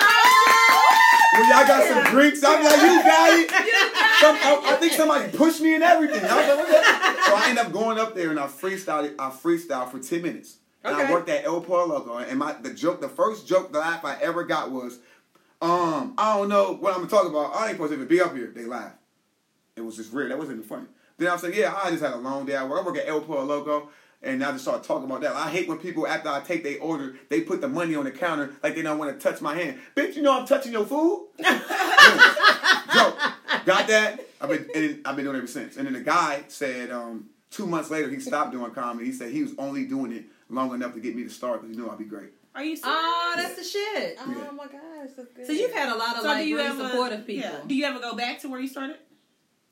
when 1.39 1.49
y'all 1.49 1.67
got 1.67 1.87
some 1.87 2.13
drinks. 2.13 2.43
I'm 2.43 2.63
like, 2.63 2.81
you 2.81 3.03
got 3.03 3.39
it. 3.39 3.51
Some, 4.21 4.35
I, 4.35 4.61
I 4.65 4.75
think 4.75 4.93
somebody 4.93 5.35
pushed 5.35 5.61
me 5.61 5.73
and 5.73 5.83
everything. 5.83 6.23
I 6.23 6.35
was 6.37 6.47
like, 6.47 6.57
what 6.69 7.25
So 7.25 7.35
I 7.35 7.45
end 7.49 7.57
up 7.57 7.71
going 7.71 7.97
up 7.97 8.13
there 8.13 8.29
and 8.29 8.39
I 8.39 8.45
freestyled. 8.45 9.15
I 9.17 9.31
freestyled 9.31 9.89
for 9.89 9.97
ten 9.97 10.21
minutes. 10.21 10.57
And 10.83 10.95
I 10.95 11.03
Okay. 11.05 11.11
worked 11.11 11.27
at 11.29 11.43
El 11.43 11.61
Loco. 11.61 12.17
And 12.17 12.37
my 12.37 12.53
the 12.53 12.71
joke, 12.71 13.01
the 13.01 13.09
first 13.09 13.47
joke, 13.47 13.71
the 13.73 13.79
laugh 13.79 14.05
I 14.05 14.17
ever 14.21 14.43
got 14.43 14.69
was, 14.69 14.99
um, 15.59 16.13
I 16.19 16.37
don't 16.37 16.49
know 16.49 16.73
what 16.73 16.95
I'm 16.95 17.07
talking 17.07 17.31
about. 17.31 17.55
I 17.55 17.63
ain't 17.69 17.77
supposed 17.77 17.89
to 17.93 17.95
even 17.95 18.07
be 18.07 18.21
up 18.21 18.35
here. 18.35 18.51
They 18.55 18.65
laughed. 18.65 18.97
It 19.75 19.81
was 19.81 19.95
just 19.97 20.11
weird. 20.13 20.31
That 20.31 20.37
wasn't 20.37 20.57
even 20.57 20.67
funny. 20.67 20.87
Then 21.17 21.29
I 21.29 21.33
was 21.33 21.43
like, 21.43 21.55
yeah, 21.55 21.73
I 21.81 21.89
just 21.91 22.03
had 22.03 22.13
a 22.13 22.17
long 22.17 22.45
day. 22.45 22.55
I 22.55 22.63
work, 22.65 22.81
I 22.81 22.85
work 22.85 22.97
at 22.97 23.07
El 23.07 23.21
Pollo 23.21 23.43
Loco. 23.43 23.89
And 24.23 24.43
I 24.43 24.51
just 24.51 24.63
started 24.65 24.83
talking 24.83 25.05
about 25.05 25.21
that. 25.21 25.35
I 25.35 25.49
hate 25.49 25.67
when 25.67 25.79
people, 25.79 26.05
after 26.05 26.29
I 26.29 26.41
take 26.41 26.63
their 26.63 26.79
order, 26.79 27.15
they 27.29 27.41
put 27.41 27.59
the 27.59 27.67
money 27.67 27.95
on 27.95 28.03
the 28.03 28.11
counter 28.11 28.53
like 28.61 28.75
they 28.75 28.83
don't 28.83 28.99
want 28.99 29.19
to 29.19 29.23
touch 29.31 29.41
my 29.41 29.55
hand. 29.55 29.79
Bitch, 29.95 30.15
you 30.15 30.21
know 30.21 30.39
I'm 30.39 30.45
touching 30.45 30.71
your 30.71 30.85
food? 30.85 31.29
Joke. 31.39 33.17
Got 33.65 33.87
that? 33.87 34.19
I've 34.39 34.49
been 34.49 34.67
and 34.75 35.01
I've 35.07 35.15
been 35.15 35.25
doing 35.25 35.35
it 35.37 35.39
ever 35.39 35.47
since. 35.47 35.77
And 35.77 35.85
then 35.87 35.93
the 35.93 36.01
guy 36.01 36.43
said 36.49 36.91
um, 36.91 37.29
two 37.49 37.65
months 37.65 37.89
later 37.89 38.09
he 38.09 38.19
stopped 38.19 38.51
doing 38.51 38.69
comedy. 38.71 39.05
He 39.07 39.11
said 39.11 39.31
he 39.31 39.41
was 39.43 39.53
only 39.57 39.85
doing 39.85 40.11
it 40.11 40.25
long 40.49 40.73
enough 40.75 40.93
to 40.93 40.99
get 40.99 41.15
me 41.15 41.23
to 41.23 41.29
start 41.29 41.61
because 41.61 41.75
he 41.75 41.81
knew 41.81 41.89
I'd 41.89 41.97
be 41.97 42.05
great. 42.05 42.29
Are 42.53 42.63
you 42.63 42.75
serious? 42.75 42.83
Oh, 42.85 43.33
that's 43.37 43.55
the 43.55 43.63
shit. 43.63 44.17
Oh 44.19 44.25
Yeah. 44.29 44.51
my 44.51 44.65
gosh, 44.65 45.09
that's 45.15 45.31
good. 45.33 45.45
So 45.47 45.51
you've 45.53 45.71
had 45.73 45.89
a 45.89 45.95
lot 45.97 46.15
of 46.17 46.21
so 46.21 46.27
like 46.27 46.43
do 46.43 46.49
you 46.49 46.57
really 46.57 46.67
ever 46.69 46.89
supportive 46.89 47.25
people. 47.25 47.49
Yeah. 47.49 47.59
Do 47.65 47.73
you 47.75 47.85
ever 47.85 47.99
go 47.99 48.13
back 48.15 48.39
to 48.41 48.49
where 48.49 48.59
you 48.59 48.67
started? 48.67 48.97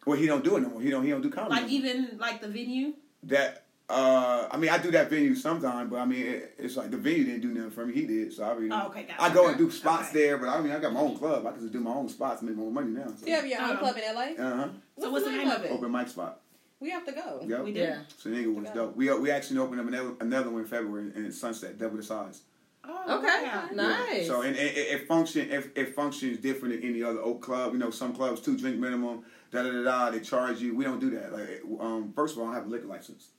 Well, 0.05 0.17
he 0.17 0.25
don't 0.27 0.43
do 0.43 0.57
it 0.57 0.61
no 0.61 0.69
more. 0.69 0.81
He 0.81 0.89
don't. 0.89 1.03
He 1.03 1.09
don't 1.11 1.21
do 1.21 1.29
comedy. 1.29 1.61
Like 1.61 1.71
even 1.71 2.17
like 2.19 2.41
the 2.41 2.47
venue? 2.47 2.93
that. 3.23 3.65
Uh, 3.91 4.47
I 4.51 4.57
mean, 4.57 4.69
I 4.69 4.77
do 4.77 4.91
that 4.91 5.09
venue 5.09 5.33
sometime, 5.33 5.89
but 5.89 5.97
I 5.97 6.05
mean, 6.05 6.23
it, 6.23 6.53
it's 6.59 6.77
like 6.77 6.91
the 6.91 6.97
venue 6.97 7.25
didn't 7.25 7.41
do 7.41 7.47
nothing 7.47 7.71
for 7.71 7.87
me. 7.87 7.93
He 7.95 8.05
did, 8.05 8.31
so 8.31 8.43
I 8.43 8.53
mean, 8.55 8.71
Oh, 8.71 8.85
okay, 8.85 9.01
gotcha. 9.01 9.19
I 9.19 9.33
go 9.33 9.47
and 9.47 9.57
do 9.57 9.71
spots 9.71 10.09
Okay. 10.09 10.19
there, 10.27 10.37
but 10.37 10.47
I 10.47 10.61
mean, 10.61 10.71
I 10.71 10.77
got 10.77 10.93
my 10.93 10.99
own 10.99 11.17
club. 11.17 11.47
I 11.47 11.51
can 11.53 11.61
just 11.61 11.73
do 11.73 11.79
my 11.79 11.89
own 11.89 12.07
spots, 12.07 12.41
and 12.41 12.51
make 12.51 12.57
more 12.59 12.71
money 12.71 12.91
now. 12.91 13.07
So. 13.19 13.25
you 13.25 13.33
have 13.33 13.47
your 13.47 13.59
own 13.59 13.71
Um, 13.71 13.77
club 13.79 13.97
in 13.97 14.13
LA. 14.13 14.21
Uh 14.45 14.55
huh. 14.57 14.67
So 14.99 15.09
what's 15.09 15.25
the 15.25 15.31
name 15.31 15.49
of 15.49 15.63
it? 15.65 15.71
Open 15.71 15.91
mic 15.91 16.07
spot. 16.07 16.39
We 16.79 16.91
have 16.91 17.03
to 17.07 17.11
go. 17.13 17.41
Yep. 17.47 17.63
We 17.63 17.73
do. 17.73 17.79
Yeah. 17.79 18.01
So 18.15 18.29
nigga 18.29 18.53
was 18.53 18.69
dope. 18.69 18.95
We 18.95 19.11
we 19.17 19.31
actually 19.31 19.57
opened 19.57 19.81
up 19.81 19.87
another, 19.87 20.11
another 20.21 20.49
one 20.51 20.61
in 20.61 20.67
February 20.67 21.11
in 21.15 21.31
Sunset, 21.31 21.79
double 21.79 21.97
the 21.97 22.03
size. 22.03 22.41
Oh, 22.85 23.17
Okay. 23.17 23.41
yeah. 23.41 23.69
Nice. 23.73 24.27
So 24.27 24.43
and 24.43 24.55
it, 24.55 24.77
it, 24.77 25.01
it 25.01 25.07
function 25.07 25.49
it, 25.49 25.71
it 25.75 25.95
functions 25.95 26.37
different 26.37 26.75
than 26.79 26.87
any 26.91 27.01
other 27.01 27.21
oak 27.21 27.41
club. 27.41 27.73
You 27.73 27.79
know, 27.79 27.89
some 27.89 28.13
clubs 28.13 28.39
two 28.41 28.55
drink 28.55 28.77
minimum. 28.77 29.23
Da 29.51 29.63
da 29.63 29.71
da 29.71 29.81
da. 29.83 30.11
They 30.11 30.19
charge 30.19 30.61
you. 30.61 30.75
We 30.75 30.83
don't 30.83 30.99
do 30.99 31.09
that. 31.11 31.33
Like, 31.33 31.61
um, 31.79 32.13
first 32.15 32.35
of 32.35 32.41
all, 32.41 32.47
I 32.47 32.53
don't 32.53 32.55
have 32.63 32.65
a 32.67 32.69
liquor 32.69 32.87
license. 32.87 33.29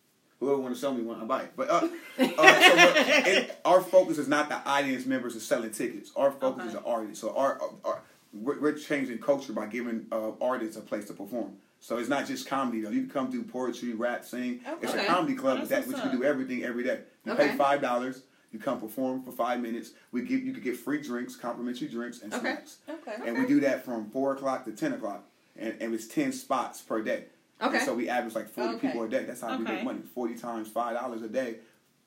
Whoever 0.41 0.59
want 0.59 0.75
to 0.75 0.81
sell 0.81 0.95
me 0.95 1.03
one, 1.03 1.21
I 1.21 1.25
buy 1.25 1.43
it. 1.43 1.53
But 1.55 1.69
uh, 1.69 1.75
uh, 1.75 2.61
so 2.61 2.73
it, 3.31 3.61
our 3.65 3.81
focus 3.83 4.17
is 4.19 4.27
not 4.27 4.49
the 4.49 4.57
audience 4.67 5.05
members 5.05 5.35
who 5.35 5.41
selling 5.41 5.71
tickets. 5.71 6.11
Our 6.17 6.31
focus 6.33 6.67
is 6.67 6.73
the 6.73 6.83
artists. 6.83 7.21
So 7.21 7.37
our, 7.37 7.61
our 7.85 8.01
we're, 8.33 8.59
we're 8.59 8.73
changing 8.73 9.19
culture 9.19 9.53
by 9.53 9.67
giving 9.67 10.07
uh, 10.11 10.31
artists 10.41 10.77
a 10.77 10.81
place 10.81 11.05
to 11.07 11.13
perform. 11.13 11.53
So 11.81 11.99
it's 11.99 12.09
not 12.09 12.27
just 12.27 12.47
comedy 12.47 12.81
though. 12.81 12.91
You 12.91 13.03
can 13.03 13.11
come 13.11 13.31
do 13.31 13.43
poetry, 13.43 13.93
rap, 13.93 14.25
sing. 14.25 14.61
It's 14.81 14.95
a 14.95 15.05
comedy 15.05 15.35
club, 15.35 15.63
that 15.69 15.87
which 15.87 15.97
you 15.99 16.03
can 16.03 16.17
do 16.19 16.25
everything 16.25 16.65
every 16.65 16.85
day. 16.85 17.01
You 17.27 17.33
Okay. 17.33 17.49
pay 17.51 17.57
five 17.57 17.81
dollars. 17.83 18.23
You 18.53 18.59
come 18.59 18.81
perform 18.81 19.23
for 19.23 19.31
five 19.33 19.61
minutes. 19.61 19.91
We 20.11 20.23
give 20.23 20.43
you 20.43 20.53
could 20.53 20.65
get 20.65 20.77
free 20.77 21.01
drinks, 21.03 21.37
complimentary 21.37 21.89
drinks, 21.89 22.23
and 22.23 22.33
Okay. 22.33 22.41
snacks. 22.41 22.79
Okay. 22.89 23.15
And 23.25 23.39
we 23.39 23.47
do 23.47 23.61
that 23.61 23.85
from 23.85 24.11
four 24.11 24.33
o'clock 24.33 24.65
to 24.65 24.73
ten 24.73 24.93
o'clock, 24.95 25.25
and, 25.61 25.77
and 25.81 25.95
it's 25.95 26.07
ten 26.07 26.33
spots 26.33 26.81
per 26.81 27.03
day. 27.03 27.25
Okay. 27.63 27.77
And 27.77 27.85
so 27.87 27.95
we 27.95 28.09
average 28.09 28.35
like 28.35 28.49
forty 28.49 28.75
Okay. 28.77 28.89
people 28.89 29.03
a 29.05 29.09
day. 29.09 29.25
That's 29.25 29.41
how 29.43 29.57
we 29.57 29.63
make 29.65 29.85
money. 29.85 30.01
Forty 30.15 30.35
times 30.35 30.69
five 30.69 30.95
dollars 30.97 31.23
a 31.23 31.29
day. 31.29 31.57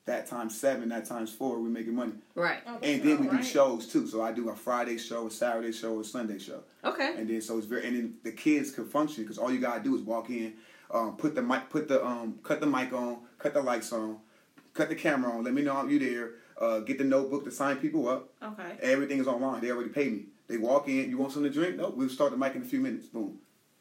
That 0.06 0.26
times 0.26 0.58
seven. 0.58 0.90
That 0.90 1.06
times 1.06 1.32
four. 1.32 1.58
We 1.60 1.70
making 1.70 1.94
money. 1.94 2.12
Right. 2.34 2.58
Oh, 2.66 2.78
And 2.82 3.02
then 3.02 3.16
we 3.18 3.22
do 3.24 3.28
alright. 3.30 3.44
shows 3.44 3.86
too. 3.86 4.06
So 4.06 4.20
I 4.20 4.32
do 4.32 4.50
a 4.50 4.56
Friday 4.56 4.98
show, 4.98 5.28
a 5.28 5.30
Saturday 5.30 5.72
show, 5.72 6.00
a 6.00 6.04
Sunday 6.04 6.38
show. 6.38 6.60
Okay. 6.84 7.14
And 7.16 7.28
then 7.28 7.40
so 7.40 7.56
it's 7.56 7.66
very 7.66 7.86
and 7.86 7.96
then 7.96 8.14
the 8.22 8.32
kids 8.32 8.70
can 8.70 8.84
function 8.86 9.22
because 9.24 9.38
all 9.38 9.50
you 9.50 9.60
gotta 9.60 9.82
do 9.82 9.94
is 9.96 10.02
walk 10.02 10.28
in, 10.28 10.54
um, 10.92 11.16
put 11.16 11.34
the 11.34 11.40
mic, 11.42 11.70
put 11.70 11.88
the 11.88 12.04
um, 12.04 12.38
cut 12.42 12.60
the 12.60 12.66
mic 12.66 12.92
on, 12.92 13.20
cut 13.38 13.54
the 13.54 13.62
lights 13.62 13.92
on, 13.94 14.18
cut 14.74 14.88
the 14.90 14.94
camera 14.94 15.32
on. 15.32 15.42
Let 15.44 15.54
me 15.54 15.62
know 15.62 15.86
you 15.86 15.98
there. 15.98 16.30
Uh, 16.60 16.80
get 16.80 16.98
the 16.98 17.04
notebook 17.04 17.44
to 17.44 17.50
sign 17.50 17.76
people 17.78 18.08
up. 18.08 18.28
Okay. 18.42 18.76
Everything 18.82 19.18
is 19.20 19.26
online. 19.26 19.60
They 19.62 19.70
already 19.70 19.88
paid 19.90 20.12
me. 20.12 20.24
They 20.48 20.56
walk 20.58 20.88
in. 20.88 21.08
You 21.10 21.18
want 21.18 21.32
something 21.32 21.50
to 21.52 21.58
drink? 21.58 21.76
Nope. 21.76 21.94
We'll 21.96 22.08
start 22.08 22.30
the 22.32 22.36
mic 22.36 22.54
in 22.54 22.62
a 22.62 22.64
few 22.66 22.80
minutes. 22.80 23.06
Boom. 23.06 23.38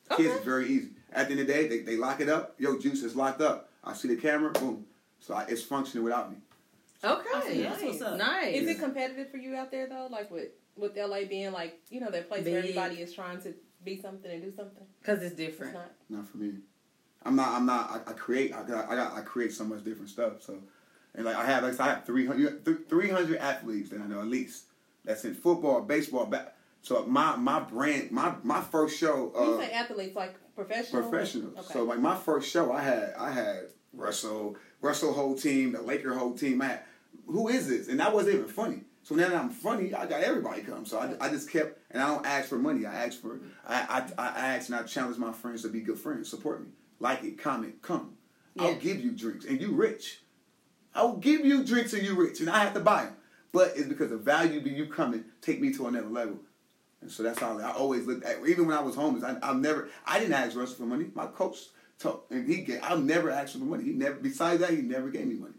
Kids 0.10 0.20
Okay. 0.30 0.30
is 0.40 0.46
very 0.46 0.68
easy. 0.68 0.90
At 1.12 1.28
the 1.28 1.32
end 1.34 1.42
of 1.42 1.48
the 1.48 1.54
day, 1.54 1.68
they, 1.68 1.80
they 1.80 1.96
lock 1.98 2.20
it 2.22 2.30
up. 2.30 2.56
Yo, 2.58 2.78
juice 2.80 3.04
is 3.04 3.16
locked 3.16 3.42
up. 3.42 3.70
I 3.84 3.94
see 3.94 4.08
the 4.08 4.16
camera. 4.16 4.52
Boom. 4.52 4.86
So 5.20 5.34
I, 5.34 5.44
it's 5.48 5.62
functioning 5.64 6.04
without 6.04 6.32
me. 6.32 6.38
Okay. 7.04 7.62
That's 7.64 7.82
what's 7.84 8.02
up. 8.02 8.18
Nice. 8.18 8.56
Is 8.56 8.68
it 8.70 8.80
competitive 8.80 9.30
for 9.30 9.38
you 9.38 9.56
out 9.56 9.72
there 9.72 9.88
though? 9.88 10.08
Like 10.10 10.32
with 10.32 10.50
with 10.78 10.96
LA 10.98 11.26
being 11.30 11.52
like 11.52 11.80
you 11.90 12.00
know 12.00 12.10
that 12.10 12.28
place 12.30 12.44
Big. 12.44 12.54
where 12.54 12.62
everybody 12.64 12.96
is 12.96 13.14
trying 13.14 13.42
to 13.42 13.54
be 13.84 14.00
something 14.02 14.32
and 14.32 14.42
do 14.42 14.52
something. 14.56 14.84
Because 15.02 15.18
it's 15.22 15.32
It's 15.32 15.36
different. 15.38 15.74
not. 15.74 15.92
Not 16.10 16.28
for 16.30 16.38
me. 16.38 16.54
I'm 17.26 17.36
not. 17.36 17.50
I'm 17.50 17.66
not. 17.66 18.04
I, 18.08 18.12
I 18.12 18.14
create. 18.14 18.54
I 18.54 18.64
got. 18.64 18.90
I 18.90 18.96
got. 18.96 19.14
I 19.18 19.22
create 19.22 19.52
so 19.54 19.64
much 19.66 19.84
different 19.84 20.10
stuff. 20.10 20.42
So, 20.42 20.58
and 21.16 21.26
like 21.26 21.36
I 21.36 21.46
have. 21.46 21.64
Like 21.64 21.78
I 21.80 21.88
have 21.90 22.06
300, 22.06 22.90
300 22.90 23.38
athletes 23.38 23.90
that 23.90 24.02
I 24.02 24.08
know 24.08 24.20
at 24.22 24.28
least. 24.28 24.64
That's 25.06 25.26
in 25.26 25.34
football, 25.34 25.82
baseball. 25.82 26.26
Back. 26.26 26.56
So 26.82 27.06
my 27.06 27.36
my 27.36 27.60
brand. 27.60 28.12
My 28.12 28.36
my 28.44 28.62
first 28.62 28.98
show. 28.98 29.32
When 29.34 29.48
you 29.48 29.54
Uh, 29.56 29.60
say 29.60 29.72
athletes, 29.72 30.16
like 30.16 30.36
professional. 30.56 31.02
professional. 31.02 31.52
Okay. 31.52 31.74
So 31.74 31.84
like 31.84 32.00
my 32.00 32.16
first 32.16 32.50
show, 32.50 32.72
I 32.72 32.82
had 32.82 33.14
I 33.18 33.32
had 33.32 33.64
Russell, 33.94 34.58
Russell 34.82 35.14
whole 35.14 35.36
team, 35.36 35.72
the 35.74 35.82
Laker 35.82 36.14
whole 36.14 36.34
team. 36.34 36.62
I 36.62 36.66
had, 36.66 36.80
who 37.28 37.48
is 37.48 37.68
this? 37.68 37.88
And 37.88 38.00
that 38.00 38.14
wasn't 38.14 38.36
even 38.36 38.48
funny. 38.48 38.82
So 39.04 39.16
now 39.16 39.28
that 39.30 39.38
I'm 39.38 39.50
funny, 39.50 39.94
I 39.94 40.06
got 40.06 40.24
everybody 40.24 40.62
come. 40.62 40.86
So 40.86 40.98
I, 40.98 41.26
I 41.26 41.30
just 41.30 41.50
kept, 41.50 41.78
and 41.92 42.02
I 42.02 42.08
don't 42.08 42.26
ask 42.26 42.48
for 42.48 42.58
money. 42.58 42.86
I 42.86 43.06
ask 43.06 43.20
for, 43.22 43.40
I, 43.68 44.04
I, 44.18 44.22
I 44.24 44.56
ask 44.56 44.70
and 44.70 44.78
I 44.78 44.84
challenge 44.84 45.18
my 45.18 45.34
friends 45.34 45.62
to 45.64 45.68
be 45.68 45.82
good 45.82 46.00
friends, 46.00 46.30
support 46.30 46.62
me, 46.62 46.70
like 47.00 47.22
it, 47.24 47.38
comment, 47.38 47.82
come. 47.82 48.14
I'll 48.58 48.76
give 48.76 49.04
you 49.04 49.12
drinks, 49.12 49.46
and 49.46 49.60
you 49.60 49.74
rich. 49.74 50.22
I'll 50.96 51.18
give 51.18 51.44
you 51.46 51.64
drinks, 51.64 51.92
and 51.94 52.04
you 52.04 52.16
rich, 52.16 52.40
and 52.40 52.50
I 52.50 52.60
have 52.60 52.74
to 52.76 52.80
buy 52.80 53.06
them. 53.06 53.16
But 53.54 53.74
it's 53.76 53.88
because 53.88 54.10
the 54.10 54.18
value 54.18 54.60
of 54.60 54.68
you 54.68 54.88
coming 54.88 55.24
take 55.42 55.62
me 55.62 55.72
to 55.76 55.88
another 55.88 56.10
level. 56.10 56.40
And 57.02 57.12
so 57.12 57.22
that's 57.22 57.40
how 57.40 57.58
I 57.60 57.72
always 57.72 58.06
looked 58.08 58.26
at. 58.26 58.46
Even 58.48 58.66
when 58.68 58.76
I 58.76 58.82
was 58.82 58.96
homeless, 58.96 59.24
I, 59.24 59.38
I've 59.42 59.58
never. 59.58 59.90
I 60.06 60.20
didn't 60.20 60.34
ask 60.34 60.58
Russell 60.58 60.78
for 60.78 60.84
money. 60.84 61.06
My 61.14 61.28
coach 61.28 61.58
told, 62.00 62.22
and 62.32 62.48
he. 62.48 62.62
Gave, 62.62 62.80
I've 62.82 63.04
never 63.04 63.30
asked 63.30 63.56
him 63.56 63.62
for 63.62 63.68
money. 63.68 63.84
He 63.84 63.92
never. 63.92 64.16
Besides 64.16 64.60
that, 64.62 64.72
he 64.72 64.78
never 64.78 65.10
gave 65.10 65.28
me 65.28 65.36
money. 65.36 65.54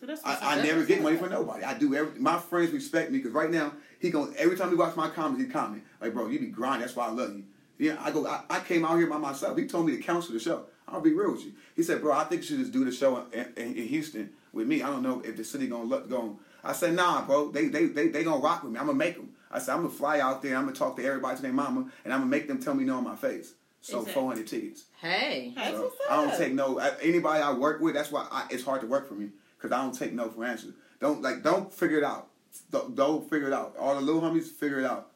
So 0.00 0.06
that's 0.06 0.24
I, 0.24 0.58
I 0.58 0.62
never 0.62 0.84
get 0.84 1.02
money 1.02 1.16
from 1.16 1.30
nobody. 1.30 1.64
I 1.64 1.76
do 1.76 1.94
every. 1.94 2.18
My 2.18 2.38
friends 2.38 2.72
respect 2.72 3.10
me 3.10 3.18
because 3.18 3.32
right 3.32 3.50
now 3.50 3.72
he 3.98 4.10
going 4.10 4.34
every 4.36 4.56
time 4.56 4.70
he 4.70 4.76
watch 4.76 4.96
my 4.96 5.10
comments, 5.10 5.42
he 5.42 5.48
comment 5.48 5.82
like, 6.00 6.14
"Bro, 6.14 6.28
you 6.28 6.38
be 6.38 6.46
grinding. 6.46 6.82
That's 6.82 6.96
why 6.96 7.06
I 7.06 7.10
love 7.10 7.36
you." 7.36 7.44
Yeah, 7.78 7.96
I 8.00 8.10
go. 8.10 8.26
I, 8.26 8.42
I 8.48 8.60
came 8.60 8.84
out 8.84 8.96
here 8.96 9.08
by 9.08 9.18
myself. 9.18 9.58
He 9.58 9.66
told 9.66 9.86
me 9.86 9.96
to 9.96 10.02
cancel 10.02 10.32
the 10.32 10.40
show. 10.40 10.66
I'll 10.86 11.00
be 11.00 11.12
real 11.12 11.32
with 11.32 11.44
you. 11.44 11.52
He 11.76 11.82
said, 11.82 12.00
"Bro, 12.00 12.12
I 12.12 12.24
think 12.24 12.42
you 12.42 12.48
should 12.48 12.58
just 12.58 12.72
do 12.72 12.84
the 12.84 12.92
show 12.92 13.26
in, 13.32 13.52
in, 13.56 13.74
in 13.74 13.88
Houston 13.88 14.30
with 14.52 14.66
me. 14.66 14.82
I 14.82 14.86
don't 14.86 15.02
know 15.02 15.20
if 15.24 15.36
the 15.36 15.44
city 15.44 15.66
gonna 15.66 15.84
look 15.84 16.08
going." 16.08 16.38
I 16.64 16.72
said, 16.72 16.94
"Nah, 16.94 17.24
bro. 17.26 17.50
They 17.50 17.68
they 17.68 17.86
they 17.86 18.08
they 18.08 18.24
gonna 18.24 18.40
rock 18.42 18.62
with 18.62 18.72
me. 18.72 18.78
I'm 18.78 18.86
gonna 18.86 18.98
make 18.98 19.16
them." 19.16 19.30
I 19.50 19.58
said, 19.58 19.72
"I'm 19.74 19.82
gonna 19.82 19.94
fly 19.94 20.20
out 20.20 20.42
there. 20.42 20.56
I'm 20.56 20.64
gonna 20.64 20.76
talk 20.76 20.96
to 20.96 21.04
everybody 21.04 21.36
to 21.36 21.42
their 21.42 21.52
mama, 21.52 21.90
and 22.04 22.12
I'm 22.12 22.20
gonna 22.20 22.30
make 22.30 22.48
them 22.48 22.60
tell 22.60 22.74
me 22.74 22.84
no 22.84 22.96
on 22.96 23.04
my 23.04 23.16
face." 23.16 23.54
So 23.80 23.98
Exactly. 23.98 24.14
400 24.22 24.46
tickets. 24.46 24.84
Hey. 24.98 25.52
Hey, 25.54 25.72
So 25.72 25.82
what's 25.82 25.96
I 26.10 26.16
don't 26.24 26.38
take 26.38 26.54
no. 26.54 26.78
I- 26.80 26.96
Anybody 27.02 27.42
I 27.42 27.52
work 27.52 27.80
with, 27.82 27.94
that's 27.94 28.10
why 28.10 28.26
I, 28.32 28.46
it's 28.50 28.64
hard 28.64 28.80
to 28.80 28.86
work 28.86 29.06
for 29.06 29.14
me 29.14 29.28
because 29.58 29.72
I 29.72 29.82
don't 29.82 29.92
take 29.96 30.14
no 30.14 30.30
for 30.30 30.44
answers. 30.44 30.72
Don't 31.00 31.20
like. 31.20 31.42
Don't 31.42 31.70
figure 31.72 31.98
it 31.98 32.04
out. 32.04 32.28
Don't, 32.70 32.94
don't 32.94 33.28
figure 33.28 33.48
it 33.48 33.52
out. 33.52 33.76
All 33.78 33.94
the 33.94 34.00
little 34.00 34.22
homies 34.22 34.44
figure 34.46 34.78
it 34.80 34.86
out. 34.86 35.10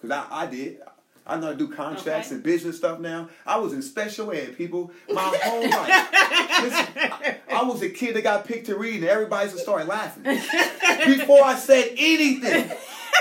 Cause 0.00 0.10
I, 0.10 0.26
I 0.30 0.46
did. 0.46 0.80
I 1.26 1.36
know 1.36 1.46
how 1.46 1.52
to 1.52 1.58
do 1.58 1.68
contracts 1.68 2.28
Okay. 2.28 2.34
and 2.34 2.42
business 2.42 2.76
stuff 2.78 2.98
now. 2.98 3.28
I 3.46 3.56
was 3.58 3.72
in 3.72 3.80
special 3.82 4.32
ed, 4.32 4.56
people, 4.56 4.90
my 5.12 5.20
whole 5.42 5.62
life. 5.62 6.62
Listen, 6.62 6.86
I, 6.96 7.36
I 7.50 7.62
was 7.62 7.80
a 7.82 7.88
kid 7.90 8.16
that 8.16 8.22
got 8.24 8.44
picked 8.44 8.66
to 8.66 8.76
read, 8.76 8.96
and 8.96 9.04
everybody 9.04 9.48
just 9.50 9.62
started 9.62 9.86
laughing 9.88 10.24
before 10.24 11.42
I 11.44 11.54
said 11.54 11.92
anything. 11.96 12.70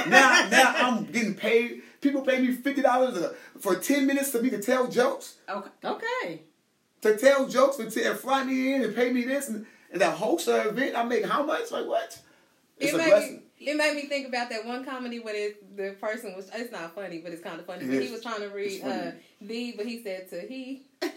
Now, 0.07 0.47
now 0.49 0.73
I'm 0.77 1.05
getting 1.05 1.35
paid. 1.35 1.83
People 2.01 2.21
pay 2.21 2.41
me 2.41 2.53
fifty 2.53 2.81
dollars 2.81 3.23
for 3.59 3.75
ten 3.75 4.07
minutes 4.07 4.31
to 4.31 4.41
me 4.41 4.49
to 4.49 4.59
tell 4.59 4.87
jokes 4.87 5.35
Okay. 5.47 5.69
Okay. 5.83 6.41
to 7.01 7.17
tell 7.17 7.47
jokes 7.47 7.77
and, 7.77 7.91
to, 7.91 8.09
and 8.09 8.17
fly 8.17 8.43
me 8.43 8.73
in 8.73 8.83
and 8.83 8.95
pay 8.95 9.11
me 9.13 9.23
this 9.23 9.49
and, 9.49 9.67
and 9.91 10.01
that 10.01 10.15
host 10.17 10.47
an 10.47 10.67
event. 10.67 10.95
I 10.95 11.03
make 11.03 11.23
how 11.25 11.43
much? 11.43 11.69
Like 11.69 11.85
what? 11.85 12.19
It's 12.79 12.91
it 12.91 12.95
a 12.95 12.97
made 12.97 13.09
blessing. 13.09 13.43
me. 13.59 13.67
It 13.67 13.77
made 13.77 13.93
me 13.95 14.07
think 14.07 14.27
about 14.27 14.49
that 14.49 14.65
one 14.65 14.83
comedy 14.83 15.19
where 15.19 15.35
it, 15.35 15.60
the 15.75 15.95
person 15.99 16.35
was. 16.35 16.49
It's 16.53 16.71
not 16.71 16.93
funny, 16.95 17.19
but 17.19 17.31
it's 17.31 17.41
kind 17.43 17.59
of 17.59 17.65
funny. 17.65 17.85
It 17.85 17.89
But 17.91 18.01
he 18.03 18.11
was 18.11 18.21
trying 18.21 18.41
to 18.41 18.49
read 18.49 18.73
It's 18.73 18.83
uh, 18.83 19.11
the, 19.41 19.73
but 19.77 19.85
he 19.85 20.01
said 20.03 20.29
to 20.29 20.41
he. 20.41 20.83
Yeah. 21.01 21.09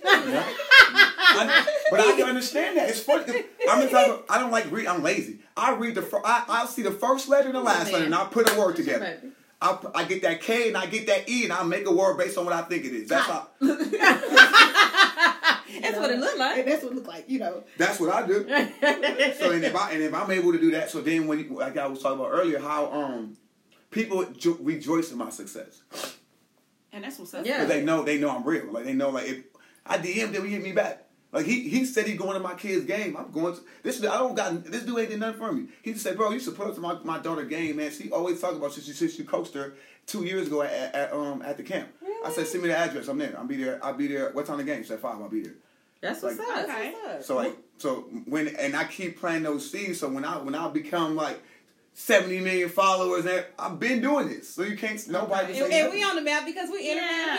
I, 1.37 1.67
but 1.91 2.01
I 2.01 2.17
can 2.17 2.29
understand 2.29 2.77
that. 2.77 2.89
It's 2.91 3.01
funny. 3.01 3.25
'cause 3.25 3.43
I'm 3.69 3.81
the 3.81 3.89
type 3.89 4.09
of, 4.09 4.25
I 4.29 4.39
don't 4.39 4.51
like 4.51 4.71
read. 4.71 4.87
I'm 4.87 5.03
lazy. 5.03 5.41
I 5.57 5.75
read 5.75 5.95
the. 5.95 6.03
fir- 6.03 6.23
I 6.25 6.45
I'll 6.49 6.67
see 6.67 6.83
the 6.83 6.91
first 6.91 7.29
letter 7.29 7.47
and 7.49 7.55
the 7.57 7.61
last 7.61 7.93
letter, 7.93 8.05
and 8.07 8.15
I 8.15 8.25
put 8.25 8.51
a 8.51 8.59
word 8.59 8.77
together. 8.77 9.21
I 9.61 9.79
I 9.95 10.05
get 10.05 10.23
that 10.23 10.41
K 10.41 10.69
and 10.69 10.77
I 10.77 10.87
get 10.87 11.07
that 11.07 11.29
E, 11.29 11.45
and 11.45 11.53
I 11.53 11.63
make 11.65 11.87
a 11.87 11.93
word 11.93 12.17
based 12.19 12.37
on 12.39 12.45
what 12.45 12.55
I 12.55 12.63
think 12.63 12.85
it 12.85 12.93
is. 12.93 13.09
That's 13.09 13.27
how. 13.27 13.49
That's 15.81 15.97
what 15.99 16.11
it 16.11 16.19
looked 16.21 16.39
like. 16.39 16.59
And 16.59 16.69
that's 16.69 16.83
what 16.85 16.93
it 16.93 16.95
looked 16.97 17.09
like, 17.09 17.29
you 17.29 17.39
know. 17.41 17.65
That's 17.77 17.99
what 17.99 18.11
I 18.15 18.27
do. 18.27 18.45
so 19.39 19.51
and 19.51 19.65
if 19.65 19.75
I 19.75 19.91
and 19.93 20.03
if 20.03 20.15
I'm 20.15 20.31
able 20.31 20.53
to 20.53 20.59
do 20.61 20.71
that, 20.73 20.91
so 20.91 21.01
then 21.01 21.27
when 21.27 21.53
like 21.55 21.77
I 21.77 21.87
was 21.87 22.01
talking 22.01 22.21
about 22.21 22.31
earlier, 22.31 22.59
how 22.61 22.93
um 22.93 23.37
people 23.95 24.25
jo- 24.37 24.59
rejoice 24.61 25.13
in 25.13 25.19
my 25.19 25.31
success. 25.31 25.83
And 26.93 27.03
that's 27.03 27.19
what's 27.19 27.33
up. 27.35 27.47
Yeah. 27.47 27.59
Because 27.59 27.69
they 27.69 27.85
know 27.85 28.03
they 28.03 28.19
know 28.19 28.31
I'm 28.31 28.45
real. 28.45 28.71
Like 28.71 28.85
they 28.85 28.93
know 28.93 29.11
like 29.11 29.29
if 29.29 29.45
I 29.87 29.99
DM 29.99 30.33
them, 30.33 30.45
he 30.45 30.53
hit 30.53 30.63
me 30.63 30.73
back. 30.73 31.05
Like 31.33 31.47
he 31.47 31.69
he 31.69 31.85
said 31.85 32.07
he 32.07 32.17
going 32.17 32.35
to 32.35 32.41
my 32.41 32.55
kid's 32.55 32.85
game. 32.85 33.17
I'm 33.17 33.33
going 33.33 33.55
to 33.55 33.61
this. 33.83 34.01
I 34.05 34.19
don't 34.19 34.35
got 34.37 34.65
this 34.65 34.83
dude 34.85 34.99
ain't 34.99 35.11
did 35.11 35.19
nothing 35.21 35.41
for 35.41 35.53
me. 35.53 35.67
He 35.83 35.93
just 35.93 36.05
said, 36.05 36.17
bro, 36.17 36.31
you 36.31 36.39
supposed 36.39 36.77
to 36.77 36.81
my 36.81 36.99
my 37.03 37.19
daughter 37.19 37.45
game, 37.45 37.77
man. 37.77 37.91
She 37.91 38.11
always 38.11 38.41
talk 38.41 38.53
about 38.55 38.73
since 38.73 38.87
she 38.87 38.93
since 38.93 39.15
she 39.15 39.25
coached 39.25 39.55
her 39.55 39.75
two 40.07 40.25
years 40.25 40.47
ago 40.47 40.63
at, 40.63 40.95
at 40.95 41.13
um 41.13 41.43
at 41.43 41.57
the 41.57 41.63
camp. 41.65 41.89
I 42.25 42.31
said, 42.31 42.47
send 42.47 42.63
me 42.63 42.69
the 42.69 42.77
address. 42.77 43.09
I'm 43.09 43.19
there. 43.19 43.35
I'll 43.37 43.47
be 43.47 43.57
there. 43.57 43.85
I'll 43.85 43.95
be 43.95 44.07
there. 44.07 44.31
What 44.33 44.47
time 44.47 44.59
the 44.59 44.65
game? 44.65 44.83
She 44.83 44.89
said 44.89 45.01
five. 45.01 45.21
I'll 45.21 45.29
be 45.29 45.43
there. 45.43 45.55
That's 46.01 46.23
what's 46.23 46.39
up. 46.39 46.65
Okay. 46.69 46.93
What's 46.93 47.17
up? 47.17 47.25
So 47.25 47.37
like 47.37 47.57
so 47.79 48.07
when 48.27 48.49
and 48.49 48.77
I 48.77 48.85
keep 48.85 49.19
planting 49.19 49.43
those 49.43 49.69
seeds. 49.69 49.99
So 49.99 50.09
when 50.09 50.25
I 50.25 50.39
when 50.39 50.55
I 50.55 50.69
become 50.69 51.17
like. 51.17 51.43
70 51.97 52.41
million 52.41 52.69
followers 52.69 53.25
and 53.25 53.45
I've 53.57 53.79
been 53.79 54.01
doing 54.01 54.29
this. 54.29 54.53
So 54.53 54.63
you 54.63 54.77
can't 54.77 55.01
nobody 55.09 55.47
can 55.47 55.55
say 55.55 55.63
And, 55.65 55.73
and 55.73 55.93
we 55.93 56.03
on 56.03 56.17
the 56.17 56.23
map 56.23 56.45
because 56.45 56.69
we 56.69 56.91
interviewed 56.91 57.05
Yeah. 57.11 57.37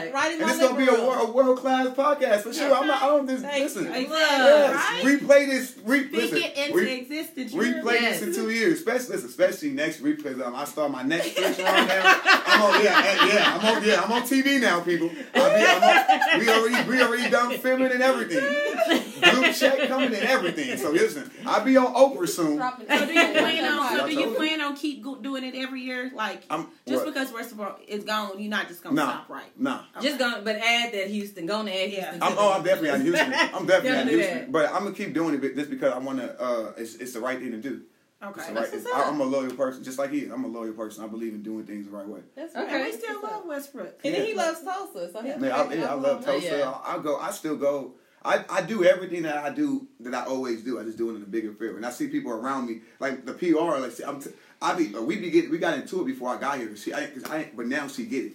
him. 0.00 0.04
Look. 0.06 0.14
Right 0.14 0.26
in 0.32 0.32
And 0.32 0.40
my 0.42 0.50
it's 0.50 0.58
gonna 0.60 0.76
be 0.76 0.88
a, 0.88 0.92
room. 0.92 1.06
wor- 1.06 1.18
a 1.18 1.30
world 1.30 1.58
class 1.58 1.86
podcast 1.88 2.40
for 2.42 2.52
sure. 2.52 2.74
I'm 2.74 2.88
not. 2.88 3.00
I 3.02 3.06
don't 3.06 3.28
just 3.28 3.44
Thank 3.44 3.62
listen. 3.62 3.84
you. 3.84 3.92
Exactly. 3.92 4.16
Yes, 4.18 4.74
Right? 4.74 5.04
replay 5.20 5.46
this. 5.46 5.74
Re, 5.84 6.00
Speak 6.00 6.12
listen, 6.12 6.38
it 6.38 6.56
into 6.58 6.74
re, 6.78 6.92
existence. 6.98 7.52
replay? 7.54 8.00
Yes. 8.00 8.20
this 8.20 8.28
in 8.36 8.42
two 8.44 8.50
years, 8.50 8.78
especially 8.78 9.14
listen, 9.14 9.28
especially 9.28 9.70
next 9.70 10.02
replay. 10.02 10.44
Um, 10.44 10.56
I 10.56 10.64
start 10.64 10.90
my 10.90 11.02
next 11.04 11.34
picture 11.36 11.64
on 11.66 11.86
now. 11.86 12.20
I'm 12.46 12.62
on. 12.62 12.82
Yeah, 12.84 13.02
eh, 13.06 13.28
yeah. 13.34 13.58
I'm 13.60 13.76
on. 13.76 13.84
Yeah, 13.84 14.02
I'm 14.02 14.10
on 14.12 14.22
TV 14.22 14.60
now, 14.60 14.80
people. 14.80 15.10
I'll 15.34 15.56
be, 15.56 15.64
I'm 15.64 15.82
on, 15.82 16.40
we 16.40 16.48
already 16.50 16.90
we 16.90 17.02
already 17.02 17.30
done 17.30 17.56
filming 17.58 17.92
and 17.92 18.02
everything. 18.02 18.42
Group 19.46 19.56
check 19.78 19.88
coming 19.88 20.06
and 20.14 20.16
everything. 20.24 20.76
So 20.78 20.90
listen, 20.90 21.30
I'll 21.46 21.64
be 21.64 21.76
on 21.76 21.92
Oprah 21.94 22.28
soon. 22.28 22.58
So 22.58 23.06
do 23.06 23.12
you 23.12 23.32
plan 23.32 23.64
on? 23.64 23.86
So 23.96 24.06
do 24.06 24.12
you 24.14 24.34
plan 24.34 24.60
on 24.60 24.76
keep 24.76 25.02
go- 25.02 25.16
doing 25.16 25.44
it 25.44 25.54
every 25.54 25.80
year? 25.82 26.10
Like 26.14 26.42
I'm 26.50 26.68
just 26.86 27.04
what? 27.04 27.14
because 27.14 27.32
restaurant 27.32 27.78
is 27.86 28.04
gone, 28.04 28.38
you're 28.38 28.50
not 28.50 28.68
just 28.68 28.82
gonna 28.82 28.96
Nah, 28.96 29.08
stop, 29.10 29.28
right? 29.30 29.60
nah. 29.60 29.80
Just 30.00 30.18
gonna, 30.18 30.42
but 30.42 30.56
add 30.56 30.92
that 30.92 31.06
Houston. 31.08 31.46
Gonna 31.46 31.70
add 31.70 31.90
Yeah. 31.90 32.10
Houston. 32.10 32.22
I'm, 32.22 32.34
oh, 32.38 32.52
I'm 32.52 32.62
definitely 32.62 32.90
out 32.90 32.96
in 32.96 33.02
Houston. 33.02 33.32
I'm 33.54 33.66
definitely 33.66 33.90
out 33.90 34.02
in 34.02 34.08
Houston. 34.08 34.36
that. 34.38 34.52
But 34.52 34.66
I'm 34.72 34.82
gonna 34.84 34.92
keep 34.94 35.14
doing 35.14 35.34
it 35.34 35.56
just 35.56 35.70
because 35.70 35.92
I 35.92 35.98
wanna. 35.98 36.34
Uh, 36.38 36.72
it's 36.76 36.96
it's 36.96 37.12
the 37.12 37.20
right 37.20 37.38
thing 37.38 37.52
to 37.52 37.58
do. 37.58 37.82
Okay. 38.22 38.52
That's 38.54 38.72
right, 38.72 38.86
I, 38.94 39.00
up. 39.02 39.06
I'm 39.12 39.20
a 39.20 39.24
loyal 39.24 39.50
person, 39.52 39.84
just 39.84 39.98
like 39.98 40.10
he 40.10 40.20
is. 40.20 40.32
I'm 40.32 40.42
a 40.44 40.48
loyal 40.48 40.72
person. 40.72 41.04
I 41.04 41.06
believe 41.06 41.34
in 41.34 41.42
doing 41.42 41.64
things 41.66 41.84
the 41.86 41.92
right 41.94 42.08
way. 42.08 42.20
That's 42.34 42.56
Okay. 42.56 42.64
right. 42.64 42.72
And 42.74 42.84
we 42.84 42.92
still 42.92 43.20
what's 43.20 43.24
love 43.24 43.42
up. 43.42 43.46
Westbrook. 43.46 44.00
And 44.04 44.14
then 44.14 44.24
he 44.26 44.32
loves 44.34 44.62
Tulsa, 44.62 45.12
so 45.12 45.20
he'll 45.20 45.32
Yeah, 45.32 45.36
be 45.38 45.50
I, 45.50 45.72
yeah, 45.74 45.90
I 45.90 45.94
love 45.94 46.24
home. 46.24 46.40
Tulsa. 46.40 46.46
Yeah. 46.58 46.70
I, 46.70 46.96
I 46.96 46.98
go. 47.02 47.18
I 47.18 47.30
still 47.30 47.56
go. 47.56 47.92
I, 48.26 48.44
I 48.50 48.62
do 48.62 48.84
everything 48.84 49.22
that 49.22 49.36
I 49.36 49.50
do 49.50 49.86
that 50.00 50.12
I 50.12 50.24
always 50.24 50.62
do. 50.62 50.80
I 50.80 50.82
just 50.84 50.98
do 50.98 51.10
it 51.10 51.16
in 51.16 51.22
a 51.22 51.26
bigger 51.26 51.52
field, 51.52 51.76
and 51.76 51.86
I 51.86 51.90
see 51.90 52.08
people 52.08 52.32
around 52.32 52.66
me 52.66 52.80
like 52.98 53.24
the 53.24 53.32
PR. 53.32 53.78
Like 53.78 53.92
I'm, 54.06 54.20
t- 54.20 54.30
I 54.60 54.74
be 54.74 54.88
we 54.88 55.16
be 55.18 55.30
get 55.30 55.50
we 55.50 55.58
got 55.58 55.78
into 55.78 56.02
it 56.02 56.06
before 56.06 56.34
I 56.34 56.40
got 56.40 56.58
here. 56.58 56.74
She, 56.76 56.92
I, 56.92 57.08
I, 57.30 57.48
but 57.54 57.66
now 57.66 57.86
she 57.86 58.04
get 58.04 58.24
it. 58.24 58.32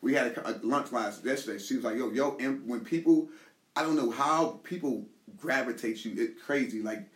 We 0.00 0.14
had 0.14 0.28
a, 0.38 0.50
a 0.50 0.52
lunch 0.62 0.92
last 0.92 1.24
yesterday. 1.24 1.58
She 1.58 1.76
was 1.76 1.84
like, 1.84 1.96
"Yo, 1.96 2.10
yo," 2.10 2.36
and 2.40 2.66
when 2.66 2.80
people, 2.80 3.28
I 3.76 3.82
don't 3.82 3.96
know 3.96 4.10
how 4.10 4.60
people 4.64 5.06
gravitate 5.36 6.04
you. 6.04 6.14
It's 6.16 6.42
crazy. 6.42 6.80
Like 6.82 7.08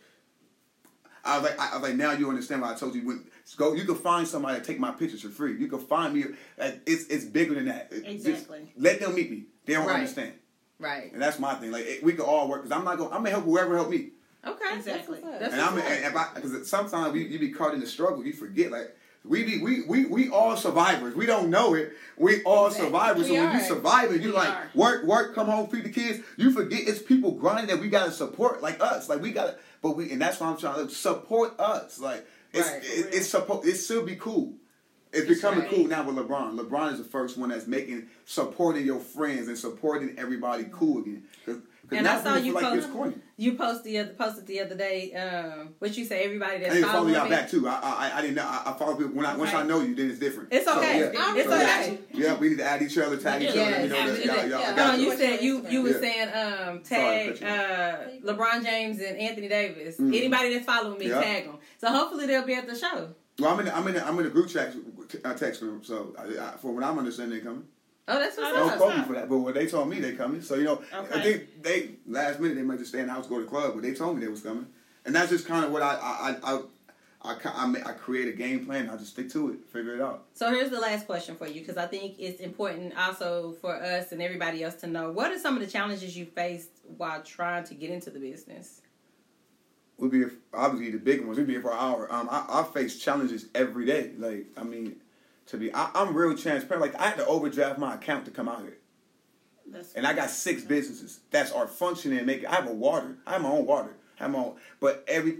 I 1.25 1.37
was 1.39 1.49
like, 1.49 1.59
I 1.59 1.73
was 1.77 1.89
like, 1.89 1.97
now 1.97 2.11
you 2.11 2.29
understand 2.29 2.61
why 2.61 2.71
I 2.71 2.75
told 2.75 2.95
you. 2.95 3.05
When 3.05 3.25
go, 3.57 3.73
you 3.73 3.85
can 3.85 3.95
find 3.95 4.27
somebody 4.27 4.59
to 4.59 4.65
take 4.65 4.79
my 4.79 4.91
pictures 4.91 5.21
for 5.21 5.29
free. 5.29 5.57
You 5.57 5.67
can 5.67 5.79
find 5.79 6.13
me. 6.13 6.25
Uh, 6.59 6.71
it's 6.85 7.05
it's 7.07 7.25
bigger 7.25 7.55
than 7.55 7.65
that. 7.65 7.89
It- 7.91 8.03
just 8.03 8.27
Exactly. 8.27 8.71
let 8.77 8.99
them 8.99 9.15
meet 9.15 9.31
me. 9.31 9.45
They 9.65 9.73
don't 9.73 9.85
Right. 9.85 9.95
understand, 9.95 10.33
Right. 10.79 11.11
and 11.11 11.21
that's 11.21 11.39
my 11.39 11.55
thing. 11.55 11.71
Like 11.71 11.85
it- 11.85 12.03
we 12.03 12.13
can 12.13 12.21
all 12.21 12.47
work 12.47 12.63
because 12.63 12.75
I'm 12.77 12.85
not 12.85 12.97
going. 12.97 13.11
I'm 13.11 13.17
gonna 13.19 13.31
help 13.31 13.43
whoever 13.45 13.75
help 13.75 13.89
me. 13.89 14.09
Okay. 14.47 14.75
Exactly. 14.75 15.19
That's 15.21 15.53
And 15.53 15.61
I'm 15.61 15.75
what's 15.75 15.85
up. 15.85 15.91
and 15.91 16.05
if 16.05 16.15
I 16.15 16.27
because 16.33 16.69
sometimes 16.69 17.13
we, 17.13 17.27
you 17.27 17.37
be 17.39 17.49
caught 17.51 17.73
in 17.73 17.79
the 17.81 17.87
struggle, 17.87 18.25
you 18.25 18.33
forget 18.33 18.71
like. 18.71 18.95
We 19.25 19.43
be 19.43 19.61
we 19.61 19.81
we 19.81 20.05
we 20.05 20.29
all 20.29 20.55
survivors. 20.55 21.13
We 21.13 21.25
don't 21.25 21.49
know 21.49 21.73
it. 21.73 21.91
We 22.17 22.41
all 22.43 22.71
survivors. 22.71 23.23
We 23.29 23.35
so 23.35 23.43
when 23.43 23.53
you 23.57 23.59
are. 23.61 23.67
surviving, 23.67 24.21
you 24.21 24.29
We 24.29 24.33
like 24.33 24.47
are. 24.47 24.71
work, 24.73 25.03
work, 25.03 25.35
come 25.35 25.47
home, 25.47 25.67
feed 25.67 25.83
the 25.83 25.89
kids. 25.89 26.23
You 26.37 26.51
forget 26.51 26.87
it's 26.87 27.01
people 27.01 27.33
grinding 27.33 27.67
that 27.67 27.81
we 27.83 27.89
gotta 27.89 28.11
support, 28.13 28.61
like 28.61 28.81
us. 28.81 29.09
Like 29.09 29.21
we 29.21 29.33
gotta, 29.33 29.57
but 29.81 29.97
we 29.97 30.09
and 30.09 30.21
that's 30.21 30.39
why 30.39 30.47
I'm 30.47 30.57
trying 30.57 30.87
to 30.87 30.93
support 30.93 31.59
us. 31.59 31.99
Like 31.99 32.25
it's 32.53 32.65
Right. 32.69 32.81
it, 32.81 33.13
it's 33.13 33.27
supposed 33.27 33.67
it 33.67 33.75
should 33.75 34.05
be 34.05 34.15
cool. 34.15 34.53
It's 35.11 35.27
becoming 35.27 35.61
right. 35.61 35.69
cool 35.69 35.87
now 35.87 36.03
with 36.03 36.15
LeBron. 36.17 36.55
LeBron 36.59 36.91
is 36.93 36.99
the 36.99 37.03
first 37.03 37.37
one 37.37 37.49
that's 37.49 37.65
making 37.65 38.07
supporting 38.25 38.85
your 38.85 38.99
friends 38.99 39.47
and 39.47 39.57
supporting 39.57 40.13
everybody 40.19 40.65
cool 40.71 40.99
again. 41.01 41.23
Cause, 41.47 41.55
'cause 41.55 41.97
And 41.97 42.07
I 42.07 42.21
saw 42.21 42.35
you 42.35 42.53
like 42.53 42.63
post- 42.63 43.17
You 43.35 43.53
posted 43.55 43.85
the 43.85 43.97
other 43.97 44.13
posted 44.13 44.45
the 44.45 44.59
other 44.61 44.75
day. 44.75 45.11
Um, 45.13 45.69
what 45.79 45.97
you 45.97 46.05
say? 46.05 46.23
Everybody 46.25 46.57
I 46.57 46.59
that's 46.59 46.73
didn't 46.75 46.85
follow 46.89 46.97
following 46.99 47.13
y'all 47.15 47.23
me. 47.23 47.29
back 47.31 47.49
too. 47.49 47.67
I 47.67 47.79
I, 47.81 48.17
I 48.19 48.21
didn't 48.21 48.35
know. 48.35 48.43
I, 48.45 48.61
I 48.67 48.73
follow 48.77 48.95
people 48.95 49.13
when 49.13 49.25
I 49.25 49.35
once 49.35 49.51
I 49.51 49.63
know 49.63 49.79
you, 49.81 49.95
then 49.95 50.11
it's 50.11 50.19
different. 50.19 50.49
It's 50.53 50.65
So, 50.65 50.77
okay. 50.77 50.99
yeah. 50.99 51.35
It's 51.35 51.49
So, 51.49 51.55
okay. 51.55 51.99
Yeah, 52.13 52.37
we 52.37 52.49
need 52.49 52.57
to 52.59 52.65
add 52.65 52.81
each 52.83 52.95
other, 52.99 53.17
tag 53.17 53.41
each 53.41 53.49
other. 53.49 53.59
Me 53.81 53.87
know 53.87 54.11
that 54.13 54.25
y'all, 54.25 54.35
y'all, 54.47 54.59
Yeah. 54.59 54.73
I 54.73 54.75
No, 54.75 54.93
you 55.03 55.11
you. 55.11 55.17
said 55.17 55.41
you 55.41 55.65
you 55.67 55.87
Yeah. 55.87 55.99
saying 55.99 56.29
um 56.69 56.81
tag 56.83 57.41
you 57.41 57.47
uh 57.47 58.07
LeBron 58.31 58.63
James 58.63 58.99
and 59.01 59.17
Anthony 59.17 59.47
Davis. 59.47 59.97
Mhm. 59.97 60.15
Anybody 60.15 60.53
that's 60.53 60.65
following 60.65 60.99
me, 60.99 61.07
Yeah. 61.07 61.19
tag 61.21 61.45
them. 61.45 61.57
So 61.79 61.87
hopefully 61.87 62.27
they'll 62.27 62.45
be 62.45 62.53
at 62.53 62.67
the 62.67 62.75
show. 62.75 63.15
Well, 63.39 63.51
I'm 63.53 63.59
in. 63.61 63.65
The, 63.67 63.75
I'm 63.77 63.87
in. 63.87 63.93
The, 63.93 64.05
I'm 64.05 64.17
in 64.19 64.25
the 64.25 64.29
group 64.29 64.49
chat. 64.49 64.73
Uh, 65.23 65.33
text 65.33 65.61
them. 65.61 65.81
So 65.83 66.15
I, 66.17 66.23
I, 66.53 66.57
for 66.57 66.71
what 66.73 66.83
I'm 66.83 66.97
understanding, 66.99 67.39
they 67.39 67.43
coming. 67.43 67.63
Oh, 68.07 68.19
that's 68.19 68.37
what's 68.37 68.53
Don't 68.55 68.69
up. 68.69 68.77
quote 68.77 68.97
me 68.97 69.03
for 69.03 69.13
that, 69.13 69.29
but 69.29 69.37
what 69.37 69.53
they 69.53 69.67
told 69.67 69.87
me 69.89 69.99
they 69.99 70.13
coming. 70.13 70.41
So 70.41 70.55
you 70.55 70.63
know, 70.63 70.81
I 70.93 71.21
think 71.21 71.61
they 71.61 71.91
last 72.07 72.39
minute 72.39 72.55
they 72.55 72.63
might 72.63 72.79
just 72.79 72.89
stay 72.89 72.99
in 73.01 73.07
the 73.07 73.13
house, 73.13 73.27
go 73.27 73.35
to 73.37 73.43
the 73.43 73.47
club, 73.49 73.73
but 73.75 73.83
they 73.83 73.93
told 73.93 74.15
me 74.17 74.21
they 74.25 74.31
was 74.31 74.41
coming, 74.41 74.67
and 75.05 75.13
that's 75.13 75.29
just 75.29 75.45
kind 75.45 75.63
of 75.65 75.71
what 75.71 75.81
I 75.83 75.95
I 75.95 76.35
I 76.51 76.53
I, 76.55 76.61
I, 77.21 77.33
ki- 77.35 77.49
I, 77.53 77.65
ma- 77.67 77.79
I 77.85 77.91
create 77.93 78.27
a 78.29 78.31
game 78.31 78.65
plan. 78.65 78.89
I 78.89 78.95
just 78.97 79.11
stick 79.11 79.29
to 79.31 79.51
it, 79.51 79.65
figure 79.65 79.93
it 79.93 80.01
out. 80.01 80.25
So 80.33 80.49
here's 80.51 80.69
the 80.71 80.79
last 80.79 81.05
question 81.05 81.35
for 81.35 81.47
you 81.47 81.59
because 81.61 81.77
I 81.77 81.85
think 81.85 82.15
it's 82.17 82.39
important 82.39 82.97
also 82.97 83.51
for 83.61 83.75
us 83.75 84.11
and 84.11 84.21
everybody 84.21 84.63
else 84.63 84.75
to 84.75 84.87
know 84.87 85.11
what 85.11 85.31
are 85.31 85.37
some 85.39 85.55
of 85.55 85.61
the 85.61 85.67
challenges 85.67 86.17
you 86.17 86.25
faced 86.25 86.69
while 86.97 87.21
trying 87.21 87.65
to 87.65 87.73
get 87.75 87.89
into 87.91 88.09
the 88.09 88.19
business. 88.19 88.78
We'll 89.99 90.09
be 90.09 90.23
obviously 90.53 90.91
the 90.91 90.97
big 90.97 91.25
ones. 91.25 91.37
We'll 91.37 91.45
be 91.45 91.53
here 91.53 91.61
for 91.61 91.71
an 91.71 91.77
hour. 91.79 92.07
Um, 92.11 92.29
I, 92.31 92.45
I 92.47 92.63
face 92.63 92.97
challenges 92.97 93.45
every 93.53 93.85
day. 93.85 94.11
Like 94.17 94.47
I 94.55 94.63
mean, 94.63 94.95
to 95.47 95.57
be, 95.57 95.73
I, 95.73 95.89
I'm 95.93 96.15
real 96.15 96.37
transparent. 96.37 96.81
Like 96.81 96.99
I 96.99 97.07
had 97.09 97.17
to 97.17 97.25
overdraft 97.25 97.77
my 97.79 97.95
account 97.95 98.25
to 98.25 98.31
come 98.31 98.47
out 98.47 98.61
here. 98.61 98.77
That's 99.67 99.93
and 99.93 100.07
I 100.07 100.13
got 100.13 100.29
six 100.29 100.63
businesses 100.63 101.19
that 101.31 101.53
are 101.53 101.67
functioning 101.67 102.17
and 102.17 102.25
making. 102.25 102.47
I 102.47 102.55
have 102.55 102.67
a 102.67 102.73
water. 102.73 103.17
I 103.27 103.33
have 103.33 103.41
my 103.41 103.49
own 103.49 103.65
water. 103.65 103.95
I 104.19 104.23
have 104.23 104.31
my 104.31 104.39
own. 104.39 104.55
But 104.79 105.03
every 105.07 105.39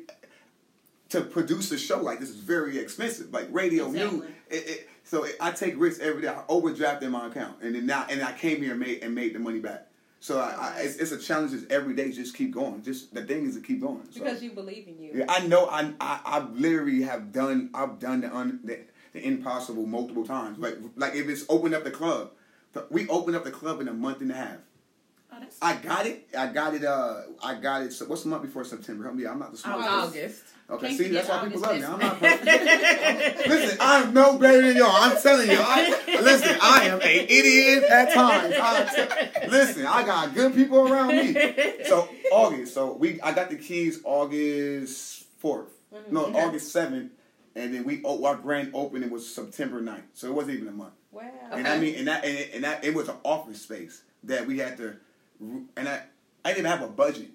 to 1.10 1.22
produce 1.22 1.72
a 1.72 1.78
show 1.78 2.02
like 2.02 2.20
this 2.20 2.30
is 2.30 2.36
very 2.36 2.78
expensive. 2.78 3.32
Like 3.34 3.48
radio, 3.52 3.88
Exactly. 3.88 4.20
news. 4.20 4.30
It, 4.50 4.56
it, 4.56 4.90
so 5.04 5.24
it, 5.24 5.36
I 5.40 5.52
take 5.52 5.80
risks 5.80 6.04
every 6.04 6.22
day. 6.22 6.28
I 6.28 6.44
overdraft 6.50 7.02
in 7.02 7.12
my 7.12 7.28
account, 7.28 7.62
and 7.62 7.74
then 7.74 7.86
now 7.86 8.06
and 8.10 8.22
I 8.22 8.34
came 8.34 8.62
here 8.62 8.72
and 8.72 8.80
made 8.80 9.04
and 9.04 9.16
made 9.16 9.34
the 9.34 9.40
money 9.40 9.60
back. 9.60 9.88
So 10.20 10.40
I, 10.40 10.74
I, 10.76 10.80
it's, 10.82 10.98
it's 10.98 11.12
a 11.12 11.18
challenge. 11.18 11.54
Is 11.54 11.66
every 11.70 11.94
day 11.94 12.12
just 12.12 12.36
keep 12.36 12.52
going. 12.54 12.84
Just 12.84 13.14
the 13.14 13.24
thing 13.24 13.46
is 13.46 13.56
to 13.56 13.62
keep 13.62 13.82
going. 13.82 14.04
So. 14.12 14.20
Because 14.20 14.44
you 14.44 14.52
believe 14.52 14.88
in 14.88 15.02
you. 15.02 15.12
Yeah, 15.16 15.26
I 15.30 15.48
know. 15.48 15.68
I, 15.68 15.94
I 16.02 16.20
I 16.26 16.40
literally 16.40 17.02
have 17.04 17.32
done. 17.32 17.70
I've 17.74 18.00
done 18.00 18.22
the 18.22 18.36
un, 18.36 18.60
the, 18.64 18.80
the 19.14 19.26
impossible 19.26 19.86
multiple 19.86 20.26
times. 20.26 20.60
Like 20.60 20.78
like 20.96 21.16
if 21.16 21.30
it's 21.30 21.46
opened 21.48 21.74
up 21.74 21.84
the 21.86 21.92
club, 21.92 22.32
we 22.90 23.08
opened 23.08 23.38
up 23.38 23.46
the 23.46 23.52
club 23.52 23.80
in 23.80 23.88
a 23.88 23.94
month 23.94 24.22
and 24.22 24.32
a 24.32 24.36
half. 24.36 24.58
Oh, 25.32 25.38
I 25.62 25.76
got 25.76 26.06
it. 26.06 26.28
I 26.38 26.48
got 26.48 26.74
it. 26.74 26.84
Uh, 26.84 27.22
I 27.44 27.56
got 27.56 27.84
it. 27.84 27.94
So 27.94 28.06
what's 28.06 28.24
the 28.24 28.30
month 28.30 28.44
before 28.44 28.64
September? 28.64 29.04
Help 29.04 29.16
me. 29.16 29.26
out. 29.26 29.34
I'm 29.34 29.40
not 29.40 29.52
the 29.52 29.58
smartest. 29.58 29.90
person. 29.90 30.08
August. 30.08 30.44
Okay, 30.72 30.88
Can't 30.88 30.98
see, 31.00 31.08
that's 31.10 31.28
why 31.28 31.46
people 31.46 31.62
love 31.62 31.78
me. 31.78 31.84
I'm 31.84 32.00
not 32.00 32.20
perfect. 32.20 32.46
listen, 33.48 33.78
I'm 33.82 34.14
no 34.14 34.38
better 34.38 34.62
than 34.62 34.78
y'all. 34.78 34.92
I'm 34.92 35.20
telling 35.20 35.50
you. 35.50 35.58
I, 35.60 35.90
listen, 36.22 36.58
I 36.62 36.84
am 36.86 37.02
a 37.02 37.20
idiot 37.24 37.84
at 37.90 38.14
times. 38.14 38.54
I 38.56 39.48
listen, 39.48 39.86
I 39.88 40.04
got 40.06 40.36
good 40.36 40.54
people 40.54 40.88
around 40.92 41.08
me. 41.10 41.34
So 41.86 42.08
August. 42.32 42.74
So 42.76 42.94
we, 42.94 43.20
I 43.22 43.32
got 43.34 43.50
the 43.50 43.56
keys 43.56 44.00
August 44.04 45.26
4th 45.42 45.70
No, 46.12 46.26
Okay. 46.28 46.40
August 46.44 46.72
seventh, 46.72 47.14
and 47.56 47.74
then 47.74 47.84
we 47.84 48.02
oh, 48.06 48.24
our 48.26 48.36
grand 48.36 48.70
opening 48.76 49.10
was 49.10 49.28
September 49.34 49.82
9th. 49.82 50.04
So 50.14 50.28
it 50.28 50.34
wasn't 50.34 50.58
even 50.58 50.68
a 50.68 50.72
month. 50.72 50.94
Wow. 51.12 51.24
And 51.52 51.68
I 51.68 51.80
mean, 51.80 51.96
and 51.96 52.08
that 52.08 52.24
and, 52.24 52.38
it- 52.38 52.52
and 52.54 52.64
that 52.64 52.84
it 52.86 52.94
was 52.94 53.10
an 53.10 53.16
office 53.24 53.62
space 53.64 54.04
that 54.26 54.46
we 54.46 54.60
had 54.60 54.78
to, 54.78 54.98
and 55.42 55.90
I 55.90 56.04
I 56.46 56.54
didn't 56.54 56.68
have 56.68 56.84
a 56.84 56.88
budget. 56.88 57.30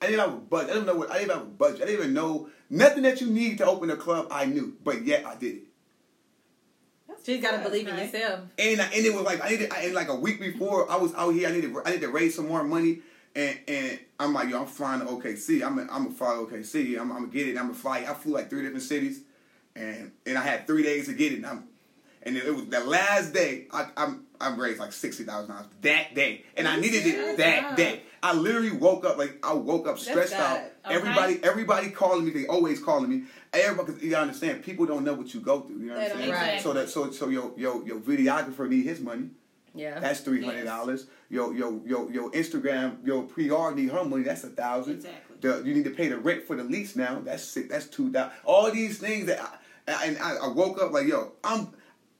I 0.00 0.06
didn't 0.06 0.20
have 0.20 0.32
a 0.32 0.36
budget. 0.38 0.70
I 0.70 0.74
didn't 0.74 0.86
know 0.86 0.94
what 0.94 1.10
I 1.10 1.18
didn't 1.18 1.32
have 1.32 1.42
a 1.42 1.46
budget. 1.46 1.82
I 1.82 1.86
didn't 1.86 2.00
even 2.00 2.14
know 2.14 2.48
nothing 2.70 3.02
that 3.02 3.20
you 3.20 3.28
need 3.28 3.58
to 3.58 3.66
open 3.66 3.90
a 3.90 3.96
club. 3.96 4.28
I 4.30 4.46
knew, 4.46 4.76
but 4.82 5.04
yet 5.04 5.26
I 5.26 5.34
did 5.36 5.56
it. 5.56 5.62
You 7.26 7.38
gotta 7.38 7.58
believe 7.58 7.86
in 7.86 7.94
Okay. 7.94 8.06
yourself. 8.06 8.40
And 8.58 8.80
I, 8.80 8.86
and 8.86 9.06
it 9.06 9.14
was 9.14 9.22
like 9.22 9.44
I 9.44 9.50
needed 9.50 9.70
I, 9.72 9.82
and 9.82 9.94
like 9.94 10.08
a 10.08 10.14
week 10.14 10.40
before 10.40 10.90
I 10.90 10.96
was 10.96 11.14
out 11.14 11.30
here. 11.30 11.48
I 11.48 11.52
needed 11.52 11.72
I 11.84 11.90
needed 11.90 12.06
to 12.06 12.08
raise 12.08 12.34
some 12.34 12.48
more 12.48 12.64
money. 12.64 13.00
And 13.36 13.58
and 13.68 13.98
I'm 14.18 14.32
like 14.34 14.48
yo, 14.48 14.60
I'm 14.60 14.66
flying 14.66 15.00
to 15.00 15.06
OKC. 15.06 15.64
I'm 15.64 15.78
a, 15.78 15.82
I'm 15.82 16.04
gonna 16.04 16.10
fly 16.10 16.34
to 16.34 16.40
OKC. 16.40 16.98
I'm, 16.98 17.12
I'm 17.12 17.20
gonna 17.20 17.26
get 17.28 17.46
it. 17.46 17.56
I'm 17.56 17.66
gonna 17.66 17.74
fly. 17.74 17.98
I 17.98 18.14
flew 18.14 18.32
like 18.32 18.50
three 18.50 18.62
different 18.62 18.82
cities, 18.82 19.20
and 19.76 20.10
and 20.26 20.36
I 20.38 20.42
had 20.42 20.66
three 20.66 20.82
days 20.82 21.06
to 21.06 21.12
get 21.12 21.32
it. 21.32 21.36
And, 21.36 21.46
I'm, 21.46 21.64
and 22.22 22.36
it 22.36 22.52
was 22.52 22.66
the 22.66 22.80
last 22.80 23.32
day. 23.32 23.66
I 23.70 23.86
I'm 23.96 24.24
I 24.40 24.52
raised 24.56 24.80
like 24.80 24.92
sixty 24.92 25.22
thousand 25.22 25.54
dollars 25.54 25.66
that 25.82 26.14
day, 26.14 26.44
and 26.56 26.66
I 26.66 26.80
needed 26.80 27.06
it 27.06 27.36
that 27.36 27.76
day. 27.76 28.02
I 28.22 28.34
literally 28.34 28.72
woke 28.72 29.04
up 29.04 29.16
like 29.16 29.38
I 29.44 29.54
woke 29.54 29.86
up 29.88 29.98
stressed 29.98 30.34
out. 30.34 30.58
Okay. 30.58 30.94
Everybody 30.94 31.40
everybody 31.42 31.90
calling 31.90 32.24
me. 32.24 32.30
They 32.30 32.46
always 32.46 32.82
calling 32.82 33.08
me. 33.08 33.24
Everybody, 33.52 33.92
cause 33.92 34.02
you 34.02 34.14
understand, 34.14 34.62
people 34.62 34.86
don't 34.86 35.04
know 35.04 35.14
what 35.14 35.32
you 35.32 35.40
go 35.40 35.60
through. 35.60 35.78
You 35.78 35.86
know 35.86 35.98
what 35.98 36.12
I'm 36.12 36.18
saying? 36.18 36.30
Right. 36.30 36.60
So 36.60 36.72
that 36.74 36.90
so 36.90 37.10
so 37.10 37.28
your 37.28 37.52
your 37.56 37.84
your 37.86 37.98
videographer 37.98 38.68
need 38.68 38.84
his 38.84 39.00
money. 39.00 39.30
Yeah. 39.74 40.00
That's 40.00 40.20
three 40.20 40.44
hundred 40.44 40.64
dollars. 40.64 41.06
Your 41.28 41.54
your 41.54 41.80
your 41.86 42.10
your 42.10 42.30
Instagram 42.32 43.04
your 43.06 43.22
PR 43.22 43.74
need 43.74 43.90
her 43.90 44.04
money. 44.04 44.24
That's 44.24 44.44
a 44.44 44.48
thousand. 44.48 44.96
Exactly. 44.96 45.36
The, 45.40 45.62
you 45.64 45.74
need 45.74 45.84
to 45.84 45.90
pay 45.90 46.08
the 46.08 46.18
rent 46.18 46.44
for 46.44 46.56
the 46.56 46.64
lease 46.64 46.96
now. 46.96 47.20
That's 47.24 47.42
six. 47.42 47.68
That's 47.68 47.86
two 47.86 48.12
thousand. 48.12 48.32
All 48.44 48.70
these 48.70 48.98
things 48.98 49.26
that 49.26 49.40
I, 49.88 50.06
and 50.06 50.18
I, 50.18 50.36
I 50.36 50.48
woke 50.48 50.80
up 50.82 50.92
like 50.92 51.06
yo. 51.06 51.32
I'm. 51.42 51.68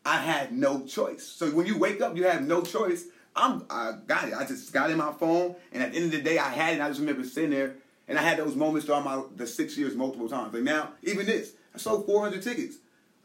I 0.03 0.17
had 0.17 0.51
no 0.51 0.87
choice. 0.87 1.23
So 1.27 1.51
when 1.51 1.67
you 1.67 1.77
wake 1.77 2.01
up, 2.01 2.17
you 2.17 2.25
have 2.25 2.41
no 2.47 2.63
choice. 2.63 3.05
I'm. 3.37 3.65
I 3.71 3.93
got 4.07 4.29
it. 4.29 4.35
I 4.35 4.45
just 4.45 4.73
got 4.73 4.91
in 4.91 4.99
my 4.99 5.13
phone, 5.13 5.55
and 5.73 5.83
at 5.83 5.93
the 5.93 5.97
end 5.99 6.07
of 6.07 6.13
the 6.13 6.21
day, 6.23 6.39
I 6.39 6.49
had 6.51 6.75
it. 6.77 6.81
I 6.81 6.89
just 6.89 7.01
remember 7.01 7.25
sitting 7.25 7.51
there, 7.51 7.75
and 8.09 8.19
I 8.19 8.23
had 8.23 8.39
those 8.39 8.57
moments 8.57 8.87
throughout 8.87 9.05
my 9.05 9.23
the 9.37 9.47
six 9.47 9.77
years 9.79 9.95
multiple 9.95 10.29
times. 10.29 10.53
Like 10.53 10.63
now, 10.65 10.91
even 11.03 11.27
this, 11.27 11.53
I 11.75 11.79
sold 11.79 12.07
four 12.07 12.23
hundred 12.23 12.43
tickets. 12.43 12.77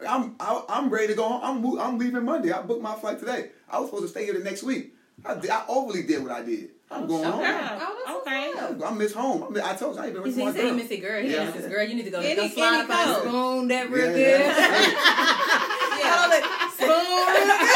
I'm 0.08 0.36
I, 0.40 0.62
I'm 0.70 0.90
ready 0.90 1.08
to 1.08 1.16
go. 1.16 1.40
I'm 1.42 1.64
I'm 1.80 1.98
leaving 1.98 2.24
Monday. 2.24 2.52
I 2.52 2.62
booked 2.62 2.82
my 2.84 2.96
flight 2.96 3.20
today. 3.20 3.50
I 3.70 3.80
was 3.80 3.88
supposed 3.90 4.04
to 4.04 4.10
stay 4.10 4.26
here 4.26 4.34
the 4.34 4.44
next 4.44 4.64
week. 4.64 4.94
I, 5.24 5.36
did- 5.36 5.50
I 5.50 5.64
overly 5.70 6.04
did 6.04 6.22
what 6.22 6.32
I 6.32 6.42
did. 6.44 6.70
I'm 6.92 7.08
going 7.08 7.26
Okay. 7.26 7.34
home. 7.34 7.80
Oh, 7.82 8.02
that's 8.06 8.18
Okay. 8.28 8.74
okay. 8.76 8.84
I 8.86 8.92
miss 8.94 9.14
home. 9.14 9.44
I, 9.44 9.50
miss, 9.50 9.64
I 9.64 9.76
told 9.76 9.96
you 9.96 10.02
I 10.02 10.06
ain't 10.06 10.14
been 10.14 10.24
with 10.24 10.36
said, 10.36 10.44
my 10.46 10.52
he 10.52 10.58
said 10.58 10.62
he 10.66 10.68
girl. 10.70 10.78
miss 10.78 10.92
a 10.92 10.98
girl. 11.00 11.22
He 11.24 11.32
Yeah. 11.34 11.46
miss 11.46 11.56
his 11.56 11.66
girl. 11.68 11.84
You 11.84 11.96
need 11.96 12.04
to 12.04 12.12
go, 12.12 12.20
Any- 12.20 12.36
go 12.36 12.48
slide 12.50 12.82
up 12.84 12.90
on 12.90 13.10
a 13.10 13.20
spoon 13.30 13.68
that 13.70 13.90
real 13.90 14.06
Yeah, 14.06 14.14
good. 14.14 14.40
yeah, 14.46 16.06
Call 16.06 16.32
it 16.32 16.44
spoon. 16.76 17.50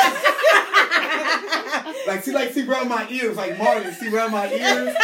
Like 2.10 2.24
she 2.24 2.32
like 2.32 2.54
she 2.54 2.68
around 2.68 2.90
my 2.90 3.08
ears 3.10 3.38
like 3.38 3.58
Martin. 3.58 3.94
She 4.00 4.14
around 4.14 4.32
my 4.32 4.52
ears. 4.52 4.96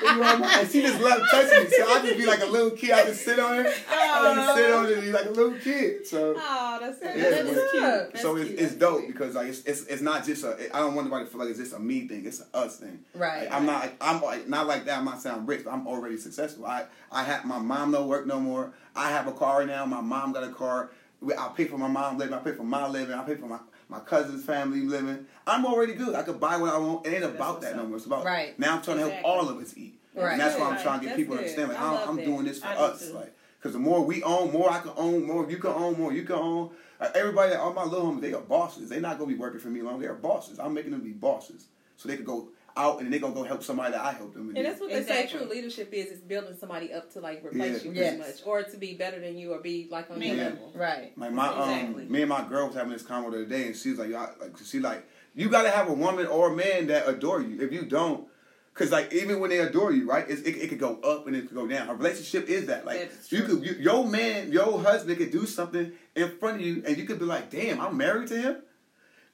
She 0.00 0.06
around 0.06 0.40
my, 0.40 0.58
and 0.60 0.70
she 0.70 0.82
just 0.82 1.00
love 1.00 1.22
touching 1.30 1.64
me. 1.64 1.70
So 1.70 1.88
I 1.88 2.02
just 2.02 2.16
be 2.16 2.26
like 2.26 2.40
a 2.42 2.46
little 2.46 2.70
kid. 2.70 2.92
I 2.92 3.04
just 3.04 3.24
sit 3.24 3.38
on 3.38 3.56
her. 3.56 3.66
I 3.66 4.34
just 4.34 4.50
oh. 4.50 4.56
sit 4.56 4.72
on 4.72 4.84
her 4.86 4.92
and 4.94 5.02
be 5.02 5.12
like 5.12 5.26
a 5.26 5.30
little 5.30 5.58
kid. 5.58 6.06
So. 6.06 6.34
Oh, 6.36 6.78
that's 6.80 6.98
Yeah, 7.02 7.42
but- 7.42 7.70
cute. 7.70 8.22
so 8.22 8.34
That's 8.34 8.40
it's, 8.40 8.48
cute. 8.48 8.60
it's 8.60 8.74
dope 8.74 9.06
because 9.06 9.34
like 9.34 9.48
it's, 9.48 9.64
it's 9.64 9.84
it's 9.86 10.02
not 10.02 10.24
just 10.24 10.44
a 10.44 10.74
I 10.74 10.80
don't 10.80 10.94
want 10.94 11.06
anybody 11.06 11.24
to 11.24 11.30
feel 11.30 11.40
like 11.40 11.50
it's 11.50 11.58
just 11.58 11.72
a 11.74 11.78
me 11.78 12.06
thing. 12.08 12.24
It's 12.26 12.40
a 12.40 12.56
us 12.56 12.76
thing. 12.78 13.00
Right. 13.14 13.42
Like, 13.48 13.52
I'm 13.52 13.66
not 13.66 13.92
I'm 14.00 14.22
like, 14.22 14.48
not 14.48 14.66
like 14.66 14.84
that. 14.86 14.98
I'm 14.98 15.04
not 15.04 15.20
saying 15.20 15.36
I'm 15.36 15.46
rich, 15.46 15.64
but 15.64 15.72
I'm 15.72 15.86
already 15.86 16.16
successful. 16.16 16.66
I 16.66 16.84
I 17.10 17.22
have 17.24 17.44
my 17.44 17.58
mom 17.58 17.92
don't 17.92 18.08
work 18.08 18.26
no 18.26 18.40
more. 18.40 18.72
I 18.94 19.10
have 19.10 19.26
a 19.26 19.32
car 19.32 19.64
now. 19.66 19.84
My 19.86 20.00
mom 20.00 20.32
got 20.32 20.44
a 20.44 20.50
car. 20.50 20.90
I 21.38 21.48
pay 21.56 21.66
for 21.66 21.78
my 21.78 21.88
mom 21.88 22.18
living. 22.18 22.34
I 22.34 22.38
pay 22.38 22.52
for 22.52 22.64
my 22.64 22.88
living. 22.88 23.14
I 23.14 23.22
pay 23.22 23.36
for 23.36 23.46
my 23.46 23.58
my 23.92 24.00
cousin's 24.00 24.44
family 24.44 24.80
living. 24.80 25.26
I'm 25.46 25.66
already 25.66 25.92
good. 25.92 26.14
I 26.14 26.22
could 26.22 26.40
buy 26.40 26.56
what 26.56 26.72
I 26.74 26.78
want. 26.78 27.06
It 27.06 27.12
ain't 27.14 27.24
about 27.24 27.60
that 27.60 27.76
no 27.76 27.84
more. 27.86 27.96
It's 27.98 28.06
about 28.06 28.24
Right. 28.24 28.58
now. 28.58 28.76
I'm 28.76 28.82
trying 28.82 28.96
to 28.98 29.10
help 29.10 29.24
all 29.24 29.48
of 29.50 29.58
us 29.58 29.76
eat. 29.76 29.98
Right. 30.14 30.32
And 30.32 30.40
that's 30.40 30.58
why 30.58 30.70
I'm 30.70 30.82
trying 30.82 31.00
to 31.00 31.04
get 31.06 31.10
That's 31.10 31.16
people 31.20 31.34
to 31.36 31.40
understand. 31.42 31.68
Like, 31.68 31.78
I 31.80 31.84
I 31.84 31.90
love 31.92 32.08
am 32.08 32.24
doing 32.24 32.44
this 32.44 32.58
for 32.60 32.68
I 32.68 32.74
us. 32.76 33.06
too. 33.08 33.12
Like, 33.14 33.34
because 33.58 33.74
the 33.74 33.78
more 33.78 34.02
we 34.02 34.22
own, 34.22 34.50
more 34.50 34.70
I 34.70 34.78
can 34.78 34.92
own, 34.96 35.24
more 35.26 35.48
you 35.48 35.58
can 35.58 35.70
own, 35.70 35.98
more 35.98 36.12
you 36.12 36.22
can 36.24 36.36
own. 36.36 36.70
Like, 37.00 37.14
everybody, 37.16 37.54
all 37.54 37.72
my 37.74 37.84
little 37.84 38.10
homies, 38.12 38.20
they 38.22 38.32
are 38.32 38.40
bosses. 38.40 38.88
They're 38.88 39.00
not 39.00 39.18
gonna 39.18 39.28
be 39.30 39.38
working 39.38 39.60
for 39.60 39.68
me 39.68 39.82
long. 39.82 40.00
They 40.00 40.06
are 40.06 40.14
bosses. 40.14 40.58
I'm 40.58 40.72
making 40.74 40.92
them 40.92 41.00
be 41.02 41.10
bosses, 41.12 41.66
so 41.96 42.08
they 42.08 42.16
can 42.16 42.24
go 42.24 42.48
out 42.76 43.00
and 43.00 43.12
they're 43.12 43.20
gonna 43.20 43.34
go 43.34 43.42
help 43.42 43.62
somebody 43.62 43.92
that 43.92 44.00
I 44.00 44.12
helped 44.12 44.34
them. 44.34 44.48
with. 44.48 44.56
And 44.56 44.66
that's 44.66 44.80
what 44.80 44.90
they 44.90 45.02
say 45.02 45.26
true 45.26 45.44
leadership 45.44 45.92
is: 45.92 46.06
is 46.06 46.20
building 46.20 46.56
somebody 46.58 46.92
up 46.92 47.12
to 47.12 47.20
like 47.20 47.44
replace 47.44 47.84
Yeah. 47.84 47.90
you 47.90 47.96
Yes. 47.96 48.14
pretty 48.16 48.32
much, 48.32 48.40
or 48.46 48.62
to 48.62 48.76
be 48.76 48.94
better 48.94 49.20
than 49.20 49.36
you, 49.38 49.52
or 49.52 49.60
be 49.60 49.88
like 49.90 50.10
on 50.10 50.20
your 50.22 50.34
Yeah. 50.36 50.42
level. 50.44 50.72
Right. 50.74 51.12
Like 51.16 51.32
my 51.32 51.48
Exactly. 51.50 52.04
um, 52.04 52.12
me 52.12 52.20
and 52.22 52.28
my 52.28 52.46
girl 52.48 52.66
was 52.66 52.76
having 52.76 52.92
this 52.92 53.02
convo 53.02 53.30
the 53.30 53.38
other 53.38 53.44
day, 53.46 53.66
and 53.66 53.76
she 53.76 53.90
was 53.90 53.98
like, 53.98 54.10
"Y'all- 54.10 54.34
like 54.40 54.52
she 54.64 54.78
like, 54.80 55.04
you 55.34 55.48
gotta 55.48 55.70
have 55.70 55.88
a 55.88 55.92
woman 55.94 56.26
or 56.26 56.52
a 56.52 56.56
man 56.56 56.86
that 56.88 57.08
adore 57.08 57.40
you. 57.42 57.60
If 57.60 57.72
you 57.72 57.82
don't, 57.82 58.26
cause 58.74 58.90
like 58.90 59.12
even 59.12 59.40
when 59.40 59.50
they 59.50 59.58
adore 59.58 59.92
you, 59.92 60.06
right, 60.08 60.24
it's, 60.28 60.42
it 60.42 60.56
it 60.56 60.68
could 60.68 60.78
go 60.78 60.96
up 61.00 61.26
and 61.26 61.36
it 61.36 61.46
could 61.48 61.54
go 61.56 61.66
down. 61.66 61.88
A 61.88 61.94
relationship 61.94 62.48
is 62.48 62.66
that. 62.66 62.84
Like 62.86 63.00
That's 63.10 63.30
you 63.32 63.42
could, 63.42 63.64
you, 63.64 63.72
your 63.80 64.06
man, 64.06 64.50
your 64.52 64.80
husband 64.82 65.18
could 65.18 65.30
do 65.30 65.46
something 65.46 65.92
in 66.16 66.28
front 66.38 66.56
of 66.60 66.62
you, 66.66 66.82
and 66.86 66.96
you 66.96 67.04
could 67.04 67.18
be 67.18 67.24
like, 67.26 67.50
damn, 67.50 67.80
I'm 67.80 67.96
married 67.96 68.28
to 68.28 68.36
him, 68.40 68.56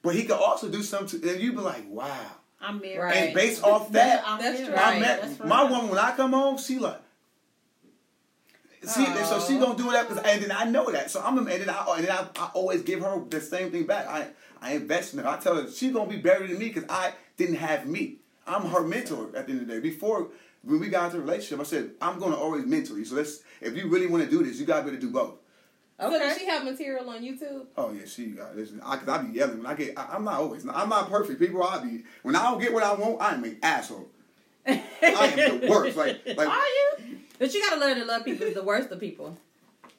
but 0.01 0.15
he 0.15 0.23
could 0.23 0.37
also 0.39 0.69
do 0.69 0.81
something, 0.83 1.21
and 1.27 1.41
you'd 1.41 1.55
be 1.55 1.61
like, 1.61 1.85
wow. 1.89 2.35
I'm 2.61 2.79
married. 2.81 2.99
Right. 2.99 3.15
And 3.15 3.33
based 3.33 3.63
off 3.63 3.91
that, 3.93 4.23
I'm 4.25 4.39
That's 4.39 4.59
married. 4.59 4.75
I 4.75 4.91
Right, 4.91 5.01
met 5.01 5.21
That's 5.21 5.39
my 5.43 5.63
woman 5.63 5.89
when 5.89 5.99
I 5.99 6.11
come 6.15 6.33
home. 6.33 6.57
She 6.57 6.77
like, 6.79 6.99
see, 8.83 9.05
and 9.05 9.25
so 9.25 9.39
she 9.39 9.57
oh. 9.57 9.59
gonna 9.61 9.77
do 9.77 9.91
that, 9.91 10.07
'cause- 10.07 10.17
and 10.17 10.41
then 10.43 10.51
I 10.51 10.65
know 10.65 10.91
that. 10.91 11.09
So 11.11 11.21
I'm, 11.21 11.37
and 11.37 11.47
then 11.47 11.69
I, 11.69 11.85
and 11.97 12.05
then 12.05 12.11
I, 12.11 12.27
I 12.37 12.49
always 12.53 12.81
give 12.81 13.01
her 13.01 13.21
the 13.29 13.41
same 13.41 13.71
thing 13.71 13.85
back. 13.85 14.07
I, 14.07 14.27
I 14.61 14.73
invest 14.73 15.13
in 15.13 15.19
her. 15.19 15.27
I 15.27 15.37
tell 15.37 15.55
her 15.55 15.69
she 15.71 15.91
gonna 15.91 16.09
be 16.09 16.17
better 16.17 16.45
than 16.45 16.57
me 16.59 16.67
because 16.69 16.85
I 16.89 17.13
didn't 17.37 17.55
have 17.55 17.85
me. 17.87 18.17
I'm 18.45 18.63
her 18.63 18.81
mentor 18.81 19.29
at 19.35 19.45
the 19.45 19.53
end 19.53 19.61
of 19.61 19.67
the 19.67 19.73
day. 19.75 19.79
Before 19.79 20.27
when 20.63 20.79
we 20.81 20.89
got 20.89 21.05
into 21.05 21.17
a 21.17 21.21
relationship, 21.21 21.59
I 21.59 21.63
said 21.63 21.91
I'm 22.01 22.19
gonna 22.19 22.35
always 22.35 22.65
mentor 22.65 22.97
you. 22.97 23.05
So 23.05 23.15
let's, 23.15 23.41
if 23.61 23.75
you 23.77 23.87
really 23.87 24.07
want 24.07 24.23
to 24.25 24.29
do 24.29 24.43
this, 24.43 24.59
you 24.59 24.65
gotta 24.65 24.83
be 24.83 24.89
able 24.89 24.99
to 24.99 25.07
do 25.07 25.11
both. 25.13 25.35
So 25.99 26.09
does 26.17 26.37
she 26.37 26.45
have 26.45 26.63
material 26.63 27.09
on 27.09 27.21
YouTube? 27.21 27.65
Oh 27.77 27.91
yeah, 27.91 28.05
she 28.05 28.27
got 28.27 28.55
listen. 28.55 28.81
I, 28.85 28.97
cause 28.97 29.07
I 29.07 29.21
be 29.23 29.37
yelling 29.37 29.57
when 29.57 29.65
I 29.67 29.73
get. 29.73 29.97
I, 29.97 30.07
I'm 30.13 30.23
not 30.23 30.35
always. 30.35 30.65
I'm 30.67 30.89
not 30.89 31.09
perfect. 31.09 31.39
People, 31.39 31.61
I 31.63 31.83
be 31.83 32.03
when 32.23 32.35
I 32.35 32.43
don't 32.43 32.61
get 32.61 32.73
what 32.73 32.83
I 32.83 32.93
want. 32.93 33.21
I 33.21 33.33
am 33.33 33.43
an 33.43 33.57
asshole. 33.61 34.07
I 34.65 34.71
am 35.01 35.59
the 35.59 35.67
worst. 35.69 35.97
Like 35.97 36.21
like 36.25 36.47
Are 36.47 36.57
you? 36.57 37.17
But 37.37 37.53
you 37.53 37.61
gotta 37.61 37.79
learn 37.79 37.97
to 37.97 38.05
love 38.05 38.23
people. 38.23 38.51
The 38.51 38.63
worst 38.63 38.91
of 38.91 38.99
people. 38.99 39.37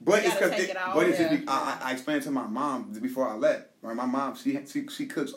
But 0.01 0.23
You 0.23 0.29
it's 0.29 0.39
because, 0.39 0.51
take 0.53 0.71
it 0.71 0.77
but 0.95 1.07
it's 1.07 1.21
yeah. 1.21 1.41
I, 1.47 1.79
I 1.83 1.93
explained 1.93 2.23
to 2.23 2.31
my 2.31 2.47
mom 2.47 2.93
before 3.01 3.29
I 3.29 3.35
left. 3.35 3.67
Right, 3.83 3.95
my 3.95 4.07
mom 4.07 4.35
she 4.35 4.59
she 4.67 4.87
she 4.89 5.07
cooks, 5.07 5.35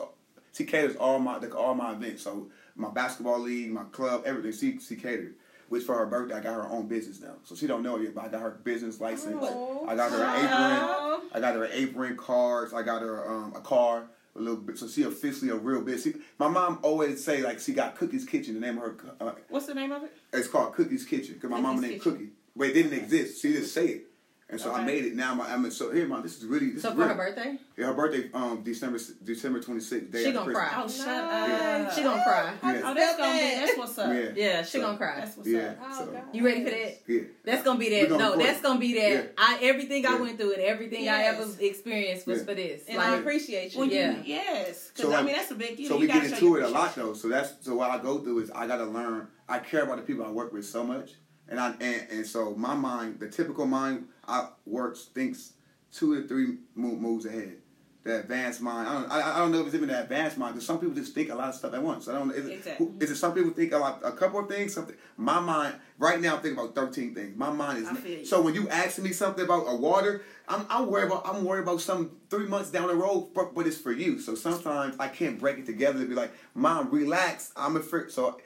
she 0.52 0.64
caters 0.64 0.96
all 0.96 1.18
my 1.18 1.38
the, 1.38 1.54
all 1.54 1.74
my 1.74 1.92
events. 1.92 2.22
So 2.22 2.48
my 2.74 2.88
basketball 2.90 3.40
league, 3.40 3.70
my 3.70 3.84
club, 3.84 4.22
everything. 4.24 4.52
She 4.52 4.78
she 4.78 4.96
catered. 4.96 5.34
Which 5.68 5.84
for 5.84 5.96
her 5.98 6.06
birthday, 6.06 6.34
I 6.34 6.40
got 6.40 6.54
her 6.54 6.68
own 6.68 6.86
business 6.88 7.20
now. 7.20 7.34
So 7.44 7.54
she 7.54 7.66
don't 7.66 7.82
know 7.82 7.98
yet, 7.98 8.14
but 8.14 8.24
I 8.24 8.28
got 8.28 8.40
her 8.42 8.50
business 8.50 9.00
license. 9.00 9.36
Oh. 9.40 9.86
I 9.88 9.96
got 9.96 10.10
her 10.10 10.22
an 10.22 10.36
apron. 10.44 11.30
I 11.32 11.40
got 11.40 11.54
her 11.54 11.64
an 11.64 11.70
apron, 11.72 12.16
cards. 12.16 12.72
I 12.72 12.82
got 12.82 13.02
her 13.02 13.28
um, 13.30 13.52
a 13.56 13.60
car, 13.60 14.04
a 14.36 14.38
little 14.38 14.56
bit. 14.56 14.78
So 14.78 14.86
she 14.88 15.02
officially 15.02 15.50
a 15.50 15.56
real 15.56 15.82
bitch. 15.82 16.04
She, 16.04 16.14
my 16.38 16.48
mom 16.48 16.78
always 16.82 17.24
say 17.24 17.42
like 17.42 17.60
she 17.60 17.72
got 17.72 17.96
Cookie's 17.96 18.24
Kitchen. 18.24 18.54
The 18.54 18.60
name 18.60 18.76
of 18.78 18.84
her, 18.84 18.96
uh, 19.20 19.32
What's 19.48 19.66
the 19.66 19.74
name 19.74 19.92
of 19.92 20.04
it? 20.04 20.12
it's 20.32 20.48
called 20.48 20.74
Cookie's 20.74 21.04
Kitchen 21.04 21.34
because 21.34 21.50
my 21.50 21.60
mama 21.60 21.80
Cookie's 21.80 21.90
named 21.90 22.02
Kitchen. 22.02 22.12
Cookie, 22.18 22.30
but 22.56 22.68
it 22.68 22.72
didn't 22.74 22.92
exist. 22.92 23.40
She 23.42 23.52
just 23.52 23.72
say 23.72 23.86
it, 23.88 24.06
and 24.54 24.60
so 24.60 24.72
I 24.72 24.84
made 24.84 25.04
it. 25.04 25.14
Now 25.16 25.34
my, 25.34 25.52
I'm 25.52 25.68
so 25.72 25.90
here, 25.90 26.06
mom. 26.06 26.22
This 26.22 26.38
is 26.38 26.44
really 26.46 26.70
this 26.70 26.82
So 26.82 26.90
is 26.90 26.94
for 26.94 27.00
real. 27.00 27.08
her 27.08 27.14
birthday, 27.16 27.58
Yeah, 27.76 27.86
her 27.86 27.94
birthday 27.94 28.30
um 28.32 28.62
December 28.62 28.98
December 29.24 29.58
26th. 29.60 30.12
Day 30.12 30.24
She 30.24 30.32
gonna 30.32 30.52
Christmas. 30.52 30.70
cry. 30.70 30.82
Oh, 30.84 30.88
shut 30.88 31.06
Nice. 31.08 31.86
up. 31.88 31.92
she 31.94 32.02
gonna 32.04 32.22
cry. 32.22 32.54
Yeah. 32.62 32.80
Oh, 32.84 32.94
that's 32.94 33.16
gonna 33.18 33.32
be. 33.32 33.40
That's 33.56 33.78
what's 33.78 33.98
up. 33.98 34.14
Yeah. 34.14 34.30
Yeah, 34.36 34.62
she 34.62 34.70
So- 34.78 34.80
gonna 34.82 34.96
cry. 34.96 35.16
That's 35.16 35.36
what's 35.36 35.48
Yeah. 35.48 35.60
up. 35.60 35.78
Oh, 35.82 36.04
So- 36.06 36.20
You 36.32 36.44
ready 36.44 36.64
for 36.64 36.70
that? 36.70 37.00
Yeah. 37.08 37.20
That's 37.44 37.62
gonna 37.64 37.78
be 37.80 37.88
that. 37.90 38.08
gonna 38.08 38.22
No, 38.22 38.30
record 38.30 38.46
that's 38.46 38.60
gonna 38.60 38.78
be 38.80 38.94
that. 38.94 39.10
Yeah. 39.10 39.22
I 39.36 39.58
everything 39.62 40.06
I 40.06 40.14
went 40.20 40.38
through 40.38 40.52
and 40.52 40.62
everything 40.62 41.08
I 41.08 41.22
ever 41.24 41.46
experienced 41.60 42.26
was 42.28 42.38
Yeah. 42.38 42.44
for 42.44 42.54
this. 42.54 42.82
And 42.88 42.98
like, 42.98 43.08
I 43.08 43.16
appreciate 43.16 43.74
you. 43.74 43.80
When 43.80 43.90
Yeah. 43.90 44.22
yes. 44.24 44.90
Because, 44.94 45.10
So, 45.10 45.16
I 45.16 45.22
mean, 45.22 45.34
that's 45.34 45.50
a 45.50 45.56
big 45.56 45.76
deal. 45.76 45.88
So 45.88 45.96
we 45.98 46.06
get 46.06 46.24
into 46.24 46.56
it 46.56 46.62
a 46.62 46.68
lot 46.68 46.94
though. 46.94 47.12
So 47.14 47.28
that's 47.28 47.54
so 47.60 47.74
what 47.74 47.90
I 47.90 47.98
go 47.98 48.18
through 48.18 48.38
is 48.38 48.50
I 48.52 48.66
gotta 48.68 48.84
learn. 48.86 49.26
I 49.48 49.58
care 49.58 49.82
about 49.82 49.96
the 49.96 50.02
people 50.02 50.24
I 50.24 50.30
work 50.30 50.52
with 50.52 50.64
so 50.64 50.84
much, 50.84 51.12
and 51.48 51.60
I 51.60 51.74
and, 51.80 52.06
and 52.10 52.26
so 52.26 52.54
my 52.54 52.74
mind, 52.74 53.20
the 53.20 53.28
typical 53.28 53.66
mind, 53.66 54.06
I 54.28 54.48
works 54.66 55.04
thinks 55.14 55.52
two 55.92 56.20
to 56.20 56.26
three 56.28 56.58
moves 56.74 57.26
ahead. 57.26 57.58
The 58.02 58.20
advanced 58.20 58.60
mind, 58.60 58.86
I 58.86 58.92
don't, 59.00 59.10
I, 59.10 59.34
I 59.36 59.38
don't 59.38 59.50
know 59.50 59.60
if 59.60 59.66
it's 59.68 59.74
even 59.74 59.88
the 59.88 59.98
advanced 60.02 60.36
mind. 60.36 60.52
Because 60.54 60.66
some 60.66 60.78
people 60.78 60.94
just 60.94 61.14
think 61.14 61.30
a 61.30 61.34
lot 61.34 61.48
of 61.48 61.54
stuff 61.54 61.72
at 61.72 61.82
once. 61.82 62.06
I 62.06 62.12
don't. 62.12 62.28
know. 62.28 62.34
Is 62.34 62.46
it, 62.46 62.52
Exactly. 62.52 62.86
who- 62.86 62.94
is 63.00 63.10
it 63.10 63.16
some 63.16 63.32
people 63.32 63.52
think 63.52 63.72
a 63.72 63.78
lot, 63.78 64.00
a 64.04 64.12
couple 64.12 64.40
of 64.40 64.46
things? 64.46 64.74
Something. 64.74 64.96
My 65.16 65.40
mind 65.40 65.76
right 65.98 66.20
now, 66.20 66.36
I'm 66.36 66.42
thinking 66.42 66.58
about 66.62 66.74
thirteen 66.74 67.14
things. 67.14 67.34
My 67.34 67.48
mind 67.50 67.86
I 67.88 67.94
feel 67.94 68.12
you. 68.12 68.18
is. 68.18 68.28
So 68.28 68.42
when 68.42 68.54
you 68.54 68.68
ask 68.68 68.98
me 68.98 69.12
something 69.12 69.42
about 69.46 69.64
a 69.66 69.74
water, 69.74 70.22
I'm 70.46 70.66
I'm 70.68 70.86
worried 70.90 71.06
about 71.06 71.26
I'm 71.26 71.44
worried 71.46 71.62
about 71.62 71.80
some 71.80 72.10
three 72.28 72.46
months 72.46 72.70
down 72.70 72.88
the 72.88 72.94
road, 72.94 73.30
but, 73.34 73.54
but 73.54 73.66
it's 73.66 73.78
for 73.78 73.92
you. 73.92 74.18
So 74.20 74.34
sometimes 74.34 74.96
I 75.00 75.08
can't 75.08 75.38
break 75.40 75.56
it 75.56 75.64
together 75.64 76.00
to 76.00 76.04
be 76.06 76.14
like, 76.14 76.32
Mom, 76.52 76.90
relax. 76.90 77.52
I'm 77.56 77.76
afraid. 77.76 78.10
So, 78.10 78.38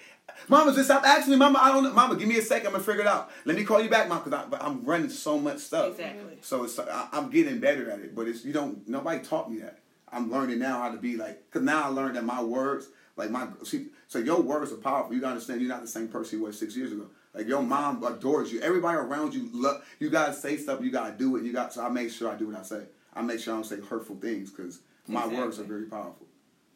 Mama, 0.48 0.72
just 0.72 0.86
stop 0.86 1.05
asking 1.05 1.32
me, 1.32 1.38
Mama. 1.38 1.59
I 1.60 1.72
don't 1.72 1.84
know, 1.84 1.92
Mama. 1.92 2.16
Give 2.16 2.28
me 2.28 2.38
a 2.38 2.42
second. 2.42 2.68
I'm 2.68 2.72
gonna 2.72 2.84
figure 2.84 3.02
it 3.02 3.06
out. 3.06 3.30
Let 3.44 3.56
me 3.56 3.64
call 3.64 3.82
you 3.82 3.90
back, 3.90 4.09
Mom, 4.09 4.22
because 4.24 4.46
I'm 4.60 4.84
running 4.84 5.10
so 5.10 5.38
much 5.38 5.59
stuff. 5.59 5.90
Exactly. 5.92 6.38
So 6.40 6.64
it's 6.64 6.78
I, 6.78 7.09
I'm 7.12 7.28
getting 7.30 7.59
better 7.60 7.90
at 7.90 8.00
it, 8.00 8.14
but 8.14 8.28
it's 8.28 8.44
you 8.44 8.52
don't 8.52 8.86
nobody 8.88 9.22
taught 9.22 9.50
me 9.50 9.59
that. 9.59 9.80
I'm 10.10 10.30
learning 10.30 10.59
now 10.59 10.80
how 10.80 10.90
to 10.90 10.96
be 10.96 11.16
like, 11.16 11.50
cause 11.50 11.62
now 11.62 11.84
I 11.84 11.88
learned 11.88 12.16
that 12.16 12.24
my 12.24 12.42
words, 12.42 12.86
like 13.16 13.30
my 13.30 13.48
see, 13.64 13.88
so 14.06 14.18
your 14.18 14.40
words 14.40 14.72
are 14.72 14.76
powerful. 14.76 15.14
You 15.14 15.20
gotta 15.20 15.32
understand 15.34 15.60
you're 15.60 15.68
not 15.68 15.82
the 15.82 15.88
same 15.88 16.09
person 16.09 16.38
you 16.38 16.44
were 16.44 16.52
six 16.52 16.74
years 16.76 16.92
ago. 16.92 17.09
Like 17.34 17.46
your 17.46 17.62
mom 17.62 18.02
adores 18.02 18.50
you. 18.50 18.60
Everybody 18.62 18.96
around 18.96 19.34
you 19.34 19.50
love. 19.52 19.84
You 19.98 20.09
gotta 20.09 20.32
say 20.32 20.56
stuff. 20.56 20.80
You 20.82 20.90
gotta 20.90 21.12
do 21.12 21.36
it. 21.36 21.44
You 21.44 21.52
got. 21.52 21.74
So 21.74 21.84
I 21.84 21.90
make 21.90 22.10
sure 22.10 22.30
I 22.30 22.36
do 22.36 22.46
what 22.48 22.56
I 22.59 22.62
say. 22.62 22.84
I 23.12 23.20
make 23.22 23.40
sure 23.40 23.52
I 23.52 23.56
don't 23.59 23.64
say 23.64 23.80
hurtful 23.80 24.16
things 24.16 24.50
because 24.50 24.80
my 25.06 25.26
words 25.26 25.59
are 25.59 25.64
very 25.64 25.86
powerful. 25.86 26.26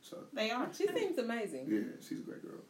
So 0.03 0.19
They 0.33 0.51
are. 0.51 0.69
She 0.77 0.87
seems 0.89 1.17
amazing. 1.19 1.67
yeah, 1.69 1.81
she's 2.07 2.19
a 2.19 2.23
great 2.23 2.43
girl. 2.43 2.61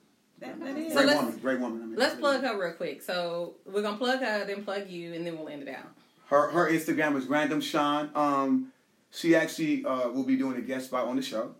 That, 0.43 0.61
that 0.61 0.77
is. 0.77 0.93
So 0.93 0.99
Great 0.99 1.07
let's- 1.07 1.21
woman. 1.23 1.39
Great 1.39 1.61
woman. 1.61 1.83
I 1.83 1.87
mean, 1.87 1.97
let's 1.97 2.15
plug 2.17 2.43
her 2.43 2.59
real 2.61 2.73
quick. 2.75 3.01
So 3.03 3.55
we're 3.65 3.83
gonna 3.83 3.97
plug 3.97 4.21
her, 4.21 4.45
then 4.45 4.65
plug 4.65 4.89
you, 4.89 5.15
and 5.15 5.27
then 5.27 5.39
we'll 5.39 5.49
end 5.49 5.63
it 5.63 5.69
out. 5.69 5.87
Her 6.27 6.49
her 6.51 6.71
Instagram 6.71 7.17
is 7.17 7.27
random 7.27 7.61
Sean. 7.61 8.11
Um, 8.15 8.73
she 9.11 9.35
actually 9.37 9.85
uh 9.85 10.09
will 10.11 10.25
be 10.25 10.37
doing 10.37 10.57
a 10.57 10.63
guest 10.63 10.87
spot 10.87 11.07
on 11.07 11.17
the 11.17 11.23
show. 11.23 11.55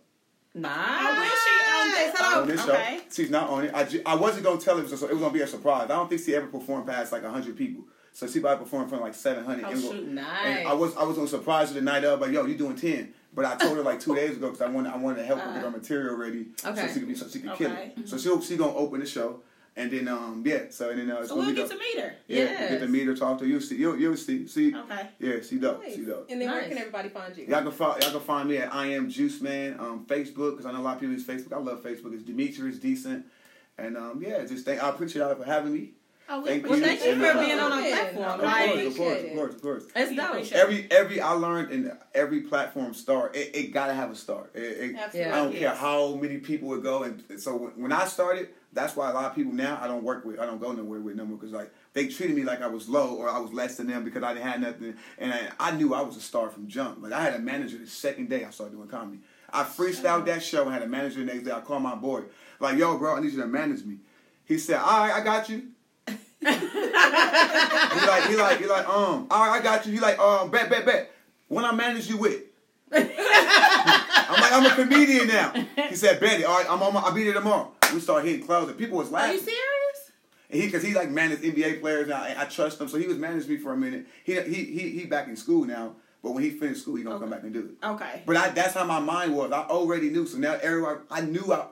Nice. 0.55 0.75
Oh, 2.19 2.41
on 2.41 2.47
this? 2.47 2.61
Hello. 2.61 2.75
okay. 2.77 2.97
show. 2.97 3.03
She's 3.11 3.29
not 3.31 3.49
on 3.49 3.65
it. 3.65 3.71
I, 3.73 3.83
ju- 3.85 4.01
I 4.05 4.15
wasn't 4.15 4.43
gonna 4.43 4.59
tell 4.59 4.77
her, 4.77 4.87
so 4.87 5.05
it 5.07 5.11
was 5.13 5.19
gonna 5.21 5.33
be 5.33 5.41
a 5.41 5.47
surprise. 5.47 5.85
I 5.85 5.95
don't 5.95 6.09
think 6.09 6.21
she 6.21 6.35
ever 6.35 6.47
performed 6.47 6.87
past 6.87 7.11
like 7.11 7.23
hundred 7.23 7.57
people. 7.57 7.83
So 8.11 8.27
she 8.27 8.37
about 8.39 8.55
to 8.59 8.63
perform 8.63 8.83
in 8.83 8.89
front 8.89 9.01
of 9.01 9.07
like 9.07 9.15
seven 9.15 9.43
hundred. 9.45 9.65
Oh, 9.65 9.75
shoot. 9.79 10.03
And 10.03 10.15
Nice. 10.15 10.65
I 10.65 10.73
was 10.73 10.95
I 10.95 11.03
was 11.03 11.15
gonna 11.15 11.27
surprise 11.27 11.69
her 11.69 11.73
the 11.75 11.81
night 11.81 12.03
of, 12.05 12.19
but 12.19 12.31
yo, 12.31 12.45
you 12.45 12.55
doing 12.55 12.75
ten. 12.75 13.13
But 13.35 13.45
I 13.45 13.55
told 13.55 13.77
her 13.77 13.83
like 13.83 13.99
two 13.99 14.15
days 14.21 14.37
ago 14.37 14.47
because 14.51 14.61
I 14.61 14.69
wanted 14.69 14.93
I 14.93 14.97
wanted 14.97 15.17
to 15.17 15.25
help 15.25 15.39
her 15.39 15.53
get 15.53 15.63
her 15.63 15.71
material 15.71 16.15
ready 16.15 16.47
Okay. 16.65 16.81
so 16.87 16.93
she 16.93 16.99
could 16.99 17.07
be 17.07 17.15
so 17.15 17.27
she 17.27 17.39
could 17.39 17.55
kill 17.55 17.71
Okay. 17.71 17.93
it. 17.97 18.07
So 18.07 18.17
she'll 18.17 18.41
she 18.41 18.57
gonna 18.57 18.75
open 18.75 18.99
the 18.99 19.05
show 19.05 19.41
and 19.75 19.89
then 19.89 20.07
um 20.07 20.43
yeah 20.45 20.65
so 20.69 20.91
and 20.91 20.99
then 20.99 21.09
uh, 21.11 21.19
it's 21.21 21.29
So 21.29 21.35
gonna 21.35 21.47
we'll 21.47 21.55
get 21.55 21.67
dope. 21.69 21.79
to 21.79 21.83
meet 21.83 21.99
her. 22.03 22.13
yeah 22.27 22.37
you 22.41 22.47
get 22.47 22.69
to 22.69 22.79
Yes. 22.81 22.89
meet 22.89 23.07
her 23.07 23.15
talk 23.15 23.39
to 23.39 23.43
her. 23.43 23.49
you'll 23.49 23.59
see 23.61 23.75
you'll, 23.77 23.97
you'll 23.97 24.15
see 24.17 24.45
see 24.47 24.75
Okay. 24.75 25.07
yeah 25.19 25.35
she 25.41 25.57
dope 25.57 25.81
Nice. 25.81 25.95
she 25.95 26.05
dope. 26.05 26.27
And 26.29 26.39
then 26.41 26.51
where 26.51 26.63
can 26.67 26.77
everybody 26.77 27.09
find 27.09 27.35
you? 27.35 27.45
Y'all 27.45 27.63
can 27.63 27.71
follow, 27.71 27.97
y'all 27.99 28.11
can 28.11 28.19
find 28.19 28.49
me 28.49 28.57
at 28.57 28.73
I 28.73 28.87
am 28.87 29.09
Juice 29.09 29.41
Man, 29.41 29.77
um, 29.79 30.05
Facebook 30.07 30.51
because 30.51 30.65
I 30.67 30.71
know 30.71 30.81
a 30.81 30.83
lot 30.83 30.95
of 30.95 30.99
people 31.01 31.13
use 31.15 31.25
Facebook. 31.25 31.53
I 31.53 31.57
love 31.59 31.81
Facebook. 31.81 32.13
It's 32.13 32.21
Demetrius 32.23 32.77
Decent, 32.77 33.25
and 33.79 33.97
um, 33.97 34.21
yeah, 34.23 34.45
just 34.45 34.63
thank 34.65 34.83
I 34.83 34.89
appreciate 34.89 35.23
y'all 35.23 35.33
for 35.35 35.43
having 35.43 35.73
me. 35.73 35.93
Oh, 36.29 36.41
we 36.41 36.47
Thank 36.49 36.65
Well, 36.65 36.79
you. 36.79 36.85
thank 36.85 37.03
you 37.03 37.11
And, 37.11 37.21
for 37.21 37.27
uh, 37.27 37.39
being 37.45 37.59
on 37.59 37.71
our 37.71 37.81
Yeah. 37.81 37.95
platform. 37.95 38.39
Of 38.39 38.45
Like, 38.45 38.69
course, 38.71 38.85
of 38.85 38.97
course, 38.97 39.23
of 39.23 39.33
course, 39.33 39.53
of 39.55 39.61
course. 39.61 39.83
it's 39.95 40.09
We 40.09 40.15
dope. 40.15 40.53
Every 40.53 40.87
every 40.89 41.21
I 41.21 41.31
learned 41.31 41.71
in 41.71 41.91
every 42.15 42.41
platform 42.41 42.93
start, 42.93 43.35
it, 43.35 43.51
it 43.53 43.73
gotta 43.73 43.93
have 43.93 44.09
a 44.09 44.15
start. 44.15 44.51
It, 44.55 44.61
it, 44.61 44.95
Absolutely. 44.95 45.31
I 45.31 45.35
don't 45.35 45.53
care 45.53 45.75
how 45.75 46.15
many 46.15 46.37
people 46.37 46.69
would 46.69 46.81
go, 46.83 47.03
and 47.03 47.21
so 47.37 47.57
when, 47.57 47.71
when 47.73 47.91
I 47.91 48.05
started, 48.05 48.49
that's 48.71 48.95
why 48.95 49.11
a 49.11 49.13
lot 49.13 49.25
of 49.25 49.35
people 49.35 49.51
now 49.51 49.77
I 49.81 49.87
don't 49.87 50.03
work 50.03 50.23
with, 50.23 50.39
I 50.39 50.45
don't 50.45 50.61
go 50.61 50.71
nowhere 50.71 51.01
with 51.01 51.15
no 51.17 51.25
more 51.25 51.37
because 51.37 51.51
like 51.51 51.71
they 51.91 52.07
treated 52.07 52.35
me 52.37 52.43
like 52.43 52.61
I 52.61 52.67
was 52.67 52.87
low 52.87 53.15
or 53.15 53.29
I 53.29 53.39
was 53.39 53.51
less 53.51 53.75
than 53.75 53.87
them 53.87 54.05
because 54.05 54.23
I 54.23 54.33
didn't 54.33 54.47
have 54.47 54.61
nothing, 54.61 54.95
and 55.17 55.33
I, 55.33 55.49
I 55.59 55.71
knew 55.71 55.93
I 55.93 56.01
was 56.01 56.15
a 56.15 56.21
star 56.21 56.49
from 56.49 56.67
jump. 56.67 57.03
Like 57.03 57.11
I 57.11 57.21
had 57.21 57.33
a 57.35 57.39
manager 57.39 57.77
the 57.77 57.85
second 57.87 58.29
day 58.29 58.45
I 58.45 58.49
started 58.51 58.75
doing 58.75 58.87
comedy. 58.87 59.19
I 59.51 59.63
freestyled 59.63 60.25
that 60.25 60.41
show 60.41 60.63
and 60.63 60.73
had 60.73 60.81
a 60.83 60.87
manager 60.87 61.19
the 61.19 61.25
next 61.25 61.43
day. 61.43 61.51
I 61.51 61.59
called 61.59 61.83
my 61.83 61.93
boy, 61.95 62.23
like, 62.59 62.77
yo, 62.77 62.97
bro, 62.97 63.17
I 63.17 63.19
need 63.19 63.33
you 63.33 63.41
to 63.41 63.45
manage 63.47 63.83
me. 63.83 63.97
He 64.45 64.57
said, 64.57 64.77
all 64.79 65.01
right, 65.07 65.13
I 65.13 65.23
got 65.23 65.47
you. 65.49 65.67
He 66.45 68.07
like, 68.07 68.29
he 68.29 68.35
like, 68.35 68.59
he 68.59 68.65
like, 68.65 68.87
um, 68.87 69.27
all 69.29 69.47
right, 69.47 69.59
I 69.59 69.61
got 69.61 69.85
you. 69.85 69.93
He 69.93 69.99
like, 69.99 70.19
um, 70.19 70.51
bet, 70.51 70.69
bet, 70.69 70.85
bet. 70.85 71.11
When 71.47 71.65
I 71.65 71.71
manage 71.71 72.07
you 72.09 72.17
with. 72.17 72.41
I'm 72.93 74.41
like, 74.41 74.51
I'm 74.51 74.65
a 74.65 74.75
comedian 74.75 75.27
now. 75.27 75.53
He 75.89 75.95
said, 75.95 76.19
Betty, 76.19 76.45
all 76.45 76.57
right, 76.57 76.65
I'm 76.69 76.81
on 76.81 76.93
my, 76.93 77.01
I'll 77.01 77.13
be 77.13 77.23
there 77.23 77.33
tomorrow. 77.33 77.71
We 77.93 77.99
start 77.99 78.25
hitting 78.25 78.45
clouds 78.45 78.69
and 78.69 78.77
people 78.77 78.97
was 78.97 79.11
laughing. 79.11 79.31
Are 79.31 79.33
you 79.33 79.39
serious? 79.39 80.11
And 80.49 80.61
he, 80.61 80.69
cause 80.69 80.83
he 80.83 80.93
like 80.93 81.09
managed 81.09 81.41
NBA 81.41 81.81
players 81.81 82.05
and 82.05 82.13
I, 82.13 82.35
I 82.37 82.45
trust 82.45 82.79
him. 82.79 82.87
So 82.87 82.97
he 82.97 83.07
was 83.07 83.17
managing 83.17 83.49
me 83.49 83.57
for 83.57 83.73
a 83.73 83.77
minute. 83.77 84.05
He, 84.23 84.39
he, 84.41 84.63
he, 84.65 84.89
he 84.89 85.05
back 85.05 85.27
in 85.27 85.35
school 85.35 85.65
now. 85.65 85.95
But 86.21 86.31
when 86.31 86.43
he 86.43 86.51
finished 86.51 86.83
school, 86.83 86.95
he 86.95 87.03
gonna 87.03 87.19
come 87.19 87.31
back 87.31 87.43
and 87.43 87.53
do 87.53 87.59
it. 87.81 87.85
Okay. 87.85 88.23
But 88.25 88.37
I, 88.37 88.49
that's 88.49 88.73
how 88.73 88.85
my 88.85 88.99
mind 88.99 89.35
was. 89.35 89.51
I 89.51 89.63
already 89.63 90.09
knew. 90.09 90.25
So 90.25 90.37
now 90.37 90.53
everyone, 90.61 90.99
I 91.11 91.21
knew 91.21 91.51
I, 91.51 91.65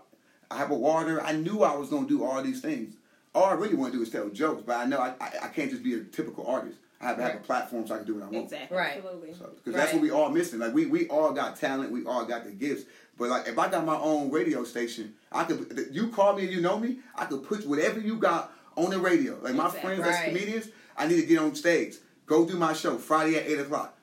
I 0.49 0.57
have 0.57 0.71
a 0.71 0.75
water. 0.75 1.21
I 1.23 1.31
knew 1.31 1.63
I 1.63 1.75
was 1.75 1.89
gonna 1.89 2.07
do 2.07 2.23
all 2.23 2.43
these 2.43 2.59
things. 2.61 2.95
All 3.33 3.45
I 3.45 3.53
really 3.53 3.75
want 3.75 3.91
to 3.93 3.97
do 3.97 4.03
is 4.03 4.09
tell 4.09 4.29
jokes, 4.29 4.63
but 4.65 4.75
I 4.77 4.85
know 4.85 4.99
I, 4.99 5.13
I, 5.21 5.31
I 5.43 5.47
can't 5.47 5.69
just 5.71 5.83
be 5.83 5.93
a 5.95 6.03
typical 6.03 6.45
artist. 6.47 6.77
I 6.99 7.05
have 7.07 7.17
to 7.17 7.23
have 7.23 7.35
a 7.35 7.39
platform 7.39 7.87
so 7.87 7.95
I 7.95 7.97
can 7.97 8.05
do 8.07 8.15
what 8.15 8.23
I 8.23 8.27
want. 8.27 8.43
Exactly. 8.45 8.77
Right. 8.77 8.97
Absolutely. 8.97 9.33
So, 9.33 9.49
because 9.55 9.73
that's 9.73 9.91
what 9.93 10.01
we 10.03 10.11
all 10.11 10.29
missing. 10.29 10.59
Like 10.59 10.73
we 10.73 10.85
we 10.85 11.07
all 11.07 11.31
got 11.31 11.59
talent, 11.59 11.91
we 11.91 12.05
all 12.05 12.25
got 12.25 12.43
the 12.43 12.51
gifts. 12.51 12.83
But 13.17 13.29
like 13.29 13.47
if 13.47 13.57
I 13.57 13.69
got 13.69 13.85
my 13.85 13.95
own 13.95 14.29
radio 14.29 14.63
station, 14.63 15.15
I 15.31 15.45
could. 15.45 15.87
You 15.91 16.09
call 16.09 16.35
me 16.35 16.43
and 16.43 16.51
you 16.51 16.61
know 16.61 16.77
me, 16.77 16.97
I 17.15 17.25
could 17.25 17.43
put 17.43 17.65
whatever 17.65 17.99
you 17.99 18.17
got 18.17 18.53
on 18.75 18.91
the 18.91 18.99
radio. 18.99 19.39
Like 19.41 19.55
my 19.55 19.65
Exactly. 19.67 19.81
friends 19.81 20.03
that's 20.03 20.17
Right. 20.19 20.27
comedians, 20.27 20.67
I 20.95 21.07
need 21.07 21.21
to 21.21 21.25
get 21.25 21.39
on 21.39 21.55
stage, 21.55 21.95
go 22.27 22.45
do 22.45 22.55
my 22.57 22.73
show 22.73 22.97
Friday 22.97 23.35
at 23.37 23.47
eight 23.47 23.59
o'clock. 23.59 23.97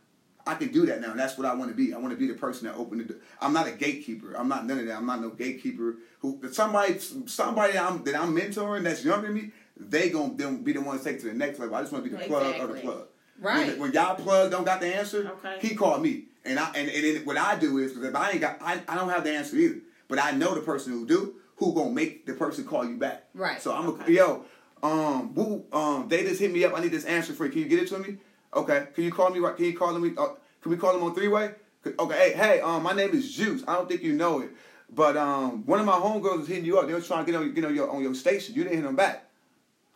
I 0.48 0.54
can 0.54 0.72
do 0.72 0.86
that 0.86 1.02
now, 1.02 1.10
and 1.10 1.20
that's 1.20 1.36
what 1.36 1.46
I 1.46 1.54
want 1.54 1.70
to 1.70 1.76
be. 1.76 1.92
I 1.92 1.98
want 1.98 2.10
to 2.10 2.16
be 2.16 2.26
the 2.26 2.32
person 2.32 2.66
that 2.66 2.76
opened 2.76 3.02
the 3.02 3.04
door. 3.04 3.18
I'm 3.38 3.52
not 3.52 3.68
a 3.68 3.72
gatekeeper. 3.72 4.34
I'm 4.34 4.48
not 4.48 4.64
none 4.66 4.78
of 4.78 4.86
that. 4.86 4.96
I'm 4.96 5.04
not 5.04 5.20
no 5.20 5.28
gatekeeper. 5.28 5.96
Who 6.20 6.40
somebody 6.50 6.98
somebody 6.98 7.74
that 7.74 7.82
I'm, 7.82 8.02
that 8.04 8.16
I'm 8.16 8.34
mentoring 8.34 8.82
that's 8.82 9.04
younger 9.04 9.26
than 9.26 9.36
me, 9.36 9.50
they 9.76 10.08
gonna 10.08 10.34
them 10.34 10.64
be 10.64 10.72
the 10.72 10.80
one 10.80 10.96
to 10.98 11.04
take 11.04 11.16
it 11.16 11.20
to 11.20 11.26
the 11.26 11.34
next 11.34 11.58
level. 11.58 11.74
I 11.74 11.82
just 11.82 11.92
want 11.92 12.04
to 12.04 12.10
be 12.10 12.16
the 12.16 12.24
plug 12.24 12.58
of 12.60 12.74
the 12.74 12.80
plug. 12.80 13.08
Right. 13.40 13.68
When, 13.68 13.78
when 13.78 13.92
y'all 13.92 14.16
plug 14.16 14.50
don't 14.50 14.64
got 14.64 14.80
the 14.80 14.86
answer, 14.96 15.30
Okay. 15.44 15.58
he 15.60 15.74
called 15.74 16.02
me, 16.02 16.24
and 16.46 16.58
I 16.58 16.70
and, 16.74 16.88
and 16.88 17.26
what 17.26 17.36
I 17.36 17.58
do 17.58 17.76
is 17.76 17.92
because 17.92 18.08
if 18.08 18.16
I 18.16 18.30
ain't 18.30 18.40
got, 18.40 18.56
I, 18.62 18.80
I 18.88 18.94
don't 18.94 19.10
have 19.10 19.24
the 19.24 19.32
answer 19.32 19.54
either, 19.56 19.80
but 20.08 20.18
I 20.18 20.30
know 20.30 20.54
the 20.54 20.62
person 20.62 20.92
who 20.94 21.06
do, 21.06 21.34
who 21.56 21.74
gonna 21.74 21.90
make 21.90 22.24
the 22.24 22.32
person 22.32 22.64
call 22.64 22.86
you 22.86 22.96
back. 22.96 23.26
Right. 23.34 23.60
So 23.60 23.74
I'm 23.74 24.00
a 24.00 24.10
yo, 24.10 24.44
um, 24.82 25.32
boo, 25.34 25.64
um, 25.72 26.08
they 26.08 26.22
just 26.24 26.40
hit 26.40 26.52
me 26.52 26.64
up. 26.64 26.74
I 26.74 26.80
need 26.80 26.92
this 26.92 27.04
answer 27.04 27.34
for 27.34 27.44
you. 27.44 27.52
Can 27.52 27.60
you 27.62 27.68
get 27.68 27.82
it 27.82 27.88
to 27.90 27.98
me? 27.98 28.16
Okay. 28.54 28.86
Can 28.94 29.04
you 29.04 29.12
call 29.12 29.30
me? 29.30 29.38
right? 29.40 29.56
Can 29.56 29.64
you 29.66 29.76
call 29.76 29.98
me? 29.98 30.12
Uh, 30.16 30.28
can 30.60 30.70
we 30.70 30.76
call 30.76 30.92
them 30.92 31.02
on 31.02 31.14
three 31.14 31.28
way? 31.28 31.52
Okay. 31.86 32.14
Hey, 32.14 32.32
hey, 32.32 32.60
um, 32.60 32.82
my 32.82 32.92
name 32.92 33.10
is 33.10 33.32
Juice. 33.34 33.62
I 33.66 33.74
don't 33.74 33.88
think 33.88 34.02
you 34.02 34.12
know 34.12 34.40
it, 34.40 34.50
but 34.94 35.16
um, 35.16 35.64
one 35.64 35.80
of 35.80 35.86
my 35.86 35.92
homegirls 35.92 36.38
was 36.38 36.48
hitting 36.48 36.64
you 36.64 36.78
up. 36.78 36.86
They 36.86 36.94
was 36.94 37.06
trying 37.06 37.24
to 37.24 37.30
get 37.32 37.40
on, 37.40 37.54
get 37.54 37.64
on 37.64 37.74
your 37.74 37.90
on 37.90 38.02
your 38.02 38.14
station. 38.14 38.54
You 38.54 38.64
didn't 38.64 38.76
hit 38.76 38.84
them 38.84 38.96
back. 38.96 39.24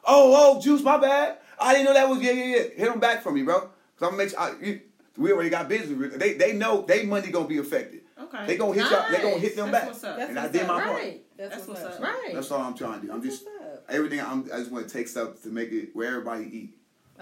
Oh, 0.04 0.56
oh, 0.56 0.60
Juice, 0.60 0.82
my 0.82 0.96
bad. 0.96 1.38
I 1.58 1.72
didn't 1.72 1.86
know 1.86 1.94
that 1.94 2.08
was 2.08 2.20
yeah, 2.20 2.32
yeah, 2.32 2.44
yeah. 2.44 2.62
Hit 2.62 2.90
them 2.90 3.00
back 3.00 3.22
for 3.22 3.30
me, 3.32 3.42
bro. 3.42 3.60
Cause 3.60 3.70
I'm 4.00 4.10
gonna 4.10 4.16
make 4.18 4.30
sure 4.30 4.40
I, 4.40 4.54
you, 4.60 4.80
we 5.16 5.32
already 5.32 5.50
got 5.50 5.68
business. 5.68 6.14
They 6.16 6.34
they 6.34 6.52
know 6.52 6.82
they 6.82 7.04
money 7.04 7.30
gonna 7.30 7.46
be 7.46 7.58
affected. 7.58 8.00
Okay. 8.18 8.46
They 8.46 8.56
gonna 8.56 8.74
hit 8.74 8.90
y'all. 8.90 9.10
They 9.10 9.20
gonna 9.22 9.38
hit 9.38 9.56
them 9.56 9.70
That's 9.70 9.84
back. 9.84 9.92
what's 9.92 10.04
up. 10.04 10.16
That's 10.16 10.30
and 10.30 10.38
I 10.38 10.42
what's 10.42 10.52
did 10.52 10.62
up. 10.62 10.68
my 10.68 10.82
part. 10.82 10.96
Right. 10.96 11.22
That's, 11.36 11.54
That's 11.56 11.68
what's, 11.68 11.82
what's 11.82 11.96
up. 11.96 12.02
up. 12.02 12.08
Right. 12.08 12.30
That's 12.34 12.50
all 12.50 12.60
I'm 12.60 12.74
trying 12.74 13.00
to 13.00 13.06
do. 13.06 13.12
I'm 13.12 13.20
That's 13.20 13.38
just 13.38 13.48
everything. 13.88 14.20
I'm, 14.20 14.44
I 14.52 14.58
just 14.58 14.70
want 14.70 14.86
to 14.86 14.92
take 14.92 15.08
stuff 15.08 15.42
to 15.42 15.48
make 15.48 15.70
it 15.72 15.90
where 15.94 16.08
everybody 16.08 16.44
eat. 16.44 16.76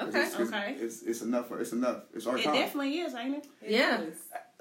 'Cause 0.07 0.09
Okay. 0.15 0.23
It's, 0.25 0.35
it's, 0.39 0.53
Okay. 0.53 0.77
It's, 0.81 1.03
it's 1.03 1.23
enough. 1.23 1.49
For, 1.49 1.61
it's 1.61 1.73
enough. 1.73 1.99
It's 2.15 2.27
our 2.27 2.37
It 2.39 2.45
time. 2.45 2.55
definitely 2.55 2.99
is, 2.99 3.15
ain't 3.15 3.37
it? 3.37 3.47
It 3.63 3.71
Yeah. 3.73 4.01
is. 4.03 4.17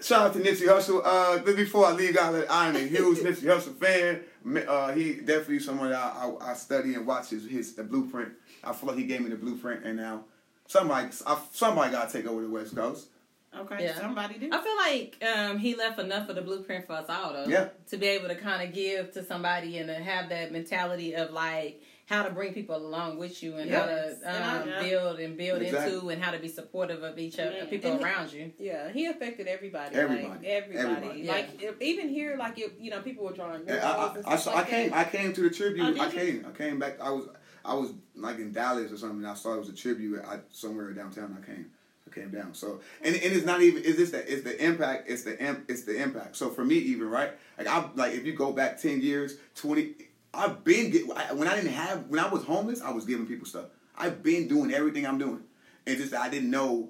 Shout 0.05 0.27
out 0.27 0.33
to 0.33 0.39
Nipsey 0.39 0.65
Hussle. 0.67 1.01
Uh, 1.03 1.39
but 1.39 1.55
before 1.57 1.85
I 1.85 1.91
leave 1.91 2.15
out, 2.17 2.45
I'm 2.49 2.75
a 2.75 2.79
huge 2.79 3.19
Nipsey 3.19 3.43
Hussle 3.43 3.75
fan. 3.77 4.21
Uh, 4.67 4.91
he 4.93 5.15
definitely 5.15 5.59
someone 5.59 5.91
I, 5.91 5.97
I, 6.41 6.51
I 6.51 6.53
study 6.53 6.93
and 6.95 7.05
watch 7.05 7.29
his, 7.31 7.45
his 7.49 7.73
the 7.75 7.83
blueprint. 7.83 8.31
I 8.63 8.71
feel 8.73 8.89
like 8.89 8.97
he 8.97 9.03
gave 9.05 9.21
me 9.21 9.29
the 9.29 9.35
blueprint, 9.35 9.83
and 9.85 9.97
now 9.97 10.23
somebody 10.67 11.09
I, 11.25 11.37
somebody 11.51 11.91
got 11.91 12.09
to 12.09 12.17
take 12.17 12.27
over 12.27 12.41
the 12.41 12.49
West 12.49 12.75
Coast. 12.75 13.07
Okay. 13.57 13.83
Yeah. 13.83 13.99
Somebody 13.99 14.37
do. 14.37 14.49
I 14.53 14.61
feel 14.63 14.77
like 14.77 15.23
um, 15.37 15.57
he 15.57 15.75
left 15.75 15.99
enough 15.99 16.29
of 16.29 16.35
the 16.35 16.43
blueprint 16.43 16.85
for 16.85 16.93
us 16.93 17.07
all, 17.09 17.33
though. 17.33 17.45
Yeah. 17.47 17.69
To 17.89 17.97
be 17.97 18.07
able 18.07 18.27
to 18.29 18.35
kind 18.35 18.67
of 18.67 18.73
give 18.73 19.11
to 19.13 19.23
somebody 19.25 19.79
and 19.79 19.87
to 19.89 19.95
have 19.95 20.29
that 20.29 20.51
mentality 20.51 21.13
of 21.15 21.31
like 21.31 21.81
how 22.09 22.23
to 22.23 22.31
bring 22.31 22.51
people 22.55 22.75
along 22.75 23.19
with 23.19 23.43
you 23.43 23.55
and 23.57 23.69
how 23.69 23.85
Yes. 23.85 24.17
to 24.19 24.27
And 24.27 24.43
I- 24.43 24.57
um, 24.61 24.67
yeah. 24.67 24.81
build 24.83 25.19
and 25.19 25.37
build 25.37 25.61
Exactly. 25.61 25.93
into 25.93 26.09
and 26.09 26.23
how 26.23 26.31
to 26.31 26.39
be 26.39 26.47
supportive 26.47 27.03
of 27.03 27.19
each 27.19 27.37
other, 27.37 27.51
Yeah. 27.57 27.65
people 27.65 27.91
And 27.91 27.99
he- 27.99 28.05
around 28.05 28.33
you. 28.33 28.51
Yeah, 28.57 28.89
he 28.89 29.05
affected 29.05 29.47
everybody. 29.47 29.95
Everybody. 29.95 30.27
Like, 30.27 30.43
everybody. 30.43 30.87
Everybody. 30.89 31.19
Yeah. 31.21 31.31
Like 31.31 31.61
if, 31.61 31.79
even 31.81 32.09
here, 32.09 32.35
like 32.35 32.57
if 32.57 32.71
you 32.79 32.89
know 32.89 33.01
people 33.01 33.25
were 33.25 33.33
drawing 33.33 33.61
Yeah, 33.67 33.87
I, 33.87 33.91
I, 33.91 34.07
I, 34.09 34.21
stuff 34.21 34.39
saw, 34.41 34.51
like 34.53 34.65
I 34.65 34.69
came. 34.69 34.89
that. 34.89 35.07
I 35.07 35.09
came 35.09 35.33
to 35.33 35.41
the 35.41 35.51
tribute. 35.51 35.85
Oh, 35.85 35.91
did 35.93 36.01
I 36.01 36.05
you? 36.07 36.11
came. 36.11 36.45
I 36.47 36.57
came 36.57 36.79
back. 36.79 36.99
I 36.99 37.11
was. 37.11 37.29
I 37.63 37.75
was 37.75 37.93
like 38.15 38.37
in 38.39 38.51
Dallas 38.53 38.91
or 38.91 38.97
something. 38.97 39.19
And 39.19 39.27
I 39.27 39.35
saw 39.35 39.53
it 39.53 39.59
was 39.59 39.69
a 39.69 39.73
tribute. 39.75 40.23
I 40.25 40.39
somewhere 40.51 40.91
downtown. 40.93 41.37
I 41.39 41.45
came. 41.45 41.69
I 42.09 42.15
came 42.15 42.31
down. 42.31 42.55
So 42.55 42.79
and, 43.03 43.13
and 43.13 43.23
it's 43.35 43.45
not 43.45 43.61
even. 43.61 43.83
Is 43.83 43.97
this 43.97 44.09
that? 44.11 44.27
It's 44.27 44.43
the 44.43 44.57
impact. 44.65 45.07
It's 45.11 45.21
the 45.23 45.39
imp, 45.39 45.69
It's 45.69 45.83
the 45.83 46.01
impact. 46.01 46.37
So 46.37 46.49
for 46.49 46.65
me, 46.65 46.75
even 46.75 47.07
right. 47.07 47.31
Like 47.59 47.67
I 47.67 47.87
like 47.95 48.13
if 48.15 48.25
you 48.25 48.33
go 48.33 48.51
back 48.51 48.81
ten 48.81 48.99
years, 48.99 49.37
twenty. 49.53 49.93
I've 50.33 50.63
been 50.63 50.91
get 50.91 51.03
I- 51.15 51.33
when 51.33 51.47
I 51.47 51.55
didn't 51.55 51.71
have 51.73 52.07
when 52.07 52.19
I 52.19 52.27
was 52.27 52.43
homeless. 52.43 52.81
I 52.81 52.91
was 52.91 53.05
giving 53.05 53.25
people 53.25 53.45
stuff. 53.45 53.65
I've 53.97 54.23
been 54.23 54.47
doing 54.47 54.73
everything 54.73 55.05
I'm 55.05 55.17
doing. 55.17 55.41
It's 55.85 56.01
just 56.01 56.13
I 56.13 56.29
didn't 56.29 56.51
know. 56.51 56.89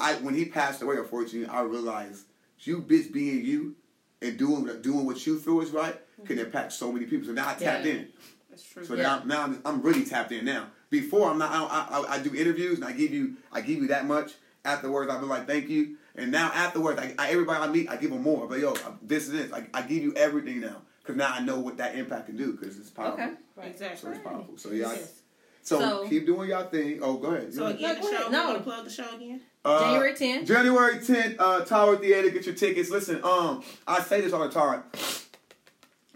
I 0.00 0.14
when 0.14 0.34
he 0.34 0.46
passed 0.46 0.82
away, 0.82 0.96
unfortunately, 0.96 1.48
I 1.48 1.62
realized 1.62 2.24
you 2.60 2.82
bitch 2.82 3.12
being 3.12 3.44
you 3.44 3.76
and 4.20 4.38
doing 4.38 4.64
doing 4.82 5.06
what 5.06 5.24
you 5.26 5.38
feel 5.38 5.60
is 5.60 5.70
right 5.70 5.96
can 6.24 6.36
mm-hmm. 6.36 6.46
impact 6.46 6.72
so 6.72 6.92
many 6.92 7.06
people. 7.06 7.26
So 7.26 7.32
now 7.32 7.48
I 7.48 7.54
tapped 7.54 7.84
Yeah. 7.84 7.92
in. 7.92 8.08
That's 8.50 8.64
true. 8.64 8.84
So 8.84 8.94
Yeah. 8.94 9.02
now, 9.02 9.22
now 9.24 9.42
I'm, 9.42 9.62
I'm 9.64 9.82
really 9.82 10.04
tapped 10.04 10.32
in 10.32 10.44
now. 10.44 10.68
Before 10.90 11.30
I'm 11.30 11.38
not. 11.38 11.50
I, 11.50 11.98
I, 11.98 12.14
I 12.14 12.18
do 12.22 12.34
interviews 12.34 12.76
and 12.78 12.84
I 12.84 12.92
give 12.92 13.12
you 13.12 13.36
I 13.52 13.60
give 13.60 13.78
you 13.78 13.88
that 13.88 14.06
much. 14.06 14.32
Afterwards, 14.64 15.10
I'll 15.10 15.18
be 15.20 15.26
like, 15.26 15.46
thank 15.48 15.68
you. 15.68 15.96
And 16.14 16.30
now 16.30 16.52
afterwards, 16.54 17.00
I, 17.00 17.14
I, 17.18 17.30
everybody 17.30 17.64
I 17.64 17.66
meet, 17.66 17.88
I 17.88 17.96
give 17.96 18.10
them 18.10 18.22
more. 18.22 18.46
But 18.46 18.60
yo, 18.60 18.74
this 19.02 19.24
is 19.24 19.32
this. 19.32 19.52
I, 19.52 19.66
I 19.74 19.82
give 19.82 20.02
you 20.04 20.14
everything 20.14 20.60
now 20.60 20.82
because 21.02 21.16
now 21.16 21.32
I 21.34 21.40
know 21.40 21.58
what 21.58 21.76
that 21.78 21.96
impact 21.96 22.26
can 22.26 22.36
do 22.36 22.52
because 22.52 22.78
it's 22.78 22.90
powerful. 22.90 23.24
Okay. 23.24 23.32
Right. 23.56 23.68
Exactly. 23.68 23.98
So 23.98 24.10
it's 24.10 24.20
powerful. 24.24 24.56
So 24.56 24.70
yeah. 24.70 24.88
I- 24.88 24.94
Yes. 24.94 25.20
so, 25.62 25.78
So- 25.80 26.08
keep 26.08 26.26
doing 26.26 26.48
your 26.48 26.64
thing. 26.64 27.00
Oh, 27.02 27.14
go 27.16 27.28
ahead. 27.28 27.52
So 27.52 27.66
again, 27.66 27.80
No, 27.82 27.94
the 27.94 28.02
show. 28.02 28.08
ahead. 28.16 28.32
No. 28.32 28.42
No. 28.42 28.46
Want 28.48 28.58
to 28.58 28.64
plug 28.64 28.84
the 28.84 28.90
show 28.90 29.16
again? 29.16 29.40
Uh, 29.64 29.80
January 29.80 30.12
10th. 30.14 30.46
January 30.46 30.94
10th, 30.98 31.36
uh, 31.38 31.60
Tower 31.64 31.96
Theater, 31.96 32.30
get 32.30 32.46
your 32.46 32.54
tickets. 32.54 32.90
Listen, 32.90 33.20
um, 33.22 33.62
I 33.86 34.00
say 34.02 34.20
this 34.20 34.32
all 34.32 34.42
the 34.42 34.52
time. 34.52 34.82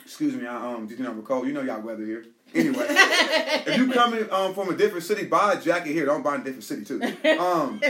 Excuse 0.00 0.34
me, 0.34 0.46
I 0.46 0.72
um, 0.72 0.88
you 0.90 0.96
know, 0.98 1.12
Nicole, 1.14 1.46
you 1.46 1.52
know 1.52 1.62
y'all 1.62 1.80
weather 1.80 2.04
here. 2.04 2.24
Anyway, 2.56 2.86
if 2.88 3.76
you 3.76 3.92
coming 3.92 4.26
um 4.30 4.54
from 4.54 4.70
a 4.70 4.76
different 4.76 5.04
city, 5.04 5.24
buy 5.26 5.52
a 5.54 5.60
jacket 5.60 5.92
here. 5.92 6.06
Don't 6.06 6.22
buy 6.22 6.36
in 6.36 6.40
a 6.40 6.44
different 6.44 6.64
city 6.64 6.84
too. 6.84 7.00
Um, 7.38 7.80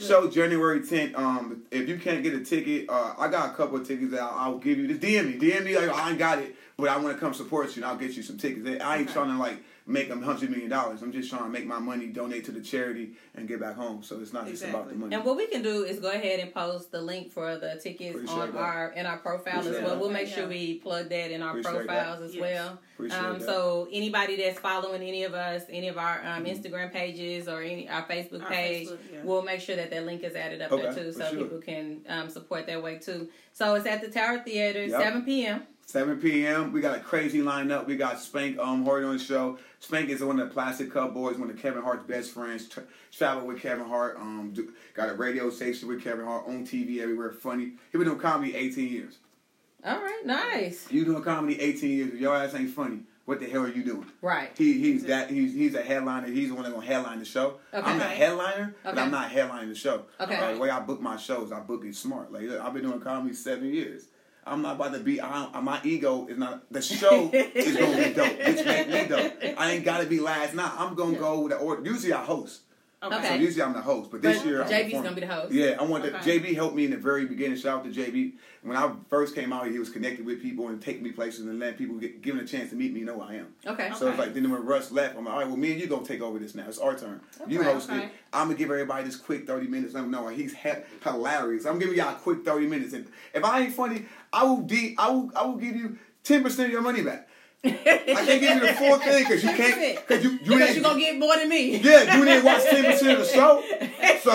show 0.00 0.28
January 0.30 0.80
10th. 0.80 1.16
Um, 1.16 1.62
if 1.70 1.88
you 1.88 1.98
can't 1.98 2.22
get 2.22 2.34
a 2.34 2.40
ticket, 2.44 2.88
uh, 2.88 3.14
I 3.18 3.28
got 3.28 3.50
a 3.50 3.54
couple 3.54 3.76
of 3.78 3.86
tickets 3.86 4.10
that 4.12 4.20
I'll, 4.22 4.38
I'll 4.54 4.58
give 4.58 4.78
you. 4.78 4.88
Just 4.88 5.00
DM 5.00 5.26
me, 5.26 5.38
DM 5.50 5.64
me. 5.64 5.76
Like, 5.78 5.90
I 5.90 6.10
ain't 6.10 6.18
got 6.18 6.38
it, 6.38 6.54
but 6.76 6.88
I 6.88 6.96
want 6.96 7.14
to 7.14 7.20
come 7.20 7.32
support 7.34 7.68
you, 7.76 7.82
and 7.82 7.90
I'll 7.90 7.96
get 7.98 8.12
you 8.16 8.22
some 8.22 8.36
tickets. 8.38 8.66
I 8.82 8.96
ain't 8.98 9.04
Okay. 9.08 9.12
trying 9.12 9.30
to 9.30 9.38
like 9.38 9.58
make 9.88 10.08
them 10.08 10.22
hundred 10.22 10.50
million 10.50 10.68
dollars. 10.68 11.02
I'm 11.02 11.10
just 11.12 11.30
trying 11.30 11.44
to 11.44 11.48
make 11.48 11.66
my 11.66 11.78
money, 11.78 12.06
donate 12.08 12.44
to 12.44 12.52
the 12.52 12.60
charity, 12.60 13.12
and 13.34 13.48
get 13.48 13.58
back 13.58 13.74
home. 13.74 14.02
So 14.02 14.20
it's 14.20 14.32
not 14.34 14.46
just 14.46 14.62
about 14.62 14.88
the 14.90 14.94
money. 14.94 15.14
And 15.16 15.24
what 15.24 15.36
we 15.36 15.46
can 15.46 15.62
do 15.62 15.84
is 15.84 15.98
go 15.98 16.10
ahead 16.10 16.40
and 16.40 16.52
post 16.52 16.92
the 16.92 17.00
link 17.00 17.32
for 17.32 17.56
the 17.56 17.80
tickets 17.82 18.14
Appreciate 18.14 18.38
on 18.38 18.52
that. 18.52 18.58
our 18.60 18.90
in 18.92 19.06
our 19.06 19.18
profile 19.18 19.60
Appreciate 19.60 19.76
as 19.76 19.80
well. 19.82 19.90
that. 19.94 20.00
We'll 20.00 20.10
make 20.10 20.28
Yeah. 20.28 20.34
sure 20.34 20.48
we 20.48 20.74
plug 20.78 21.08
that 21.08 21.30
in 21.30 21.42
our 21.42 21.50
Appreciate 21.50 21.86
profiles 21.86 22.18
that. 22.20 22.24
as 22.26 22.34
Yes. 22.34 22.42
well. 22.42 22.78
Appreciate 22.94 23.18
Um, 23.18 23.38
that. 23.38 23.44
so 23.46 23.88
anybody 23.90 24.36
that's 24.36 24.58
following 24.58 25.02
any 25.02 25.24
of 25.24 25.32
us, 25.34 25.62
any 25.70 25.88
of 25.88 25.96
our 25.98 26.20
um, 26.24 26.44
Mm-hmm. 26.44 26.46
Instagram 26.46 26.92
pages 26.92 27.48
or 27.48 27.62
any 27.62 27.88
our 27.88 28.02
Facebook 28.02 28.42
Our 28.42 28.48
page, 28.50 28.88
Facebook, 28.88 28.98
yeah. 29.12 29.18
we'll 29.24 29.42
make 29.42 29.60
sure 29.60 29.76
that 29.76 29.90
that 29.90 30.04
link 30.04 30.22
is 30.22 30.34
added 30.36 30.60
up 30.60 30.70
Okay, 30.72 30.82
there 30.82 30.94
too, 30.94 31.12
so 31.12 31.30
sure. 31.30 31.38
people 31.44 31.58
can 31.60 32.00
um, 32.08 32.28
support 32.28 32.66
that 32.66 32.82
way 32.82 32.98
too. 32.98 33.28
So 33.54 33.74
it's 33.76 33.86
at 33.86 34.02
the 34.02 34.08
Tower 34.08 34.40
Theater, 34.40 34.84
Yep. 34.84 35.00
seven 35.00 35.22
p.m. 35.24 35.62
7 35.88 36.20
p.m. 36.20 36.70
We 36.70 36.82
got 36.82 36.98
a 36.98 37.00
crazy 37.00 37.38
lineup. 37.38 37.86
We 37.86 37.96
got 37.96 38.20
Spank 38.20 38.58
um 38.58 38.84
Horton 38.84 39.08
on 39.08 39.16
the 39.16 39.24
show. 39.24 39.58
Spank 39.80 40.10
is 40.10 40.22
one 40.22 40.38
of 40.38 40.46
the 40.46 40.52
Plastic 40.52 40.92
Cup 40.92 41.14
boys, 41.14 41.38
one 41.38 41.48
of 41.48 41.56
Kevin 41.56 41.82
Hart's 41.82 42.06
best 42.06 42.32
friends. 42.32 42.68
Tra- 42.68 42.82
traveled 43.10 43.46
with 43.46 43.62
Kevin 43.62 43.86
Hart. 43.86 44.18
Um, 44.18 44.50
do, 44.52 44.70
got 44.92 45.08
a 45.08 45.14
radio 45.14 45.48
station 45.48 45.88
with 45.88 46.04
Kevin 46.04 46.26
Hart 46.26 46.46
on 46.46 46.66
TV 46.66 47.00
everywhere. 47.00 47.32
Funny. 47.32 47.72
He 47.90 47.96
been 47.96 48.04
doing 48.06 48.18
comedy 48.18 48.54
18 48.54 48.86
years. 48.86 49.16
All 49.82 49.98
right, 49.98 50.26
nice. 50.26 50.86
You 50.90 51.06
doing 51.06 51.22
comedy 51.22 51.58
18 51.58 51.90
years? 51.90 52.12
If 52.12 52.20
your 52.20 52.36
ass 52.36 52.54
ain't 52.54 52.68
funny, 52.68 53.04
what 53.24 53.40
the 53.40 53.46
hell 53.46 53.62
are 53.62 53.68
you 53.68 53.82
doing? 53.82 54.04
Right. 54.20 54.50
He 54.58 54.74
he's 54.74 55.04
that 55.04 55.30
he's 55.30 55.54
he's 55.54 55.74
a 55.74 55.80
headliner. 55.82 56.26
He's 56.26 56.50
the 56.50 56.54
one 56.54 56.64
that's 56.64 56.74
gonna 56.74 56.86
headline 56.86 57.18
the 57.18 57.24
show. 57.24 57.60
Okay. 57.72 57.90
I'm 57.90 57.98
the 57.98 58.04
headliner, 58.04 58.76
but 58.84 58.98
I'm 58.98 59.10
not 59.10 59.30
headlining 59.30 59.70
the 59.70 59.74
show. 59.74 60.02
Okay. 60.20 60.36
Uh, 60.36 60.52
the 60.52 60.58
way 60.58 60.68
I 60.68 60.80
book 60.80 61.00
my 61.00 61.16
shows, 61.16 61.50
I 61.50 61.60
book 61.60 61.86
it 61.86 61.96
smart. 61.96 62.30
Like 62.30 62.42
look, 62.42 62.60
I've 62.60 62.74
been 62.74 62.82
doing 62.82 63.00
comedy 63.00 63.34
seven 63.34 63.72
years. 63.72 64.08
I'm 64.50 64.62
not 64.62 64.76
about 64.76 64.92
to 64.94 65.00
be. 65.00 65.20
I, 65.20 65.60
my 65.60 65.80
ego 65.84 66.26
is 66.28 66.38
not. 66.38 66.62
The 66.72 66.82
show 66.82 67.30
is 67.32 67.76
gonna 67.76 68.08
be 68.08 68.14
dope. 68.14 68.38
Which 68.46 68.64
make 68.64 68.88
me 68.88 69.06
dope. 69.06 69.32
I 69.58 69.72
ain't 69.72 69.84
gotta 69.84 70.06
be 70.06 70.20
last. 70.20 70.54
Nah, 70.54 70.70
I'm 70.76 70.94
gonna 70.94 71.18
go 71.18 71.40
with 71.40 71.52
the 71.52 71.58
order. 71.58 71.82
Usually 71.88 72.12
I 72.12 72.24
host. 72.24 72.62
Okay. 73.00 73.28
So 73.28 73.34
usually 73.34 73.62
I'm 73.62 73.74
the 73.74 73.80
host, 73.80 74.10
but 74.10 74.22
this 74.22 74.38
But 74.38 74.46
year 74.48 74.62
I'm 74.62 74.68
JB's 74.68 74.92
gonna 74.92 75.12
be 75.12 75.20
the 75.20 75.28
host. 75.28 75.52
Yeah, 75.52 75.76
I 75.78 75.84
want 75.84 76.04
Okay. 76.04 76.18
to. 76.40 76.40
JB 76.40 76.54
helped 76.56 76.74
me 76.74 76.84
in 76.84 76.90
the 76.90 76.96
very 76.96 77.26
beginning. 77.26 77.56
Shout 77.56 77.78
out 77.78 77.84
to 77.84 77.90
JB. 77.92 78.32
When 78.62 78.76
I 78.76 78.92
first 79.08 79.36
came 79.36 79.52
out, 79.52 79.68
he 79.68 79.78
was 79.78 79.88
connected 79.88 80.26
with 80.26 80.42
people 80.42 80.66
and 80.66 80.82
taking 80.82 81.04
me 81.04 81.12
places 81.12 81.46
and 81.46 81.60
letting 81.60 81.76
people 81.78 81.94
get 81.96 82.22
given 82.22 82.40
a 82.40 82.46
chance 82.46 82.70
to 82.70 82.76
meet 82.76 82.92
me, 82.92 83.02
know 83.02 83.14
who 83.14 83.20
I 83.20 83.34
am. 83.34 83.54
Okay. 83.64 83.88
So 83.90 84.08
it's 84.08 84.14
Okay. 84.14 84.16
like 84.18 84.34
then 84.34 84.50
when 84.50 84.64
Russ 84.64 84.90
left, 84.90 85.16
I'm 85.16 85.26
like, 85.26 85.32
all 85.32 85.38
right, 85.40 85.46
well, 85.46 85.56
me 85.56 85.70
and 85.72 85.80
you 85.80 85.86
gonna 85.86 86.04
take 86.04 86.20
over 86.20 86.40
this 86.40 86.56
now. 86.56 86.64
It's 86.66 86.78
our 86.78 86.96
turn. 86.98 87.20
You 87.46 87.60
Okay. 87.60 87.72
host 87.72 87.88
it. 87.90 88.10
I'm 88.32 88.48
gonna 88.48 88.54
give 88.58 88.68
everybody 88.70 89.04
this 89.04 89.14
quick 89.16 89.46
30 89.46 89.68
minutes. 89.68 89.94
I'm 89.94 90.10
no, 90.10 90.26
he's 90.26 90.54
he- 90.54 90.68
hilarious. 91.04 91.66
I'm 91.66 91.78
giving 91.78 91.94
y'all 91.96 92.16
a 92.16 92.18
quick 92.18 92.44
30 92.44 92.66
minutes, 92.66 92.94
and 92.94 93.06
if 93.32 93.44
I 93.44 93.60
ain't 93.60 93.74
funny, 93.74 94.06
I 94.32 94.42
will 94.42 94.62
de- 94.62 94.96
I 94.98 95.08
will 95.10 95.30
I 95.36 95.46
will 95.46 95.56
give 95.56 95.76
you 95.76 95.98
10 96.24 96.42
percent 96.42 96.66
of 96.66 96.72
your 96.72 96.82
money 96.82 97.02
back. 97.02 97.27
I 97.64 97.70
can't 97.70 98.40
give 98.40 98.42
you 98.54 98.60
the 98.60 98.72
full 98.74 98.98
thing 98.98 99.24
because 99.24 99.42
you 99.42 99.50
can't 99.50 99.96
because 100.06 100.24
you 100.24 100.30
you 100.30 100.38
Because 100.38 100.74
you're 100.76 100.84
gonna 100.84 100.98
get 101.00 101.18
more 101.18 101.36
than 101.36 101.48
me. 101.48 101.76
yeah 101.78 102.16
you 102.16 102.24
didn't 102.24 102.44
watch 102.44 102.62
ten 102.64 102.84
percent 102.84 103.18
of 103.20 103.26
the 103.26 103.32
show. 103.32 103.62
So, 104.22 104.32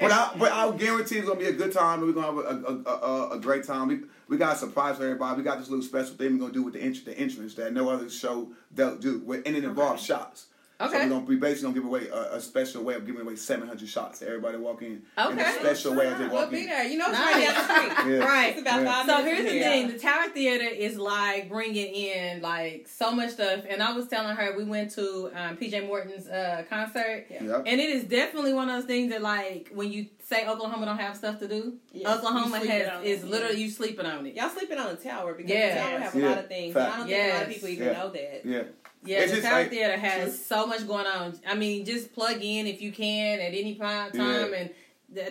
but 0.00 0.10
I 0.10 0.34
but 0.36 0.52
I 0.52 0.70
guarantee 0.76 1.16
it's 1.18 1.26
gonna 1.28 1.38
be 1.38 1.46
a 1.46 1.52
good 1.52 1.72
time. 1.72 2.02
And 2.02 2.08
We're 2.14 2.20
gonna 2.20 2.26
have 2.26 2.36
a 2.38 2.90
a, 2.90 2.94
a, 2.94 3.30
a, 3.36 3.40
great 3.40 3.64
time. 3.64 3.88
We 3.88 4.00
we 4.28 4.36
got 4.36 4.56
a 4.56 4.58
surprise 4.58 4.96
for 4.96 5.04
everybody. 5.04 5.36
We 5.38 5.44
got 5.44 5.58
this 5.60 5.68
little 5.68 5.84
special 5.84 6.14
thing 6.16 6.32
we're 6.32 6.40
gonna 6.40 6.52
do 6.52 6.62
with 6.64 6.74
the 6.74 6.84
int- 6.84 7.04
the 7.04 7.16
entrance 7.16 7.54
that 7.54 7.72
no 7.72 7.88
other 7.88 8.10
show 8.10 8.48
they'll 8.74 8.96
do. 8.96 9.20
With- 9.20 9.46
And 9.46 9.56
it 9.56 9.64
involves 9.64 10.02
shots. 10.04 10.46
So 10.80 10.92
we're 10.92 11.08
gonna 11.08 11.26
be 11.26 11.34
basically 11.36 11.62
gonna 11.62 11.74
give 11.74 11.84
away 11.86 12.06
a, 12.08 12.36
a 12.36 12.40
special 12.40 12.84
way 12.84 12.94
of 12.94 13.04
giving 13.04 13.22
away 13.22 13.34
700 13.34 13.88
shots 13.88 14.20
to 14.20 14.26
everybody 14.28 14.58
walking 14.58 15.02
in 15.18 15.38
a 15.38 15.52
special 15.54 15.94
way 15.96 16.06
as 16.06 16.18
they 16.18 16.26
We'll 16.26 16.34
walk 16.42 16.50
be 16.52 16.60
in. 16.60 16.66
there. 16.66 16.84
You 16.84 16.98
know, 16.98 17.06
it's 17.08 17.18
Nice. 17.18 17.34
right 17.34 17.46
down 17.46 17.66
the 17.88 17.94
street. 18.04 18.12
Yeah. 18.18 18.24
Right. 18.24 18.48
It's 18.52 18.60
about 18.60 18.82
Yeah. 18.82 18.92
five 18.92 19.06
So 19.06 19.16
minutes 19.24 19.32
here's 19.40 19.44
the 19.44 19.58
here. 19.58 19.62
thing: 19.64 19.88
the 19.88 19.98
Tower 19.98 20.28
Theater 20.28 20.64
is 20.68 20.96
like 20.96 21.48
bringing 21.48 21.92
in 21.94 22.42
like 22.42 22.86
so 22.88 23.10
much 23.10 23.30
stuff. 23.30 23.64
And 23.68 23.82
I 23.82 23.92
was 23.92 24.06
telling 24.06 24.36
her 24.36 24.56
we 24.56 24.62
went 24.64 24.92
to 24.92 25.30
um, 25.34 25.56
PJ 25.56 25.84
Morton's 25.88 26.28
uh, 26.28 26.62
concert, 26.70 27.26
Yep. 27.28 27.64
and 27.66 27.80
it 27.80 27.90
is 27.90 28.04
definitely 28.04 28.52
one 28.52 28.68
of 28.70 28.76
those 28.76 28.84
things 28.84 29.10
that 29.10 29.20
like 29.22 29.70
when 29.74 29.90
you 29.90 30.06
say 30.22 30.46
Oklahoma 30.46 30.86
don't 30.86 30.98
have 30.98 31.16
stuff 31.16 31.38
to 31.40 31.48
do, 31.48 31.74
Yeah, 31.90 32.14
Oklahoma 32.14 32.58
has 32.58 33.02
is 33.02 33.24
it. 33.24 33.28
literally 33.30 33.62
you 33.62 33.70
sleeping 33.70 34.04
on 34.06 34.26
it. 34.26 34.36
Y'all 34.36 34.50
sleeping 34.50 34.78
on 34.78 34.94
the 34.94 35.02
tower 35.02 35.32
because 35.34 35.50
Yeah. 35.50 35.74
the 35.74 35.80
tower 35.80 35.98
have 36.00 36.14
a 36.14 36.18
Yeah. 36.20 36.28
lot 36.28 36.38
of 36.38 36.48
things. 36.48 36.76
and 36.76 36.84
I 36.86 36.96
don't 36.98 37.06
think 37.08 37.18
a 37.32 37.34
lot 37.34 37.42
of 37.42 37.48
people 37.48 37.68
even 37.70 37.86
Yeah. 37.88 37.92
know 37.94 38.10
that. 38.10 38.40
Yeah. 38.44 38.62
Yeah, 39.04 39.18
It's 39.20 39.30
the 39.30 39.36
just 39.36 39.48
Tower 39.48 39.60
like- 39.62 39.70
Theater 39.70 39.96
has 39.96 40.44
so 40.44 40.66
much 40.66 40.86
going 40.86 41.06
on. 41.06 41.38
I 41.46 41.54
mean, 41.54 41.84
just 41.84 42.12
plug 42.12 42.42
in 42.42 42.66
if 42.66 42.82
you 42.82 42.92
can 42.92 43.38
at 43.40 43.54
any 43.54 43.74
time, 43.76 44.10
time 44.12 44.52
Yeah. 44.52 44.58
and 44.58 44.70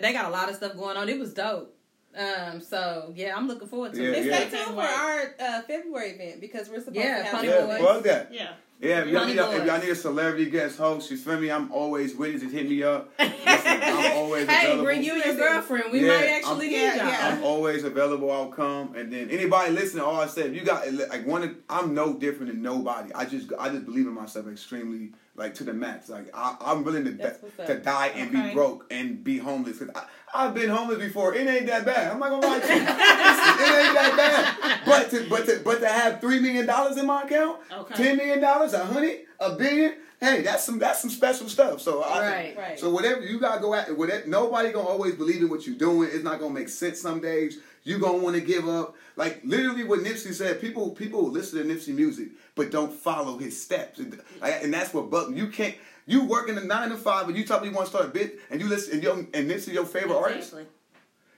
they 0.02 0.12
got 0.12 0.26
a 0.26 0.30
lot 0.30 0.48
of 0.48 0.56
stuff 0.56 0.74
going 0.76 0.96
on. 0.96 1.08
It 1.08 1.18
was 1.18 1.34
dope. 1.34 1.74
Um, 2.16 2.60
so 2.60 3.12
yeah, 3.14 3.36
I'm 3.36 3.46
looking 3.46 3.68
forward 3.68 3.92
to 3.94 4.02
Yeah, 4.02 4.08
it. 4.10 4.16
And 4.18 4.26
yeah. 4.26 4.48
stay 4.48 4.50
tuned 4.64 4.74
for 4.74 4.80
our 4.82 5.34
uh, 5.38 5.62
February 5.62 6.10
event 6.12 6.40
because 6.40 6.68
we're 6.68 6.80
supposed 6.80 6.96
Yeah, 6.96 7.18
to 7.18 7.24
have 7.24 7.32
Funny 7.32 7.48
Yeah, 7.48 7.78
plug 7.78 8.02
that. 8.04 8.32
Yeah. 8.34 8.52
Yeah, 8.80 9.00
if 9.00 9.08
y'all, 9.08 9.26
need 9.26 9.38
a, 9.38 9.50
if 9.56 9.66
y'all 9.66 9.80
need 9.80 9.88
a 9.90 9.96
celebrity 9.96 10.48
guest 10.50 10.78
host, 10.78 11.10
you 11.10 11.16
feel 11.16 11.40
me? 11.40 11.50
I'm 11.50 11.72
always 11.72 12.14
with 12.14 12.36
it. 12.36 12.40
Just 12.42 12.54
hit 12.54 12.68
me 12.68 12.84
up. 12.84 13.10
Listen, 13.18 13.42
I'm 13.82 14.12
always 14.16 14.46
Hey, 14.48 14.66
available. 14.66 14.84
bring 14.84 15.02
you 15.02 15.14
and 15.14 15.24
your 15.24 15.34
girlfriend. 15.34 15.90
We 15.90 16.06
Yeah, 16.06 16.16
might 16.16 16.26
actually 16.26 16.76
I'm- 16.76 16.92
need 16.94 17.02
y'all. 17.02 17.32
I'm 17.32 17.42
always 17.42 17.82
available. 17.82 18.30
I'll 18.30 18.50
come. 18.50 18.94
And 18.94 19.12
then 19.12 19.30
anybody 19.30 19.72
listening, 19.72 20.04
all 20.04 20.20
I 20.20 20.28
said, 20.28 20.46
if 20.50 20.54
you 20.54 20.62
got 20.62 20.92
like 20.92 21.26
one. 21.26 21.56
I'm 21.68 21.92
no 21.92 22.14
different 22.14 22.52
than 22.52 22.62
nobody. 22.62 23.12
I 23.14 23.24
just 23.24 23.50
I 23.58 23.68
just 23.68 23.84
believe 23.84 24.06
in 24.06 24.14
myself 24.14 24.46
extremely 24.46 25.10
like 25.38 25.54
to 25.54 25.64
the 25.64 25.72
max. 25.72 26.08
Like 26.08 26.28
I, 26.34 26.56
I'm 26.60 26.84
willing 26.84 27.04
to 27.04 27.36
to 27.66 27.78
die 27.78 28.08
and 28.08 28.30
be 28.32 28.52
broke 28.52 28.86
and 28.90 29.22
be 29.22 29.38
homeless. 29.38 29.78
Cause 29.78 29.88
I, 29.94 30.04
I've 30.34 30.54
been 30.54 30.68
homeless 30.68 30.98
before. 30.98 31.34
It 31.34 31.46
ain't 31.46 31.66
that 31.66 31.84
bad. 31.86 32.12
I'm 32.12 32.18
not 32.18 32.30
gonna 32.30 32.46
lie 32.46 32.58
to 32.60 32.66
you. 32.66 32.80
it 32.80 32.80
ain't 32.80 33.94
that 33.94 34.14
bad. 34.16 34.80
But 34.84 35.10
to 35.10 35.28
but 35.30 35.46
to 35.46 35.60
but 35.64 35.80
to 35.80 35.88
have 35.88 36.20
three 36.20 36.40
million 36.40 36.66
dollars 36.66 36.96
in 36.96 37.06
my 37.06 37.22
account, 37.22 37.60
Okay. 37.72 37.94
ten 37.94 38.16
million 38.16 38.40
dollars, 38.40 38.72
a 38.74 38.84
hundred, 38.84 39.20
a 39.40 39.54
billion. 39.54 39.94
Hey, 40.20 40.42
that's 40.42 40.64
some 40.64 40.80
that's 40.80 41.00
some 41.00 41.10
special 41.10 41.48
stuff. 41.48 41.80
So 41.80 42.02
I, 42.02 42.18
Right. 42.30 42.56
Right. 42.58 42.78
so 42.80 42.90
whatever 42.90 43.20
you 43.22 43.38
gotta 43.38 43.60
go 43.60 43.72
at, 43.72 43.96
whatever, 43.96 44.26
nobody 44.26 44.72
gonna 44.72 44.88
always 44.88 45.14
believe 45.14 45.40
in 45.42 45.48
what 45.48 45.64
you're 45.66 45.76
doing. 45.76 46.08
It's 46.12 46.24
not 46.24 46.40
gonna 46.40 46.52
make 46.52 46.68
sense 46.68 47.00
some 47.00 47.20
days. 47.20 47.60
You 47.84 47.98
gonna 47.98 48.18
want 48.18 48.36
to 48.36 48.42
give 48.42 48.68
up. 48.68 48.96
Like 49.16 49.40
literally, 49.44 49.84
what 49.84 50.00
Nipsey 50.00 50.32
said. 50.34 50.60
People 50.60 50.90
people 50.90 51.30
listen 51.30 51.58
to 51.58 51.74
Nipsey 51.74 51.94
music, 51.94 52.28
but 52.54 52.70
don't 52.70 52.92
follow 52.92 53.38
his 53.38 53.60
steps, 53.60 53.98
and, 53.98 54.20
and 54.42 54.72
that's 54.72 54.92
what 54.92 55.10
me. 55.10 55.36
You 55.36 55.48
can't. 55.48 55.74
You 56.06 56.24
work 56.24 56.48
in 56.48 56.56
a 56.56 56.64
nine 56.64 56.88
to 56.90 56.96
five, 56.96 57.26
but 57.26 57.36
you 57.36 57.44
tell 57.44 57.60
me 57.60 57.68
you 57.68 57.74
want 57.74 57.86
to 57.86 57.90
start 57.90 58.06
a 58.06 58.08
bit, 58.08 58.38
and 58.50 58.60
you 58.60 58.68
listen, 58.68 58.94
and, 58.94 59.02
your, 59.02 59.14
and 59.18 59.50
Nipsey 59.50 59.74
your 59.74 59.84
favorite 59.84 60.16
artist. 60.16 60.54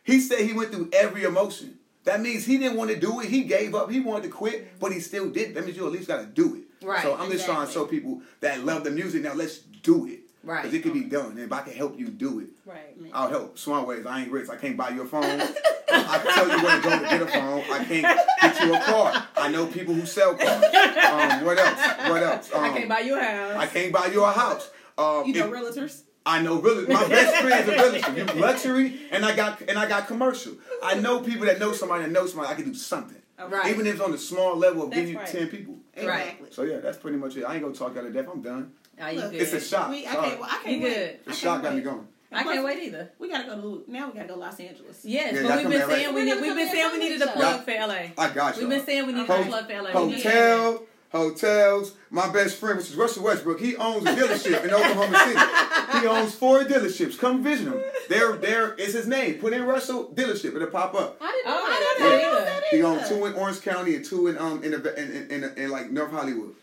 He 0.05 0.21
said 0.21 0.41
he 0.41 0.53
went 0.53 0.73
through 0.73 0.91
every 0.93 1.25
emotion. 1.25 1.79
That 2.05 2.21
means 2.21 2.47
he 2.47 2.57
didn't 2.59 2.77
want 2.77 2.91
to 2.91 2.99
do 2.99 3.21
it. 3.21 3.29
He 3.29 3.45
gave 3.45 3.75
up. 3.75 3.91
He 3.91 4.01
wanted 4.01 4.25
to 4.25 4.29
quit, 4.31 4.79
but 4.81 4.93
he 4.93 5.01
still 5.01 5.29
did. 5.29 5.55
That 5.55 5.65
means 5.65 5.77
you 5.77 5.87
at 5.87 5.93
least 5.93 6.09
got 6.09 6.21
to 6.21 6.27
do 6.27 6.57
it. 6.57 6.87
Right, 6.87 7.03
So 7.03 7.15
I'm 7.15 7.31
just 7.31 7.45
trying 7.45 7.67
to 7.67 7.73
show 7.73 7.85
people 7.85 8.23
that 8.41 8.65
love 8.65 8.85
the 8.85 8.91
music. 8.91 9.23
Now 9.23 9.35
let's 9.35 9.59
do 9.59 10.07
it. 10.07 10.19
Right. 10.43 10.62
Because 10.62 10.75
it 10.75 10.83
can 10.83 10.93
be 10.93 11.05
done. 11.05 11.33
And 11.33 11.41
if 11.41 11.53
I 11.53 11.61
can 11.62 11.75
help 11.75 11.99
you 11.99 12.09
do 12.09 12.41
it, 12.41 12.49
right. 12.65 12.97
I'll 13.12 13.29
help. 13.29 13.59
Smart 13.59 13.87
ways. 13.87 14.07
I 14.07 14.23
ain't 14.23 14.31
rich. 14.31 14.49
I 14.49 14.57
can't 14.57 14.77
buy 14.77 14.89
you 14.91 15.03
a 15.03 15.07
phone. 15.07 15.25
I 15.93 16.19
can 16.19 16.35
tell 16.35 16.49
you 16.49 16.65
where 16.65 16.77
to 16.77 16.83
go 16.83 16.99
to 16.99 17.05
get 17.09 17.23
a 17.23 17.27
phone. 17.27 17.62
I 17.71 17.85
can't 17.85 18.21
get 18.41 18.61
you 18.65 18.75
a 18.75 18.81
car. 18.81 19.29
I 19.37 19.49
know 19.51 19.67
people 19.67 19.93
who 19.95 20.07
sell 20.07 20.35
cars. 20.35 20.65
Um, 20.65 21.45
what 21.45 21.59
else? 21.59 22.09
What 22.09 22.23
else? 22.23 22.53
Um, 22.55 22.65
I 22.65 22.69
can't 22.71 22.89
buy 22.89 23.01
you 23.01 23.19
a 23.19 23.23
house. 23.23 23.57
I 23.57 23.67
can't 23.67 23.93
buy 23.93 24.07
you 24.07 24.25
a 24.25 24.31
house. 24.33 24.71
Um, 24.97 25.25
You 25.27 25.35
know 25.35 25.53
if- 25.53 25.75
realtors? 25.77 26.03
I 26.27 26.43
know 26.43 26.61
really 26.61 26.87
my 26.87 27.09
best 27.09 27.43
friend 27.43 27.69
is 27.69 27.69
a 27.69 28.12
realtor. 28.12 28.35
You 28.37 28.41
luxury 28.41 29.01
and 29.11 29.25
I 29.25 29.35
got 29.35 29.62
and 29.62 29.79
I 29.79 29.89
got 29.89 30.07
commercial. 30.07 30.53
I 30.83 30.95
know 30.95 31.21
people 31.21 31.47
that 31.47 31.59
know 31.59 31.73
somebody 31.73 32.05
that 32.05 32.12
knows 32.12 32.33
somebody. 32.33 32.53
I 32.53 32.57
can 32.57 32.67
do 32.67 32.75
something. 32.75 33.17
Right. 33.49 33.71
Even 33.71 33.87
if 33.87 33.95
it's 33.95 34.03
on 34.03 34.11
the 34.12 34.19
small 34.19 34.55
level 34.55 34.83
of 34.83 34.91
That's 34.91 35.01
getting 35.01 35.15
you 35.15 35.19
right. 35.19 35.27
ten 35.29 35.49
people. 35.49 35.77
Right. 35.97 36.05
Exactly. 36.05 36.49
So 36.53 36.62
yeah, 36.65 36.79
that's 36.81 36.99
pretty 36.99 37.17
much 37.17 37.37
it. 37.39 37.45
I 37.45 37.55
ain't 37.55 37.62
gonna 37.62 37.75
talk 37.75 37.97
out 37.97 38.05
of 38.05 38.12
death. 38.12 38.27
I'm 38.31 38.43
done. 38.43 38.73
Are 39.01 39.12
you 39.12 39.20
Look, 39.20 39.32
good? 39.32 39.40
It's 39.43 39.52
a 39.52 39.60
shot. 39.60 39.90
We, 39.90 40.06
I 40.06 40.12
Sorry. 40.14 40.28
can't, 40.28 40.40
well, 40.40 40.48
I 40.51 40.62
can't 40.62 40.82
wait. 40.82 40.94
good? 40.94 41.18
The 41.24 41.31
I 41.31 41.35
shot 41.35 41.51
can't 41.52 41.62
got 41.62 41.70
me 41.72 41.77
wait. 41.81 41.85
going. 41.85 42.06
I 42.32 42.43
can't 42.44 42.64
wait 42.64 42.78
either. 42.85 43.10
We 43.18 43.28
gotta 43.28 43.44
go 43.48 43.56
to 43.60 43.85
now. 43.90 44.06
We 44.09 44.14
gotta 44.14 44.28
go 44.28 44.35
to 44.35 44.40
Los 44.40 44.60
Angeles. 44.60 45.01
Yes, 45.05 45.35
Yeah, 45.35 45.43
but 45.43 45.48
y'all 45.48 45.56
we've 45.56 45.62
come 45.62 45.70
been 45.72 45.81
here, 45.81 45.89
right? 45.89 45.97
saying 45.97 46.14
we 46.14 46.22
need, 46.24 46.40
we've 46.40 46.55
been 46.55 46.68
saying 46.70 46.93
we 46.93 46.98
needed 46.98 47.22
a 47.22 47.27
plug 47.32 47.64
for 47.64 47.70
LA. 47.72 47.94
I 48.18 48.31
got 48.32 48.56
you. 48.56 48.62
We've 48.62 48.70
been 48.78 48.86
saying 48.86 49.06
we 49.06 49.12
needed 49.14 49.27
Ho- 49.27 49.43
a 49.43 49.47
plug 49.47 49.66
for 49.66 49.82
LA. 49.82 50.01
We 50.01 50.06
need- 50.12 50.22
Hotel, 50.22 50.82
hotels. 51.10 51.94
My 52.10 52.28
best 52.32 52.56
friend, 52.59 52.78
which 52.78 52.89
is 52.89 52.94
Russell 52.97 53.24
Westbrook, 53.24 53.59
he 53.60 53.74
owns 53.77 54.06
a 54.06 54.14
dealership 54.14 54.64
in 54.64 54.70
Oklahoma 54.72 55.18
City. 55.27 55.40
He 56.01 56.06
owns 56.06 56.32
four 56.36 56.62
dealerships. 56.62 57.18
Come 57.18 57.43
visit 57.43 57.66
him. 57.66 57.82
There, 58.09 58.36
there 58.36 58.74
is 58.74 58.94
his 58.94 59.09
name. 59.09 59.35
Put 59.40 59.52
in 59.52 59.64
Russell 59.64 60.12
dealership. 60.14 60.55
It'll 60.55 60.68
pop 60.68 60.94
up. 60.94 61.18
I 61.20 61.32
didn't 61.32 61.47
know 61.47 61.60
Oh, 61.60 61.66
that. 61.66 61.97
I 61.98 62.10
didn't 62.10 62.22
know 62.32 62.44
that 62.44 62.62
He 62.70 62.82
owns 62.82 63.09
two 63.09 63.27
in 63.27 63.32
Orange 63.35 63.60
County 63.60 63.97
and 63.97 64.05
two 64.05 64.28
in 64.28 64.39
um 64.39 64.62
in 64.62 64.70
the, 64.70 64.94
in, 65.02 65.10
in, 65.32 65.44
in, 65.44 65.59
in 65.59 65.70
like 65.70 65.90
North 65.90 66.12
Hollywood. 66.12 66.55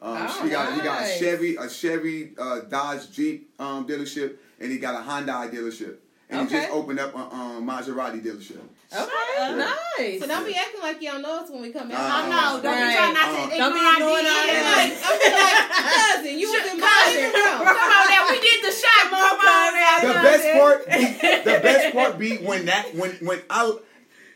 Um, 0.00 0.16
Oh, 0.30 0.40
he 0.44 0.50
got 0.50 0.74
he 0.74 0.80
got 0.80 1.02
a. 1.02 1.18
Chevy 1.18 1.56
a 1.56 1.68
Chevy 1.68 2.32
uh, 2.38 2.60
Dodge 2.60 3.10
Jeep 3.10 3.50
um 3.58 3.86
dealership 3.86 4.36
and 4.60 4.70
he 4.70 4.78
got 4.78 4.94
a 4.94 5.04
Hyundai 5.04 5.50
dealership 5.52 5.96
and 6.30 6.48
he 6.48 6.54
just 6.54 6.70
opened 6.70 7.00
up 7.00 7.14
a 7.14 7.18
um, 7.34 7.66
Maserati 7.66 8.22
dealership. 8.22 8.60
Okay, 8.90 9.56
nice. 9.56 10.20
So 10.20 10.26
don't 10.26 10.46
be 10.46 10.54
acting 10.54 10.80
like 10.80 11.02
y'all 11.02 11.20
know 11.20 11.40
us 11.42 11.50
when 11.50 11.60
we 11.62 11.70
come 11.72 11.90
in. 11.90 11.96
Uh, 11.96 12.00
Oh 12.00 12.30
no! 12.30 12.62
Don't 12.62 12.72
Right. 12.72 12.88
be 12.88 12.94
trying 12.96 13.14
not 13.14 13.28
to 13.28 13.40
Uh, 13.40 13.44
ignore 13.44 13.58
Don't 13.58 13.74
be 13.74 13.80
our 13.80 13.94
ignoring 13.96 14.26
our 14.26 14.44
DMs. 14.48 14.64
Like, 14.64 14.92
I'm 15.04 15.32
like, 15.32 15.68
cousin, 15.68 16.38
you 16.38 16.48
was 16.52 16.72
in 16.72 16.80
my 16.80 17.04
living 17.08 17.32
Come 17.32 17.66
on 17.68 18.08
now, 18.08 18.30
we 18.30 18.40
did 18.40 18.64
the 18.64 18.72
shot. 18.72 19.10
Come 19.10 19.40
on 19.40 19.74
now. 19.74 19.98
The 20.00 20.14
best 20.24 20.44
part, 20.58 20.84
the 20.86 21.60
best 21.62 21.94
part 21.94 22.18
be 22.18 22.36
when 22.38 22.66
that 22.66 22.94
when 22.94 23.10
when 23.26 23.42
I. 23.50 23.76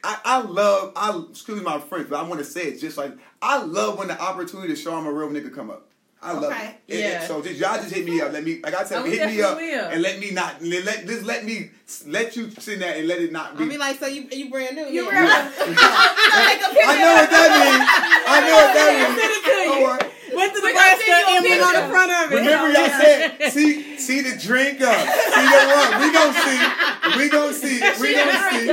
I, 0.05 0.19
I 0.25 0.41
love 0.43 0.93
I 0.97 1.17
excuse 1.31 1.63
my 1.63 1.79
French, 1.79 2.09
but 2.11 2.19
I 2.19 2.23
want 2.29 2.41
to 2.41 2.45
say 2.45 2.63
it 2.65 2.81
just 2.81 2.97
like 2.99 3.13
I 3.41 3.63
love 3.63 3.99
when 3.99 4.09
the 4.09 4.21
opportunity 4.21 4.69
to 4.69 4.77
show 4.77 4.95
I'm 4.95 5.07
a 5.07 5.13
real 5.13 5.29
nigga 5.29 5.55
come 5.55 5.71
up. 5.71 5.89
I 6.25 6.33
love 6.35 6.45
Okay. 6.53 6.77
it. 6.87 6.95
It- 6.95 6.99
it- 6.99 7.01
Yeah. 7.11 7.27
So 7.27 7.43
just 7.43 7.59
y'all 7.59 7.77
just 7.77 7.93
hit 7.93 8.05
me 8.05 8.21
up. 8.21 8.33
Let 8.33 8.45
me 8.45 8.61
like 8.63 8.75
I 8.75 8.85
said, 8.85 8.99
Oh, 9.01 9.05
hit 9.05 9.27
me 9.27 9.43
up 9.43 9.57
will. 9.57 9.85
and 9.87 10.03
let 10.03 10.19
me 10.21 10.31
not 10.31 10.63
let, 10.63 10.85
let 10.85 11.07
just 11.07 11.25
let 11.25 11.45
me 11.45 11.71
let 12.07 12.37
you 12.37 12.51
sit 12.51 12.79
there 12.79 12.97
and 12.97 13.07
let 13.09 13.21
it 13.21 13.33
not 13.33 13.57
be. 13.59 13.65
I 13.65 13.67
mean, 13.67 13.79
like, 13.81 13.99
so 13.99 14.07
you 14.07 14.29
you 14.31 14.49
brand 14.51 14.77
new? 14.77 14.87
You 14.87 15.05
yeah. 15.05 15.21
real? 15.21 15.29
I 15.75 16.99
know 16.99 17.15
what 17.15 17.31
that 17.31 17.51
means. 17.59 17.89
I 18.27 18.41
know 18.47 18.55
what 18.55 18.75
that 18.75 18.91
means. 19.19 19.69
Don't 19.69 19.83
worry. 19.83 20.13
Went 20.35 20.55
to 20.55 20.61
We 20.63 20.73
the 20.73 20.75
gonna 20.75 20.97
Nebraska 20.97 21.05
send 21.05 21.29
and 21.29 21.45
went 21.45 21.63
on 21.63 21.73
the 21.73 21.81
picture. 21.81 21.91
front 21.93 22.11
of 22.13 22.33
it. 22.33 22.35
Remember 22.37 22.69
y'all 22.73 22.89
said, 23.01 23.53
see, 23.53 23.97
see 23.99 24.21
the 24.23 24.37
drink 24.39 24.81
up, 24.81 24.97
see 24.97 25.47
the 25.47 25.61
one. 25.73 25.91
We 26.01 26.13
gon' 26.13 26.35
see, 26.35 26.61
we 27.19 27.29
gon' 27.29 27.53
see, 27.53 27.81
we 28.01 28.15
gon' 28.15 28.33
see, 28.51 28.67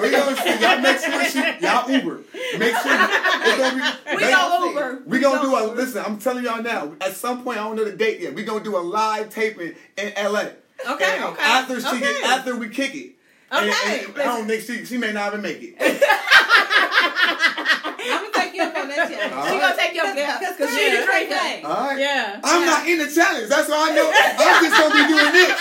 we 0.00 0.10
gon' 0.10 0.36
see. 0.36 0.54
Y'all 0.60 0.80
make 0.80 0.98
sure 1.00 1.24
she, 1.24 1.40
y'all 1.64 1.90
Uber. 1.90 2.20
Make 2.58 2.76
sure 2.76 2.92
it's 2.94 3.58
gonna 3.58 3.76
be. 3.76 4.16
We 4.16 4.22
they- 4.24 4.30
go 4.32 4.66
Uber. 4.68 5.02
We 5.06 5.18
gonna 5.20 5.40
do 5.42 5.56
a 5.56 5.60
listen. 5.74 6.02
I'm 6.04 6.18
telling 6.18 6.44
y'all 6.44 6.62
now. 6.62 6.92
At 7.00 7.14
some 7.16 7.42
point, 7.42 7.58
I 7.58 7.64
don't 7.64 7.76
know 7.76 7.84
the 7.84 7.92
date 7.96 8.20
yet. 8.20 8.34
We 8.34 8.44
gonna 8.44 8.62
do 8.64 8.76
a 8.76 8.80
live 8.80 9.30
taping 9.30 9.74
in 9.96 10.12
LA. 10.16 10.44
Okay, 10.88 11.16
And 11.16 11.24
okay, 11.24 11.42
After 11.42 11.80
she 11.80 11.86
okay. 11.88 12.00
get, 12.00 12.22
after 12.24 12.56
we 12.56 12.68
kick 12.68 12.94
it. 12.94 13.12
And- 13.50 13.70
Okay, 13.70 14.04
and 14.04 14.18
I 14.20 14.24
don't 14.24 14.46
think 14.46 14.62
she, 14.62 14.84
she 14.84 14.98
may 14.98 15.12
not 15.12 15.28
even 15.32 15.40
make 15.42 15.62
it. 15.62 15.74
I'm 18.10 18.30
gonna 18.30 18.32
take 18.44 18.54
you 18.54 18.62
up 18.62 18.76
on 18.76 18.88
that 18.88 19.08
challenge. 19.08 19.32
All 19.32 19.46
She 19.46 19.52
right. 19.52 19.60
gonna 19.60 19.76
take 19.76 19.94
your 19.94 20.04
yeah, 20.14 20.38
because 20.38 20.70
she 20.74 20.84
Yeah. 20.86 21.00
the 21.00 21.06
drinker. 21.06 21.66
All 21.68 21.86
right. 21.88 21.98
Yeah. 21.98 22.40
I'm 22.44 22.64
not 22.66 22.86
in 22.86 22.98
the 22.98 23.08
challenge. 23.10 23.48
That's 23.48 23.68
why 23.68 23.90
I 23.90 23.94
know. 23.94 24.10
I'm 24.12 24.64
just 24.64 24.76
gonna 24.76 24.94
be 24.94 25.04
doing 25.08 25.32
this. 25.32 25.52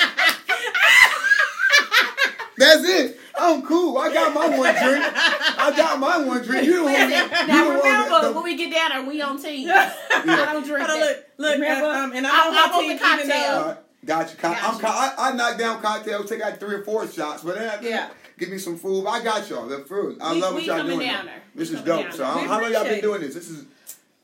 That's 2.57 2.83
it. 2.89 3.19
I'm 3.39 3.61
cool. 3.61 3.97
I 3.99 4.11
got 4.11 4.33
my 4.33 4.47
one 4.47 4.73
drink. 4.73 5.05
I 5.05 5.73
got 5.77 5.99
my 5.99 6.17
one 6.17 6.41
drink. 6.41 6.65
You 6.65 6.77
the 6.77 6.83
one. 6.83 6.93
You 6.93 7.09
Now 7.47 7.69
the 7.69 7.75
remember, 7.77 8.21
the- 8.27 8.33
when 8.33 8.43
we 8.43 8.55
get 8.57 8.73
down 8.73 8.91
are 8.93 9.03
we 9.07 9.21
on 9.21 9.41
team. 9.41 9.67
Yeah. 9.67 9.93
I 10.11 10.53
don't 10.53 10.65
drink 10.65 10.79
Hold 10.87 10.89
on, 10.89 10.99
that. 10.99 11.05
look, 11.07 11.25
look, 11.37 11.53
Remember? 11.53 11.87
um, 11.89 12.11
and 12.13 12.25
I 12.25 12.29
I- 12.31 12.43
don't 12.45 12.53
I 12.53 12.57
have 12.57 12.71
want 12.71 12.81
the 12.87 12.87
team 12.87 12.91
even 12.97 13.07
cocktail. 13.27 13.77
All 14.01 14.07
though. 14.07 14.13
right. 14.15 14.25
Got 14.27 14.31
you. 14.31 14.37
Co- 14.37 14.49
Got 14.49 14.63
I'm 14.63 14.73
you. 14.75 14.81
co- 14.81 14.87
I, 14.87 15.13
I 15.17 15.31
knock 15.33 15.57
down 15.57 15.81
cocktails, 15.81 16.29
take 16.29 16.41
out 16.41 16.59
three 16.59 16.75
or 16.75 16.83
four 16.83 17.07
shots, 17.07 17.43
but 17.43 17.55
then 17.55 17.79
Yeah. 17.83 18.09
give 18.37 18.49
me 18.49 18.57
some 18.57 18.77
food. 18.77 19.05
I 19.07 19.23
got 19.23 19.49
y'all. 19.49 19.67
The 19.67 19.79
food. 19.79 20.17
I 20.21 20.33
We- 20.33 20.41
love 20.41 20.53
what 20.55 20.63
y'all 20.63 20.77
coming 20.77 20.97
doing. 20.97 21.07
down 21.07 21.25
there. 21.25 21.41
This 21.55 21.71
is 21.71 21.81
dope. 21.81 22.03
down 22.03 22.11
So 22.13 22.23
how 22.25 22.41
We 22.41 22.47
long 22.65 22.71
y'all 22.73 22.83
been 22.83 23.01
doing 23.01 23.21
this? 23.21 23.33
This 23.33 23.49
is 23.49 23.65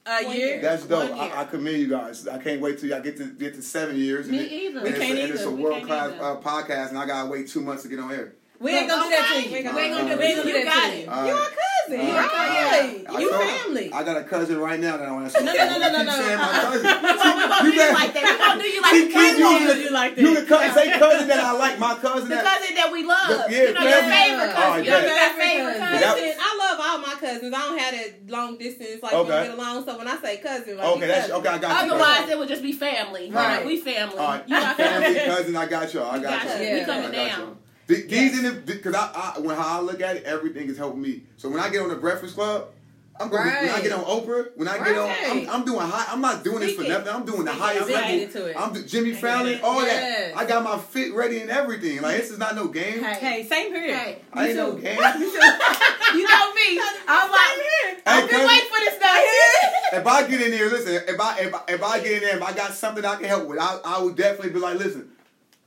A 0.06 0.24
One 0.26 0.36
year. 0.36 0.48
year. 0.48 0.62
that's 0.62 0.86
dope. 0.86 1.10
Year. 1.10 1.18
I, 1.34 1.41
I 1.41 1.45
commend 1.45 1.78
you 1.78 1.88
guys. 1.88 2.28
I 2.28 2.38
can't 2.38 2.60
wait 2.62 2.78
till 2.80 2.90
y'all 2.90 3.02
get 3.02 3.18
to 3.18 3.26
get 3.28 3.56
to 3.56 3.62
seven 3.62 3.98
years. 3.98 4.28
Me 4.30 4.38
and 4.40 4.48
it- 4.48 4.52
either. 4.52 4.78
And 4.80 4.84
We 4.84 4.90
it's, 4.91 5.00
can't 5.00 5.18
a, 5.18 5.22
and 5.24 5.34
it's 5.34 5.44
a 5.44 5.52
world 5.52 5.84
class 5.86 6.12
uh, 6.20 6.36
podcast, 6.41 6.90
and 6.90 6.98
I 6.98 7.06
gotta 7.08 7.30
wait 7.30 7.48
two 7.48 7.62
months 7.62 7.84
to 7.84 7.90
get 7.90 8.00
on 8.00 8.12
air. 8.12 8.34
We 8.64 8.72
ain't 8.72 8.88
gonna 8.90 9.03
do 9.03 9.10
that 9.11 9.34
to 9.34 9.41
you. 9.44 9.52
We 9.52 9.57
ain't 9.57 9.65
gonna 9.65 9.90
gonna 9.90 10.03
do 10.03 10.15
do 10.15 10.19
we 10.19 10.26
ain't 10.26 10.35
that. 10.38 10.44
gonna 10.44 10.44
do 10.44 10.49
You 10.49 10.65
that 10.65 10.73
got 10.73 10.90
to 10.90 10.95
it. 10.95 11.03
you. 11.03 11.11
All 11.11 11.27
You 11.27 11.34
our 11.34 11.49
cousin. 11.52 11.99
Right. 11.99 13.19
You 13.19 13.30
family. 13.31 13.91
I 13.94 14.03
got 14.03 14.18
a 14.18 14.23
cousin 14.23 14.57
right 14.57 14.80
now 14.80 14.95
that 14.98 15.07
I 15.07 15.11
want 15.11 15.26
to 15.26 15.31
say. 15.31 15.44
No, 15.44 15.52
no, 15.53 15.68
no, 15.68 15.77
no, 15.80 15.90
no, 15.91 16.03
no. 16.03 16.11
saying 16.15 16.38
my 16.40 16.52
cousin. 16.64 16.84
We 16.84 17.02
gonna 17.03 17.61
do 17.64 17.68
You 17.68 17.84
you 17.84 17.94
like 17.94 18.14
that. 18.14 18.23
We 18.23 18.38
gonna 18.40 18.64
do 18.64 18.68
you 18.69 18.81
like 18.81 18.91
Keep- 18.94 19.03
a 19.03 19.07
keep 19.07 19.35
cousin. 19.35 19.76
do 19.76 19.81
you 19.84 19.91
like 19.91 20.15
that. 20.15 20.22
You 20.22 20.34
can 20.34 20.45
cousin, 20.48 20.73
say 20.73 20.91
cousin 20.98 21.27
that 21.27 21.40
I 21.44 21.52
like. 21.52 21.80
My 21.80 21.95
cousin 21.95 22.30
The 22.30 22.35
cousin 22.40 22.76
that 22.76 22.90
we 22.91 23.03
love. 23.03 23.52
Yeah, 23.52 23.61
you 23.68 23.73
know, 23.73 23.81
your 23.84 24.03
favorite 24.07 24.53
cousin. 24.56 24.84
You 24.85 24.91
know, 24.91 24.99
yeah. 25.03 25.34
favorite 25.35 25.80
cousin. 25.84 26.34
I 26.40 26.52
love 26.64 26.77
all 26.80 26.98
my 26.99 27.15
cousins. 27.19 27.53
I 27.53 27.60
don't 27.60 27.77
have 27.77 27.94
that 27.94 28.30
long 28.31 28.57
distance 28.57 29.03
like 29.03 29.14
Okay. 29.14 29.41
we 29.41 29.48
get 29.48 29.57
along. 29.60 29.85
So 29.85 29.98
when 29.98 30.07
I 30.07 30.18
say 30.22 30.38
cousin, 30.38 30.77
like 30.77 30.88
Okay, 30.88 31.07
that's 31.07 31.30
okay. 31.30 31.49
I 31.49 31.57
got 31.57 31.85
you. 31.85 31.91
Otherwise, 31.94 32.30
it 32.30 32.38
would 32.40 32.48
just 32.48 32.64
be 32.64 32.72
family. 32.72 33.30
Right. 33.30 33.57
Right. 33.57 33.65
We 33.65 33.77
family. 33.80 34.18
All 34.18 34.27
right, 34.40 34.44
You 34.48 34.56
got 34.60 34.77
family, 34.77 35.14
family. 35.19 35.35
cousin. 35.35 35.56
I 35.57 35.65
got 35.68 35.94
y'all. 35.94 36.11
I 36.11 36.19
got 36.19 36.45
got 36.48 36.60
y'all. 36.61 36.73
We 36.73 36.85
coming 36.85 37.11
down. 37.11 37.57
Y'all. 37.88 37.98
Th- 37.98 38.10
These 38.10 38.38
in 38.40 38.44
the 38.46 38.62
because 38.74 38.96
I, 38.96 39.34
I 39.36 39.40
when 39.40 39.56
how 39.56 39.80
I 39.80 39.82
look 39.82 40.02
at 40.02 40.16
it, 40.18 40.24
everything 40.24 40.68
is 40.70 40.78
helping 40.78 41.02
me. 41.02 41.24
So 41.38 41.50
when 41.50 41.60
I 41.60 41.70
get 41.70 41.82
on 41.82 41.90
the 41.90 41.96
Breakfast 41.96 42.36
Club, 42.36 42.68
I'm 43.20 43.30
going 43.30 43.44
to, 43.44 43.50
When 43.50 43.70
I 43.70 43.80
get 43.82 43.92
on 43.92 44.04
Oprah, 44.06 44.48
when 44.56 44.68
I 44.68 44.78
get 44.80 44.98
on, 44.98 45.08
I'm, 45.10 45.50
I'm 45.50 45.66
doing 45.66 45.80
high. 45.88 46.12
I'm 46.12 46.20
not 46.20 46.44
doing 46.44 46.62
this 46.62 46.74
for 46.76 46.82
nothing. 46.82 47.10
I'm 47.10 47.24
doing 47.26 47.46
the 47.46 47.52
highest 47.54 47.88
level. 47.88 47.96
dedicated 47.96 48.36
it. 48.48 48.56
I'm 48.60 48.74
the 48.74 48.82
Jimmy 48.82 49.14
Fallon, 49.14 49.60
all 49.64 49.84
Yes. 49.86 50.34
that. 50.34 50.38
I 50.38 50.46
got 50.48 50.64
my 50.64 50.80
fit 50.80 51.14
ready 51.14 51.40
and 51.40 51.52
everything. 51.52 52.02
Like 52.02 52.18
this 52.18 52.32
is 52.32 52.40
not 52.40 52.56
no 52.56 52.68
game. 52.70 53.04
Hey. 53.04 53.14
Hey, 53.20 53.44
same 53.44 53.72
here. 53.74 53.96
Hey, 53.96 54.18
I 54.34 54.48
ain't 54.48 54.56
me 54.58 54.62
no 54.64 54.72
game. 54.74 54.98
You 56.14 56.28
know 56.28 56.54
me. 56.54 56.80
I'm 57.08 57.32
like, 57.32 57.40
Hey, 57.40 57.98
I've 58.06 58.30
been 58.30 58.48
waiting 58.48 58.70
for 58.70 58.80
this 58.80 59.00
day. 59.00 59.98
if 59.98 60.06
I 60.08 60.28
get 60.28 60.42
in 60.42 60.52
there, 60.52 60.70
listen. 60.70 60.94
If 61.08 61.20
I 61.20 61.40
if 61.40 61.54
I, 61.56 61.62
if 61.70 61.84
I 61.84 62.00
get 62.02 62.12
in 62.14 62.20
there, 62.22 62.36
if 62.38 62.44
I 62.44 62.54
got 62.54 62.74
something 62.74 63.04
I 63.06 63.16
can 63.16 63.26
help 63.26 63.48
with, 63.48 63.58
I 63.60 63.80
I 63.86 64.02
would 64.02 64.16
definitely 64.16 64.52
be 64.54 64.60
like, 64.60 64.78
listen. 64.80 65.10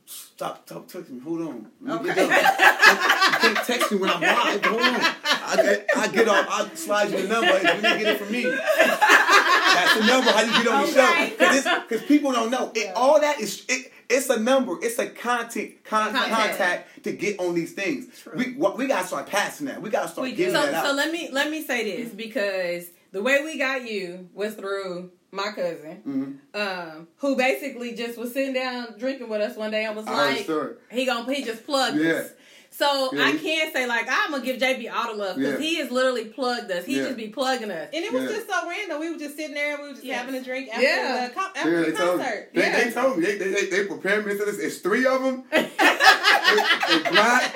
Stop, 0.09 0.65
stop 0.65 0.87
texting 0.89 1.09
me. 1.15 1.19
Hold 1.19 1.41
on. 1.41 1.67
Let 1.81 2.01
me 2.03 2.09
Okay. 2.11 2.27
get 2.27 2.29
done. 2.29 2.93
You 3.33 3.39
can't 3.55 3.67
text 3.67 3.91
me 3.91 3.97
when 3.97 4.09
I'm 4.09 4.21
live. 4.21 4.65
Hold 4.65 4.81
on. 4.81 5.01
I 5.03 5.55
get, 5.61 5.89
I 5.97 6.07
get 6.07 6.27
off. 6.29 6.47
I 6.49 6.75
slide 6.75 7.11
you 7.11 7.23
the 7.23 7.27
number. 7.27 7.53
You 7.57 7.61
didn't 7.63 7.81
get 7.81 8.01
it 8.15 8.17
from 8.19 8.31
me. 8.31 8.43
That's 8.43 9.99
the 9.99 10.05
number. 10.07 10.31
How 10.31 10.41
you 10.43 10.63
get 10.63 10.67
on 10.67 10.85
the 10.85 11.57
show? 11.67 11.81
Because 11.87 12.03
people 12.03 12.31
don't 12.31 12.49
know. 12.51 12.71
It, 12.73 12.93
all 12.95 13.19
that 13.19 13.41
is. 13.41 13.65
It, 13.67 13.91
it's 14.09 14.29
a 14.29 14.39
number. 14.39 14.77
It's 14.81 14.97
a 14.99 15.09
contact 15.09 15.83
con, 15.83 16.13
Contact. 16.13 16.29
contact 16.57 17.03
to 17.03 17.11
get 17.11 17.39
on 17.41 17.53
these 17.55 17.73
things. 17.73 18.07
True. 18.21 18.33
We 18.37 18.53
what, 18.53 18.77
we 18.77 18.87
gotta 18.87 19.05
start 19.05 19.27
passing 19.27 19.67
that. 19.67 19.81
We 19.81 19.89
gotta 19.89 20.07
start 20.07 20.23
We 20.23 20.31
do. 20.31 20.37
giving 20.37 20.53
So, 20.55 20.61
that 20.61 20.73
out. 20.73 20.85
so 20.85 20.93
let 20.93 21.11
me 21.11 21.29
let 21.33 21.51
me 21.51 21.61
say 21.61 21.83
this 21.97 22.13
because 22.13 22.85
the 23.11 23.21
way 23.21 23.43
we 23.43 23.57
got 23.57 23.89
you 23.89 24.29
was 24.33 24.53
through 24.53 25.11
my 25.31 25.51
cousin, 25.51 26.39
Mhm. 26.55 26.59
um, 26.97 27.07
who 27.17 27.35
basically 27.35 27.93
just 27.93 28.17
was 28.17 28.33
sitting 28.33 28.53
down 28.53 28.95
drinking 28.97 29.29
with 29.29 29.41
us 29.41 29.55
one 29.57 29.71
day 29.71 29.85
and 29.85 29.95
was 29.95 30.07
I 30.07 30.13
like, 30.13 30.77
he 30.91 31.05
gonna 31.05 31.33
he 31.33 31.43
just 31.43 31.65
plugged 31.65 31.97
Yeah. 31.97 32.13
us. 32.13 32.29
So 32.77 33.09
Yeah, 33.11 33.25
I 33.25 33.35
can't 33.37 33.73
say 33.73 33.87
like 33.87 34.05
I'm 34.07 34.29
gonna 34.31 34.43
give 34.45 34.57
JB 34.61 34.87
all 34.93 35.11
the 35.11 35.17
love 35.17 35.35
because 35.37 35.53
Yeah. 35.53 35.59
he 35.59 35.75
has 35.77 35.89
literally 35.89 36.25
plugged 36.25 36.69
us. 36.69 36.85
He 36.85 36.97
Yeah. 36.97 37.05
just 37.05 37.17
be 37.17 37.29
plugging 37.29 37.71
us. 37.71 37.89
And 37.91 38.05
it 38.05 38.13
was 38.13 38.21
Yeah. 38.23 38.29
just 38.29 38.47
so 38.47 38.69
random. 38.69 38.99
We 38.99 39.09
were 39.11 39.17
just 39.17 39.35
sitting 39.35 39.55
there 39.55 39.73
and 39.73 39.81
we 39.81 39.87
were 39.89 39.93
just 39.95 40.05
Yes. 40.05 40.19
having 40.19 40.35
a 40.35 40.43
drink 40.43 40.69
after 40.71 40.83
Yeah. 40.83 41.27
the, 41.27 41.33
co- 41.33 41.41
Yeah, 41.41 41.59
after 41.61 41.81
they 41.85 41.89
the 41.91 41.97
told 41.97 42.17
me. 42.19 42.23
concert. 42.23 42.49
They, 42.53 42.69
they 42.69 42.91
told 42.91 43.17
me. 43.17 43.25
They, 43.25 43.37
they, 43.39 43.49
they, 43.51 43.65
they 43.65 43.85
prepared 43.87 44.27
me 44.27 44.35
for 44.37 44.45
this. 44.45 44.59
It's 44.59 44.77
three 44.77 45.07
of 45.07 45.23
them. 45.23 45.43
they, 45.51 45.61
they 45.63 46.99
black. 47.09 47.55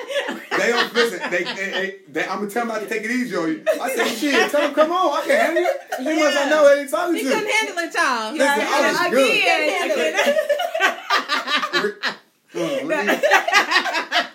They 0.58 0.68
don't 0.72 0.92
listen. 0.92 1.20
They, 1.30 1.44
they, 1.44 1.54
they, 1.54 1.96
they, 2.10 2.22
I'm 2.26 2.38
gonna 2.40 2.50
tell 2.50 2.62
them 2.66 2.74
not 2.74 2.80
to 2.80 2.88
take 2.88 3.04
it 3.04 3.10
easy 3.12 3.36
on 3.36 3.48
you. 3.48 3.64
I 3.80 3.94
said, 3.94 4.08
shit, 4.08 4.50
tell 4.50 4.60
them, 4.62 4.74
come 4.74 4.90
on, 4.90 5.18
I 5.22 5.24
can 5.24 5.36
handle 5.40 5.64
it. 5.64 5.80
They 6.04 6.16
must 6.18 6.34
Yeah. 6.34 6.40
not 6.40 6.48
know 6.50 6.62
what 6.64 6.74
they 6.76 6.86
talking 6.88 7.14
He 7.14 7.22
to. 7.22 7.28
couldn't 7.28 7.48
handle 7.48 7.78
it, 7.78 7.94
y'all. 7.94 8.32
Listen, 8.32 8.66
I 8.66 9.08
was 9.08 9.10
good. 9.14 9.30
Again. 11.70 11.92
Hold 12.54 12.82
on, 12.82 12.88
let 12.88 13.06
me- 13.06 14.28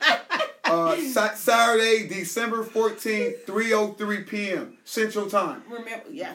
Uh, 0.70 0.98
Sa- 0.98 1.34
Saturday, 1.36 2.08
December 2.08 2.64
14th, 2.64 3.46
3.03 3.46 4.28
p.m. 4.28 4.78
Central 4.84 5.30
Time. 5.30 5.64
Remember, 5.70 6.06
yeah. 6.12 6.34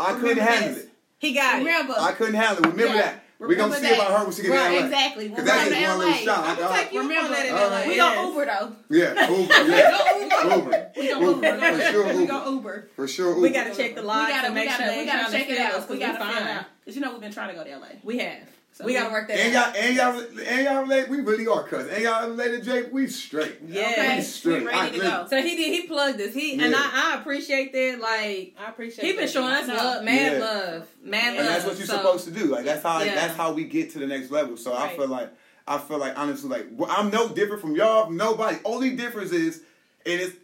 I 0.00 0.12
couldn't 0.12 0.22
Remember 0.30 0.42
handle 0.42 0.74
this. 0.74 0.84
it. 0.84 0.90
he 1.18 1.32
got 1.34 1.56
it. 1.56 1.58
Remember. 1.58 1.94
I 1.98 2.12
couldn't 2.12 2.34
handle 2.34 2.64
it. 2.64 2.70
Remember 2.70 2.94
Yeah. 2.94 3.02
that. 3.02 3.24
We're 3.40 3.54
going 3.54 3.70
to 3.70 3.76
see 3.76 3.82
Remember 3.84 4.04
about 4.04 4.18
her 4.18 4.24
when 4.24 4.34
she 4.34 4.42
get 4.42 4.50
Right, 4.50 4.68
to 4.68 4.80
LA. 4.80 4.84
exactly. 4.86 5.28
Because 5.28 5.44
that's 5.44 5.70
going 5.70 5.82
one 5.84 5.98
little 5.98 6.12
LA. 6.12 6.18
shot. 6.24 6.38
I'm 6.44 6.50
I- 6.50 6.58
gonna 6.60 6.76
take 6.82 6.92
you 6.92 7.00
Remember. 7.02 7.24
on 7.26 7.30
that 7.30 7.46
in 7.46 7.54
LA. 7.54 7.68
right. 7.68 7.86
We 7.86 7.94
Yes. 7.96 8.14
gonna 8.16 8.28
Uber 8.28 8.46
though. 8.46 8.76
Yeah, 8.90 9.30
Uber, 9.30 9.54
yeah. 9.68 10.56
Uber. 10.56 10.90
We 10.96 11.08
gonna 11.08 11.26
Uber. 11.30 11.60
For 11.76 11.80
sure, 11.92 12.04
We 12.04 12.12
Uber. 12.14 12.26
gonna 12.26 12.50
Uber. 12.50 12.88
For 12.96 13.06
sure, 13.08 13.28
Uber. 13.28 13.40
We 13.40 13.50
gotta 13.50 13.74
check 13.76 13.94
the 13.94 14.02
line. 14.02 14.26
We 14.26 14.32
gotta, 14.32 14.50
make 14.50 14.70
sure 14.70 14.86
we 14.98 15.06
gotta 15.06 15.30
check 15.32 15.48
it 15.50 15.58
out. 15.60 15.74
us, 15.74 15.80
'cause 15.86 15.90
We 15.90 15.98
gotta 16.00 16.18
find 16.18 16.48
out. 16.48 16.64
Cause 16.84 16.96
you 16.96 17.00
know 17.00 17.12
we've 17.12 17.20
been 17.20 17.32
trying 17.32 17.50
to 17.50 17.54
go 17.54 17.62
to 17.62 17.70
LA. 17.70 17.86
We 18.02 18.18
have. 18.18 18.38
So 18.78 18.84
we 18.84 18.92
we- 18.92 18.98
gotta 19.00 19.10
work 19.12 19.26
that 19.26 19.36
And 19.40 19.56
out. 19.56 19.74
y'all, 19.74 19.84
and 19.84 19.96
y'all, 19.96 20.46
and 20.46 20.64
y'all 20.64 20.82
related. 20.82 21.10
We 21.10 21.20
really 21.20 21.48
are 21.48 21.64
cousins. 21.64 21.92
And 21.92 22.04
y'all 22.04 22.28
related, 22.30 22.62
Jake. 22.62 22.92
We 22.92 23.08
straight. 23.08 23.56
Yeah. 23.66 23.88
Okay. 23.90 24.16
We 24.18 24.22
straight. 24.22 24.60
We 24.62 24.68
ready 24.68 24.98
to 25.00 25.02
go. 25.04 25.26
So 25.28 25.42
he 25.42 25.56
did. 25.56 25.72
He 25.82 25.88
plugged 25.88 26.20
us. 26.20 26.32
He 26.32 26.52
and 26.62 26.72
I, 26.76 26.78
I 27.16 27.18
appreciate 27.20 27.72
that. 27.72 27.98
Like 28.00 28.54
I 28.56 28.68
appreciate 28.68 29.04
he 29.04 29.12
been 29.14 29.22
that. 29.22 29.30
showing 29.30 29.52
us 29.52 29.68
I 29.68 29.74
love, 29.74 30.04
mad 30.04 30.32
Yeah. 30.34 30.38
love, 30.38 30.88
mad 31.02 31.26
love. 31.30 31.38
and 31.38 31.48
that's 31.48 31.64
what 31.64 31.76
you're 31.76 31.88
So, 31.88 31.96
supposed 31.96 32.24
to 32.26 32.30
do. 32.30 32.44
Like 32.44 32.64
that's 32.66 32.84
how 32.84 33.02
Yeah. 33.02 33.16
that's 33.16 33.34
how 33.34 33.50
we 33.50 33.64
get 33.64 33.90
to 33.94 33.98
the 33.98 34.06
next 34.06 34.30
level. 34.30 34.56
So 34.56 34.72
I 34.72 34.94
feel 34.94 35.08
like 35.08 35.30
I 35.66 35.78
feel 35.78 35.98
like 35.98 36.16
honestly 36.16 36.48
like 36.48 36.68
I'm 36.88 37.10
no 37.10 37.28
different 37.28 37.60
from 37.60 37.74
y'all. 37.74 38.08
Nobody. 38.10 38.58
Only 38.64 38.90
difference 38.94 39.32
is, 39.32 39.60
and 40.06 40.20
it's 40.20 40.36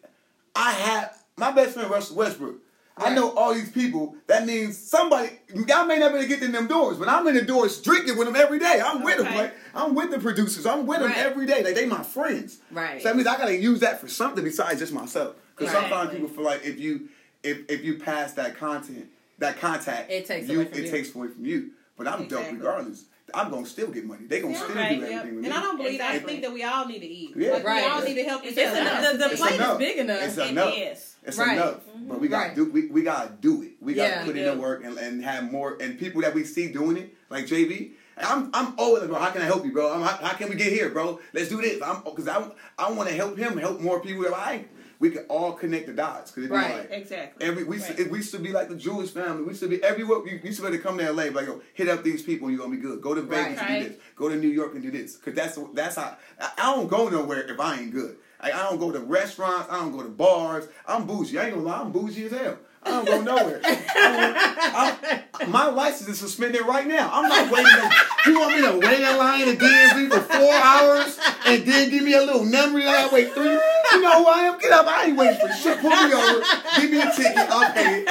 I 0.56 0.72
have 0.72 1.16
my 1.36 1.52
best 1.52 1.74
friend 1.74 1.88
Russell 1.88 2.16
Westbrook. 2.16 2.56
I 2.96 3.12
know 3.14 3.32
all 3.34 3.52
these 3.54 3.70
people. 3.70 4.14
That 4.28 4.46
means 4.46 4.78
somebody. 4.78 5.30
Y'all 5.52 5.84
may 5.86 5.98
not 5.98 6.12
be 6.12 6.18
able 6.18 6.28
get 6.28 6.42
in 6.42 6.52
them 6.52 6.68
doors, 6.68 6.96
but 6.96 7.08
I'm 7.08 7.26
in 7.26 7.34
the 7.34 7.42
doors 7.42 7.80
drinking 7.82 8.16
with 8.16 8.26
them 8.28 8.36
every 8.36 8.58
day. 8.58 8.80
I'm 8.84 9.02
with 9.02 9.18
them. 9.18 9.26
Okay. 9.26 9.36
Like 9.36 9.54
I'm 9.74 9.94
with 9.94 10.10
the 10.12 10.20
producers. 10.20 10.64
I'm 10.64 10.86
with 10.86 11.00
them 11.00 11.12
every 11.14 11.46
day. 11.46 11.64
Like 11.64 11.74
they 11.74 11.86
my 11.86 12.02
friends. 12.04 12.58
Right. 12.70 13.02
So 13.02 13.08
that 13.08 13.16
means 13.16 13.26
I 13.26 13.36
gotta 13.36 13.56
use 13.56 13.80
that 13.80 14.00
for 14.00 14.06
something 14.08 14.44
besides 14.44 14.78
just 14.78 14.92
myself. 14.92 15.34
Because 15.56 15.74
Right. 15.74 15.80
sometimes 15.82 16.10
people 16.12 16.28
feel 16.28 16.44
like 16.44 16.64
if 16.64 16.78
you 16.78 17.08
if 17.42 17.68
if 17.68 17.84
you 17.84 17.98
pass 17.98 18.32
that 18.34 18.56
content, 18.56 19.06
that 19.38 19.58
contact, 19.58 20.10
It 20.10 20.26
takes 20.26 20.48
you, 20.48 20.60
away 20.60 20.68
from 20.70 20.78
it 20.78 20.84
you. 20.84 20.90
takes 20.90 21.14
away 21.14 21.28
from 21.28 21.44
you. 21.44 21.70
But 21.96 22.06
I'm 22.08 22.28
dope 22.28 22.46
regardless. 22.52 23.04
I'm 23.32 23.50
gonna 23.50 23.66
still 23.66 23.88
get 23.88 24.04
money. 24.04 24.26
They 24.26 24.40
gonna 24.40 24.52
Yeah, 24.54 24.62
still 24.62 24.76
right, 24.76 24.88
do 24.90 24.94
Yep. 25.00 25.10
everything 25.10 25.34
with 25.36 25.44
me. 25.44 25.48
And 25.50 25.54
me. 25.54 25.60
I 25.60 25.62
don't 25.62 25.76
believe 25.76 25.98
that. 25.98 26.10
I 26.12 26.18
think 26.20 26.42
that 26.42 26.52
we 26.52 26.62
all 26.62 26.86
need 26.86 27.00
to 27.00 27.06
eat. 27.06 27.32
Yeah. 27.36 27.52
Like, 27.54 27.64
Right. 27.64 27.84
We 27.84 27.90
all 27.90 28.02
need 28.02 28.14
to 28.14 28.22
help 28.24 28.44
each 28.44 28.52
other. 28.58 28.80
enough. 28.80 29.12
The, 29.12 29.18
the 29.18 29.36
plate 29.36 29.60
is 29.60 29.78
big 29.78 29.98
enough. 29.98 30.22
It's 30.22 30.38
It 30.38 30.50
enough. 30.50 30.74
is. 30.76 31.13
It's 31.24 31.38
Right. 31.38 31.52
enough. 31.56 31.86
Mm-hmm. 31.86 32.08
But 32.08 32.20
we 32.20 32.28
gotta 32.28 32.48
Right. 32.48 32.56
do 32.56 32.64
we, 32.70 32.86
we 32.86 33.02
gotta 33.02 33.32
do 33.40 33.62
it. 33.62 33.72
We 33.80 33.94
gotta 33.94 34.10
Yeah, 34.10 34.24
put 34.24 34.34
we 34.34 34.40
in 34.40 34.46
the 34.56 34.60
work 34.60 34.84
and, 34.84 34.98
and 34.98 35.24
have 35.24 35.50
more 35.50 35.76
and 35.80 35.98
people 35.98 36.20
that 36.22 36.34
we 36.34 36.44
see 36.44 36.68
doing 36.68 36.96
it, 36.96 37.14
like 37.30 37.46
JB. 37.46 37.92
I'm 38.16 38.50
I'm 38.54 38.74
always 38.78 39.00
like, 39.02 39.10
bro, 39.10 39.18
how 39.18 39.30
can 39.30 39.42
I 39.42 39.46
help 39.46 39.64
you, 39.64 39.72
bro? 39.72 39.92
I'm, 39.92 40.02
how, 40.02 40.16
how 40.28 40.34
can 40.34 40.48
we 40.48 40.54
get 40.54 40.72
here, 40.72 40.90
bro? 40.90 41.18
Let's 41.32 41.48
do 41.48 41.60
this. 41.60 41.80
I'm 41.82 42.02
because 42.04 42.28
I 42.28 42.46
I 42.78 42.90
want 42.92 43.08
to 43.08 43.14
help 43.14 43.36
him, 43.38 43.56
help 43.58 43.80
more 43.80 44.00
people 44.00 44.22
that 44.24 44.34
I 44.34 44.66
we 45.00 45.10
can 45.10 45.24
all 45.28 45.52
connect 45.52 45.86
the 45.88 45.92
dots. 45.92 46.30
Cause 46.30 46.38
it'd 46.44 46.50
be 46.50 46.56
Right. 46.56 46.78
like, 46.78 46.88
Exactly. 46.92 47.44
Every 47.46 47.64
we 47.64 47.78
Right. 47.78 47.96
should, 47.96 48.10
we 48.10 48.22
should 48.22 48.42
be 48.44 48.52
like 48.52 48.68
the 48.68 48.76
Jewish 48.76 49.10
family. 49.10 49.42
We 49.42 49.54
should 49.54 49.68
be 49.70 49.82
everywhere. 49.82 50.18
You, 50.26 50.38
you 50.44 50.52
should 50.52 50.62
better 50.64 50.78
come 50.78 50.98
to 50.98 51.10
LA. 51.10 51.24
Like 51.24 51.46
yo, 51.46 51.60
hit 51.72 51.88
up 51.88 52.04
these 52.04 52.22
people. 52.22 52.46
and 52.48 52.56
You're 52.56 52.64
gonna 52.64 52.76
be 52.76 52.82
good. 52.82 53.00
Go 53.02 53.14
to 53.14 53.22
Vegas 53.22 53.58
Right. 53.58 53.70
and 53.70 53.82
do 53.82 53.88
this. 53.88 53.98
Go 54.14 54.28
to 54.28 54.36
New 54.36 54.48
York 54.48 54.74
and 54.74 54.82
do 54.82 54.90
this. 54.92 55.16
Cause 55.16 55.34
that's 55.34 55.58
that's 55.74 55.96
how 55.96 56.16
I, 56.40 56.50
I 56.58 56.74
don't 56.76 56.88
go 56.88 57.08
nowhere 57.08 57.42
if 57.50 57.58
I 57.58 57.80
ain't 57.80 57.92
good. 57.92 58.16
Like, 58.44 58.54
I 58.54 58.68
don't 58.68 58.78
go 58.78 58.92
to 58.92 58.98
restaurants. 59.00 59.68
I 59.70 59.78
don't 59.80 59.92
go 59.96 60.02
to 60.02 60.08
bars. 60.10 60.68
I'm 60.86 61.06
bougie. 61.06 61.38
I 61.38 61.44
ain't 61.46 61.54
gonna 61.54 61.66
lie. 61.66 61.80
I'm 61.80 61.92
bougie 61.92 62.26
as 62.26 62.32
hell. 62.32 62.58
I 62.82 62.90
don't 62.90 63.06
go 63.06 63.20
nowhere. 63.22 63.60
I 63.64 65.22
I- 65.40 65.46
my 65.46 65.66
license 65.68 66.10
is 66.10 66.18
suspended 66.20 66.60
right 66.66 66.86
now. 66.86 67.08
I'm 67.10 67.26
not 67.28 67.50
waiting. 67.50 67.72
To, 67.72 68.30
you 68.30 68.38
want 68.38 68.54
me 68.54 68.60
to 68.62 68.86
wait 68.86 69.00
in 69.00 69.16
line 69.16 69.48
at 69.48 69.58
DMV 69.58 70.10
for 70.12 70.20
four 70.20 70.52
hours 70.54 71.18
and 71.46 71.64
then 71.64 71.88
give 71.90 72.04
me 72.04 72.12
a 72.12 72.20
little 72.20 72.44
number 72.44 72.80
that 72.80 73.10
I 73.10 73.14
wait 73.14 73.32
three? 73.32 73.44
You 73.46 74.00
know 74.02 74.22
who 74.24 74.26
I 74.30 74.40
am? 74.52 74.58
Get 74.58 74.72
up. 74.72 74.86
I 74.86 75.06
ain't 75.06 75.16
waiting 75.16 75.40
for 75.40 75.48
shit. 75.54 75.78
Pull 75.80 75.90
me 75.90 76.12
over. 76.12 76.44
Give 76.80 76.90
me 76.90 77.00
a 77.00 77.10
ticket. 77.12 77.36
I'll 77.50 77.72
pay 77.72 78.04
it. 78.06 78.08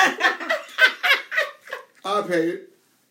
I'll 2.03 2.23
pay 2.23 2.47
it. 2.49 2.69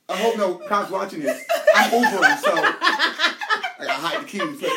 I 0.08 0.16
hope 0.16 0.36
no 0.36 0.54
cops 0.56 0.90
watching 0.90 1.20
this. 1.20 1.40
I'm 1.74 1.90
Ubering, 1.90 2.38
so 2.38 2.52
I 2.52 3.74
gotta 3.78 3.92
hide 3.92 4.20
the 4.22 4.26
keys. 4.26 4.60
Look. 4.60 4.72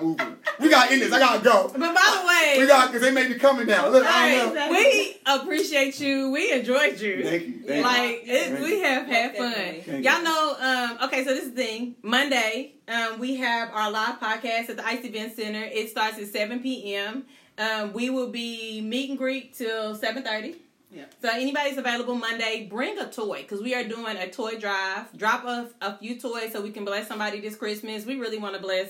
I'm 0.00 0.38
We 0.60 0.68
gotta 0.68 0.92
end 0.92 1.02
this. 1.02 1.12
I 1.12 1.18
gotta 1.18 1.44
go. 1.44 1.68
But 1.72 1.80
by 1.80 2.18
the 2.20 2.26
way, 2.26 2.56
We 2.58 2.66
got 2.66 2.88
because 2.88 3.02
they 3.02 3.12
may 3.12 3.28
be 3.28 3.34
coming 3.38 3.66
now. 3.66 3.88
Look, 3.88 4.04
I 4.06 4.34
don't 4.36 4.54
know. 4.54 4.70
We 4.70 5.16
appreciate 5.26 6.00
you. 6.00 6.30
We 6.30 6.52
enjoyed 6.52 7.00
you. 7.00 7.24
Thank 7.24 7.46
you. 7.46 7.62
Thank 7.66 7.84
like 7.84 8.26
you. 8.26 8.32
it, 8.34 8.48
Thank 8.48 8.60
we 8.60 8.76
you. 8.76 8.82
have 8.84 9.06
had 9.06 9.36
fun. 9.36 9.50
Definitely. 9.52 9.80
Thank 9.82 10.04
Y'all 10.04 10.18
you. 10.18 10.24
know. 10.24 10.56
Um, 10.60 10.98
okay, 11.08 11.24
so 11.24 11.34
this 11.34 11.44
is 11.44 11.50
the 11.54 11.62
thing. 11.62 11.94
Monday, 12.02 12.74
um, 12.88 13.18
we 13.18 13.36
have 13.36 13.70
our 13.72 13.90
live 13.90 14.20
podcast 14.20 14.70
at 14.70 14.76
the 14.76 14.86
Ice 14.86 15.04
Event 15.04 15.36
Center. 15.36 15.62
It 15.62 15.90
starts 15.90 16.18
at 16.18 16.26
seven 16.28 16.60
p.m. 16.60 17.24
Um, 17.58 17.92
we 17.92 18.10
will 18.10 18.30
be 18.30 18.80
meet 18.80 19.10
and 19.10 19.18
greet 19.18 19.54
till 19.54 19.94
seven 19.94 20.22
thirty. 20.22 20.56
Yeah. 20.92 21.04
So 21.22 21.28
anybody's 21.30 21.78
available 21.78 22.16
Monday, 22.16 22.66
bring 22.68 22.98
a 22.98 23.08
toy 23.08 23.42
because 23.42 23.62
we 23.62 23.76
are 23.76 23.84
doing 23.84 24.16
a 24.16 24.28
toy 24.28 24.58
drive. 24.58 25.16
Drop 25.16 25.44
a, 25.44 25.70
a 25.80 25.96
few 25.98 26.18
toys 26.18 26.50
so 26.52 26.60
we 26.60 26.72
can 26.72 26.84
bless 26.84 27.06
somebody 27.06 27.40
this 27.40 27.54
Christmas. 27.54 28.04
We 28.04 28.16
really 28.18 28.38
want 28.38 28.56
to 28.56 28.60
bless. 28.60 28.88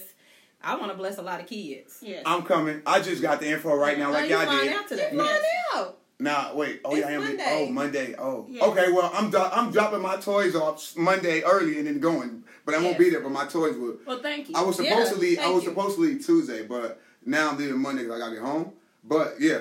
I 0.63 0.77
want 0.77 0.91
to 0.93 0.97
bless 0.97 1.19
a 1.19 1.23
lot 1.23 1.41
of 1.41 1.47
kids. 1.47 1.99
Yes. 2.03 2.23
I'm 2.27 2.43
coming. 2.43 2.83
I 2.87 3.01
just 3.01 3.23
got 3.23 3.41
the 3.41 3.49
info 3.49 3.75
right 3.75 3.99
now, 3.99 4.11
like 4.13 4.25
Oh, 4.25 4.27
you 4.27 4.37
y'all 4.37 4.61
did. 4.65 4.73
out 4.73 4.89
today? 4.89 5.11
Find 5.17 5.45
out. 5.75 5.97
Nah, 6.19 6.55
wait. 6.55 6.83
Oh 6.85 6.95
yeah, 6.95 6.99
It's 6.99 7.07
I 7.09 7.13
am. 7.13 7.21
Monday. 7.25 7.45
Oh 7.69 7.73
Monday. 7.73 8.15
Oh, 8.19 8.47
Yes. 8.51 8.63
okay. 8.65 8.93
Well, 8.93 9.11
I'm 9.15 9.31
dro- 9.31 9.49
I'm 9.51 9.71
dropping 9.71 10.03
my 10.03 10.17
toys 10.17 10.55
off 10.55 10.95
Monday 10.97 11.41
early 11.43 11.79
and 11.79 11.87
then 11.87 11.99
going, 11.99 12.45
but 12.67 12.75
I 12.75 12.79
won't 12.79 12.91
Yes. 12.91 12.99
be 12.99 13.11
there. 13.11 13.21
But 13.21 13.33
my 13.33 13.47
toys 13.47 13.75
will. 13.77 13.97
well, 14.07 14.19
thank 14.21 14.51
you. 14.51 14.55
I 14.55 14.63
was 14.63 14.77
supposed 14.77 14.99
Yeah, 14.99 15.15
to 15.15 15.19
leave. 15.19 15.39
I 15.39 15.49
was 15.49 15.65
you. 15.65 15.71
supposed 15.71 15.97
to 15.97 16.03
leave 16.03 16.25
Tuesday, 16.27 16.63
but 16.67 17.01
now 17.25 17.51
I'm 17.51 17.57
leaving 17.59 17.79
Monday 17.79 18.03
because 18.03 18.17
I 18.21 18.25
gotta 18.25 18.35
get 18.37 18.45
home. 18.45 18.73
But 19.03 19.37
yeah, 19.41 19.61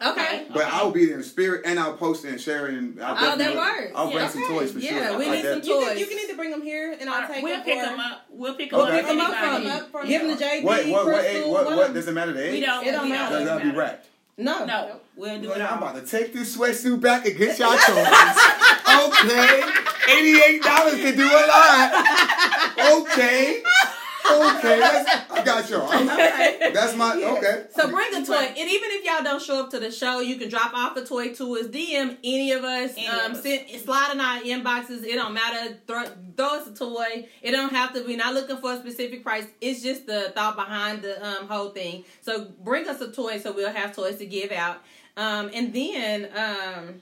Okay. 0.00 0.46
But 0.54 0.64
I'll 0.66 0.92
be 0.92 1.06
there 1.06 1.16
in 1.16 1.24
spirit, 1.24 1.62
and 1.64 1.76
I'll 1.78 1.94
post 1.96 2.24
it 2.24 2.28
and 2.28 2.40
share 2.40 2.68
it. 2.68 2.74
And 2.74 3.02
I'll 3.02 3.32
Oh, 3.32 3.36
that 3.36 3.56
works. 3.56 3.92
I'll 3.96 4.06
bring 4.06 4.18
Yeah, 4.18 4.28
some 4.28 4.44
okay. 4.44 4.52
toys 4.54 4.70
for 4.72 4.78
Yeah, 4.78 5.08
sure. 5.08 5.18
we 5.18 5.26
I 5.26 5.28
need 5.30 5.34
like 5.36 5.42
some 5.44 5.54
that. 5.58 5.66
You 5.66 5.74
toys. 5.74 5.88
can, 5.88 5.98
you 5.98 6.06
can 6.06 6.18
either 6.20 6.36
bring 6.36 6.50
them 6.52 6.62
here, 6.62 6.96
and 7.00 7.10
I'll 7.10 7.26
take 7.26 7.34
them. 7.36 7.42
we'll 7.42 7.56
them 7.56 7.64
pick 7.64 7.78
for. 7.80 7.84
them 7.90 7.98
up. 8.00 8.24
We'll 8.30 8.54
pick 8.54 8.70
them 8.70 8.80
Okay. 8.80 8.90
up. 8.90 8.96
Pick 8.98 9.06
them 9.08 9.20
up 9.20 9.42
Anybody. 9.42 9.64
from 9.64 9.72
up 9.76 9.90
from 9.90 10.06
Give 10.08 10.22
them 10.22 10.38
to 10.38 10.44
JB. 10.44 10.62
What? 10.62 10.86
What? 10.86 11.06
What? 11.06 11.24
Age, 11.24 11.30
Crystal, 11.32 11.50
what? 11.52 11.64
one 11.66 11.76
What? 11.76 11.88
of- 11.88 11.94
Does 11.94 12.06
it 12.08 12.12
matter 12.12 12.32
the 12.32 12.44
age? 12.46 12.52
We 12.52 12.60
don't. 12.60 12.86
It 12.86 12.92
don't 12.92 13.04
we 13.04 13.08
matter. 13.10 13.38
Does 13.40 13.48
that 13.48 13.58
be 13.58 13.64
matter. 13.66 13.78
wrapped? 13.78 14.06
No. 14.40 14.64
No, 14.64 15.00
we'll 15.16 15.40
do 15.40 15.48
Well, 15.48 15.58
it 15.58 15.62
I'm 15.64 15.82
all. 15.82 15.88
about 15.90 16.04
to 16.06 16.08
take 16.08 16.32
this 16.32 16.56
sweatsuit 16.56 17.00
back 17.00 17.26
and 17.26 17.36
get 17.36 17.58
y'all 17.58 17.70
toys. 17.76 18.06
okay. 18.86 19.62
Eighty-eight 20.10 20.62
dollars 20.62 20.94
can 20.94 21.16
do 21.16 21.24
a 21.26 21.44
lot. 21.48 23.02
Okay. 23.02 23.62
Okay. 24.30 24.78
That's, 24.78 25.30
I 25.30 25.44
got 25.44 25.70
y'all. 25.70 25.88
That's 26.72 26.96
my 26.96 27.14
okay. 27.14 27.64
So 27.74 27.88
bring 27.88 28.14
a 28.14 28.24
toy, 28.24 28.34
and 28.34 28.56
even 28.56 28.90
if 28.92 29.04
y'all 29.04 29.22
don't 29.22 29.42
show 29.42 29.64
up 29.64 29.70
to 29.70 29.80
the 29.80 29.90
show, 29.90 30.20
you 30.20 30.36
can 30.36 30.48
drop 30.48 30.72
off 30.74 30.96
a 30.96 31.04
toy 31.04 31.32
to 31.34 31.56
us. 31.56 31.66
DM 31.66 32.16
any 32.22 32.52
of 32.52 32.64
us. 32.64 32.92
Any 32.96 33.06
um, 33.06 33.32
of 33.32 33.44
us. 33.44 33.82
Slide 33.82 34.10
in 34.12 34.20
our 34.20 34.40
inboxes. 34.40 35.04
It 35.04 35.14
don't 35.14 35.34
matter. 35.34 35.78
Throw, 35.86 36.04
throw 36.36 36.58
us 36.58 36.68
a 36.68 36.74
toy. 36.74 37.28
It 37.42 37.52
don't 37.52 37.72
have 37.72 37.92
to. 37.94 38.04
We're 38.04 38.16
not 38.16 38.34
looking 38.34 38.58
for 38.58 38.72
a 38.74 38.78
specific 38.78 39.22
price. 39.22 39.46
It's 39.60 39.82
just 39.82 40.06
the 40.06 40.32
thought 40.34 40.56
behind 40.56 41.02
the 41.02 41.24
um, 41.26 41.48
whole 41.48 41.70
thing. 41.70 42.04
So 42.22 42.46
bring 42.62 42.88
us 42.88 43.00
a 43.00 43.10
toy, 43.10 43.38
so 43.38 43.52
we'll 43.52 43.72
have 43.72 43.94
toys 43.94 44.16
to 44.16 44.26
give 44.26 44.52
out. 44.52 44.82
Um, 45.16 45.50
and 45.52 45.72
then 45.72 46.28
um, 46.36 47.00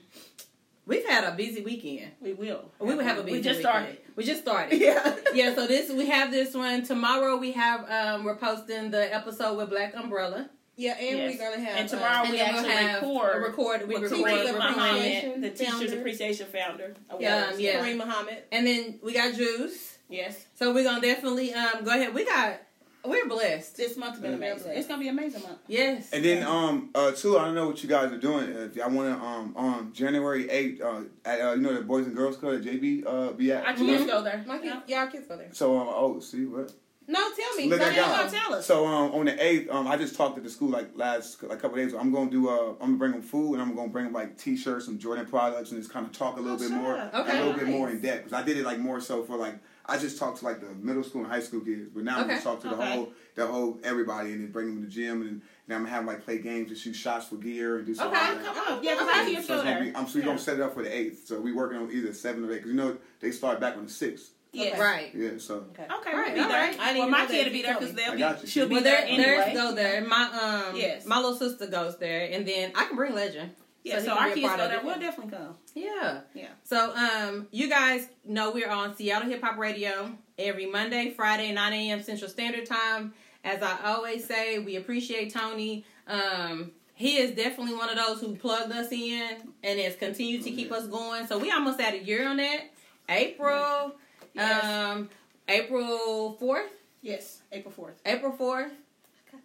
we've 0.85 1.05
had 1.05 1.23
a 1.23 1.35
busy 1.35 1.61
weekend. 1.61 2.11
We 2.19 2.33
will. 2.33 2.71
We 2.79 2.95
will 2.95 3.03
have 3.03 3.19
a 3.19 3.23
busy 3.23 3.37
We 3.37 3.43
just 3.43 3.57
weekend. 3.59 3.73
started. 3.73 3.97
We 4.17 4.23
just 4.25 4.41
started. 4.41 4.77
Yeah. 4.87 5.15
yeah, 5.33 5.55
so 5.55 5.65
this 5.67 5.89
we 5.91 6.07
have 6.07 6.31
this 6.31 6.53
one 6.53 6.83
tomorrow. 6.83 7.37
We 7.37 7.51
have 7.53 7.89
um 7.89 8.25
we're 8.25 8.35
posting 8.35 8.91
the 8.91 9.13
episode 9.13 9.55
with 9.57 9.69
Black 9.69 9.95
Umbrella, 9.95 10.49
Yeah, 10.75 10.97
and 10.99 11.17
Yes. 11.17 11.37
we're 11.39 11.49
gonna 11.51 11.63
have. 11.63 11.77
And 11.77 11.87
tomorrow 11.89 12.27
uh, 12.27 12.31
we 12.31 12.37
then 12.37 12.53
we'll 12.53 12.65
actually 12.65 12.73
have 12.87 13.01
record 13.03 13.43
record. 13.43 13.87
We 13.87 13.93
with 13.99 14.11
record 14.11 14.25
Kareem 14.27 14.43
with 14.45 14.55
Muhammad, 14.55 14.97
Appreciation 14.97 15.41
the 15.41 15.49
Teachers 15.51 15.69
founder. 15.79 15.97
Appreciation 15.99 16.47
Founder. 16.47 16.93
Yeah, 17.19 17.43
Awards. 17.45 17.59
yeah. 17.59 17.79
Kareem 17.79 17.97
Muhammad. 17.97 18.43
and 18.51 18.67
then 18.67 18.99
we 19.03 19.13
got 19.13 19.35
Juice. 19.35 19.97
Yes. 20.09 20.45
So 20.55 20.73
we're 20.73 20.83
gonna 20.83 21.01
definitely 21.01 21.53
um 21.53 21.83
go 21.83 21.91
ahead. 21.91 22.13
We 22.13 22.25
got 22.25 22.59
we're 23.07 23.27
blessed. 23.27 23.77
This 23.77 23.97
month's 23.97 24.19
been 24.19 24.33
amazing. 24.33 24.71
It's 24.73 24.87
gonna 24.87 24.99
be 25.01 25.07
an 25.07 25.17
amazing 25.17 25.43
month. 25.43 25.59
Yes. 25.67 26.11
And 26.11 26.23
then 26.23 26.43
um 26.43 26.89
uh 26.93 27.11
too, 27.11 27.37
I 27.37 27.45
don't 27.45 27.55
know 27.55 27.67
what 27.67 27.81
you 27.81 27.89
guys 27.89 28.11
are 28.11 28.17
doing. 28.19 28.49
If 28.49 28.75
y'all 28.75 28.89
want 28.91 29.17
to 29.19 29.25
um 29.25 29.53
on 29.55 29.93
January 29.93 30.49
eighth 30.49 30.81
uh 30.81 31.01
at 31.25 31.41
uh, 31.41 31.53
you 31.53 31.61
know 31.61 31.73
the 31.73 31.81
Boys 31.81 32.05
and 32.07 32.15
Girls 32.15 32.37
Club 32.37 32.55
at 32.55 32.61
JB 32.61 33.03
uh 33.05 33.31
be 33.33 33.51
at. 33.51 33.65
Our 33.65 33.73
kids 33.73 34.05
go 34.05 34.21
there. 34.23 34.43
My 34.47 34.57
kids, 34.59 34.75
y'all 34.87 35.07
kids 35.07 35.27
go 35.27 35.37
there. 35.37 35.49
So 35.53 35.77
um 35.79 35.87
oh 35.89 36.19
see 36.19 36.45
what. 36.45 36.71
No, 37.09 37.21
tell 37.33 37.55
me. 37.55 37.69
Look, 37.69 37.79
No, 37.79 37.85
I 37.85 37.89
no, 37.91 37.95
got 37.95 38.33
no, 38.33 38.37
tell 38.37 38.53
us. 38.55 38.65
So 38.65 38.85
um, 38.85 39.13
on 39.13 39.25
the 39.27 39.41
eighth, 39.41 39.69
um, 39.71 39.87
I 39.87 39.95
just 39.95 40.17
talked 40.17 40.35
to 40.35 40.41
the 40.41 40.49
school 40.49 40.67
like 40.71 40.89
last 40.93 41.41
like 41.41 41.57
couple 41.61 41.77
days 41.77 41.93
ago. 41.93 41.99
I'm 42.01 42.11
gonna 42.11 42.29
do 42.29 42.49
uh, 42.49 42.71
I'm 42.71 42.77
gonna 42.79 42.97
bring 42.97 43.11
them 43.13 43.21
food 43.21 43.53
and 43.53 43.61
I'm 43.61 43.73
gonna 43.77 43.87
bring 43.87 44.03
them 44.03 44.13
like 44.13 44.37
t-shirts, 44.37 44.83
some 44.87 44.99
Jordan 44.99 45.25
products, 45.25 45.71
and 45.71 45.79
just 45.79 45.89
kind 45.93 46.05
of 46.05 46.11
talk 46.11 46.35
a 46.35 46.41
little 46.41 46.57
Oh, 46.57 46.59
bit 46.59 46.67
sure. 46.67 46.77
more, 46.77 47.09
Okay. 47.13 47.37
a 47.39 47.45
little 47.45 47.53
bit 47.57 47.69
more 47.69 47.89
in 47.89 48.01
depth. 48.01 48.25
Because 48.25 48.33
I 48.33 48.43
did 48.43 48.57
it 48.57 48.65
like 48.65 48.79
more 48.79 48.99
so 48.99 49.23
for 49.23 49.37
like 49.37 49.55
I 49.89 49.97
just 49.97 50.19
talked 50.19 50.39
to 50.39 50.45
like 50.45 50.59
the 50.59 50.73
middle 50.75 51.03
school 51.03 51.21
and 51.23 51.31
high 51.31 51.39
school 51.39 51.61
kids, 51.61 51.89
but 51.93 52.03
now 52.03 52.17
I'm 52.19 52.27
gonna 52.27 52.41
talk 52.41 52.61
to 52.61 52.67
the 52.69 52.75
Okay. 52.75 52.91
whole 52.93 53.13
the 53.35 53.47
whole 53.47 53.79
everybody 53.83 54.31
and 54.33 54.41
then 54.43 54.51
bring 54.51 54.67
them 54.67 54.75
to 54.77 54.81
the 54.85 54.91
gym 54.91 55.21
and 55.21 55.41
then 55.67 55.77
I'm 55.77 55.83
gonna 55.83 55.89
have 55.89 55.99
them 56.05 56.07
like 56.07 56.25
play 56.25 56.39
games 56.39 56.69
and 56.69 56.77
shoot 56.77 56.93
shots 56.95 57.27
for 57.27 57.35
gear 57.37 57.77
and 57.77 57.85
do 57.85 57.95
something 57.95 58.17
Okay, 58.19 58.33
like 58.35 58.43
that. 58.43 58.53
Come 58.55 58.77
on. 58.77 58.83
Yeah, 58.83 58.93
because 58.95 59.07
our 59.07 59.13
So 59.15 59.25
kids 59.25 59.37
it's 59.39 59.47
go 59.47 59.57
gonna 59.57 59.69
there. 59.85 59.93
I'm 59.95 60.07
so 60.07 60.15
we 60.15 60.19
Yeah. 60.21 60.25
gonna 60.25 60.39
set 60.39 60.55
it 60.55 60.61
up 60.61 60.73
for 60.73 60.83
the 60.83 60.95
eighth. 60.95 61.27
So 61.27 61.39
we 61.39 61.53
working 61.53 61.77
on 61.77 61.91
either 61.91 62.13
seven 62.13 62.43
or 62.43 62.51
eight 62.51 62.55
because 62.57 62.71
you 62.71 62.75
know 62.77 62.97
they 63.21 63.31
start 63.31 63.59
back 63.61 63.77
on 63.77 63.85
the 63.85 63.91
sixth. 63.91 64.31
Yes. 64.53 64.79
Right. 64.79 65.13
Yeah, 65.13 65.31
so 65.37 65.65
Okay, 65.77 65.85
Right, 65.89 66.03
we'll 66.27 66.33
be 66.33 66.39
all 66.39 66.47
there. 66.49 66.61
right. 66.61 66.79
I 66.79 66.97
well, 66.97 67.09
my 67.09 67.25
kid 67.27 67.45
will 67.47 67.53
be 67.53 67.61
there 67.61 67.75
because 67.77 67.93
they'll 67.93 68.11
I 68.11 68.15
be. 68.15 68.19
got 68.19 68.41
you. 68.41 68.47
She'll 68.47 68.67
be 68.67 68.75
Well, 68.75 68.83
there 68.83 69.05
there, 69.05 69.17
theirs 69.17 69.53
go 69.53 69.75
there. 69.75 70.01
My 70.03 70.23
um, 70.69 70.75
Yes. 70.75 71.05
my 71.05 71.17
little 71.17 71.35
sister 71.35 71.67
goes 71.67 71.97
there, 71.99 72.27
and 72.31 72.45
then 72.47 72.71
I 72.75 72.85
can 72.85 72.95
bring 72.95 73.13
Legend. 73.13 73.51
Yeah, 73.83 73.99
he 73.99 74.05
so 74.05 74.15
can 74.15 74.17
our 74.17 74.25
be 74.25 74.31
a 74.31 74.35
kids 74.35 74.47
part 74.47 74.57
go 74.57 74.63
of 74.65 74.69
there. 74.71 74.79
it. 74.79 74.85
We'll 74.85 74.99
definitely 74.99 75.37
come. 75.37 75.55
Yeah. 75.73 76.21
Yeah. 76.33 76.47
So, 76.63 76.93
um, 76.95 77.47
you 77.51 77.69
guys 77.69 78.07
know 78.25 78.51
we're 78.51 78.69
on 78.69 78.95
Seattle 78.95 79.29
Hip 79.29 79.41
Hop 79.43 79.57
Radio 79.57 80.11
every 80.37 80.65
Monday, 80.65 81.11
Friday, 81.11 81.51
9 81.53 81.73
a.m. 81.73 82.03
Central 82.03 82.29
Standard 82.29 82.65
Time. 82.65 83.13
As 83.43 83.61
I 83.63 83.77
always 83.85 84.25
say, 84.25 84.59
we 84.59 84.75
appreciate 84.75 85.33
Tony. 85.33 85.85
Um, 86.07 86.71
he 86.95 87.17
is 87.17 87.31
definitely 87.35 87.75
one 87.75 87.89
of 87.89 87.95
those 87.95 88.19
who 88.19 88.35
plugged 88.35 88.71
us 88.73 88.91
in 88.91 89.37
and 89.63 89.79
has 89.79 89.95
continued 89.95 90.43
to 90.43 90.51
keep 90.51 90.71
us 90.71 90.87
going. 90.87 91.27
So 91.27 91.37
we 91.37 91.51
almost 91.51 91.79
had 91.79 91.93
a 91.93 92.03
year 92.03 92.27
on 92.27 92.37
that. 92.37 92.61
April, 93.07 93.93
Yes. 94.33 94.63
um, 94.65 95.09
April 95.47 96.33
fourth, 96.39 96.71
Yes. 97.01 97.41
April 97.53 97.71
fourth. 97.71 98.01
April 98.05 98.33
fourth, 98.33 98.71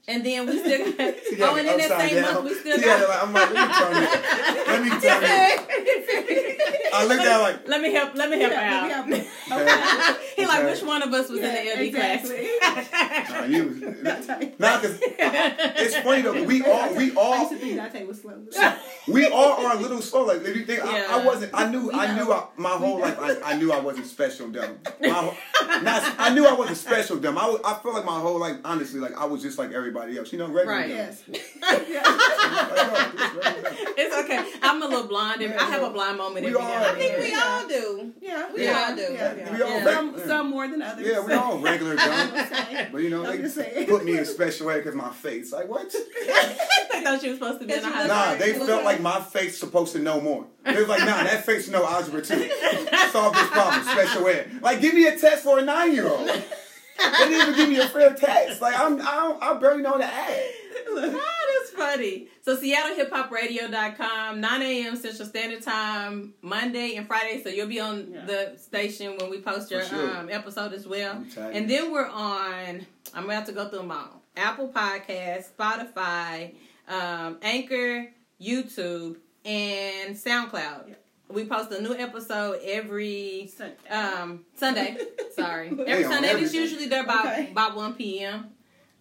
and 0.09 0.25
then 0.27 0.47
we 0.47 0.59
still 0.59 0.93
got. 0.93 1.15
Oh, 1.43 1.57
and 1.57 1.67
it 1.67 1.73
in 1.73 1.89
that 1.89 2.01
same 2.01 2.15
down. 2.23 2.35
month 2.35 2.45
we 2.45 2.55
still 2.55 2.79
She 2.79 2.87
had 2.87 3.01
got. 3.01 3.09
like- 3.09 3.23
I'm 3.23 3.33
like, 3.33 3.53
let 3.55 3.69
me 3.69 3.75
tell 3.75 3.93
you. 3.95 4.07
Let 4.67 4.83
me 4.83 4.91
tell 5.01 5.23
you. 5.23 6.59
I 6.95 7.05
looked 7.07 7.23
at 7.23 7.39
like, 7.39 7.69
Let 7.69 7.81
me 7.81 7.93
help. 7.95 8.15
Let 8.15 8.31
me 8.31 8.39
help 8.41 8.53
Yeah, 8.53 8.83
out. 8.85 9.09
let 9.09 9.09
me 9.09 9.27
help 9.49 10.19
he 10.37 10.47
like 10.47 10.65
which 10.67 10.83
one 10.83 11.03
of 11.03 11.13
us 11.13 11.29
was 11.31 11.41
in 11.41 11.55
the 11.55 11.73
LD 11.73 11.81
exactly. 11.81 12.49
class? 12.61 13.31
nah, 13.31 13.45
you 13.45 13.65
was, 13.65 13.81
nah, 14.59 14.79
cause 14.81 14.99
it's 15.03 15.97
funny 15.99 16.23
though. 16.23 16.45
We 16.45 16.63
all, 16.65 16.95
we 16.95 17.11
I 17.13 17.15
all, 17.17 17.39
used 17.39 17.53
to 17.53 17.59
think 17.59 17.77
Dante 17.77 18.05
was 18.05 18.21
slow. 18.21 18.35
we 19.09 19.27
all 19.29 19.67
are 19.67 19.77
a 19.77 19.81
little 19.81 20.03
slow. 20.03 20.25
Like 20.27 20.43
if 20.43 20.55
you 20.57 20.65
think, 20.65 20.85
I, 20.85 21.19
I 21.21 21.25
wasn't. 21.25 21.53
I 21.55 21.71
knew, 21.71 21.91
I 21.93 22.15
knew, 22.15 22.31
I, 22.33 22.47
my 22.57 22.71
whole 22.71 23.01
life, 23.01 23.17
I, 23.19 23.37
I 23.53 23.57
knew 23.57 23.73
I 23.73 23.81
wasn't 23.81 24.07
special 24.07 24.49
dumb. 24.49 24.79
My, 25.01 25.35
not, 25.83 26.15
I 26.19 26.33
knew 26.35 26.47
I 26.47 26.53
wasn't 26.53 26.77
special 26.77 27.17
dumb. 27.17 27.39
I, 27.39 27.47
was, 27.49 27.61
I 27.65 27.75
feel 27.83 27.95
like 27.95 28.05
my 28.05 28.21
whole 28.21 28.39
life, 28.39 28.57
honestly, 28.65 29.01
like 29.01 29.17
I 29.17 29.25
was 29.25 29.41
just 29.43 29.59
like 29.59 29.73
everybody 29.73 29.92
else. 29.97 30.33
You 30.33 30.39
know, 30.39 30.47
regular 30.47 30.67
Right. 30.67 30.89
dumb. 30.89 30.97
yes. 30.97 31.23
Like, 31.29 31.89
just 31.89 33.35
regular 33.35 33.71
dumb. 33.71 33.77
It's 33.97 34.17
okay. 34.25 34.53
I'm 34.63 34.83
a 34.83 34.87
little 34.87 35.07
blind. 35.07 35.43
Every, 35.43 35.57
I 35.57 35.65
have 35.65 35.83
a 35.83 35.91
blind 35.91 36.19
moment 36.19 36.45
We 36.47 36.53
every 36.53 36.61
all- 36.63 36.69
now 36.69 36.85
I 36.91 36.95
think 36.95 37.13
then. 37.17 37.23
we 37.23 37.35
all 37.35 37.67
do. 37.69 38.13
Yeah. 38.21 38.53
We 38.55 38.65
Yeah. 38.65 38.85
all 38.89 38.97
do. 38.97 39.03
Yeah. 39.03 39.53
We 39.55 39.63
all 39.63 39.69
Yeah. 39.71 39.85
reg- 39.85 39.95
Some, 39.95 40.15
yeah. 40.19 40.27
some 40.27 40.51
more 40.51 40.69
than 40.69 40.83
others. 40.83 41.07
Yeah, 41.07 41.21
we 41.21 41.33
all 41.35 41.59
regular 41.59 41.97
dumb. 41.97 42.31
But 42.93 43.03
you 43.03 43.11
know, 43.11 43.25
I'm 43.27 43.43
they 43.43 43.87
put 43.87 44.05
me 44.05 44.19
in 44.19 44.25
special 44.25 44.67
way 44.67 44.79
because 44.79 44.95
my 44.95 45.11
face. 45.11 45.53
Like 45.53 45.69
what? 45.69 45.95
I 46.95 47.03
thought 47.05 47.23
you 47.23 47.31
were 47.31 47.37
supposed 47.37 47.61
to 47.61 47.67
be 47.67 47.73
in 47.75 47.79
a 47.85 47.91
high 47.91 48.07
Nah, 48.07 48.35
they 48.35 48.53
felt 48.53 48.85
like 48.85 49.01
my 49.01 49.21
face 49.21 49.59
supposed 49.59 49.93
to 49.93 49.99
know 49.99 50.21
more. 50.21 50.47
They 50.65 50.77
was 50.77 50.89
like, 50.89 51.01
nah, 51.01 51.23
that 51.25 51.45
face 51.45 51.69
know 51.69 51.85
algebra 51.85 52.23
too. 52.23 52.49
Solve 53.11 53.35
this 53.35 53.49
problem, 53.49 53.83
special 53.85 54.27
ed. 54.29 54.51
Like, 54.63 54.81
give 54.81 54.95
me 54.95 55.07
a 55.07 55.17
test 55.19 55.43
for 55.43 55.59
a 55.59 55.63
nine 55.65 55.93
year 55.95 56.07
old. 56.07 56.31
They 57.19 57.29
didn't 57.29 57.41
even 57.49 57.55
give 57.57 57.69
me 57.69 57.79
a 57.81 57.89
fair 57.89 58.15
test. 58.15 58.61
Like, 58.63 58.79
I'm, 58.79 59.01
I, 59.01 59.05
don't, 59.17 59.43
I 59.43 59.55
barely 59.55 59.83
know 59.83 59.93
how 59.93 59.99
to 59.99 60.05
add. 60.05 60.45
Oh, 60.95 61.59
that's 61.61 61.71
funny. 61.71 62.29
So 62.43 62.57
SeattleHipHopRadio.com, 62.57 64.41
9 64.41 64.63
a.m. 64.63 64.97
Central 64.97 65.29
Standard 65.29 65.63
Time, 65.63 66.35
Monday 66.43 66.97
and 66.97 67.07
Friday. 67.07 67.43
So 67.43 67.49
you'll 67.49 67.69
be 67.69 67.81
on 67.81 68.09
Yeah. 68.13 68.25
the 68.27 68.59
station 68.59 69.17
when 69.19 69.31
we 69.31 69.41
post 69.41 69.71
your 69.71 69.85
sure. 69.85 70.17
um, 70.17 70.29
episode 70.31 70.73
as 70.73 70.87
well. 70.87 71.25
And 71.37 71.69
then 71.69 71.93
we're 71.93 72.09
on, 72.09 72.87
I'm 73.15 73.25
about 73.25 73.47
to 73.47 73.53
go 73.53 73.69
through 73.69 73.79
them 73.81 73.93
all. 73.93 74.23
Apple 74.37 74.69
Podcasts, 74.69 75.47
Spotify, 75.57 76.55
um, 76.89 77.39
Anchor, 77.43 78.09
YouTube, 78.41 79.17
and 79.45 80.15
SoundCloud. 80.17 80.89
Yeah. 80.89 80.95
We 81.33 81.45
post 81.47 81.71
a 81.73 81.81
new 81.81 81.95
episode 81.95 82.61
every 82.65 83.51
Sunday. 83.57 83.77
um, 83.91 84.45
Sunday. 84.57 84.97
Sorry, 85.35 85.69
every 85.69 85.85
They 85.85 86.03
Sunday. 86.03 86.29
It's 86.33 86.53
usually 86.53 86.87
there 86.87 87.07
by 87.07 87.21
Okay. 87.21 87.53
by 87.55 87.69
one 87.69 87.95
p.m. 87.95 88.49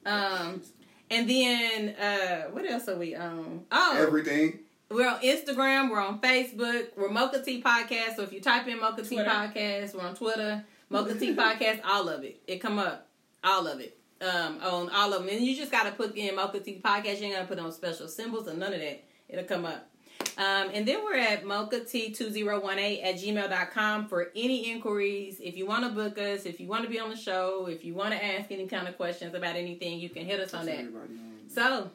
Um, 0.05 0.61
and 1.09 1.29
then 1.29 1.89
uh, 1.95 2.49
what 2.51 2.65
else 2.69 2.87
are 2.87 2.95
we 2.97 3.15
on? 3.15 3.65
Oh, 3.71 3.95
Everything. 3.97 4.59
we're 4.89 5.09
on 5.09 5.19
Instagram. 5.21 5.91
We're 5.91 5.99
on 6.01 6.19
Facebook. 6.21 6.87
We're 6.95 7.09
Mocha 7.09 7.41
Tea 7.43 7.61
Podcast. 7.61 8.15
So 8.15 8.23
if 8.23 8.31
you 8.31 8.39
type 8.39 8.65
in 8.67 8.79
Mocha 8.79 9.03
Tea 9.03 9.17
Podcast, 9.17 9.93
we're 9.93 10.07
on 10.07 10.15
Twitter. 10.15 10.63
Mocha 10.89 11.15
Tea 11.15 11.35
Podcast. 11.35 11.81
All 11.85 12.07
of 12.09 12.23
it. 12.23 12.41
It 12.47 12.59
come 12.61 12.79
up. 12.79 13.07
All 13.43 13.67
of 13.67 13.79
it. 13.81 13.97
Um, 14.21 14.59
on 14.61 14.89
all 14.91 15.13
of 15.13 15.23
them. 15.25 15.35
And 15.35 15.43
you 15.45 15.55
just 15.55 15.71
gotta 15.71 15.91
put 15.91 16.15
in 16.15 16.35
Mocha 16.35 16.59
Tea 16.59 16.79
Podcast. 16.83 17.19
You 17.19 17.25
ain't 17.25 17.35
gotta 17.35 17.47
put 17.47 17.57
on 17.59 17.71
special 17.71 18.07
symbols 18.07 18.47
or 18.47 18.53
none 18.53 18.71
of 18.73 18.79
that. 18.79 19.03
It'll 19.27 19.45
come 19.45 19.65
up. 19.65 19.89
Um, 20.41 20.71
and 20.73 20.87
then 20.87 21.03
we're 21.03 21.17
at 21.17 21.45
mocha-t2018 21.45 23.03
at 23.03 23.15
gmail.com 23.15 24.07
for 24.07 24.31
any 24.35 24.71
inquiries. 24.71 25.37
If 25.39 25.55
you 25.55 25.67
want 25.67 25.83
to 25.83 25.91
book 25.91 26.17
us, 26.17 26.45
if 26.45 26.59
you 26.59 26.67
want 26.67 26.83
to 26.83 26.89
be 26.89 26.99
on 26.99 27.11
the 27.11 27.15
show, 27.15 27.67
if 27.69 27.85
you 27.85 27.93
want 27.93 28.11
to 28.13 28.25
ask 28.25 28.51
any 28.51 28.65
kind 28.65 28.87
of 28.87 28.97
questions 28.97 29.35
about 29.35 29.55
anything, 29.55 29.99
you 29.99 30.09
can 30.09 30.25
hit 30.25 30.39
us 30.39 30.53
on 30.55 30.65
that. 30.65 30.85
So, 31.53 31.91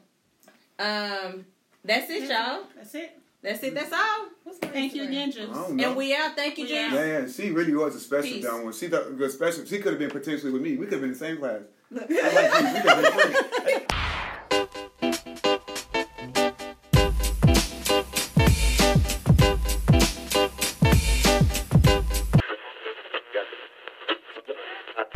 um, 0.79 1.45
that's 1.85 2.09
it, 2.11 2.29
y'all. 2.31 2.61
That's 2.77 2.95
it. 2.95 3.19
That's 3.43 3.63
it. 3.65 3.75
That's 3.75 3.93
all. 3.93 4.27
Thank 4.63 4.95
you, 4.95 5.03
Instagram? 5.05 5.09
I 5.09 5.27
ninjas. 5.29 5.55
don't 5.55 5.77
know. 5.77 5.89
And 5.89 5.97
we 5.97 6.15
out. 6.15 6.37
Thank 6.37 6.59
you, 6.59 6.65
We 6.65 6.71
Jen. 6.71 6.91
out. 6.93 6.99
yeah, 6.99 7.19
yeah, 7.21 7.29
she 7.29 7.51
really 7.51 7.75
was 7.75 7.97
a 7.97 8.01
special 8.01 8.31
Peace. 8.31 8.45
dumb 8.45 8.63
one. 8.65 8.73
She 8.73 8.87
thought, 8.89 9.19
the 9.19 9.29
special. 9.29 9.65
She 9.65 9.79
could 9.79 9.93
have 9.93 9.99
been 9.99 10.11
potentially 10.11 10.53
with 10.53 10.63
me. 10.63 10.77
We 10.77 10.87
could 10.87 10.95
have 10.95 11.01
been 11.03 11.11
in 11.13 11.19
the 11.19 11.19
same 11.19 11.39
class. 11.39 11.63
I 11.93 11.97
like 11.99 12.07
you. 12.07 12.75
We 12.75 12.81
could 12.81 12.91
have 12.91 13.03
been 13.03 13.83
friends. 13.87 14.16